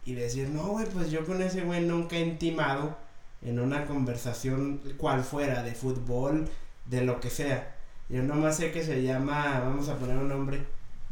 y 0.07 0.13
decir, 0.13 0.47
no, 0.47 0.67
güey, 0.67 0.85
pues 0.85 1.11
yo 1.11 1.25
con 1.25 1.41
ese 1.41 1.63
güey 1.63 1.81
nunca 1.81 2.15
he 2.15 2.21
intimado 2.21 2.97
en 3.41 3.59
una 3.59 3.85
conversación 3.85 4.79
cual 4.95 5.21
fuera, 5.21 5.63
de 5.63 5.75
fútbol, 5.75 6.47
de 6.85 7.01
lo 7.01 7.19
que 7.19 7.29
sea. 7.29 7.75
Yo 8.07 8.23
nomás 8.23 8.55
sé 8.55 8.71
que 8.71 8.85
se 8.85 9.03
llama, 9.03 9.59
vamos 9.59 9.89
a 9.89 9.97
poner 9.97 10.15
un 10.17 10.29
nombre, 10.29 10.61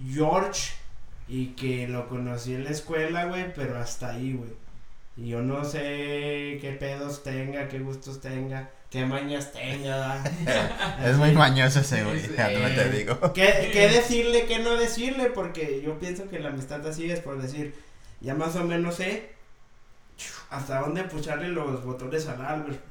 George, 0.01 0.76
y 1.27 1.47
que 1.47 1.89
lo 1.89 2.07
conocí 2.07 2.55
en 2.55 2.63
la 2.63 2.69
escuela, 2.69 3.26
güey, 3.26 3.53
pero 3.53 3.77
hasta 3.77 4.11
ahí, 4.11 4.31
güey. 4.31 4.51
Y 5.17 5.27
yo 5.27 5.41
no 5.41 5.65
sé 5.65 6.57
qué 6.61 6.77
pedos 6.80 7.22
tenga, 7.22 7.67
qué 7.67 7.80
gustos 7.80 8.22
tenga, 8.22 8.69
qué 8.89 9.05
mañas 9.05 9.51
tenga. 9.51 10.23
Es 11.05 11.17
muy 11.17 11.34
mañoso 11.34 11.81
ese, 11.81 12.01
güey. 12.05 12.22
Sí. 12.22 12.31
Ya 12.38 12.49
no 12.49 12.73
te 12.73 12.89
digo. 12.91 13.34
¿Qué, 13.34 13.72
qué 13.73 13.89
decirle, 13.89 14.45
qué 14.45 14.59
no 14.59 14.77
decirle, 14.77 15.26
porque 15.31 15.81
yo 15.84 15.99
pienso 15.99 16.30
que 16.30 16.39
la 16.39 16.47
amistad 16.47 16.88
así 16.88 17.11
es 17.11 17.19
por 17.19 17.41
decir, 17.41 17.73
ya 18.21 18.33
más 18.35 18.55
o 18.55 18.63
menos 18.63 18.95
sé 18.95 19.33
hasta 20.49 20.79
dónde 20.79 21.03
pucharle 21.03 21.49
los 21.49 21.83
botones 21.83 22.27
al 22.27 22.41
Albert. 22.45 22.81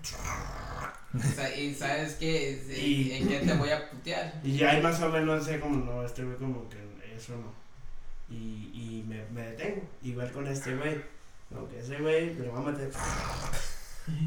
Y 1.56 1.72
sabes 1.74 2.14
que 2.14 2.60
Y- 2.76 3.12
en 3.12 3.28
qué 3.28 3.38
te 3.40 3.52
voy 3.54 3.70
a 3.70 3.88
putear. 3.88 4.40
Y 4.42 4.56
ya 4.56 4.70
ahí 4.70 4.82
más 4.82 5.00
o 5.00 5.08
menos 5.10 5.44
sé 5.44 5.60
como, 5.60 5.76
no, 5.84 6.04
este 6.04 6.24
güey 6.24 6.36
como 6.36 6.68
que 6.68 6.78
eso 7.16 7.32
no. 7.36 7.52
Y, 8.34 8.70
y 8.74 9.04
me, 9.06 9.24
me 9.32 9.50
detengo, 9.50 9.82
igual 10.02 10.30
con 10.32 10.46
este 10.48 10.74
güey. 10.74 11.00
Como 11.48 11.68
que 11.68 11.78
ese 11.78 11.98
güey 11.98 12.34
me 12.34 12.46
lo 12.46 12.52
va 12.54 12.58
a 12.60 12.72
meter. 12.72 12.90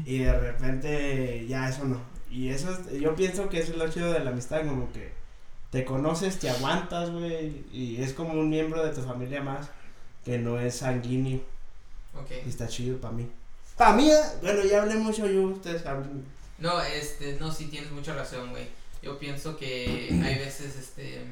Y 0.06 0.18
de 0.20 0.38
repente 0.40 1.46
ya 1.46 1.68
eso 1.68 1.84
no. 1.84 2.00
Y 2.30 2.48
eso 2.48 2.70
es- 2.72 2.98
yo 3.00 3.14
pienso 3.14 3.48
que 3.50 3.60
eso 3.60 3.72
es 3.72 3.78
lo 3.78 3.88
chido 3.88 4.12
de 4.12 4.20
la 4.20 4.30
amistad, 4.30 4.64
como 4.66 4.90
que 4.92 5.12
te 5.70 5.84
conoces, 5.84 6.38
te 6.38 6.48
aguantas, 6.48 7.10
güey. 7.10 7.64
Y 7.70 8.00
es 8.02 8.14
como 8.14 8.32
un 8.32 8.48
miembro 8.48 8.82
de 8.84 8.94
tu 8.94 9.02
familia 9.02 9.42
más 9.42 9.70
que 10.28 10.38
no 10.38 10.60
es 10.60 10.76
sanguíneo. 10.76 11.40
Y 12.44 12.48
está 12.50 12.68
chido 12.68 12.98
para 13.00 13.14
mí. 13.14 13.26
Para 13.78 13.94
mí, 13.96 14.10
eh, 14.10 14.20
bueno, 14.42 14.62
ya 14.64 14.82
hablé 14.82 14.96
mucho 14.96 15.26
yo, 15.26 15.42
ustedes. 15.42 15.82
No, 16.58 16.80
este, 16.82 17.38
no, 17.40 17.50
sí 17.52 17.66
tienes 17.66 17.90
mucha 17.92 18.14
razón, 18.14 18.50
güey. 18.50 18.66
Yo 19.02 19.18
pienso 19.18 19.56
que 19.56 20.08
hay 20.22 20.34
veces, 20.34 20.76
este, 20.76 21.24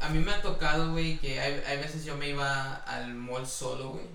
a 0.00 0.08
mí 0.08 0.18
me 0.18 0.32
ha 0.32 0.42
tocado, 0.42 0.90
güey, 0.92 1.18
que 1.18 1.38
hay, 1.38 1.62
hay 1.66 1.76
veces 1.78 2.04
yo 2.04 2.16
me 2.16 2.30
iba 2.30 2.74
al 2.76 3.14
mall 3.14 3.46
solo, 3.46 3.90
güey. 3.90 4.06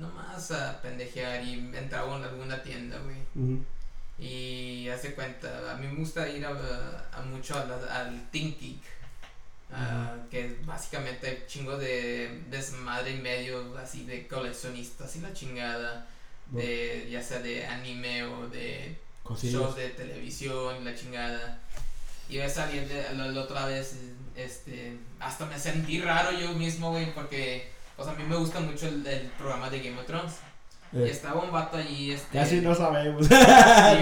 Nomás 0.00 0.50
a 0.50 0.80
pendejear 0.82 1.44
y 1.44 1.54
entraba 1.76 2.16
en 2.16 2.24
alguna 2.24 2.62
tienda, 2.62 2.98
güey. 2.98 3.58
Y 4.18 4.88
hace 4.88 5.14
cuenta, 5.14 5.72
a 5.72 5.76
mí 5.76 5.86
me 5.86 5.94
gusta 5.96 6.28
ir 6.28 6.44
a, 6.46 6.50
a 7.12 7.22
mucho 7.22 7.58
a 7.58 7.64
la- 7.64 8.00
al 8.00 8.28
Think 8.30 8.58
Geek. 8.58 8.80
Ah, 9.72 10.16
que 10.30 10.46
es 10.46 10.66
básicamente 10.66 11.44
chingo 11.46 11.76
de 11.76 12.42
desmadre 12.50 13.12
y 13.12 13.18
medio 13.18 13.76
así 13.78 14.04
de 14.04 14.26
coleccionistas 14.28 15.16
y 15.16 15.20
la 15.20 15.32
chingada 15.32 16.06
de 16.50 17.08
ya 17.10 17.22
sea 17.22 17.40
de 17.40 17.66
anime 17.66 18.24
o 18.24 18.48
de 18.48 18.98
Cosillas. 19.22 19.60
shows 19.60 19.76
de 19.76 19.88
televisión, 19.90 20.84
la 20.84 20.94
chingada. 20.94 21.60
Y 22.28 22.38
a 22.38 22.48
salir 22.48 22.86
de, 22.88 23.14
la, 23.14 23.26
la 23.26 23.40
otra 23.40 23.66
vez, 23.66 23.96
este, 24.36 24.96
hasta 25.20 25.46
me 25.46 25.58
sentí 25.58 26.00
raro 26.00 26.32
yo 26.32 26.52
mismo, 26.54 26.90
güey, 26.90 27.12
porque, 27.14 27.70
pues 27.96 28.08
a 28.08 28.14
mí 28.14 28.24
me 28.24 28.36
gusta 28.36 28.60
mucho 28.60 28.88
el, 28.88 29.06
el 29.06 29.26
programa 29.32 29.68
de 29.68 29.80
Game 29.80 30.00
of 30.00 30.06
Thrones. 30.06 30.32
Eh, 30.94 31.08
estaba 31.10 31.42
un 31.42 31.50
vato 31.50 31.76
allí, 31.78 32.12
este. 32.12 32.38
casi 32.38 32.60
no 32.60 32.74
sabemos. 32.74 33.26
Sí, 33.26 33.34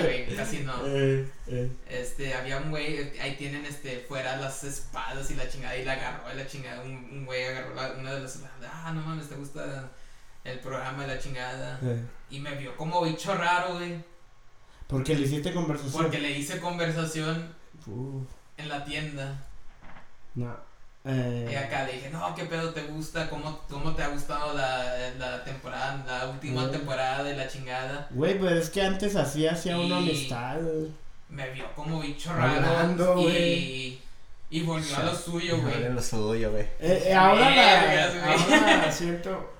güey, 0.03 0.27
casi 0.37 0.59
no. 0.61 0.75
Eh, 0.87 1.29
eh. 1.47 1.71
Este, 1.89 2.35
había 2.35 2.59
un 2.59 2.71
güey, 2.71 3.19
ahí 3.21 3.37
tienen, 3.37 3.65
este, 3.65 4.01
fuera 4.09 4.37
las 4.39 4.65
espadas 4.65 5.31
y 5.31 5.35
la 5.35 5.49
chingada, 5.49 5.77
y 5.77 5.85
la 5.85 5.93
agarró, 5.93 6.33
y 6.33 6.37
la 6.37 6.47
chingada, 6.47 6.83
un, 6.83 6.91
un 7.13 7.27
güey 7.27 7.45
agarró 7.47 7.75
la- 7.75 7.93
una 7.93 8.13
de 8.15 8.21
las 8.21 8.35
espadas, 8.35 8.71
ah, 8.73 8.93
no 8.93 9.03
mames, 9.03 9.29
te 9.29 9.37
gusta 9.37 9.91
el 10.43 10.59
programa 10.61 11.03
de 11.07 11.15
la 11.15 11.21
chingada. 11.21 11.79
Y 12.29 12.41
me 12.41 12.55
vio 12.57 12.77
como 12.77 13.03
bicho 13.03 13.35
raro, 13.37 13.75
güey, 13.75 14.03
Porque 14.89 15.15
le 15.15 15.27
hiciste 15.27 15.53
conversación. 15.53 15.93
porque 16.03 16.19
le 16.19 16.31
hice 16.33 16.59
conversación 16.61 17.55
en 18.57 18.69
la 18.69 18.85
tienda. 18.85 19.47
no. 20.35 20.70
Eh, 21.05 21.49
Y 21.51 21.55
acá 21.55 21.85
le 21.87 21.93
dije, 21.95 22.11
no, 22.11 22.35
¿qué 22.35 22.45
pedo 22.45 22.71
te 22.75 22.83
gusta? 22.83 23.31
¿Cómo, 23.31 23.61
cómo 23.71 23.95
te 23.95 24.03
ha 24.03 24.09
gustado 24.09 24.53
la, 24.55 25.11
la 25.19 25.43
temporada, 25.45 26.05
la 26.07 26.29
última 26.29 26.71
temporada 26.71 27.23
de 27.23 27.37
la 27.37 27.49
chingada? 27.49 28.07
Güey, 28.11 28.39
pero 28.39 28.51
es 28.59 28.69
que 28.69 28.83
antes 28.83 29.17
así 29.17 29.47
hacía 29.47 29.79
una 29.79 29.97
amistad. 29.99 30.59
Me 31.31 31.49
vio 31.51 31.65
como 31.75 32.01
bicho 32.01 32.33
raro 32.35 33.21
y, 33.21 34.01
y 34.51 34.63
volvió 34.63 34.97
a 34.97 35.05
lo 35.05 35.15
suyo, 35.15 35.61
güey. 35.63 35.93
lo 35.93 36.03
suyo, 36.03 36.51
güey. 36.51 36.65
Eh, 36.81 37.05
eh, 37.07 37.15
ahora, 37.15 37.49
la, 37.51 38.33
ahora 38.33 38.93
siento 38.93 39.55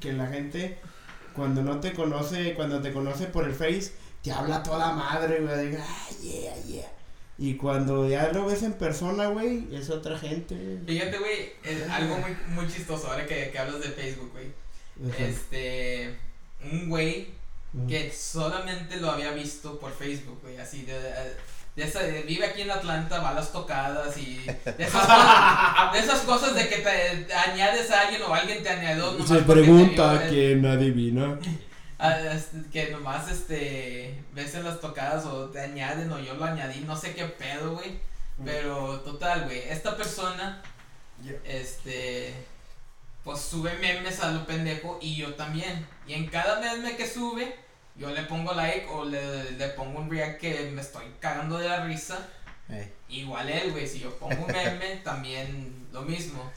que 0.00 0.12
la 0.12 0.26
gente 0.26 0.78
cuando 1.34 1.62
no 1.62 1.80
te 1.80 1.92
conoce, 1.94 2.54
cuando 2.54 2.82
te 2.82 2.92
conoce 2.92 3.26
por 3.26 3.44
el 3.44 3.54
Face, 3.54 3.92
te 4.22 4.32
habla 4.32 4.62
toda 4.62 4.92
madre, 4.92 5.40
güey. 5.40 5.70
de, 5.70 5.78
Ah, 5.78 6.08
yeah, 6.20 6.54
yeah. 6.66 6.88
Y 7.42 7.56
cuando 7.56 8.08
ya 8.08 8.30
lo 8.32 8.46
ves 8.46 8.62
en 8.62 8.74
persona, 8.74 9.26
güey, 9.26 9.66
es 9.74 9.90
otra 9.90 10.16
gente. 10.16 10.78
Fíjate, 10.86 11.18
güey, 11.18 11.52
es 11.64 11.90
algo 11.90 12.16
muy, 12.18 12.36
muy 12.54 12.72
chistoso 12.72 13.08
ahora 13.08 13.26
que, 13.26 13.50
que 13.50 13.58
hablas 13.58 13.80
de 13.80 13.88
Facebook, 13.88 14.30
güey. 14.32 14.46
Ajá. 15.12 15.24
Este, 15.24 16.16
un 16.70 16.88
güey 16.88 17.30
Ujú. 17.74 17.88
que 17.88 18.12
solamente 18.12 18.98
lo 18.98 19.10
había 19.10 19.32
visto 19.32 19.80
por 19.80 19.90
Facebook, 19.92 20.38
güey, 20.42 20.56
así 20.58 20.82
de, 20.82 20.92
de 21.74 21.82
esa, 21.82 22.00
de- 22.04 22.22
vive 22.22 22.46
aquí 22.46 22.60
en 22.62 22.70
Atlanta, 22.70 23.18
va 23.20 23.30
a 23.30 23.34
las 23.34 23.50
tocadas 23.50 24.16
y 24.18 24.36
de 24.46 24.84
esas, 24.84 25.00
cosas, 25.02 25.92
de 25.94 25.98
esas 25.98 26.20
cosas 26.20 26.54
de 26.54 26.68
que 26.68 26.76
te, 26.76 27.34
añades 27.34 27.90
a 27.90 28.02
alguien 28.02 28.22
o 28.22 28.32
alguien 28.32 28.62
te 28.62 28.68
añadió 28.68 29.26
Se 29.26 29.38
pregunta 29.38 30.26
quién 30.28 30.64
adivina. 30.64 31.38
Ah, 32.02 32.18
este, 32.34 32.58
que 32.70 32.90
nomás 32.90 33.30
este 33.30 34.22
ves 34.34 34.54
en 34.54 34.64
las 34.64 34.80
tocadas 34.80 35.24
o 35.24 35.48
te 35.50 35.60
añaden 35.60 36.10
o 36.12 36.18
yo 36.18 36.34
lo 36.34 36.44
añadí, 36.44 36.80
no 36.80 36.96
sé 36.96 37.14
qué 37.14 37.24
pedo, 37.24 37.74
güey, 37.74 37.98
pero 38.44 39.00
total, 39.00 39.44
güey, 39.44 39.60
esta 39.68 39.96
persona 39.96 40.62
este 41.44 42.34
pues 43.24 43.40
sube 43.40 43.72
memes 43.78 44.20
a 44.20 44.32
lo 44.32 44.44
pendejo 44.46 44.98
y 45.00 45.14
yo 45.16 45.34
también. 45.34 45.86
Y 46.08 46.14
en 46.14 46.26
cada 46.26 46.60
meme 46.60 46.96
que 46.96 47.06
sube, 47.08 47.54
yo 47.94 48.10
le 48.10 48.24
pongo 48.24 48.52
like 48.52 48.86
o 48.90 49.04
le, 49.04 49.52
le 49.52 49.68
pongo 49.68 50.00
un 50.00 50.10
react 50.10 50.40
que 50.40 50.70
me 50.72 50.80
estoy 50.80 51.04
cagando 51.20 51.58
de 51.58 51.68
la 51.68 51.84
risa. 51.84 52.18
Igual 53.08 53.48
él, 53.50 53.70
güey, 53.70 53.86
si 53.86 54.00
yo 54.00 54.10
pongo 54.16 54.44
un 54.46 54.50
meme, 54.52 54.96
también 55.04 55.86
lo 55.92 56.02
mismo. 56.02 56.50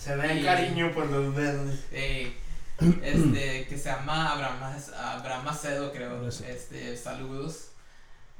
Se 0.00 0.16
ve 0.16 0.40
Y- 0.40 0.44
cariño 0.44 0.92
por 0.92 1.06
los 1.06 1.36
dedos. 1.36 1.78
Eh, 1.92 2.34
este, 2.80 3.66
que 3.66 3.78
se 3.78 3.88
llama 3.88 4.32
Abraham, 4.32 4.76
Abraham 4.96 5.44
Macedo, 5.44 5.92
creo. 5.92 6.26
Este, 6.28 6.96
saludos. 6.96 7.70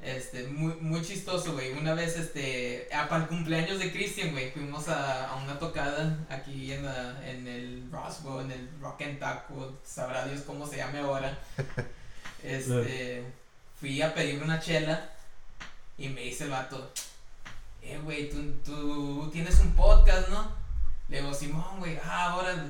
Este, 0.01 0.47
muy, 0.47 0.73
muy 0.81 1.01
chistoso, 1.01 1.53
güey. 1.53 1.71
Una 1.73 1.93
vez, 1.93 2.17
este, 2.17 2.87
para 2.91 3.23
el 3.23 3.27
cumpleaños 3.27 3.79
de 3.79 3.91
Christian, 3.91 4.31
güey, 4.31 4.51
fuimos 4.51 4.87
a, 4.87 5.29
a, 5.29 5.35
una 5.35 5.57
tocada 5.57 6.19
aquí 6.29 6.73
en, 6.73 6.85
la, 6.85 7.27
en 7.27 7.47
el 7.47 7.89
Roswell, 7.91 8.45
en 8.45 8.51
el 8.51 8.69
Rock 8.81 9.03
and 9.03 9.19
Taco, 9.19 9.77
sabrá 9.85 10.27
Dios 10.27 10.41
cómo 10.41 10.67
se 10.67 10.77
llame 10.77 10.99
ahora. 10.99 11.37
Este, 12.43 13.25
fui 13.79 14.03
a 14.03 14.13
pedir 14.13 14.43
una 14.43 14.59
chela 14.59 15.09
y 15.97 16.09
me 16.09 16.21
dice 16.21 16.43
el 16.43 16.51
vato, 16.51 16.91
eh, 17.81 17.99
güey, 18.03 18.29
tú, 18.29 18.53
tú 18.63 19.31
tienes 19.31 19.59
un 19.61 19.73
podcast, 19.73 20.29
¿no? 20.29 20.51
Le 21.09 21.21
digo, 21.21 21.33
Simón, 21.33 21.79
güey, 21.79 21.97
ah, 22.05 22.33
ahora 22.33 22.67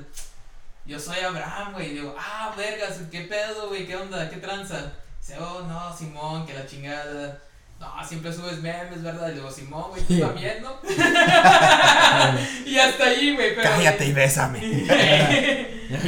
yo 0.86 0.98
soy 1.00 1.18
Abraham, 1.18 1.72
güey. 1.72 1.88
Le 1.88 1.94
digo, 1.94 2.14
ah, 2.18 2.54
vergas, 2.56 3.00
¿qué 3.10 3.22
pedo, 3.22 3.68
güey? 3.68 3.86
¿Qué 3.86 3.96
onda? 3.96 4.30
¿Qué 4.30 4.36
tranza? 4.36 4.92
Dice, 5.20 5.38
oh, 5.38 5.62
no, 5.62 5.96
Simón, 5.96 6.46
que 6.46 6.54
la 6.54 6.66
chingada. 6.66 7.38
No, 7.80 7.92
siempre 8.06 8.32
subes 8.32 8.62
memes, 8.62 9.02
¿verdad? 9.02 9.28
Le 9.28 9.34
digo, 9.34 9.50
Simón, 9.50 9.90
güey, 9.90 10.02
tú 10.04 10.18
también, 10.18 10.62
¿no? 10.62 10.78
y 12.66 12.78
hasta 12.78 13.04
ahí, 13.04 13.34
güey. 13.34 13.54
Pero, 13.54 13.68
Cállate 13.68 14.06
y 14.06 14.12
bésame. 14.12 14.60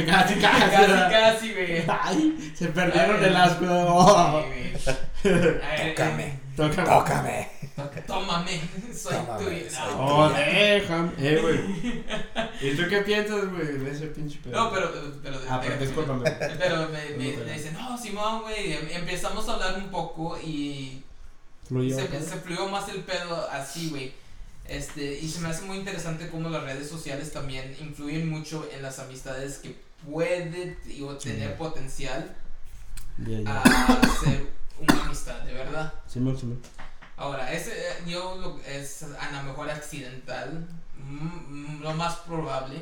casi, 0.07 0.35
casi. 0.35 0.69
Casi, 0.71 1.11
casi, 1.11 1.53
güey. 1.53 1.83
Ay, 1.87 2.53
se 2.57 2.67
perdieron 2.69 3.23
el 3.23 3.35
asco. 3.35 4.45
Sí, 5.21 5.29
güey. 5.29 5.89
Tócame. 5.89 6.39
Tócame. 6.55 6.87
Tócame. 6.87 7.58
Tómame. 8.07 8.61
Soy 8.93 9.15
tuyo. 9.37 9.65
Oh, 9.97 10.29
déjame. 10.29 11.11
Eh, 11.17 11.39
güey. 11.41 12.03
¿Y 12.71 12.75
tú 12.75 12.83
qué 12.89 13.01
piensas, 13.01 13.49
güey, 13.49 13.77
de 13.77 13.91
ese 13.91 14.07
pinche 14.07 14.39
pedo? 14.43 14.55
No, 14.55 14.71
pero. 14.71 14.91
pero 15.23 15.39
ah, 15.49 15.59
pero 15.61 15.77
discúlpame. 15.77 16.29
Pero 16.31 16.89
me, 16.89 17.17
me, 17.17 17.37
me 17.37 17.53
dicen, 17.53 17.73
no, 17.73 17.97
Simón, 17.97 18.41
güey. 18.41 18.73
Em, 18.73 18.89
empezamos 18.91 19.47
a 19.47 19.53
hablar 19.53 19.77
un 19.77 19.89
poco 19.89 20.37
y 20.39 21.03
se, 21.69 22.39
fluyó 22.41 22.67
más 22.67 22.89
el 22.89 23.01
pedo 23.03 23.47
así, 23.51 23.89
güey. 23.89 24.13
Este, 24.65 25.19
y 25.19 25.27
se 25.27 25.39
me 25.39 25.49
hace 25.49 25.63
muy 25.63 25.77
interesante 25.77 26.29
cómo 26.29 26.49
las 26.49 26.63
redes 26.63 26.87
sociales 26.87 27.31
también 27.31 27.75
influyen 27.79 28.29
mucho 28.29 28.67
en 28.71 28.83
las 28.83 28.99
amistades 28.99 29.57
que 29.57 29.75
pueden 30.07 30.77
tener 31.21 31.57
potencial 31.57 32.35
a 33.45 34.01
ser 34.23 34.47
una 34.79 35.05
amistad, 35.05 35.41
de 35.41 35.53
verdad. 35.53 35.93
Sí, 36.07 36.19
sí, 36.39 36.45
Ahora, 37.19 37.51
ese, 37.51 37.73
yo 38.07 38.37
lo, 38.37 38.59
es 38.65 39.03
a 39.03 39.31
lo 39.31 39.43
mejor 39.43 39.69
accidental, 39.69 40.65
lo 41.81 41.93
más 41.93 42.15
probable. 42.17 42.81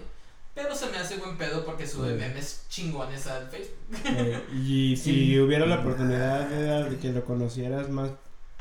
Pero 0.53 0.75
se 0.75 0.87
me 0.87 0.97
hace 0.97 1.17
buen 1.17 1.37
pedo 1.37 1.65
porque 1.65 1.87
sube 1.87 2.15
memes 2.15 2.65
chingones 2.69 3.27
al 3.27 3.47
Facebook. 3.47 3.77
Eh, 4.05 4.43
y 4.53 4.97
si 5.03 5.39
hubiera 5.39 5.65
la 5.65 5.79
oportunidad 5.79 6.47
de 6.49 6.97
que 6.97 7.09
lo 7.09 7.25
conocieras 7.25 7.89
más 7.89 8.11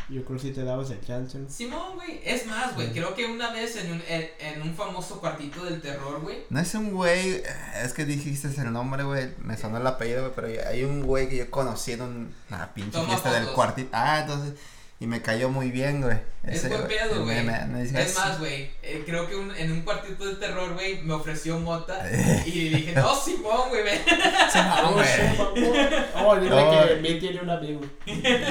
yo 0.09 0.25
creo 0.25 0.37
que 0.39 0.43
si 0.45 0.53
te 0.53 0.63
dabas 0.63 0.91
el 0.91 1.05
chance. 1.05 1.39
Simón, 1.49 1.97
güey. 1.97 2.21
Es 2.25 2.47
más, 2.47 2.77
güey. 2.77 2.93
Creo 2.93 3.13
que 3.15 3.27
una 3.27 3.53
vez 3.53 3.75
en 3.77 3.93
un, 3.93 4.03
en, 4.09 4.63
un 4.63 4.73
famoso 4.75 5.19
cuartito 5.21 5.65
del 5.65 5.81
terror, 5.81 6.21
güey. 6.21 6.45
No 6.49 6.61
es 6.61 6.73
un 6.75 6.93
güey. 6.93 7.43
Es 7.83 7.93
que 7.93 8.05
dijiste 8.05 8.49
el 8.57 8.73
nombre, 8.73 9.03
güey. 9.03 9.35
Me 9.39 9.57
sonó 9.57 9.79
el 9.79 9.87
apellido, 9.87 10.31
güey. 10.31 10.33
Pero 10.37 10.69
hay 10.71 10.85
un 10.85 11.03
güey 11.03 11.29
que 11.29 11.39
yo 11.39 11.51
conocí 11.51 11.93
en 11.93 12.33
una 12.49 12.73
pinche 12.73 13.05
fiesta 13.05 13.33
del 13.33 13.49
cuartito. 13.49 13.89
Ah, 13.93 14.21
entonces. 14.21 14.55
Y 14.99 15.07
me 15.07 15.21
cayó 15.21 15.51
muy 15.51 15.71
bien, 15.71 16.01
güey. 16.01 16.17
Es 16.43 16.67
buen 16.71 16.87
pedo, 16.87 17.25
güey. 17.25 17.47
Es 17.85 18.15
más, 18.17 18.39
güey. 18.39 18.71
Eh, 18.83 19.03
creo 19.05 19.29
que 19.29 19.37
un, 19.37 19.55
en 19.55 19.71
un 19.71 19.83
cuartito 19.83 20.27
de 20.27 20.37
terror, 20.37 20.73
güey, 20.73 21.03
me 21.03 21.13
ofreció 21.13 21.59
mota. 21.59 22.03
y 22.47 22.71
dije, 22.71 22.95
no, 22.95 23.15
Simón, 23.15 23.69
güey, 23.69 23.83
ven. 23.83 24.01
Simón, 24.51 24.95
güey. 24.95 25.77
Oh, 26.25 26.37
dile 26.37 26.57
que 26.89 27.01
me 27.03 27.21
tiene 27.21 27.41
un 27.43 27.51
amigo. 27.51 27.83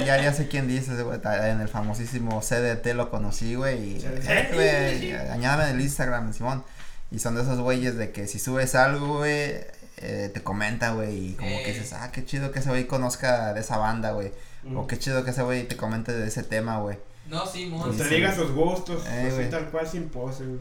Ya, 0.05 0.21
ya 0.21 0.33
sé 0.33 0.47
quién 0.47 0.67
dices, 0.67 1.01
güey. 1.01 1.19
En 1.23 1.61
el 1.61 1.67
famosísimo 1.67 2.39
CDT 2.41 2.93
lo 2.93 3.09
conocí, 3.09 3.55
güey. 3.55 3.95
Y, 3.95 4.05
eh, 4.05 4.49
güey, 4.53 5.13
añádame 5.31 5.71
en 5.71 5.77
el 5.77 5.81
Instagram, 5.81 6.31
Simón. 6.31 6.63
Y 7.09 7.17
son 7.17 7.33
de 7.33 7.41
esos 7.41 7.59
güeyes 7.59 7.97
de 7.97 8.11
que 8.11 8.27
si 8.27 8.37
subes 8.37 8.75
algo, 8.75 9.17
güey, 9.17 9.61
eh, 9.97 10.29
te 10.31 10.43
comenta, 10.43 10.91
güey. 10.91 11.29
Y 11.29 11.33
como 11.33 11.57
que 11.63 11.73
dices, 11.73 11.93
ah, 11.93 12.11
qué 12.11 12.23
chido 12.23 12.51
que 12.51 12.59
ese 12.59 12.69
güey 12.69 12.85
conozca 12.85 13.51
de 13.55 13.61
esa 13.61 13.77
banda, 13.77 14.11
güey. 14.11 14.31
O 14.73 14.87
qué 14.87 14.97
chido 14.97 15.23
que 15.23 15.31
ese 15.31 15.43
güey 15.43 15.67
te 15.67 15.77
comente 15.77 16.11
de 16.11 16.27
ese 16.27 16.43
tema, 16.43 16.79
güey. 16.79 16.97
No, 17.27 17.45
sí, 17.45 17.67
mon. 17.67 17.83
Pues 17.83 17.97
te 17.97 18.15
diga 18.15 18.33
sus 18.33 18.51
gustos, 18.51 19.03
eh, 19.07 19.31
así 19.33 19.49
tal 19.49 19.69
cual 19.69 19.87
sin 19.87 20.09
pose, 20.09 20.45
güey. 20.45 20.59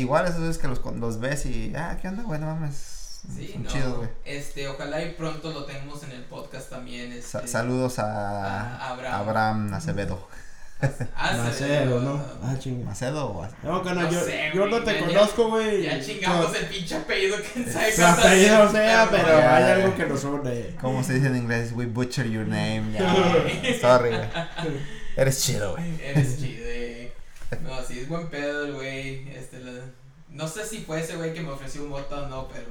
igual 0.00 0.26
esos 0.26 0.42
es 0.42 0.58
que 0.58 0.68
los, 0.68 0.84
los 0.84 1.20
ves 1.20 1.46
y, 1.46 1.72
ah, 1.76 1.98
¿qué 2.00 2.08
onda, 2.08 2.22
güey? 2.22 2.40
No 2.40 2.46
mames. 2.46 3.20
Sí, 3.34 3.50
son 3.52 3.64
no, 3.64 3.70
chidos, 3.70 3.96
güey. 3.96 4.08
Este, 4.24 4.68
ojalá 4.68 5.02
y 5.02 5.12
pronto 5.12 5.52
lo 5.52 5.64
tengamos 5.64 6.02
en 6.04 6.12
el 6.12 6.22
podcast 6.24 6.70
también. 6.70 7.12
Este, 7.12 7.46
saludos 7.48 7.98
a, 7.98 8.76
a 8.76 8.90
Abraham. 8.90 9.14
Abraham 9.20 9.74
Acevedo. 9.74 10.28
Macedo, 11.16 12.00
¿no? 12.00 12.22
Ah, 12.42 12.54
chinga. 12.58 12.84
¿Macedo 12.84 13.26
o 13.26 13.48
No, 13.62 13.82
no, 13.82 14.10
yo, 14.10 14.20
yo 14.54 14.66
no 14.66 14.82
te 14.82 14.98
conozco, 14.98 15.48
güey. 15.48 15.84
Ya 15.84 16.00
chingamos 16.00 16.54
el 16.54 16.66
pinche 16.66 16.96
apellido 16.96 17.36
que 17.38 17.64
sabe 17.70 17.94
El 17.94 18.04
apellido 18.04 18.70
sea, 18.70 19.08
pero 19.10 19.36
hay 19.36 19.64
algo 19.64 19.96
que 19.96 20.06
nos 20.06 20.24
une. 20.24 20.76
Como 20.80 21.02
se 21.02 21.14
dice 21.14 21.28
en 21.28 21.36
inglés, 21.36 21.72
we 21.74 21.86
butcher 21.86 22.28
your 22.28 22.46
name. 22.46 22.92
Ya, 22.92 23.14
sorry, 23.80 24.10
güey. 24.10 24.28
Eres 25.16 25.42
chido, 25.42 25.72
güey. 25.72 26.00
Eres 26.02 26.40
chido, 26.40 26.62
güey. 26.62 27.12
No, 27.62 27.82
sí, 27.82 28.00
es 28.00 28.08
buen 28.08 28.28
pedo 28.28 28.66
el 28.66 28.74
güey. 28.74 29.30
Este, 29.30 29.58
no 30.28 30.46
sé 30.46 30.66
si 30.66 30.80
fue 30.80 31.00
ese 31.00 31.16
güey 31.16 31.32
que 31.32 31.40
me 31.40 31.50
ofreció 31.50 31.84
un 31.84 31.90
moto 31.90 32.24
o 32.24 32.28
no, 32.28 32.48
pero. 32.48 32.66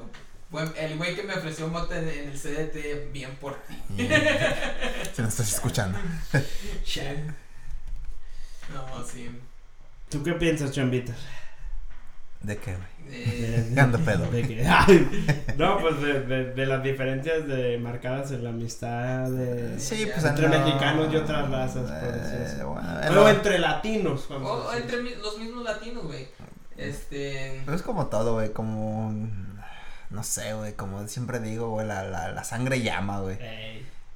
El 0.78 0.98
güey 0.98 1.16
que 1.16 1.24
me 1.24 1.34
ofreció 1.34 1.66
un 1.66 1.74
moto 1.74 1.96
en, 1.96 2.08
el 2.08 2.32
CDT, 2.32 3.12
bien 3.12 3.36
por 3.42 3.56
ti. 3.64 3.76
Se 5.14 5.22
nos 5.22 5.32
estás 5.32 5.54
escuchando. 5.54 5.98
No, 8.74 9.04
sí. 9.04 9.30
¿Tú 10.10 10.24
qué 10.24 10.34
piensas, 10.34 10.72
Chambita? 10.72 11.14
¿De 12.42 12.58
qué, 12.58 12.76
güey? 12.76 13.72
¿De 13.74 13.82
ando 13.82 14.00
pedo? 14.00 14.30
¿De 14.30 14.48
qué? 14.48 14.64
no, 15.58 15.80
pues 15.80 16.02
de, 16.02 16.22
de, 16.22 16.54
de, 16.54 16.66
las 16.66 16.84
diferencias 16.84 17.48
de 17.48 17.78
marcadas 17.78 18.32
en 18.32 18.44
la 18.44 18.50
amistad 18.50 19.30
de, 19.30 19.80
sí, 19.80 20.08
pues 20.12 20.26
entre 20.26 20.48
mexicanos 20.48 21.12
y 21.12 21.18
otras 21.18 21.50
razas, 21.50 21.90
eh, 21.92 22.64
bueno, 22.64 22.88
Pero 23.02 23.30
entre 23.30 23.60
latinos. 23.60 24.30
O, 24.30 24.72
entre 24.74 25.02
los 25.18 25.38
mismos 25.38 25.64
latinos, 25.64 26.04
güey. 26.04 26.28
Este. 26.78 27.62
Pero 27.66 27.78
es 27.78 27.84
como 27.84 28.08
todo, 28.08 28.34
güey, 28.34 28.52
como. 28.52 29.14
No 30.10 30.24
sé, 30.24 30.54
güey, 30.54 30.74
como 30.74 31.08
siempre 31.08 31.40
digo, 31.40 31.70
güey, 31.70 31.88
la, 31.88 32.04
la, 32.04 32.32
la 32.32 32.44
sangre 32.44 32.82
llama, 32.82 33.20
güey. 33.22 33.38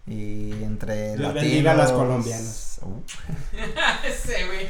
Y 0.09 0.63
entre 0.63 1.15
Dios 1.15 1.35
latinos. 1.35 1.71
a 1.71 1.75
las 1.75 1.91
colombianas. 1.91 2.65
Uh. 2.81 3.03
sí, 4.25 4.33
güey. 4.47 4.69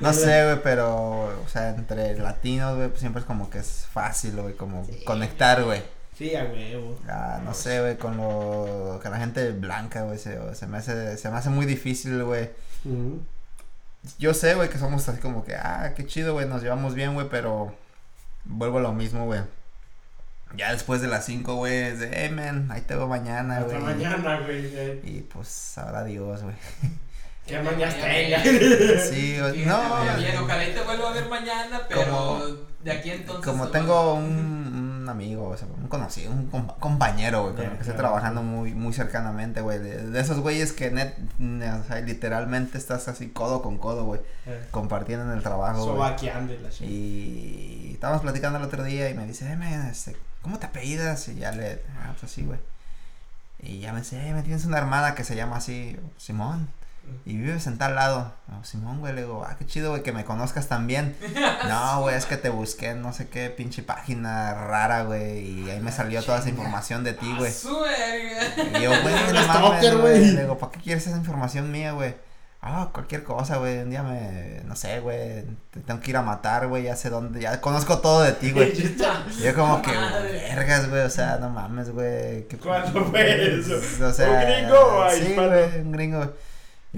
no 0.00 0.12
sé, 0.12 0.42
güey, 0.44 0.60
pero, 0.60 1.26
o 1.26 1.48
sea, 1.48 1.68
entre 1.70 2.18
latinos, 2.18 2.76
güey, 2.76 2.88
pues 2.88 2.98
siempre 2.98 3.20
es 3.20 3.26
como 3.26 3.48
que 3.48 3.58
es 3.58 3.86
fácil, 3.92 4.40
güey, 4.40 4.54
como 4.54 4.84
conectar, 5.04 5.62
güey. 5.62 5.80
Sí, 6.16 6.34
a 6.34 6.42
huevo. 6.42 6.98
Ah, 7.08 7.40
no 7.44 7.54
sé, 7.54 7.80
güey, 7.80 7.96
con 7.96 8.16
lo, 8.16 8.98
con 9.00 9.12
la 9.12 9.18
gente 9.18 9.52
blanca, 9.52 10.02
güey, 10.02 10.18
se, 10.18 10.36
se 10.56 10.66
me 10.66 10.78
hace, 10.78 11.16
se 11.16 11.30
me 11.30 11.36
hace 11.36 11.48
muy 11.48 11.64
difícil, 11.64 12.24
güey. 12.24 12.50
Yo 14.18 14.34
sé, 14.34 14.56
güey, 14.56 14.68
que 14.68 14.78
somos 14.78 15.08
así 15.08 15.20
como 15.20 15.44
que, 15.44 15.54
ah, 15.54 15.92
qué 15.94 16.04
chido, 16.06 16.32
güey, 16.32 16.48
nos 16.48 16.60
llevamos 16.60 16.96
bien, 16.96 17.14
güey, 17.14 17.28
pero 17.30 17.72
vuelvo 18.44 18.78
a 18.78 18.82
lo 18.82 18.92
mismo, 18.92 19.26
güey 19.26 19.42
ya 20.56 20.72
después 20.72 21.00
de 21.00 21.08
las 21.08 21.24
5, 21.26 21.54
güey, 21.54 21.74
es 21.74 22.00
de, 22.00 22.10
hey, 22.12 22.30
man, 22.30 22.68
ahí 22.70 22.80
te 22.82 22.96
veo 22.96 23.06
mañana, 23.06 23.60
güey. 23.60 23.76
Hasta 23.76 23.86
mañana, 23.86 24.40
güey. 24.40 25.00
Y 25.04 25.26
pues, 25.32 25.76
ahora 25.78 26.04
Dios, 26.04 26.42
güey. 26.42 26.54
Que 27.46 27.58
mañana 27.62 27.94
tenga. 27.94 28.42
Sí, 29.00 29.38
güey, 29.40 29.64
no. 29.64 29.80
Bien, 30.18 30.36
ojalá 30.36 30.68
y 30.68 30.74
te 30.74 30.82
vuelvo 30.82 31.06
a 31.06 31.12
ver 31.12 31.28
mañana, 31.28 31.80
pero 31.88 32.66
de 32.84 32.92
aquí 32.92 33.10
entonces. 33.10 33.44
Como 33.44 33.68
tengo 33.68 34.14
un, 34.14 34.98
un 35.02 35.08
amigo, 35.08 35.48
o 35.48 35.56
sea, 35.56 35.66
un 35.66 35.88
conocido, 35.88 36.30
un 36.30 36.48
compañero, 36.78 37.44
güey, 37.44 37.54
con 37.54 37.64
el 37.64 37.72
que 37.72 37.80
estoy 37.80 37.96
trabajando 37.96 38.42
muy, 38.42 38.74
muy 38.74 38.92
cercanamente, 38.92 39.62
güey. 39.62 39.78
De, 39.78 40.20
esos 40.20 40.40
güeyes 40.40 40.72
que 40.72 40.90
net, 40.90 41.14
o 41.40 41.84
sea, 41.86 42.00
literalmente 42.00 42.76
estás 42.76 43.08
así 43.08 43.28
codo 43.30 43.62
con 43.62 43.78
codo, 43.78 44.04
güey. 44.04 44.20
Eh. 44.46 44.66
Compartiendo 44.70 45.24
en 45.24 45.32
el 45.32 45.42
trabajo. 45.42 45.84
Sobaqueando 45.84 46.52
y 46.52 46.58
la 46.58 46.86
Y 46.86 47.90
estábamos 47.94 48.22
platicando 48.22 48.58
el 48.58 48.64
otro 48.64 48.84
día 48.84 49.08
y 49.08 49.14
me 49.14 49.26
dice, 49.26 49.50
eh, 49.50 49.56
man, 49.56 49.88
este 49.88 50.16
¿cómo 50.42 50.58
te 50.58 50.66
apellidas? 50.66 51.28
Y 51.28 51.36
ya 51.36 51.52
le, 51.52 51.82
ah, 52.00 52.10
pues 52.12 52.24
así, 52.24 52.42
güey. 52.42 52.58
Y 53.60 53.80
ya 53.80 53.92
me 53.92 54.00
dice, 54.00 54.28
eh, 54.28 54.32
me 54.32 54.42
tienes 54.42 54.64
una 54.64 54.78
hermana 54.78 55.14
que 55.14 55.24
se 55.24 55.34
llama 55.34 55.56
así, 55.56 55.96
Simón. 56.16 56.68
Y 57.24 57.38
vives 57.38 57.66
en 57.66 57.78
tal 57.78 57.94
lado. 57.94 58.34
Simón, 58.62 59.00
güey, 59.00 59.14
le 59.14 59.22
digo, 59.22 59.44
ah, 59.48 59.56
qué 59.58 59.64
chido, 59.64 59.90
güey, 59.90 60.02
que 60.02 60.12
me 60.12 60.24
conozcas 60.24 60.68
también. 60.68 61.16
no, 61.68 62.02
güey, 62.02 62.16
es 62.16 62.26
que 62.26 62.36
te 62.36 62.50
busqué 62.50 62.90
en 62.90 63.02
no 63.02 63.12
sé 63.12 63.28
qué 63.28 63.50
pinche 63.50 63.82
página 63.82 64.52
rara, 64.54 65.04
güey. 65.04 65.38
Y 65.38 65.70
ahí 65.70 65.80
me 65.80 65.90
salió 65.90 66.22
toda 66.22 66.38
esa 66.38 66.50
información 66.50 67.04
de 67.04 67.14
ti, 67.14 67.34
güey. 67.36 67.52
Y 67.52 68.82
yo, 68.82 68.90
güey, 69.02 69.14
no 69.32 69.46
mames, 69.46 69.96
güey. 69.96 70.32
Le 70.32 70.42
digo, 70.42 70.58
¿para 70.58 70.72
qué 70.72 70.80
quieres 70.80 71.06
esa 71.06 71.16
información 71.16 71.72
mía, 71.72 71.92
güey? 71.92 72.14
Ah, 72.60 72.90
cualquier 72.92 73.22
cosa, 73.22 73.58
güey. 73.58 73.78
Un 73.78 73.90
día 73.90 74.02
me, 74.02 74.62
no 74.64 74.74
sé, 74.74 74.98
güey, 74.98 75.44
te 75.70 75.80
tengo 75.80 76.00
que 76.00 76.10
ir 76.10 76.16
a 76.16 76.22
matar, 76.22 76.66
güey, 76.66 76.82
ya 76.82 76.96
sé 76.96 77.08
dónde, 77.08 77.40
ya 77.40 77.60
conozco 77.60 78.00
todo 78.00 78.22
de 78.22 78.32
ti, 78.32 78.50
güey. 78.50 78.72
yo 79.42 79.54
como 79.54 79.80
que, 79.80 79.92
vergas, 79.92 80.90
güey, 80.90 81.02
o 81.02 81.10
sea, 81.10 81.38
no 81.38 81.50
mames, 81.50 81.90
güey. 81.90 82.48
¿Cuándo 82.60 83.04
fue 83.04 83.58
eso? 83.60 83.76
O 84.04 84.12
sea, 84.12 84.30
¿Un 84.30 84.40
gringo 84.40 85.06
Sí, 85.10 85.34
güey, 85.34 85.80
un 85.82 85.92
gringo, 85.92 86.32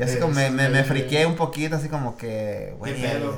y 0.01 0.03
así 0.03 0.19
como 0.19 0.33
me, 0.33 0.51
me, 0.51 0.71
me 0.71 0.83
friqué 0.83 1.27
un 1.27 1.37
poquito, 1.37 1.77
así 1.77 1.91
como 1.91 2.17
que, 2.17 2.75
güey, 2.79 2.95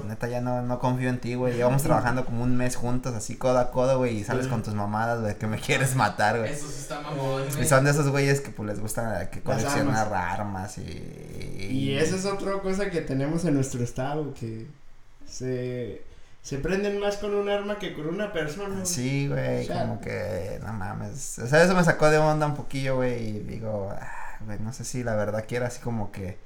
neta 0.06 0.28
ya 0.28 0.40
no, 0.40 0.62
no 0.62 0.78
confío 0.78 1.08
en 1.08 1.18
ti, 1.18 1.34
güey. 1.34 1.54
Llevamos 1.54 1.82
trabajando 1.82 2.24
como 2.24 2.44
un 2.44 2.56
mes 2.56 2.76
juntos, 2.76 3.14
así 3.16 3.34
codo 3.34 3.58
a 3.58 3.72
codo, 3.72 3.98
güey, 3.98 4.18
y 4.18 4.22
sales 4.22 4.46
con 4.46 4.62
tus 4.62 4.74
mamadas, 4.74 5.20
güey, 5.20 5.36
que 5.36 5.48
me 5.48 5.58
quieres 5.58 5.96
matar, 5.96 6.38
güey. 6.38 6.52
Eso 6.52 6.68
sí 6.68 6.82
está 6.82 7.00
mamón, 7.00 7.42
güey. 7.48 7.62
Y 7.62 7.66
son 7.66 7.84
de 7.84 7.90
esos 7.90 8.08
güeyes 8.08 8.40
que 8.40 8.50
pues 8.50 8.68
les 8.68 8.78
gusta 8.78 9.28
que 9.30 9.42
coleccionar 9.42 10.14
armas. 10.14 10.78
y... 10.78 11.68
Y 11.68 11.96
esa 11.96 12.14
es 12.14 12.26
otra 12.26 12.52
cosa 12.60 12.90
que 12.90 13.00
tenemos 13.00 13.44
en 13.44 13.54
nuestro 13.54 13.82
estado, 13.82 14.32
que 14.34 14.68
se... 15.26 16.02
Se 16.42 16.58
prenden 16.58 16.98
más 16.98 17.18
con 17.18 17.34
un 17.34 17.48
arma 17.48 17.78
que 17.78 17.94
con 17.94 18.08
una 18.08 18.32
persona. 18.32 18.84
Sí, 18.84 19.28
güey, 19.28 19.68
como 19.68 20.00
que, 20.00 20.58
no 20.64 20.72
mames. 20.72 21.38
O 21.38 21.46
sea, 21.46 21.62
eso 21.62 21.74
me 21.74 21.84
sacó 21.84 22.10
de 22.10 22.18
onda 22.18 22.46
un 22.46 22.56
poquillo, 22.56 22.96
güey, 22.96 23.28
y 23.28 23.38
digo, 23.40 23.94
ah, 23.96 24.38
no 24.58 24.72
sé 24.72 24.84
si 24.84 25.04
la 25.04 25.14
verdad 25.14 25.44
quiero 25.46 25.66
así 25.66 25.80
como 25.80 26.10
que 26.10 26.38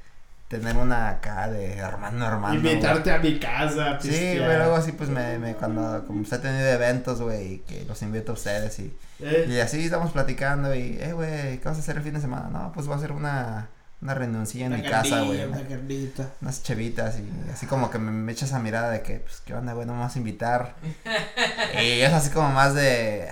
tener 0.48 0.76
una 0.76 1.08
acá 1.08 1.48
de 1.48 1.76
hermano 1.76 2.26
hermano. 2.26 2.54
Invitarte 2.54 3.10
a 3.10 3.18
mi 3.18 3.38
casa. 3.38 3.98
Sí, 4.00 4.08
güey, 4.08 4.56
luego 4.56 4.76
así 4.76 4.92
pues 4.92 5.08
me, 5.08 5.38
me 5.38 5.54
cuando 5.54 6.04
como 6.06 6.20
usted 6.20 6.38
ha 6.38 6.42
tenido 6.42 6.68
eventos, 6.68 7.20
güey, 7.20 7.58
que 7.60 7.84
los 7.84 8.00
invito 8.02 8.32
a 8.32 8.34
ustedes 8.34 8.78
y, 8.78 8.96
eh. 9.20 9.46
y 9.48 9.58
así 9.58 9.84
estamos 9.84 10.12
platicando 10.12 10.74
y, 10.74 10.98
eh, 11.00 11.12
güey, 11.12 11.58
¿qué 11.58 11.62
vas 11.64 11.76
a 11.76 11.80
hacer 11.80 11.96
el 11.96 12.02
fin 12.02 12.14
de 12.14 12.20
semana? 12.20 12.48
No, 12.48 12.72
pues 12.72 12.86
voy 12.86 12.94
a 12.94 12.98
hacer 12.98 13.12
una, 13.12 13.68
una 14.00 14.14
renuncia 14.14 14.66
en 14.66 14.74
mi 14.74 14.82
casa, 14.82 15.22
güey. 15.22 15.44
Una 15.44 15.62
carnita. 15.62 16.30
Unas 16.40 16.62
chevitas 16.62 17.18
y 17.18 17.50
así 17.50 17.66
como 17.66 17.90
que 17.90 17.98
me, 17.98 18.12
me 18.12 18.32
echa 18.32 18.46
esa 18.46 18.60
mirada 18.60 18.90
de 18.90 19.02
que, 19.02 19.18
pues, 19.18 19.42
¿qué 19.44 19.54
onda, 19.54 19.72
güey? 19.72 19.86
No 19.86 19.94
me 19.94 20.00
vas 20.00 20.14
a 20.14 20.18
invitar. 20.18 20.76
y 21.82 22.00
es 22.00 22.12
así 22.12 22.30
como 22.30 22.50
más 22.50 22.74
de 22.74 23.28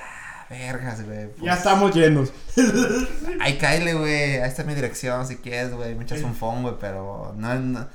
vergas, 0.49 1.05
güey. 1.05 1.29
ya 1.29 1.35
pues. 1.39 1.59
estamos 1.59 1.95
llenos. 1.95 2.33
Ay, 3.41 3.59
cáile, 3.59 3.95
güey. 3.95 4.39
Ahí 4.41 4.49
está 4.49 4.65
mi 4.65 4.75
dirección 4.75 5.27
si 5.27 5.37
quieres, 5.37 5.73
güey. 5.73 5.95
Me 5.95 6.05
echas 6.05 6.23
un 6.23 6.35
phone, 6.35 6.63
güey, 6.63 6.75
pero 6.81 7.35
no, 7.37 7.55
no, 7.55 7.87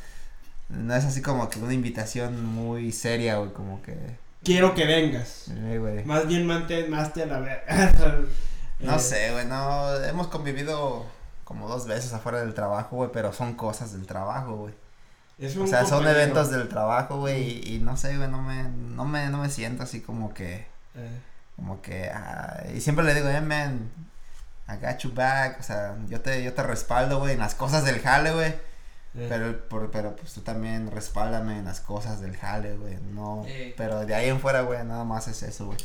no, 0.69 0.95
es 0.95 1.05
así 1.05 1.21
como 1.21 1.49
que 1.49 1.59
una 1.59 1.73
invitación 1.73 2.45
muy 2.45 2.91
seria, 2.91 3.37
güey, 3.37 3.51
como 3.51 3.81
que. 3.81 3.95
Quiero 4.43 4.73
que 4.73 4.85
vengas. 4.85 5.45
Güey. 5.47 6.03
Más 6.05 6.27
bien 6.27 6.45
mantén 6.45 6.89
más 6.89 7.13
te 7.13 7.25
la 7.25 7.39
ver. 7.39 7.63
no 8.79 8.95
eh. 8.95 8.99
sé, 8.99 9.31
güey, 9.31 9.45
no. 9.45 9.95
Hemos 10.03 10.27
convivido 10.27 11.05
como 11.43 11.67
dos 11.67 11.87
veces 11.87 12.13
afuera 12.13 12.39
del 12.39 12.53
trabajo, 12.53 12.97
güey, 12.97 13.09
pero 13.11 13.33
son 13.33 13.55
cosas 13.55 13.91
del 13.91 14.05
trabajo, 14.05 14.55
güey. 14.55 14.73
o 15.57 15.67
sea, 15.67 15.85
son 15.85 16.07
eventos 16.07 16.51
del 16.51 16.69
trabajo, 16.69 17.19
güey, 17.19 17.41
y, 17.41 17.75
y, 17.75 17.79
no 17.79 17.97
sé, 17.97 18.15
güey, 18.17 18.29
no 18.29 18.41
me, 18.41 18.63
no 18.63 19.05
me, 19.05 19.29
no 19.29 19.39
me 19.39 19.49
siento 19.49 19.83
así 19.83 20.01
como 20.01 20.33
que. 20.33 20.67
Eh 20.95 21.28
como 21.59 21.81
que, 21.81 22.09
ah, 22.09 22.63
y 22.73 22.79
siempre 22.79 23.03
le 23.03 23.13
digo, 23.13 23.27
eh, 23.27 23.41
man, 23.41 23.91
I 24.69 24.77
got 24.81 24.99
you 24.99 25.11
back, 25.13 25.59
o 25.59 25.63
sea, 25.63 25.97
yo 26.07 26.21
te, 26.21 26.41
yo 26.41 26.53
te 26.53 26.63
respaldo, 26.63 27.19
güey, 27.19 27.33
en 27.33 27.39
las 27.39 27.53
cosas 27.53 27.83
del 27.83 27.99
jale, 27.99 28.31
güey. 28.31 28.53
Pero, 29.13 29.67
por, 29.67 29.91
pero 29.91 30.15
pues 30.15 30.33
tú 30.33 30.41
también 30.41 30.91
respáldame 30.91 31.57
en 31.57 31.65
las 31.65 31.81
cosas 31.81 32.21
del 32.21 32.37
jale, 32.37 32.77
güey, 32.77 32.97
no, 33.13 33.45
pero 33.75 34.05
de 34.05 34.15
ahí 34.15 34.29
en 34.29 34.39
fuera, 34.39 34.61
güey, 34.61 34.85
nada 34.85 35.03
más 35.03 35.27
es 35.27 35.43
eso, 35.43 35.65
güey. 35.65 35.77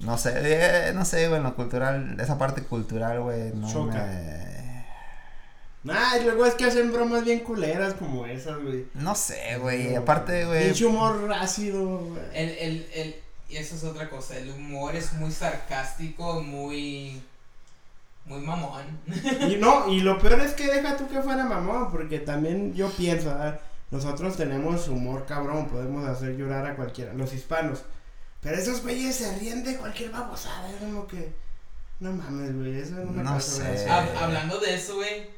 No 0.00 0.18
sé, 0.18 0.32
eh, 0.36 0.92
no 0.92 1.04
sé, 1.04 1.28
güey, 1.28 1.38
en 1.38 1.44
lo 1.44 1.54
cultural, 1.54 2.18
esa 2.20 2.36
parte 2.36 2.62
cultural, 2.62 3.20
güey, 3.20 3.52
no 3.54 3.72
Choca. 3.72 4.04
me... 4.04 4.50
Nah, 5.82 6.18
y 6.18 6.24
luego 6.24 6.44
es 6.44 6.54
que 6.54 6.66
hacen 6.66 6.92
bromas 6.92 7.24
bien 7.24 7.40
culeras 7.40 7.94
como 7.94 8.26
esas, 8.26 8.60
güey. 8.60 8.86
No 8.92 9.14
sé, 9.14 9.56
güey, 9.58 9.94
aparte, 9.94 10.44
güey. 10.44 10.64
Pinche 10.64 10.84
humor 10.84 11.32
ácido, 11.32 11.98
güey. 11.98 12.22
El, 12.34 12.50
el, 12.50 12.88
el, 12.94 13.16
y 13.50 13.56
eso 13.56 13.74
es 13.74 13.84
otra 13.84 14.08
cosa, 14.08 14.38
el 14.38 14.50
humor 14.50 14.94
es 14.94 15.12
muy 15.14 15.32
sarcástico, 15.32 16.40
muy 16.40 17.20
muy 18.24 18.40
mamón. 18.40 18.84
Y 19.50 19.56
no, 19.56 19.88
y 19.88 20.00
lo 20.00 20.18
peor 20.18 20.40
es 20.40 20.52
que 20.52 20.68
deja 20.68 20.96
tú 20.96 21.08
que 21.08 21.20
fuera 21.20 21.44
mamón, 21.44 21.90
porque 21.90 22.20
también 22.20 22.74
yo 22.74 22.88
pienso, 22.90 23.30
ah, 23.30 23.58
nosotros 23.90 24.36
tenemos 24.36 24.86
humor 24.88 25.26
cabrón, 25.26 25.68
podemos 25.68 26.06
hacer 26.06 26.36
llorar 26.36 26.64
a 26.64 26.76
cualquiera, 26.76 27.12
los 27.14 27.32
hispanos. 27.32 27.82
Pero 28.40 28.56
esos 28.56 28.82
güeyes 28.82 29.16
se 29.16 29.36
ríen 29.38 29.64
de 29.64 29.76
cualquier 29.76 30.10
babosada, 30.10 30.70
es 30.70 30.76
como 30.76 31.06
que 31.08 31.32
no 31.98 32.12
mames, 32.12 32.56
güey, 32.56 32.78
eso 32.78 33.00
es 33.00 33.08
una 33.08 33.22
no 33.22 33.40
sé. 33.40 33.88
hablando 33.90 34.60
de 34.60 34.76
eso, 34.76 34.94
güey, 34.94 35.28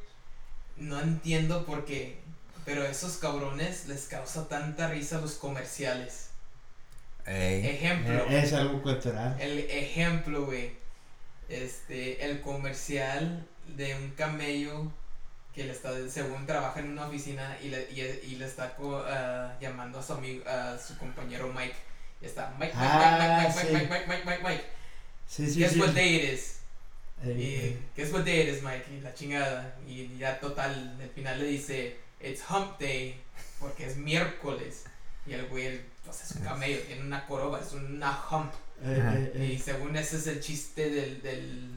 no 0.77 0.99
entiendo 1.01 1.65
por 1.65 1.83
qué, 1.85 2.21
pero 2.63 2.83
a 2.83 2.89
esos 2.89 3.17
cabrones 3.17 3.87
les 3.87 4.05
causa 4.05 4.47
tanta 4.47 4.87
risa 4.87 5.19
los 5.19 5.33
comerciales. 5.33 6.29
Ejemplo. 7.25 8.13
Eh, 8.29 8.41
es, 8.43 8.53
algo 8.53 8.81
cultural. 8.81 9.35
El 9.39 9.59
ejemplo, 9.59 10.45
güey. 10.45 10.71
Este, 11.49 12.25
el 12.25 12.41
comercial 12.41 13.45
de 13.75 13.95
un 13.95 14.11
camello 14.11 14.91
que 15.53 15.65
le 15.65 15.71
está, 15.71 15.91
según 16.09 16.45
trabaja 16.45 16.79
en 16.79 16.91
una 16.91 17.05
oficina 17.07 17.57
y 17.61 17.69
le, 17.69 17.87
y, 17.91 18.01
y 18.31 18.35
le 18.37 18.45
está 18.45 18.75
uh, 18.79 19.61
llamando 19.61 19.99
a 19.99 20.03
su 20.03 20.13
amigo, 20.13 20.43
a 20.49 20.77
su 20.77 20.97
compañero 20.97 21.51
Mike. 21.53 21.75
Y 22.21 22.25
está 22.25 22.53
Mike, 22.59 22.73
Mike, 22.75 22.87
ah, 22.89 23.43
Mike, 23.43 23.53
Mike, 23.55 23.67
sí. 23.67 23.73
Mike, 23.73 23.87
Mike, 23.89 24.05
Mike, 24.07 24.25
Mike, 24.25 24.43
Mike, 24.43 24.63
Sí, 25.27 25.47
sí, 25.49 25.59
Guess 25.59 25.73
sí. 25.73 25.79
what 25.79 25.93
day 25.93 26.15
it 26.15 26.33
is. 26.33 26.59
Ey, 27.23 27.31
y 27.31 27.55
ey. 27.55 27.79
guess 27.95 28.11
what 28.11 28.23
day 28.23 28.41
it 28.41 28.49
is, 28.49 28.63
Mike. 28.63 28.85
Y 28.91 29.01
la 29.01 29.13
chingada. 29.13 29.75
Y 29.87 30.17
ya 30.17 30.39
total, 30.39 30.97
al 31.01 31.09
final 31.09 31.39
le 31.39 31.45
dice, 31.45 31.97
it's 32.19 32.41
hump 32.49 32.79
day, 32.79 33.21
porque 33.59 33.85
es 33.85 33.95
miércoles. 33.95 34.85
Y 35.25 35.33
el 35.33 35.45
güey, 35.47 35.81
pues 36.05 36.23
es 36.23 36.35
un 36.35 36.43
camello, 36.43 36.79
tiene 36.81 37.01
una 37.01 37.25
coroba, 37.25 37.59
es 37.59 37.73
una 37.73 38.19
hump. 38.29 38.51
Eh, 38.83 39.31
eh, 39.35 39.47
y 39.51 39.55
eh. 39.55 39.61
según 39.63 39.95
ese 39.95 40.17
es 40.17 40.27
el 40.27 40.39
chiste 40.39 40.89
del. 40.89 41.21
del 41.21 41.71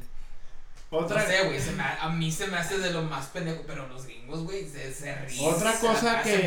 otra 0.91 1.23
no 1.23 1.29
sé, 1.29 1.45
güey, 1.45 1.59
a 2.01 2.09
mí 2.11 2.31
se 2.31 2.47
me 2.47 2.57
hace 2.59 2.79
de 2.79 2.93
lo 2.93 3.03
más 3.03 3.27
pendejo, 3.27 3.65
pero 3.67 3.89
los 3.89 4.07
gringos, 4.07 4.45
güey, 4.45 4.69
se, 4.69 4.95
se 4.95 5.15
ríen. 5.15 5.53
Otra 5.53 5.79
cosa 5.79 6.23
que, 6.23 6.43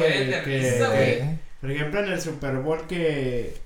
que 0.46 1.38
por 1.60 1.72
ejemplo, 1.72 2.00
en 2.00 2.12
el 2.14 2.22
Super 2.22 2.58
Bowl 2.60 2.88
que 2.88 3.58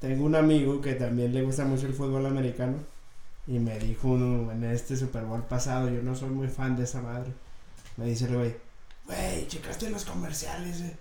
tengo 0.00 0.24
un 0.24 0.34
amigo 0.34 0.80
que 0.80 0.94
también 0.94 1.32
le 1.32 1.42
gusta 1.42 1.64
mucho 1.64 1.86
el 1.86 1.94
fútbol 1.94 2.26
americano 2.26 2.78
y 3.46 3.58
me 3.58 3.78
dijo 3.78 4.14
en 4.16 4.64
este 4.64 4.96
Super 4.96 5.24
Bowl 5.24 5.42
pasado, 5.42 5.88
yo 5.88 6.02
no 6.02 6.14
soy 6.14 6.28
muy 6.28 6.48
fan 6.48 6.76
de 6.76 6.84
esa 6.84 7.00
madre, 7.00 7.32
me 7.96 8.04
dice 8.04 8.26
el 8.26 8.36
güey, 8.36 8.56
güey, 9.06 9.48
checaste 9.48 9.88
los 9.88 10.04
comerciales, 10.04 10.80
eh? 10.80 10.96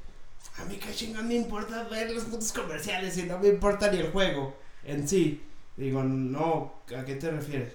A 0.58 0.66
mí 0.66 0.76
qué 0.78 0.94
chingón 0.94 1.28
me 1.28 1.36
importa 1.36 1.84
ver 1.84 2.12
los 2.12 2.26
putos 2.26 2.52
comerciales 2.54 3.18
y 3.18 3.24
no 3.24 3.40
me 3.40 3.48
importa 3.50 3.92
ni 3.92 3.98
el 3.98 4.12
juego 4.12 4.56
en 4.84 5.08
sí. 5.08 5.44
Digo, 5.76 6.04
no, 6.04 6.74
¿a 6.96 7.04
qué 7.04 7.16
te 7.16 7.32
refieres? 7.32 7.74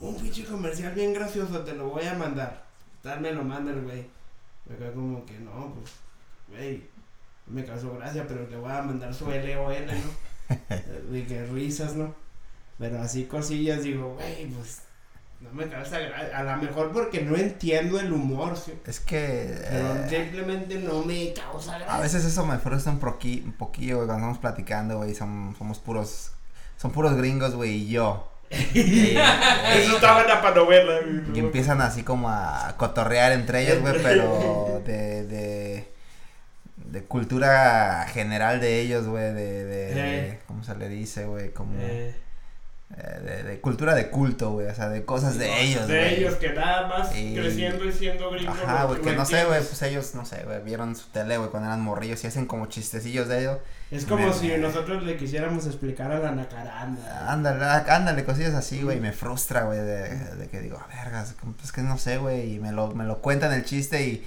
Un 0.00 0.16
pinche 0.16 0.44
comercial 0.44 0.94
bien 0.94 1.12
gracioso, 1.12 1.60
te 1.60 1.74
lo 1.74 1.90
voy 1.90 2.04
a 2.04 2.14
mandar. 2.14 2.64
Tal 3.02 3.20
me 3.20 3.32
lo 3.32 3.44
manda 3.44 3.72
el 3.72 3.82
güey. 3.82 4.06
Me 4.64 4.76
quedo 4.76 4.94
como 4.94 5.24
que 5.26 5.38
no, 5.38 5.74
pues, 5.74 5.92
güey, 6.48 6.82
me 7.46 7.64
causó 7.64 7.94
gracia, 7.96 8.26
pero 8.26 8.46
te 8.46 8.56
voy 8.56 8.72
a 8.72 8.82
mandar 8.82 9.14
su 9.14 9.26
LOL, 9.26 9.86
¿no? 9.86 10.56
De 11.12 11.26
que 11.26 11.46
risas, 11.46 11.94
¿no? 11.94 12.14
Pero 12.78 13.00
así 13.00 13.24
cosillas, 13.24 13.82
digo, 13.82 14.14
güey, 14.14 14.46
pues 14.46 14.82
no 15.40 15.52
me 15.52 15.68
causa 15.68 15.98
gracia. 15.98 16.38
A 16.38 16.42
lo 16.42 16.56
mejor 16.62 16.92
porque 16.92 17.22
no 17.22 17.36
entiendo 17.36 18.00
el 18.00 18.12
humor. 18.12 18.56
¿sí? 18.56 18.72
Es 18.86 19.00
que. 19.00 19.54
Pero 19.70 19.96
eh, 19.96 20.06
simplemente 20.08 20.78
no 20.78 21.02
me 21.02 21.32
causa 21.32 21.78
gracia. 21.78 21.94
A 21.94 22.00
veces 22.00 22.24
eso 22.24 22.46
me 22.46 22.58
frustra 22.58 22.92
un, 22.92 23.00
un 23.02 23.52
poquillo, 23.52 23.96
güey, 23.96 24.06
cuando 24.06 24.26
estamos 24.26 24.38
platicando, 24.38 24.98
güey. 24.98 25.14
somos 25.14 25.78
puros. 25.78 26.32
Son 26.76 26.90
puros 26.90 27.16
gringos, 27.16 27.54
güey, 27.54 27.72
y 27.72 27.88
yo. 27.88 28.30
Eso 28.50 29.96
está 29.96 30.14
buena 30.14 30.40
para 30.40 30.54
novela. 30.54 31.00
Y 31.34 31.38
empiezan 31.38 31.80
así 31.80 32.02
como 32.02 32.28
a 32.28 32.74
cotorrear 32.76 33.32
entre 33.32 33.62
ellos, 33.62 33.80
güey, 33.80 33.94
pero 34.02 34.82
de, 34.86 35.26
de, 35.26 35.88
de 36.76 37.02
cultura 37.04 38.06
general 38.12 38.60
de 38.60 38.80
ellos, 38.80 39.06
güey, 39.06 39.32
de, 39.32 39.64
de, 39.64 40.38
¿cómo 40.46 40.62
se 40.62 40.76
le 40.76 40.88
dice, 40.88 41.24
güey? 41.26 41.50
Como... 41.52 41.72
Eh. 41.80 42.14
Eh, 42.94 43.42
de, 43.44 43.60
cultura 43.60 43.96
de 43.96 44.10
culto, 44.10 44.52
güey, 44.52 44.68
o 44.68 44.74
sea, 44.74 44.88
de 44.88 45.04
cosas 45.04 45.36
de 45.36 45.60
ellos, 45.60 45.88
De 45.88 46.14
ellos, 46.14 46.36
que 46.36 46.52
nada 46.52 46.86
más 46.86 47.08
creciendo 47.08 47.84
y 47.84 47.92
siendo 47.92 48.30
gringos. 48.30 48.56
Ajá, 48.62 48.84
güey, 48.84 49.00
que 49.00 49.12
no 49.12 49.26
sé, 49.26 49.44
güey, 49.44 49.58
pues 49.58 49.82
ellos, 49.82 50.14
no 50.14 50.24
sé, 50.24 50.44
güey, 50.44 50.62
vieron 50.62 50.94
su 50.94 51.08
tele, 51.08 51.36
güey, 51.36 51.50
cuando 51.50 51.68
eran 51.68 51.80
morrillos 51.80 52.22
y 52.22 52.28
hacen 52.28 52.46
como 52.46 52.66
chistecillos 52.66 53.26
de 53.26 53.40
ellos. 53.40 53.58
Es 53.90 54.06
como 54.06 54.32
si 54.32 54.56
nosotros 54.56 55.02
le 55.02 55.16
quisiéramos 55.16 55.66
explicar 55.66 56.12
a 56.12 56.20
la 56.20 56.30
nacaranda. 56.30 57.32
Ándale, 57.32 57.64
ándale, 57.90 58.24
cosillas 58.24 58.54
así, 58.54 58.80
güey, 58.82 59.00
me 59.00 59.12
frustra, 59.12 59.64
güey, 59.64 59.80
de, 59.80 60.36
de, 60.36 60.48
que 60.48 60.60
digo, 60.60 60.80
vergas, 60.88 61.34
pues 61.58 61.72
que 61.72 61.82
no 61.82 61.98
sé, 61.98 62.18
güey, 62.18 62.54
y 62.54 62.60
me 62.60 62.70
lo, 62.70 62.94
me 62.94 63.04
lo 63.04 63.18
cuentan 63.20 63.52
el 63.52 63.64
chiste 63.64 64.06
y 64.06 64.26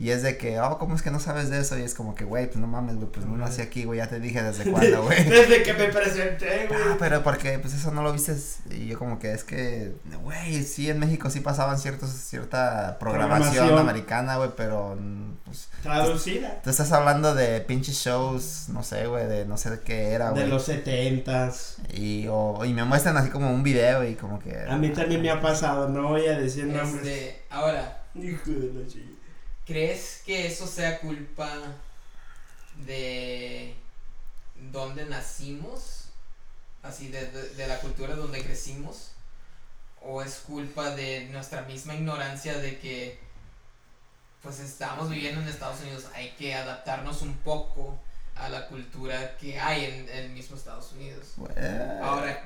Y 0.00 0.10
es 0.12 0.22
de 0.22 0.38
que, 0.38 0.58
oh, 0.60 0.78
¿cómo 0.78 0.94
es 0.96 1.02
que 1.02 1.10
no 1.10 1.20
sabes 1.20 1.50
de 1.50 1.60
eso? 1.60 1.78
Y 1.78 1.82
es 1.82 1.94
como 1.94 2.14
que, 2.14 2.24
güey, 2.24 2.46
pues 2.46 2.56
no 2.56 2.66
mames, 2.66 2.96
güey, 2.96 3.08
pues 3.10 3.26
no 3.26 3.36
nací 3.36 3.60
aquí, 3.60 3.84
güey, 3.84 3.98
ya 3.98 4.08
te 4.08 4.18
dije 4.18 4.42
desde 4.42 4.64
cuándo, 4.72 5.02
güey. 5.02 5.24
Desde 5.24 5.62
que 5.62 5.74
me 5.74 5.88
presenté, 5.88 6.66
güey. 6.68 6.80
Ah, 6.88 6.96
pero 6.98 7.22
porque, 7.22 7.58
pues 7.58 7.74
eso 7.74 7.90
no 7.90 8.02
lo 8.02 8.10
viste. 8.12 8.34
Y 8.70 8.86
yo 8.86 8.98
como 8.98 9.18
que 9.18 9.32
es 9.32 9.44
que, 9.44 9.92
güey, 10.22 10.62
sí, 10.64 10.88
en 10.88 10.98
México 10.98 11.28
sí 11.28 11.40
pasaban 11.40 11.78
ciertos, 11.78 12.08
cierta 12.10 12.96
programación, 12.98 13.52
Programación. 13.52 13.78
americana, 13.78 14.36
güey, 14.38 14.50
pero, 14.56 14.96
pues, 15.44 15.68
Traducida. 15.82 16.60
tú 16.64 16.70
estás 16.70 16.90
hablando 16.92 17.34
de 17.34 17.60
pinches 17.60 17.96
shows, 17.96 18.70
no 18.70 18.82
sé, 18.82 19.06
güey, 19.06 19.26
de 19.26 19.44
no 19.44 19.58
sé 19.58 19.68
de 19.70 19.80
qué 19.80 20.12
era, 20.12 20.28
De 20.30 20.40
güey. 20.40 20.48
los 20.48 20.64
setentas. 20.64 21.76
Y, 21.92 22.26
o, 22.30 22.64
y 22.64 22.72
me 22.72 22.84
muestran 22.84 23.16
así 23.18 23.28
como 23.28 23.50
un 23.52 23.62
video 23.62 24.02
y 24.08 24.14
como 24.14 24.38
que... 24.38 24.56
A 24.66 24.76
mí 24.76 24.88
también 24.90 25.20
me 25.20 25.30
ha 25.30 25.40
pasado, 25.42 25.88
no 25.90 26.08
voy 26.08 26.26
a 26.26 26.38
decir 26.38 26.64
nombres. 26.66 27.06
Este, 27.06 27.42
ahora, 27.50 27.98
Hijo 28.14 28.50
de 28.50 28.72
la 28.72 28.86
chica. 28.88 29.08
¿Crees 29.70 30.22
que 30.26 30.48
eso 30.48 30.66
sea 30.66 30.98
culpa 30.98 31.48
de 32.84 33.72
dónde 34.72 35.04
nacimos? 35.04 36.06
Así, 36.82 37.06
de, 37.08 37.30
de, 37.30 37.50
de 37.50 37.66
la 37.68 37.78
cultura 37.78 38.16
donde 38.16 38.42
crecimos. 38.42 39.12
¿O 40.02 40.22
es 40.22 40.38
culpa 40.38 40.90
de 40.96 41.26
nuestra 41.26 41.62
misma 41.62 41.94
ignorancia 41.94 42.58
de 42.58 42.80
que 42.80 43.20
pues 44.42 44.58
estamos 44.58 45.08
viviendo 45.08 45.40
en 45.40 45.46
Estados 45.46 45.82
Unidos? 45.82 46.06
Hay 46.14 46.30
que 46.30 46.52
adaptarnos 46.52 47.22
un 47.22 47.36
poco 47.36 47.96
a 48.34 48.48
la 48.48 48.66
cultura 48.66 49.36
que 49.36 49.60
hay 49.60 49.84
en, 49.84 50.08
en 50.08 50.24
el 50.24 50.30
mismo 50.30 50.56
Estados 50.56 50.90
Unidos. 50.92 51.34
Ahora, 52.02 52.44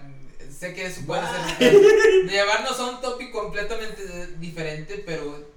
sé 0.51 0.75
que 0.75 0.85
eso 0.85 1.01
puede 1.07 1.23
ser 1.27 1.73
de 1.73 2.29
llevarnos 2.29 2.79
a 2.79 2.85
un 2.85 3.01
tópico 3.01 3.45
completamente 3.45 4.27
diferente, 4.39 5.03
pero 5.07 5.54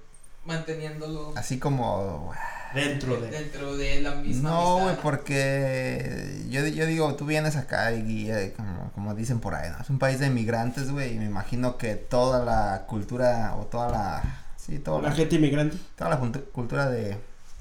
manteniéndolo 0.48 1.32
Así 1.36 1.58
como... 1.60 2.32
Dentro 2.74 3.18
de. 3.18 3.30
dentro 3.30 3.76
de 3.78 4.02
la 4.02 4.14
misma 4.16 4.50
No, 4.50 4.78
güey, 4.80 4.96
porque 5.02 6.44
yo, 6.50 6.66
yo 6.66 6.84
digo, 6.84 7.14
tú 7.14 7.24
vienes 7.24 7.56
acá 7.56 7.92
y, 7.92 8.30
eh, 8.30 8.52
como, 8.54 8.90
como 8.92 9.14
dicen 9.14 9.40
por 9.40 9.54
ahí, 9.54 9.70
¿no? 9.70 9.78
Es 9.80 9.88
un 9.88 9.98
país 9.98 10.18
de 10.20 10.26
inmigrantes, 10.26 10.90
güey, 10.90 11.14
y 11.14 11.18
me 11.18 11.24
imagino 11.24 11.78
que 11.78 11.94
toda 11.94 12.44
la 12.44 12.84
cultura 12.86 13.54
o 13.56 13.64
toda 13.66 13.88
la... 13.88 14.22
Sí, 14.56 14.78
toda 14.80 15.00
La 15.00 15.08
la, 15.08 15.14
gente 15.14 15.36
inmigrante. 15.36 15.78
toda 15.96 16.10
la 16.10 16.20
cultu- 16.20 16.44
cultura 16.52 16.90
de, 16.90 17.16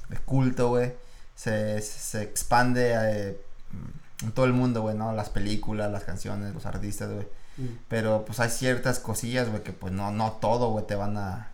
de 0.09 0.17
culto, 0.25 0.69
güey, 0.69 0.93
se, 1.35 1.79
se 1.81 2.21
expande 2.21 2.91
eh, 2.93 3.41
en 4.23 4.31
todo 4.33 4.45
el 4.45 4.51
mundo, 4.51 4.81
güey, 4.81 4.97
¿no? 4.97 5.13
Las 5.13 5.29
películas, 5.29 5.89
las 5.89 6.03
canciones, 6.03 6.53
los 6.53 6.65
artistas, 6.65 7.09
güey. 7.11 7.27
Mm, 7.55 7.77
Pero 7.87 8.25
pues 8.25 8.41
hay 8.41 8.49
ciertas 8.49 8.99
cosillas, 8.99 9.47
güey, 9.49 9.63
que 9.63 9.71
pues 9.71 9.93
no, 9.93 10.11
no 10.11 10.33
todo, 10.33 10.71
güey, 10.71 10.85
te 10.85 10.95
van 10.95 11.15
a... 11.15 11.51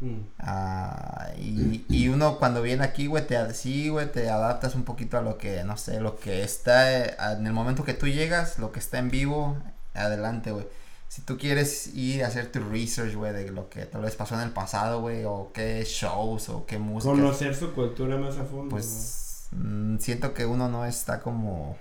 mm. 0.00 0.20
Ah, 0.38 1.28
y, 1.38 1.84
y 1.88 2.08
uno 2.08 2.38
cuando 2.38 2.62
viene 2.62 2.84
aquí, 2.84 3.06
güey, 3.06 3.26
te, 3.26 3.52
sí, 3.54 3.88
güey, 3.88 4.10
te 4.10 4.28
adaptas 4.30 4.74
un 4.74 4.84
poquito 4.84 5.18
a 5.18 5.22
lo 5.22 5.38
que, 5.38 5.64
no 5.64 5.76
sé, 5.76 6.00
lo 6.00 6.18
que 6.18 6.42
está 6.42 6.92
eh, 7.06 7.16
en 7.38 7.46
el 7.46 7.52
momento 7.52 7.84
que 7.84 7.94
tú 7.94 8.06
llegas, 8.06 8.58
lo 8.58 8.72
que 8.72 8.80
está 8.80 8.98
en 8.98 9.10
vivo, 9.10 9.56
adelante, 9.94 10.50
güey. 10.52 10.66
Si 11.08 11.22
tú 11.22 11.38
quieres 11.38 11.94
ir 11.94 12.24
a 12.24 12.26
hacer 12.26 12.50
tu 12.50 12.58
research, 12.58 13.14
güey, 13.14 13.32
de 13.32 13.50
lo 13.52 13.68
que 13.68 13.86
tal 13.86 14.02
vez 14.02 14.16
pasó 14.16 14.34
en 14.34 14.40
el 14.40 14.50
pasado, 14.50 15.00
güey, 15.00 15.24
o 15.24 15.50
qué 15.54 15.84
shows, 15.86 16.48
o 16.48 16.66
qué 16.66 16.78
música, 16.78 17.12
Conocer 17.12 17.54
su 17.54 17.72
cultura 17.72 18.16
más 18.16 18.36
a 18.36 18.44
fondo. 18.44 18.70
pues 18.70 19.46
mm, 19.52 19.98
siento 19.98 20.34
que 20.34 20.44
uno 20.44 20.68
no 20.68 20.84
está 20.84 21.20
como, 21.20 21.76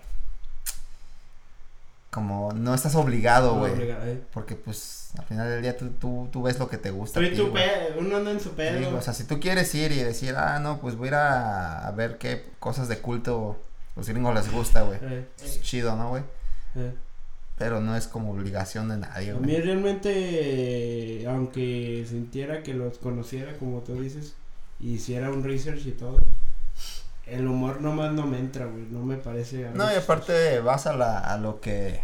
como, 2.11 2.51
no 2.53 2.75
estás 2.75 2.93
obligado, 2.93 3.55
güey. 3.57 3.73
eh. 3.81 4.21
Porque 4.33 4.53
pues 4.55 5.02
al 5.17 5.25
final 5.25 5.47
del 5.47 5.61
día 5.61 5.77
tú, 5.77 5.89
tú, 5.91 6.27
tú 6.31 6.41
ves 6.41 6.57
lo 6.57 6.67
que 6.67 6.77
te 6.77 6.89
gusta. 6.89 7.19
ti, 7.19 7.35
tu 7.35 7.53
pedo, 7.53 7.99
uno 7.99 8.17
anda 8.17 8.31
en 8.31 8.39
su 8.39 8.51
pedo. 8.51 8.97
o 8.97 9.01
sea, 9.01 9.13
si 9.13 9.25
tú 9.25 9.39
quieres 9.39 9.73
ir 9.75 9.91
y 9.91 9.97
decir, 9.97 10.35
ah, 10.35 10.59
no, 10.59 10.79
pues 10.79 10.95
voy 10.95 11.07
a 11.07 11.09
ir 11.09 11.15
a, 11.15 11.93
ver 11.95 12.17
qué 12.17 12.45
cosas 12.59 12.87
de 12.87 12.97
culto 12.97 13.59
los 13.95 14.09
gringos 14.09 14.33
les 14.33 14.51
gusta, 14.51 14.81
güey. 14.81 14.99
Eh, 15.01 15.27
Es 15.43 15.61
chido, 15.61 15.95
¿no, 15.95 16.09
güey? 16.09 16.23
eh. 16.75 16.93
Pero 17.55 17.79
no 17.79 17.95
es 17.95 18.07
como 18.07 18.31
obligación 18.31 18.89
de 18.89 18.97
nadie, 18.97 19.29
A 19.31 19.35
mí 19.35 19.55
realmente, 19.57 21.23
aunque 21.27 22.03
sintiera 22.09 22.63
que 22.63 22.73
los 22.73 22.97
conociera, 22.97 23.55
como 23.57 23.81
tú 23.81 24.01
dices, 24.01 24.33
y 24.79 24.93
hiciera 24.93 25.29
un 25.29 25.43
research 25.43 25.85
y 25.85 25.91
todo, 25.91 26.17
el 27.27 27.47
humor 27.47 27.79
nomás 27.79 28.11
no 28.11 28.25
me 28.25 28.39
entra, 28.39 28.65
güey, 28.65 28.87
no 28.89 29.03
me 29.03 29.17
parece... 29.17 29.69
No, 29.75 29.91
y 29.91 29.95
aparte 29.95 30.59
vas 30.61 30.87
a, 30.87 30.93
la, 30.93 31.19
a 31.19 31.37
lo 31.37 31.61
que, 31.61 32.01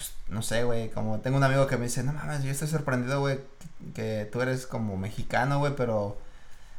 pues, 0.00 0.14
no 0.30 0.40
sé, 0.40 0.64
güey, 0.64 0.88
como 0.90 1.20
tengo 1.20 1.36
un 1.36 1.42
amigo 1.44 1.66
que 1.66 1.76
me 1.76 1.84
dice, 1.84 2.02
no 2.02 2.14
mames, 2.14 2.42
yo 2.42 2.50
estoy 2.50 2.68
sorprendido, 2.68 3.20
güey, 3.20 3.38
que 3.94 4.26
tú 4.32 4.40
eres 4.40 4.66
como 4.66 4.96
mexicano, 4.96 5.58
güey, 5.58 5.74
pero 5.76 6.16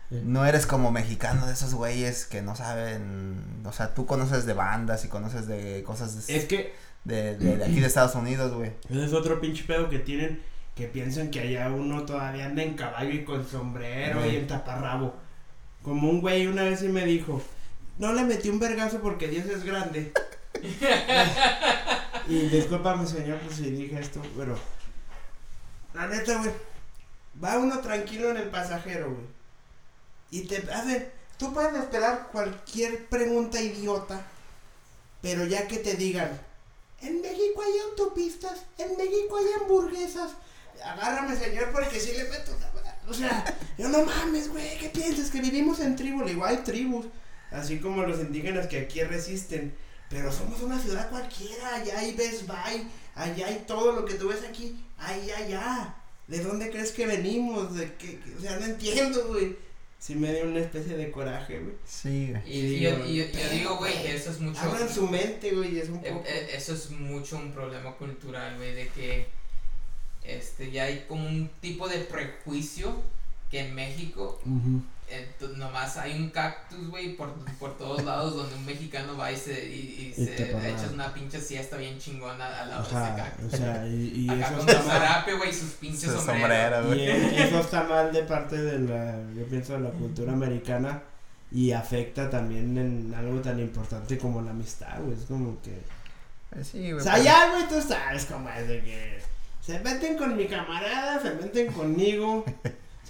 Sí. 0.09 0.19
no 0.25 0.43
eres 0.45 0.65
como 0.65 0.91
mexicano 0.91 1.45
de 1.45 1.53
esos 1.53 1.75
güeyes 1.75 2.25
que 2.25 2.41
no 2.41 2.55
saben, 2.55 3.43
o 3.63 3.71
sea, 3.71 3.93
tú 3.93 4.07
conoces 4.07 4.45
de 4.47 4.53
bandas 4.53 5.05
y 5.05 5.07
conoces 5.07 5.45
de 5.47 5.83
cosas 5.85 6.25
de, 6.27 6.35
Es 6.35 6.45
que 6.45 6.73
de, 7.03 7.37
de- 7.37 7.57
de 7.57 7.63
aquí 7.65 7.79
de 7.79 7.85
Estados 7.85 8.15
Unidos, 8.15 8.53
güey. 8.55 8.71
ese 8.89 9.05
es 9.05 9.13
otro 9.13 9.39
pinche 9.39 9.63
pedo 9.65 9.87
que 9.87 9.99
tienen, 9.99 10.41
que 10.75 10.87
piensan 10.87 11.29
que 11.29 11.41
allá 11.41 11.69
uno 11.69 12.03
todavía 12.05 12.47
anda 12.47 12.63
en 12.63 12.73
caballo 12.73 13.11
y 13.11 13.23
con 13.23 13.47
sombrero 13.47 14.25
y 14.25 14.35
en 14.37 14.47
taparrabo. 14.47 15.13
Como 15.83 16.09
un 16.09 16.21
güey 16.21 16.47
una 16.47 16.63
vez 16.63 16.79
sí 16.79 16.87
me 16.87 17.05
dijo, 17.05 17.39
no 17.99 18.13
le 18.13 18.23
metí 18.23 18.49
un 18.49 18.59
vergazo 18.59 18.99
porque 18.99 19.27
Dios 19.27 19.45
es 19.45 19.63
grande. 19.63 20.11
y 22.31 22.47
discúlpame 22.47 23.05
señor 23.05 23.39
pues 23.39 23.57
si 23.57 23.69
dije 23.71 23.99
esto, 23.99 24.21
pero 24.37 24.57
la 25.93 26.07
neta, 26.07 26.37
güey, 26.37 26.51
va 27.43 27.57
uno 27.57 27.79
tranquilo 27.81 28.31
en 28.31 28.37
el 28.37 28.49
pasajero, 28.49 29.11
güey. 29.11 29.25
Y 30.29 30.47
te 30.47 30.57
hacen, 30.71 31.11
tú 31.37 31.53
puedes 31.53 31.75
esperar 31.75 32.29
cualquier 32.31 33.05
pregunta 33.07 33.61
idiota, 33.61 34.25
pero 35.21 35.45
ya 35.45 35.67
que 35.67 35.79
te 35.79 35.95
digan, 35.95 36.39
en 37.01 37.21
México 37.21 37.63
hay 37.63 37.89
autopistas, 37.89 38.61
en 38.77 38.95
México 38.95 39.37
hay 39.37 39.61
hamburguesas, 39.61 40.31
agárrame 40.85 41.35
señor 41.35 41.71
porque 41.73 41.99
si 41.99 42.13
le 42.13 42.29
meto. 42.29 42.53
O 43.09 43.13
sea, 43.13 43.43
yo 43.77 43.89
no 43.89 44.05
mames, 44.05 44.47
güey, 44.47 44.77
¿qué 44.77 44.87
piensas? 44.87 45.29
Que 45.29 45.41
vivimos 45.41 45.81
en 45.81 45.97
tribu, 45.97 46.23
digo, 46.23 46.45
hay 46.45 46.57
tribus, 46.57 47.07
así 47.51 47.79
como 47.79 48.03
los 48.03 48.21
indígenas 48.21 48.67
que 48.67 48.79
aquí 48.79 49.03
resisten, 49.03 49.75
pero 50.11 50.31
somos 50.31 50.61
una 50.61 50.77
ciudad 50.79 51.09
cualquiera, 51.09 51.75
allá 51.75 51.97
hay 51.99 52.13
Best 52.13 52.45
Buy, 52.45 52.87
allá 53.15 53.47
hay 53.47 53.63
todo 53.65 53.93
lo 53.93 54.05
que 54.05 54.13
tú 54.15 54.27
ves 54.27 54.43
aquí, 54.47 54.75
allá, 54.97 55.37
allá. 55.37 55.95
¿De 56.27 56.39
dónde 56.43 56.69
crees 56.69 56.91
que 56.91 57.07
venimos? 57.07 57.73
¿De 57.75 57.93
qué? 57.95 58.19
O 58.37 58.41
sea, 58.41 58.57
no 58.59 58.65
entiendo, 58.65 59.27
güey. 59.29 59.55
Sí 59.99 60.15
me 60.15 60.33
dio 60.33 60.43
una 60.45 60.59
especie 60.59 60.95
de 60.97 61.11
coraje, 61.11 61.59
güey. 61.59 61.75
Sí, 61.85 62.27
güey. 62.31 62.41
Y, 62.45 62.59
y 62.75 62.79
yo, 62.81 63.05
y 63.05 63.15
yo- 63.17 63.25
yo 63.25 63.49
digo, 63.51 63.77
güey, 63.77 63.93
que 64.01 64.15
eso 64.15 64.31
es 64.31 64.39
mucho... 64.39 64.59
Abran 64.59 64.91
su 64.93 65.07
mente, 65.07 65.51
güey, 65.51 65.77
es 65.79 65.89
un 65.89 65.97
Eh, 66.03 66.09
poco... 66.11 66.23
eh, 66.27 66.49
eso 66.55 66.73
es 66.73 66.89
mucho 66.91 67.37
un 67.37 67.51
problema 67.51 67.93
cultural, 67.97 68.57
güey, 68.57 68.73
de 68.73 68.87
que 68.89 69.27
este 70.23 70.71
ya 70.71 70.83
hay 70.85 71.05
como 71.07 71.27
un 71.27 71.49
tipo 71.61 71.87
de 71.87 71.99
prejuicio 71.99 72.95
que 73.51 73.59
en 73.67 73.75
México 73.75 74.39
eh, 75.09 75.29
nomás 75.57 75.97
hay 75.97 76.17
un 76.17 76.29
cactus, 76.29 76.87
güey, 76.89 77.17
por, 77.17 77.33
por 77.59 77.77
todos 77.77 78.01
lados 78.05 78.33
donde 78.35 78.55
un 78.55 78.65
mexicano 78.65 79.17
va 79.17 79.29
y 79.31 79.35
se, 79.35 79.67
y, 79.67 80.13
y 80.15 80.21
Y 80.21 80.25
se 80.25 80.35
echa 80.69 80.89
una 80.93 81.13
pinche 81.13 81.39
siesta 81.41 81.75
bien 81.75 81.99
chingona 81.99 82.61
al 82.61 82.69
lado 82.69 82.81
de 82.83 82.87
ese 82.87 82.97
Ajá, 82.97 83.15
cactus. 83.17 83.53
o 83.53 83.57
sea, 83.57 83.85
y, 83.87 84.13
y 84.25 84.29
Acá 84.29 84.45
eso 84.47 84.57
con 84.57 84.69
está 84.69 84.81
su 84.81 84.87
mal. 84.87 84.97
zarape, 84.99 85.33
güey, 85.33 85.49
y 85.49 85.53
sus 85.53 85.71
pinches 85.71 86.11
Su 86.11 86.21
sombreros. 86.21 86.85
sombrero, 86.85 86.95
Y 86.95 87.37
eso 87.41 87.59
está 87.59 87.83
mal 87.83 88.13
de 88.13 88.23
parte 88.23 88.55
de 88.57 88.79
la, 88.79 89.19
yo 89.37 89.45
pienso, 89.47 89.73
de 89.73 89.79
la 89.81 89.89
cultura 89.89 90.31
americana 90.31 91.03
y 91.51 91.73
afecta 91.73 92.29
también 92.29 92.77
en 92.77 93.13
algo 93.13 93.41
tan 93.41 93.59
importante 93.59 94.17
como 94.17 94.41
la 94.41 94.51
amistad, 94.51 95.01
güey. 95.01 95.17
Es 95.19 95.25
como 95.25 95.61
que... 95.61 95.77
Pues 96.51 96.67
sí, 96.69 96.89
O 96.91 96.95
güey. 96.95 97.03
sea, 97.03 97.13
pues- 97.15 97.25
ya, 97.25 97.49
güey, 97.49 97.67
tú 97.67 97.81
sabes 97.85 98.25
cómo 98.27 98.49
es 98.49 98.65
de 98.65 98.81
que 98.81 99.19
se 99.61 99.77
meten 99.81 100.17
con 100.17 100.37
mi 100.37 100.47
camarada, 100.47 101.21
se 101.21 101.31
meten 101.35 101.71
conmigo, 101.73 102.45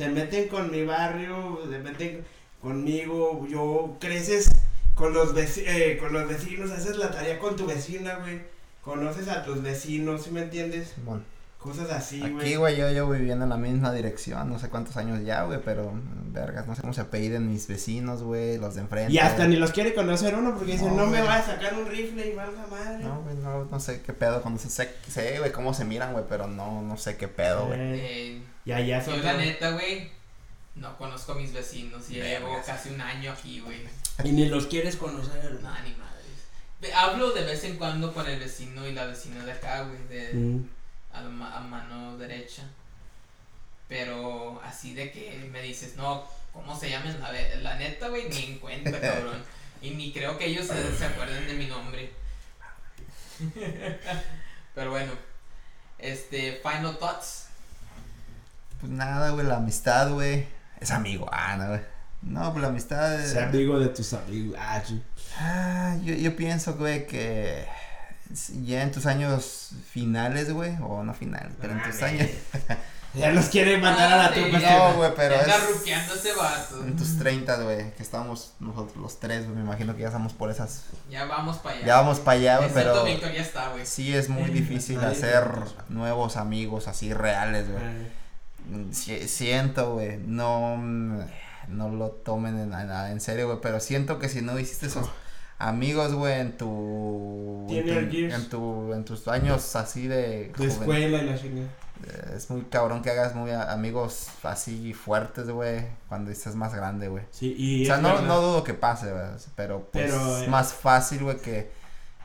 se 0.01 0.09
meten 0.09 0.47
con 0.47 0.71
mi 0.71 0.83
barrio, 0.83 1.59
se 1.69 1.77
meten 1.77 2.25
conmigo, 2.59 3.45
yo 3.47 3.97
creces 3.99 4.49
con 4.95 5.13
los, 5.13 5.31
eh, 5.37 5.97
con 5.99 6.11
los 6.11 6.27
vecinos, 6.27 6.71
haces 6.71 6.97
la 6.97 7.11
tarea 7.11 7.37
con 7.37 7.55
tu 7.55 7.67
vecina, 7.67 8.15
güey, 8.15 8.41
conoces 8.81 9.27
a 9.27 9.45
tus 9.45 9.61
vecinos, 9.61 10.23
¿sí 10.23 10.31
me 10.31 10.41
entiendes? 10.41 10.95
Simón. 10.95 11.23
Cosas 11.61 11.91
así, 11.91 12.19
Aquí, 12.23 12.31
güey. 12.31 12.55
güey, 12.55 12.75
yo 12.77 12.89
llevo 12.89 13.11
viviendo 13.11 13.43
en 13.45 13.49
la 13.49 13.57
misma 13.57 13.93
dirección, 13.93 14.49
no 14.49 14.57
sé 14.57 14.69
cuántos 14.69 14.97
años 14.97 15.23
ya, 15.23 15.43
güey, 15.43 15.59
pero, 15.63 15.91
vergas, 16.31 16.65
no 16.65 16.73
sé 16.75 16.81
cómo 16.81 16.91
se 16.93 17.01
apelliden 17.01 17.51
mis 17.51 17.67
vecinos, 17.67 18.23
güey, 18.23 18.57
los 18.57 18.73
de 18.73 18.81
enfrente. 18.81 19.13
Y 19.13 19.19
hasta 19.19 19.47
ni 19.47 19.57
los 19.57 19.71
quiere 19.71 19.93
conocer 19.93 20.33
uno 20.33 20.55
porque 20.55 20.71
dicen, 20.71 20.87
No, 20.95 21.03
no, 21.03 21.05
me 21.11 21.17
güey. 21.19 21.29
va 21.29 21.35
a 21.37 21.45
sacar 21.45 21.75
un 21.75 21.85
rifle 21.87 22.29
y 22.31 22.35
valga 22.35 22.65
madre. 22.65 23.03
No, 23.03 23.21
güey, 23.21 23.35
no, 23.35 23.65
no 23.65 23.79
sé 23.79 24.01
qué 24.01 24.11
pedo, 24.11 24.41
cuando 24.41 24.59
se, 24.59 24.69
sé, 24.71 24.91
sé, 25.07 25.37
güey, 25.37 25.51
cómo 25.51 25.73
se 25.75 25.85
miran, 25.85 26.13
güey, 26.13 26.25
pero 26.27 26.47
no, 26.47 26.81
no 26.81 26.97
sé 26.97 27.15
qué 27.17 27.27
pedo, 27.27 27.67
güey. 27.67 27.79
Eh, 27.79 27.99
Eh, 28.01 28.41
y 28.65 28.71
allá 28.71 29.05
yo 29.05 29.17
la 29.17 29.33
neta, 29.33 29.69
güey, 29.71 30.09
no 30.73 30.97
conozco 30.97 31.33
a 31.33 31.35
mis 31.35 31.53
vecinos 31.53 32.09
y 32.09 32.15
ya 32.15 32.23
llevo 32.23 32.57
casi 32.65 32.89
un 32.89 33.01
año 33.01 33.33
aquí, 33.33 33.59
güey. 33.59 33.81
Y 34.23 34.31
ni 34.31 34.47
los 34.47 34.65
quieres 34.65 34.95
conocer. 34.95 35.59
No, 35.61 35.69
ni 35.83 35.91
madres. 35.95 36.95
Hablo 36.95 37.31
de 37.33 37.43
vez 37.43 37.63
en 37.65 37.77
cuando 37.77 38.11
con 38.13 38.25
el 38.27 38.39
vecino 38.39 38.87
y 38.87 38.93
la 38.93 39.05
vecina 39.05 39.45
de 39.45 39.51
acá, 39.51 39.83
güey, 39.83 40.07
de 40.07 40.33
Mm. 40.33 40.63
A, 41.13 41.21
la 41.21 41.29
ma- 41.29 41.57
a 41.57 41.59
mano 41.61 42.17
derecha. 42.17 42.63
Pero 43.87 44.61
así 44.63 44.93
de 44.93 45.11
que 45.11 45.49
me 45.51 45.61
dices, 45.61 45.95
no, 45.97 46.23
cómo 46.53 46.77
se 46.79 46.89
llaman, 46.89 47.19
la, 47.19 47.31
la 47.61 47.75
neta, 47.75 48.07
güey, 48.09 48.29
ni 48.29 48.45
en 48.45 48.59
cuenta, 48.59 48.91
cabrón. 49.01 49.43
Y 49.81 49.91
ni 49.91 50.13
creo 50.13 50.37
que 50.37 50.45
ellos 50.45 50.67
se, 50.67 50.95
se 50.95 51.05
acuerden 51.05 51.47
de 51.47 51.53
mi 51.55 51.67
nombre. 51.67 52.11
Pero 54.75 54.91
bueno, 54.91 55.11
este, 55.97 56.61
final 56.63 56.97
thoughts. 56.97 57.47
Pues 58.79 58.91
nada, 58.91 59.31
güey, 59.31 59.45
la 59.45 59.57
amistad, 59.57 60.11
güey. 60.11 60.47
Es 60.79 60.91
amigo, 60.91 61.27
ah, 61.31 61.55
no, 61.57 61.67
güey. 61.67 61.81
No, 62.21 62.51
pues 62.51 62.61
la 62.61 62.67
amistad. 62.69 63.23
Sé 63.25 63.41
amigo 63.41 63.79
de 63.79 63.89
tus 63.89 64.13
amigos. 64.13 64.57
Ah. 64.59 64.83
Ah, 65.39 65.97
yo, 66.03 66.13
yo 66.13 66.35
pienso, 66.35 66.75
güey, 66.75 67.07
que 67.07 67.65
ya 68.65 68.83
en 68.83 68.91
tus 68.91 69.05
años 69.05 69.71
finales, 69.91 70.51
güey, 70.53 70.75
o 70.81 71.03
no 71.03 71.13
finales, 71.13 71.53
pero 71.59 71.73
en 71.73 71.83
tus 71.83 72.01
años. 72.01 72.27
Ya 73.13 73.29
los 73.31 73.47
quiere 73.47 73.77
mandar 73.77 74.09
a 74.13 74.15
la 74.29 74.33
sí, 74.33 74.39
tumba. 74.41 74.57
ya. 74.57 74.77
No, 74.77 74.93
güey, 74.95 75.11
pero 75.17 75.35
es. 75.35 75.41
ese 75.45 76.33
vato. 76.33 76.81
En 76.81 76.95
tus 76.95 77.17
30, 77.19 77.57
güey, 77.63 77.93
que 77.93 78.03
estábamos 78.03 78.53
nosotros 78.61 78.95
los 78.95 79.19
tres, 79.19 79.43
güey, 79.43 79.57
me 79.57 79.63
imagino 79.63 79.93
que 79.97 80.03
ya 80.03 80.07
estamos 80.07 80.31
por 80.31 80.49
esas. 80.49 80.83
Ya 81.09 81.25
vamos 81.25 81.57
para 81.57 81.75
allá. 81.75 81.85
Ya 81.87 81.95
vamos 81.97 82.19
para 82.21 82.39
allá, 82.39 82.57
güey, 82.59 82.69
pero 82.73 83.03
Víctor 83.03 83.33
ya 83.33 83.41
está, 83.41 83.67
güey. 83.71 83.85
sí 83.85 84.15
es 84.15 84.29
muy 84.29 84.49
difícil 84.49 84.97
hacer 85.01 85.43
nuevos 85.89 86.37
amigos 86.37 86.87
así 86.87 87.11
reales, 87.13 87.65
güey. 87.69 88.93
Si- 88.93 89.27
siento, 89.27 89.95
güey, 89.95 90.17
no, 90.17 90.77
no 91.67 91.89
lo 91.89 92.11
tomen 92.11 92.57
en, 92.59 92.73
en- 92.73 92.91
en 93.11 93.19
serio, 93.19 93.47
güey, 93.47 93.59
pero 93.61 93.81
siento 93.81 94.19
que 94.19 94.29
si 94.29 94.41
no 94.41 94.57
hiciste 94.57 94.85
esos 94.85 95.09
amigos, 95.67 96.13
güey, 96.13 96.39
en 96.41 96.57
tu, 96.57 97.67
en 97.69 97.85
tu, 98.09 98.17
en 98.17 98.49
tu, 98.49 98.93
en 98.93 99.05
tus 99.05 99.27
años 99.27 99.75
así 99.75 100.07
de, 100.07 100.51
De 100.57 100.65
escuela 100.67 101.17
y 101.21 101.25
la 101.25 101.37
chingada. 101.37 101.67
eh, 102.07 102.33
es 102.35 102.49
muy 102.49 102.61
cabrón 102.63 103.01
que 103.01 103.09
hagas 103.11 103.35
muy 103.35 103.51
a- 103.51 103.71
amigos 103.71 104.27
así 104.43 104.93
fuertes, 104.93 105.49
güey, 105.49 105.85
cuando 106.09 106.31
estés 106.31 106.55
más 106.55 106.73
grande, 106.73 107.07
güey. 107.07 107.23
Sí, 107.31 107.53
y 107.57 107.83
O 107.83 107.85
sea, 107.85 107.97
no, 107.97 108.21
no 108.21 108.41
dudo 108.41 108.63
que 108.63 108.73
pase, 108.73 109.11
güey, 109.11 109.23
pero 109.55 109.87
pues 109.91 110.05
Pero, 110.11 110.37
es 110.37 110.43
eh, 110.43 110.49
más 110.49 110.73
fácil, 110.73 111.23
güey, 111.23 111.37
que, 111.37 111.71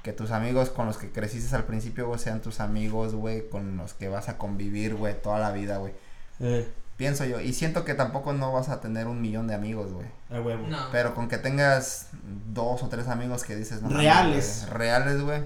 que 0.03 0.13
tus 0.13 0.31
amigos 0.31 0.71
con 0.71 0.87
los 0.87 0.97
que 0.99 1.11
creciste 1.11 1.55
al 1.57 1.65
principio, 1.65 2.07
güey, 2.07 2.19
sean 2.19 2.41
tus 2.41 2.61
amigos, 2.61 3.15
güey, 3.15 3.49
con 3.49 3.77
los 3.77 3.93
que 3.95 4.09
vas 4.09 4.29
a 4.29 4.39
convivir, 4.39 4.95
güey, 4.95 5.21
toda 5.21 5.39
la 5.39 5.53
vida, 5.53 5.79
güey. 5.79 5.93
Eh, 6.41 6.69
Pienso 6.97 7.27
yo, 7.27 7.41
y 7.41 7.53
siento 7.53 7.85
que 7.85 7.93
tampoco 7.95 8.33
no 8.33 8.53
vas 8.53 8.71
a 8.71 8.81
tener 8.81 9.07
un 9.07 9.21
millón 9.21 9.47
de 9.49 9.55
amigos, 9.55 9.93
güey. 9.93 10.07
a 10.31 10.41
huevo. 10.41 10.67
No. 10.67 10.89
Pero 10.93 11.15
con 11.15 11.29
que 11.29 11.37
tengas 11.37 12.09
dos 12.53 12.83
o 12.83 12.89
tres 12.89 13.09
amigos 13.09 13.45
que 13.45 13.55
dices, 13.55 13.83
no 13.83 13.91
Reales. 13.91 14.63
güey, 14.63 14.79
reales, 14.79 15.21
güey, 15.21 15.43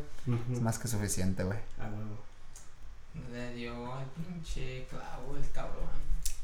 es 0.52 0.60
más 0.60 0.78
que 0.78 0.86
suficiente, 0.86 1.42
güey. 1.42 1.58
A 1.80 1.86
huevo. 1.86 2.20
Le 3.32 3.54
dio 3.54 3.92
al 3.92 4.04
pinche 4.06 4.86
clavo 4.88 5.36
el 5.36 5.50
cabrón. 5.50 5.88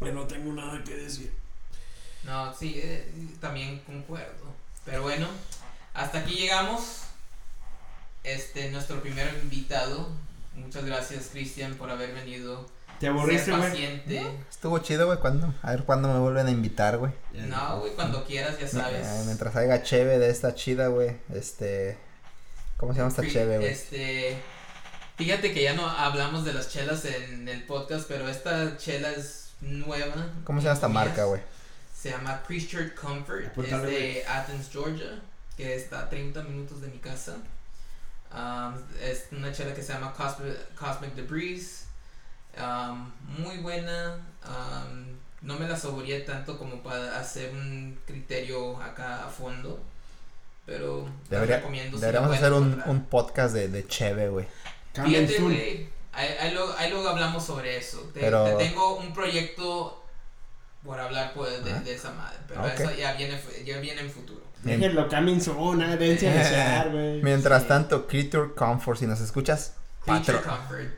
Pues 0.01 0.13
no 0.13 0.25
tengo 0.27 0.53
nada 0.53 0.83
que 0.83 0.97
decir. 0.97 1.33
No, 2.25 2.53
sí, 2.53 2.75
eh, 2.83 3.09
también 3.41 3.79
concuerdo. 3.87 4.45
Pero 4.85 5.03
bueno, 5.03 5.29
hasta 5.95 6.19
aquí 6.19 6.35
llegamos. 6.35 7.03
Este, 8.25 8.73
nuestro 8.73 9.01
primer 9.01 9.33
invitado. 9.41 10.09
Muchas 10.57 10.85
gracias, 10.85 11.29
Cristian, 11.31 11.75
por 11.77 11.91
haber 11.91 12.13
venido. 12.13 12.67
¿Te 12.99 13.09
aburriste, 13.09 13.51
güey? 13.51 13.63
paciente. 13.63 14.27
Estuvo 14.51 14.79
chido, 14.79 15.07
güey, 15.07 15.19
¿cuándo? 15.19 15.53
A 15.63 15.71
ver 15.73 15.85
cuándo 15.85 16.13
me 16.13 16.19
vuelven 16.19 16.47
a 16.47 16.51
invitar, 16.51 16.99
güey. 16.99 17.13
No, 17.33 17.81
güey, 17.81 17.93
cuando 17.93 18.25
quieras, 18.25 18.59
ya 18.59 18.69
sabes. 18.69 19.07
Eh, 19.07 19.23
mientras 19.27 19.55
haya 19.57 19.83
cheve 19.83 20.19
de 20.19 20.31
esta 20.31 20.55
chida, 20.55 20.89
güey, 20.89 21.17
este... 21.35 21.99
¿Cómo 22.77 22.93
se 22.93 22.99
llama 22.99 23.11
esta 23.11 23.27
cheve, 23.27 23.59
güey? 23.59 23.71
Este, 23.71 24.37
fíjate 25.17 25.53
que 25.53 25.63
ya 25.63 25.75
no 25.75 25.89
hablamos 25.89 26.45
de 26.45 26.53
las 26.53 26.71
chelas 26.71 27.05
en 27.05 27.49
el 27.49 27.65
podcast, 27.65 28.07
pero 28.07 28.29
esta 28.29 28.77
chela 28.77 29.11
es 29.11 29.55
nueva. 29.61 30.33
¿Cómo 30.45 30.61
se 30.61 30.65
llama 30.65 30.75
esta 30.75 30.89
marca, 30.89 31.25
güey? 31.25 31.41
Se 31.95 32.11
llama 32.11 32.43
Christchurch 32.47 32.95
Comfort. 32.95 33.57
Es 33.59 33.83
de 33.83 34.25
Athens, 34.29 34.69
Georgia, 34.71 35.21
que 35.57 35.75
está 35.75 36.01
a 36.01 36.11
30 36.11 36.43
minutos 36.43 36.81
de 36.83 36.89
mi 36.89 36.99
casa. 36.99 37.37
Um, 38.33 38.75
es 39.01 39.27
una 39.33 39.53
chela 39.53 39.75
que 39.75 39.83
se 39.83 39.93
llama 39.93 40.13
Cosmic, 40.13 40.75
Cosmic 40.75 41.15
Debris. 41.15 41.86
Um, 42.59 43.11
muy 43.43 43.59
buena. 43.59 44.17
um, 44.47 45.07
no 45.43 45.59
me 45.59 45.69
la 45.69 45.77
saboreé 45.77 46.21
tanto 46.21 46.59
como 46.59 46.83
para 46.83 47.19
hacer 47.21 47.51
un 47.53 47.99
criterio 48.07 48.81
acá 48.83 49.25
a 49.27 49.29
fondo. 49.29 49.79
Pero 50.65 51.09
Debería- 51.31 51.57
recomiendo. 51.59 51.99
Deberíamos 51.99 52.35
hacer 52.37 52.53
un, 52.53 52.83
un 52.87 53.05
podcast 53.05 53.55
de, 53.55 53.69
de 53.69 53.87
cheve, 53.87 54.29
güey. 54.29 54.47
Fíjate, 54.95 55.39
güey. 55.41 55.89
Ahí, 56.13 56.29
ahí 56.41 56.55
luego, 56.55 56.75
ahí 56.79 56.91
luego 56.91 57.09
hablamos 57.09 57.45
sobre 57.45 57.77
eso. 57.77 58.01
Te, 58.15 58.21
Pero- 58.21 58.45
te 58.45 58.65
tengo 58.65 58.97
un 58.97 59.13
proyecto 59.13 60.03
por 60.85 60.99
hablar 60.99 61.33
pues, 61.35 61.63
de, 61.65 61.73
Ah. 61.73 61.81
de 61.81 61.95
esa 61.95 62.11
madre. 62.13 62.39
Pero 62.49 62.63
Ok. 62.63 62.71
eso 62.81 62.91
ya 62.95 63.13
viene, 63.15 63.39
ya 63.65 63.79
viene 63.79 64.01
en 64.01 64.11
futuro. 64.11 64.41
Déjenlo 64.63 65.07
coming 65.09 65.39
soon, 65.41 65.83
ah, 65.83 65.97
dense 65.97 66.29
a 66.29 66.85
güey. 66.91 67.23
Mientras 67.23 67.63
Sí. 67.63 67.69
tanto, 67.69 68.07
Creature 68.09 68.55
Comfort, 68.55 68.99
si 68.99 69.07
nos 69.07 69.21
escuchas, 69.21 69.75
patro. 70.07 70.43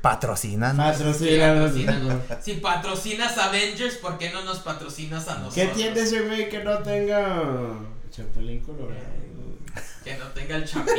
Patrocínanos. 0.00 0.86
Patrocínanos. 0.98 1.72
Si 2.42 2.54
patrocinas 2.54 3.36
Avengers, 3.38 3.96
¿por 3.96 4.18
qué 4.18 4.30
no 4.30 4.42
nos 4.44 4.58
patrocinas 4.58 5.26
a 5.28 5.38
nosotros? 5.38 5.54
¿Qué 5.54 5.66
tiene 5.68 6.00
ese 6.00 6.20
güey 6.20 6.48
que 6.48 6.62
no 6.62 6.78
tenga 6.78 7.42
Chapulín 8.10 8.60
Colorado? 8.60 9.18
Que 10.04 10.16
no 10.16 10.24
tenga 10.28 10.56
el 10.56 10.64
chapito. 10.64 10.92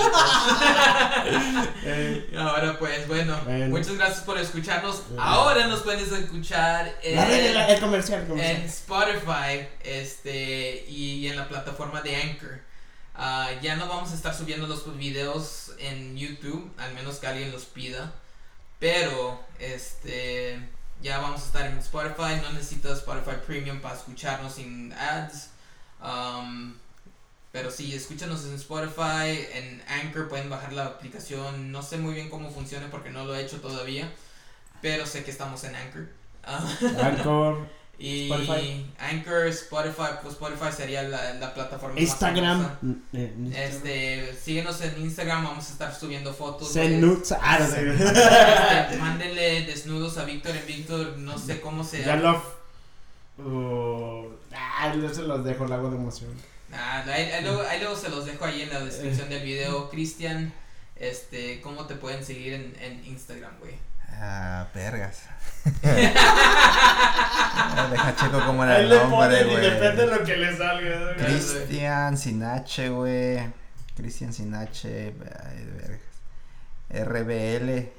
Eh, 1.83 2.29
Ahora 2.37 2.77
pues, 2.77 3.07
bueno, 3.07 3.39
Bueno. 3.45 3.67
muchas 3.67 3.95
gracias 3.95 4.19
por 4.21 4.37
escucharnos. 4.37 5.03
Bueno. 5.09 5.23
Ahora 5.23 5.67
nos 5.67 5.81
puedes 5.81 6.11
escuchar 6.11 6.93
en, 7.01 7.15
la 7.15 7.25
red 7.25 7.43
de 7.43 7.53
la- 7.53 7.67
el 7.69 7.79
comercial, 7.79 8.25
el 8.31 8.39
en. 8.39 8.61
Spotify 8.63 9.67
este, 9.83 10.85
y 10.87 11.27
en 11.27 11.37
la 11.37 11.47
plataforma 11.47 12.01
de 12.01 12.15
Anchor. 12.15 12.59
Ah, 13.21 13.51
ya 13.61 13.75
no 13.75 13.89
vamos 13.89 14.11
a 14.11 14.15
estar 14.15 14.33
subiendo 14.33 14.65
los 14.65 14.97
videos 14.97 15.73
en 15.77 16.15
YouTube, 16.15 16.71
al 16.77 16.93
menos 16.93 17.17
que 17.17 17.27
alguien 17.27 17.51
los 17.51 17.65
pida. 17.65 18.13
Pero 18.79 19.43
este 19.59 20.57
ya 21.01 21.19
vamos 21.19 21.41
a 21.41 21.45
estar 21.45 21.65
en 21.65 21.77
Spotify. 21.79 22.41
No 22.41 22.53
necesitas 22.53 22.99
Spotify 22.99 23.35
Premium 23.45 23.81
para 23.81 23.95
escucharnos 23.95 24.53
sin 24.53 24.93
ads. 24.93 25.49
Um, 26.01 26.75
pero 27.51 27.69
sí, 27.71 27.93
escúchanos 27.93 28.45
en 28.45 28.53
Spotify, 28.53 29.47
en 29.51 29.83
Anchor 29.89 30.29
pueden 30.29 30.49
bajar 30.49 30.71
la 30.71 30.85
aplicación. 30.85 31.73
No 31.73 31.81
sé 31.81 31.97
muy 31.97 32.13
bien 32.13 32.29
cómo 32.29 32.49
funciona 32.51 32.89
porque 32.89 33.09
no 33.09 33.25
lo 33.25 33.35
he 33.35 33.41
hecho 33.41 33.59
todavía. 33.59 34.09
Pero 34.81 35.05
sé 35.05 35.25
que 35.25 35.31
estamos 35.31 35.61
en 35.65 35.75
Anchor. 35.75 36.07
Ah, 36.45 36.65
Anchor, 37.03 37.67
y 37.99 38.31
Spotify. 38.31 38.85
Anchor, 38.97 39.47
Spotify, 39.47 40.03
pues 40.21 40.33
Spotify 40.35 40.71
sería 40.75 41.03
la, 41.03 41.33
la 41.35 41.53
plataforma 41.53 41.95
más 41.95 42.01
Instagram. 42.03 42.57
famosa. 42.61 42.79
eh, 43.13 43.33
Instagram. 43.37 43.53
Este, 43.73 44.35
síguenos 44.41 44.81
en 44.81 45.01
Instagram, 45.01 45.43
vamos 45.43 45.67
a 45.67 45.71
estar 45.73 45.93
subiendo 45.93 46.33
fotos. 46.33 46.71
Send 46.71 46.95
de- 46.95 46.97
nudes. 47.01 47.31
Ah, 47.41 47.57
no 47.59 47.67
sé. 47.67 47.81
Este, 48.89 48.97
mándenle 48.97 49.65
desnudos 49.65 50.17
a 50.17 50.23
Víctor 50.25 50.55
en 50.55 50.65
Víctor, 50.65 51.17
no 51.17 51.37
sé 51.37 51.59
cómo 51.61 51.83
se 51.83 52.03
Ya 52.03 52.15
lo. 52.15 52.41
Uh, 53.37 54.27
ah, 54.53 54.93
yo 54.95 55.13
se 55.13 55.21
los 55.23 55.43
dejo, 55.45 55.65
lago 55.65 55.89
de 55.89 55.95
emoción. 55.97 56.29
Ah, 56.73 57.03
ahí, 57.07 57.23
ahí 57.31 57.43
luego, 57.43 57.61
ahí 57.63 57.79
luego 57.79 57.95
se 57.95 58.09
los 58.09 58.25
dejo 58.25 58.45
ahí 58.45 58.61
en 58.61 58.69
la 58.69 58.79
descripción 58.81 59.29
del 59.29 59.43
video. 59.43 59.89
Cristian, 59.89 60.53
este, 60.95 61.61
¿cómo 61.61 61.85
te 61.85 61.95
pueden 61.95 62.23
seguir 62.25 62.53
en, 62.53 62.75
en 62.81 63.03
Instagram, 63.05 63.51
güey? 63.59 63.73
Ah, 64.15 64.67
vergas. 64.73 65.23
Deja 67.91 68.15
checo 68.15 68.45
como 68.45 68.63
era 68.63 68.79
el 68.79 68.89
nombre, 68.89 69.43
güey. 69.43 69.61
depende 69.61 70.05
de 70.05 70.17
lo 70.17 70.23
que 70.23 70.37
le 70.37 70.55
salga. 70.55 71.15
Cristian 71.15 72.17
Sinache, 72.17 72.89
güey. 72.89 73.39
Cristian 73.95 74.33
Sinache, 74.33 75.13
vergas. 75.17 75.99
RBL. 76.89 77.91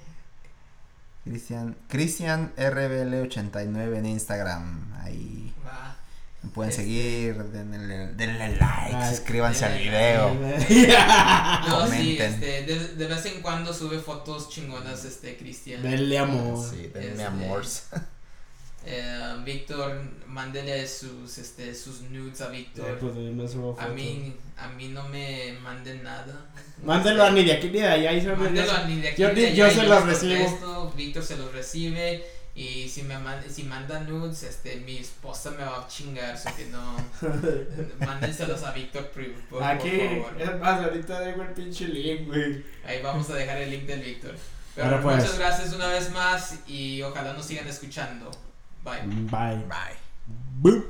Cristian, 1.25 1.77
Cristian 1.89 2.53
RBL89 2.57 3.97
en 3.97 4.07
Instagram. 4.07 4.95
Ahí 5.03 5.40
pueden 6.49 6.71
Este- 6.71 6.83
seguir, 6.83 7.35
denle, 7.37 8.09
denle 8.15 8.57
like, 8.57 9.09
suscríbanse 9.11 9.65
al 9.67 9.73
denle 9.75 9.91
video. 9.91 10.35
No, 11.69 11.87
sí, 11.87 11.91
Comenten. 11.91 12.33
este, 12.35 12.63
de, 12.63 12.89
de 12.97 13.07
vez 13.07 13.27
en 13.27 13.43
cuando 13.43 13.73
sube 13.75 13.99
fotos 13.99 14.49
chingonas, 14.49 15.05
este, 15.05 15.37
Cristian. 15.37 15.83
Denle 15.83 16.19
amor. 16.19 16.59
Sí, 16.71 16.89
denme 16.93 17.09
Este, 17.11 17.25
amors. 17.25 17.85
Eh, 18.87 19.35
Víctor, 19.45 20.01
mándele 20.27 20.89
sus, 20.89 21.37
este, 21.37 21.75
sus 21.75 22.01
nudes 22.01 22.41
a 22.41 22.47
Eh, 22.47 22.51
Víctor. 22.53 22.99
pues, 22.99 23.15
no 23.15 23.47
subo 23.47 23.77
A 23.79 23.89
mí, 23.89 24.35
a 24.57 24.69
mí 24.69 24.89
no 24.89 25.07
me 25.09 25.53
manden 25.63 26.03
nada. 26.03 26.47
Mándelo 26.83 27.25
a 27.25 27.31
ni 27.31 27.45
de 27.45 27.53
aquí 27.53 27.67
ni 27.67 27.81
de 27.81 27.87
allá. 27.87 28.35
Mándelo 28.35 28.73
a 28.73 28.85
ni 28.85 28.97
de 29.03 29.09
aquí 29.11 29.21
Yo 29.21 29.29
ni 29.29 29.35
ni- 29.35 29.41
de 29.43 29.47
allá, 29.49 29.69
yo 29.69 29.83
se 29.83 29.87
los 29.87 30.07
recibo. 30.07 30.93
Víctor 30.97 31.23
se 31.23 31.37
los 31.37 31.53
recibe. 31.53 32.25
Y 32.55 32.89
si 32.89 33.03
me 33.05 33.17
man- 33.19 33.43
si 33.49 33.63
manda 33.63 34.01
nudes, 34.01 34.43
este, 34.43 34.77
mi 34.77 34.99
esposa 34.99 35.51
me 35.53 35.59
va 35.65 35.83
a 35.85 35.89
chingar, 35.89 36.33
así 36.35 36.49
que 36.53 36.67
no. 36.67 36.97
Mándenselos 38.07 38.63
a 38.65 38.73
Víctor, 38.73 39.09
por, 39.11 39.33
por, 39.49 39.63
Aquí, 39.65 39.91
por 39.91 40.25
favor. 40.25 40.43
es 40.43 40.61
más, 40.61 40.81
ahorita 40.85 41.21
dejo 41.21 41.43
el 41.43 41.49
pinche 41.49 41.87
link, 41.89 42.27
güey. 42.27 42.65
Ahí 42.85 43.01
vamos 43.03 43.31
a 43.31 43.35
dejar 43.35 43.59
el 43.59 43.71
link 43.71 43.85
del 43.85 44.01
Víctor. 44.03 44.35
Pero 44.75 44.87
Ahora 44.89 45.03
pues. 45.03 45.17
muchas 45.17 45.39
gracias 45.39 45.73
una 45.73 45.89
vez 45.89 46.11
más 46.13 46.59
y 46.67 47.03
ojalá 47.03 47.33
nos 47.33 47.45
sigan 47.47 47.67
escuchando. 47.69 48.31
Bye. 48.85 49.03
Bye. 49.07 49.57
Bye. 49.67 49.97
Boop. 50.61 50.85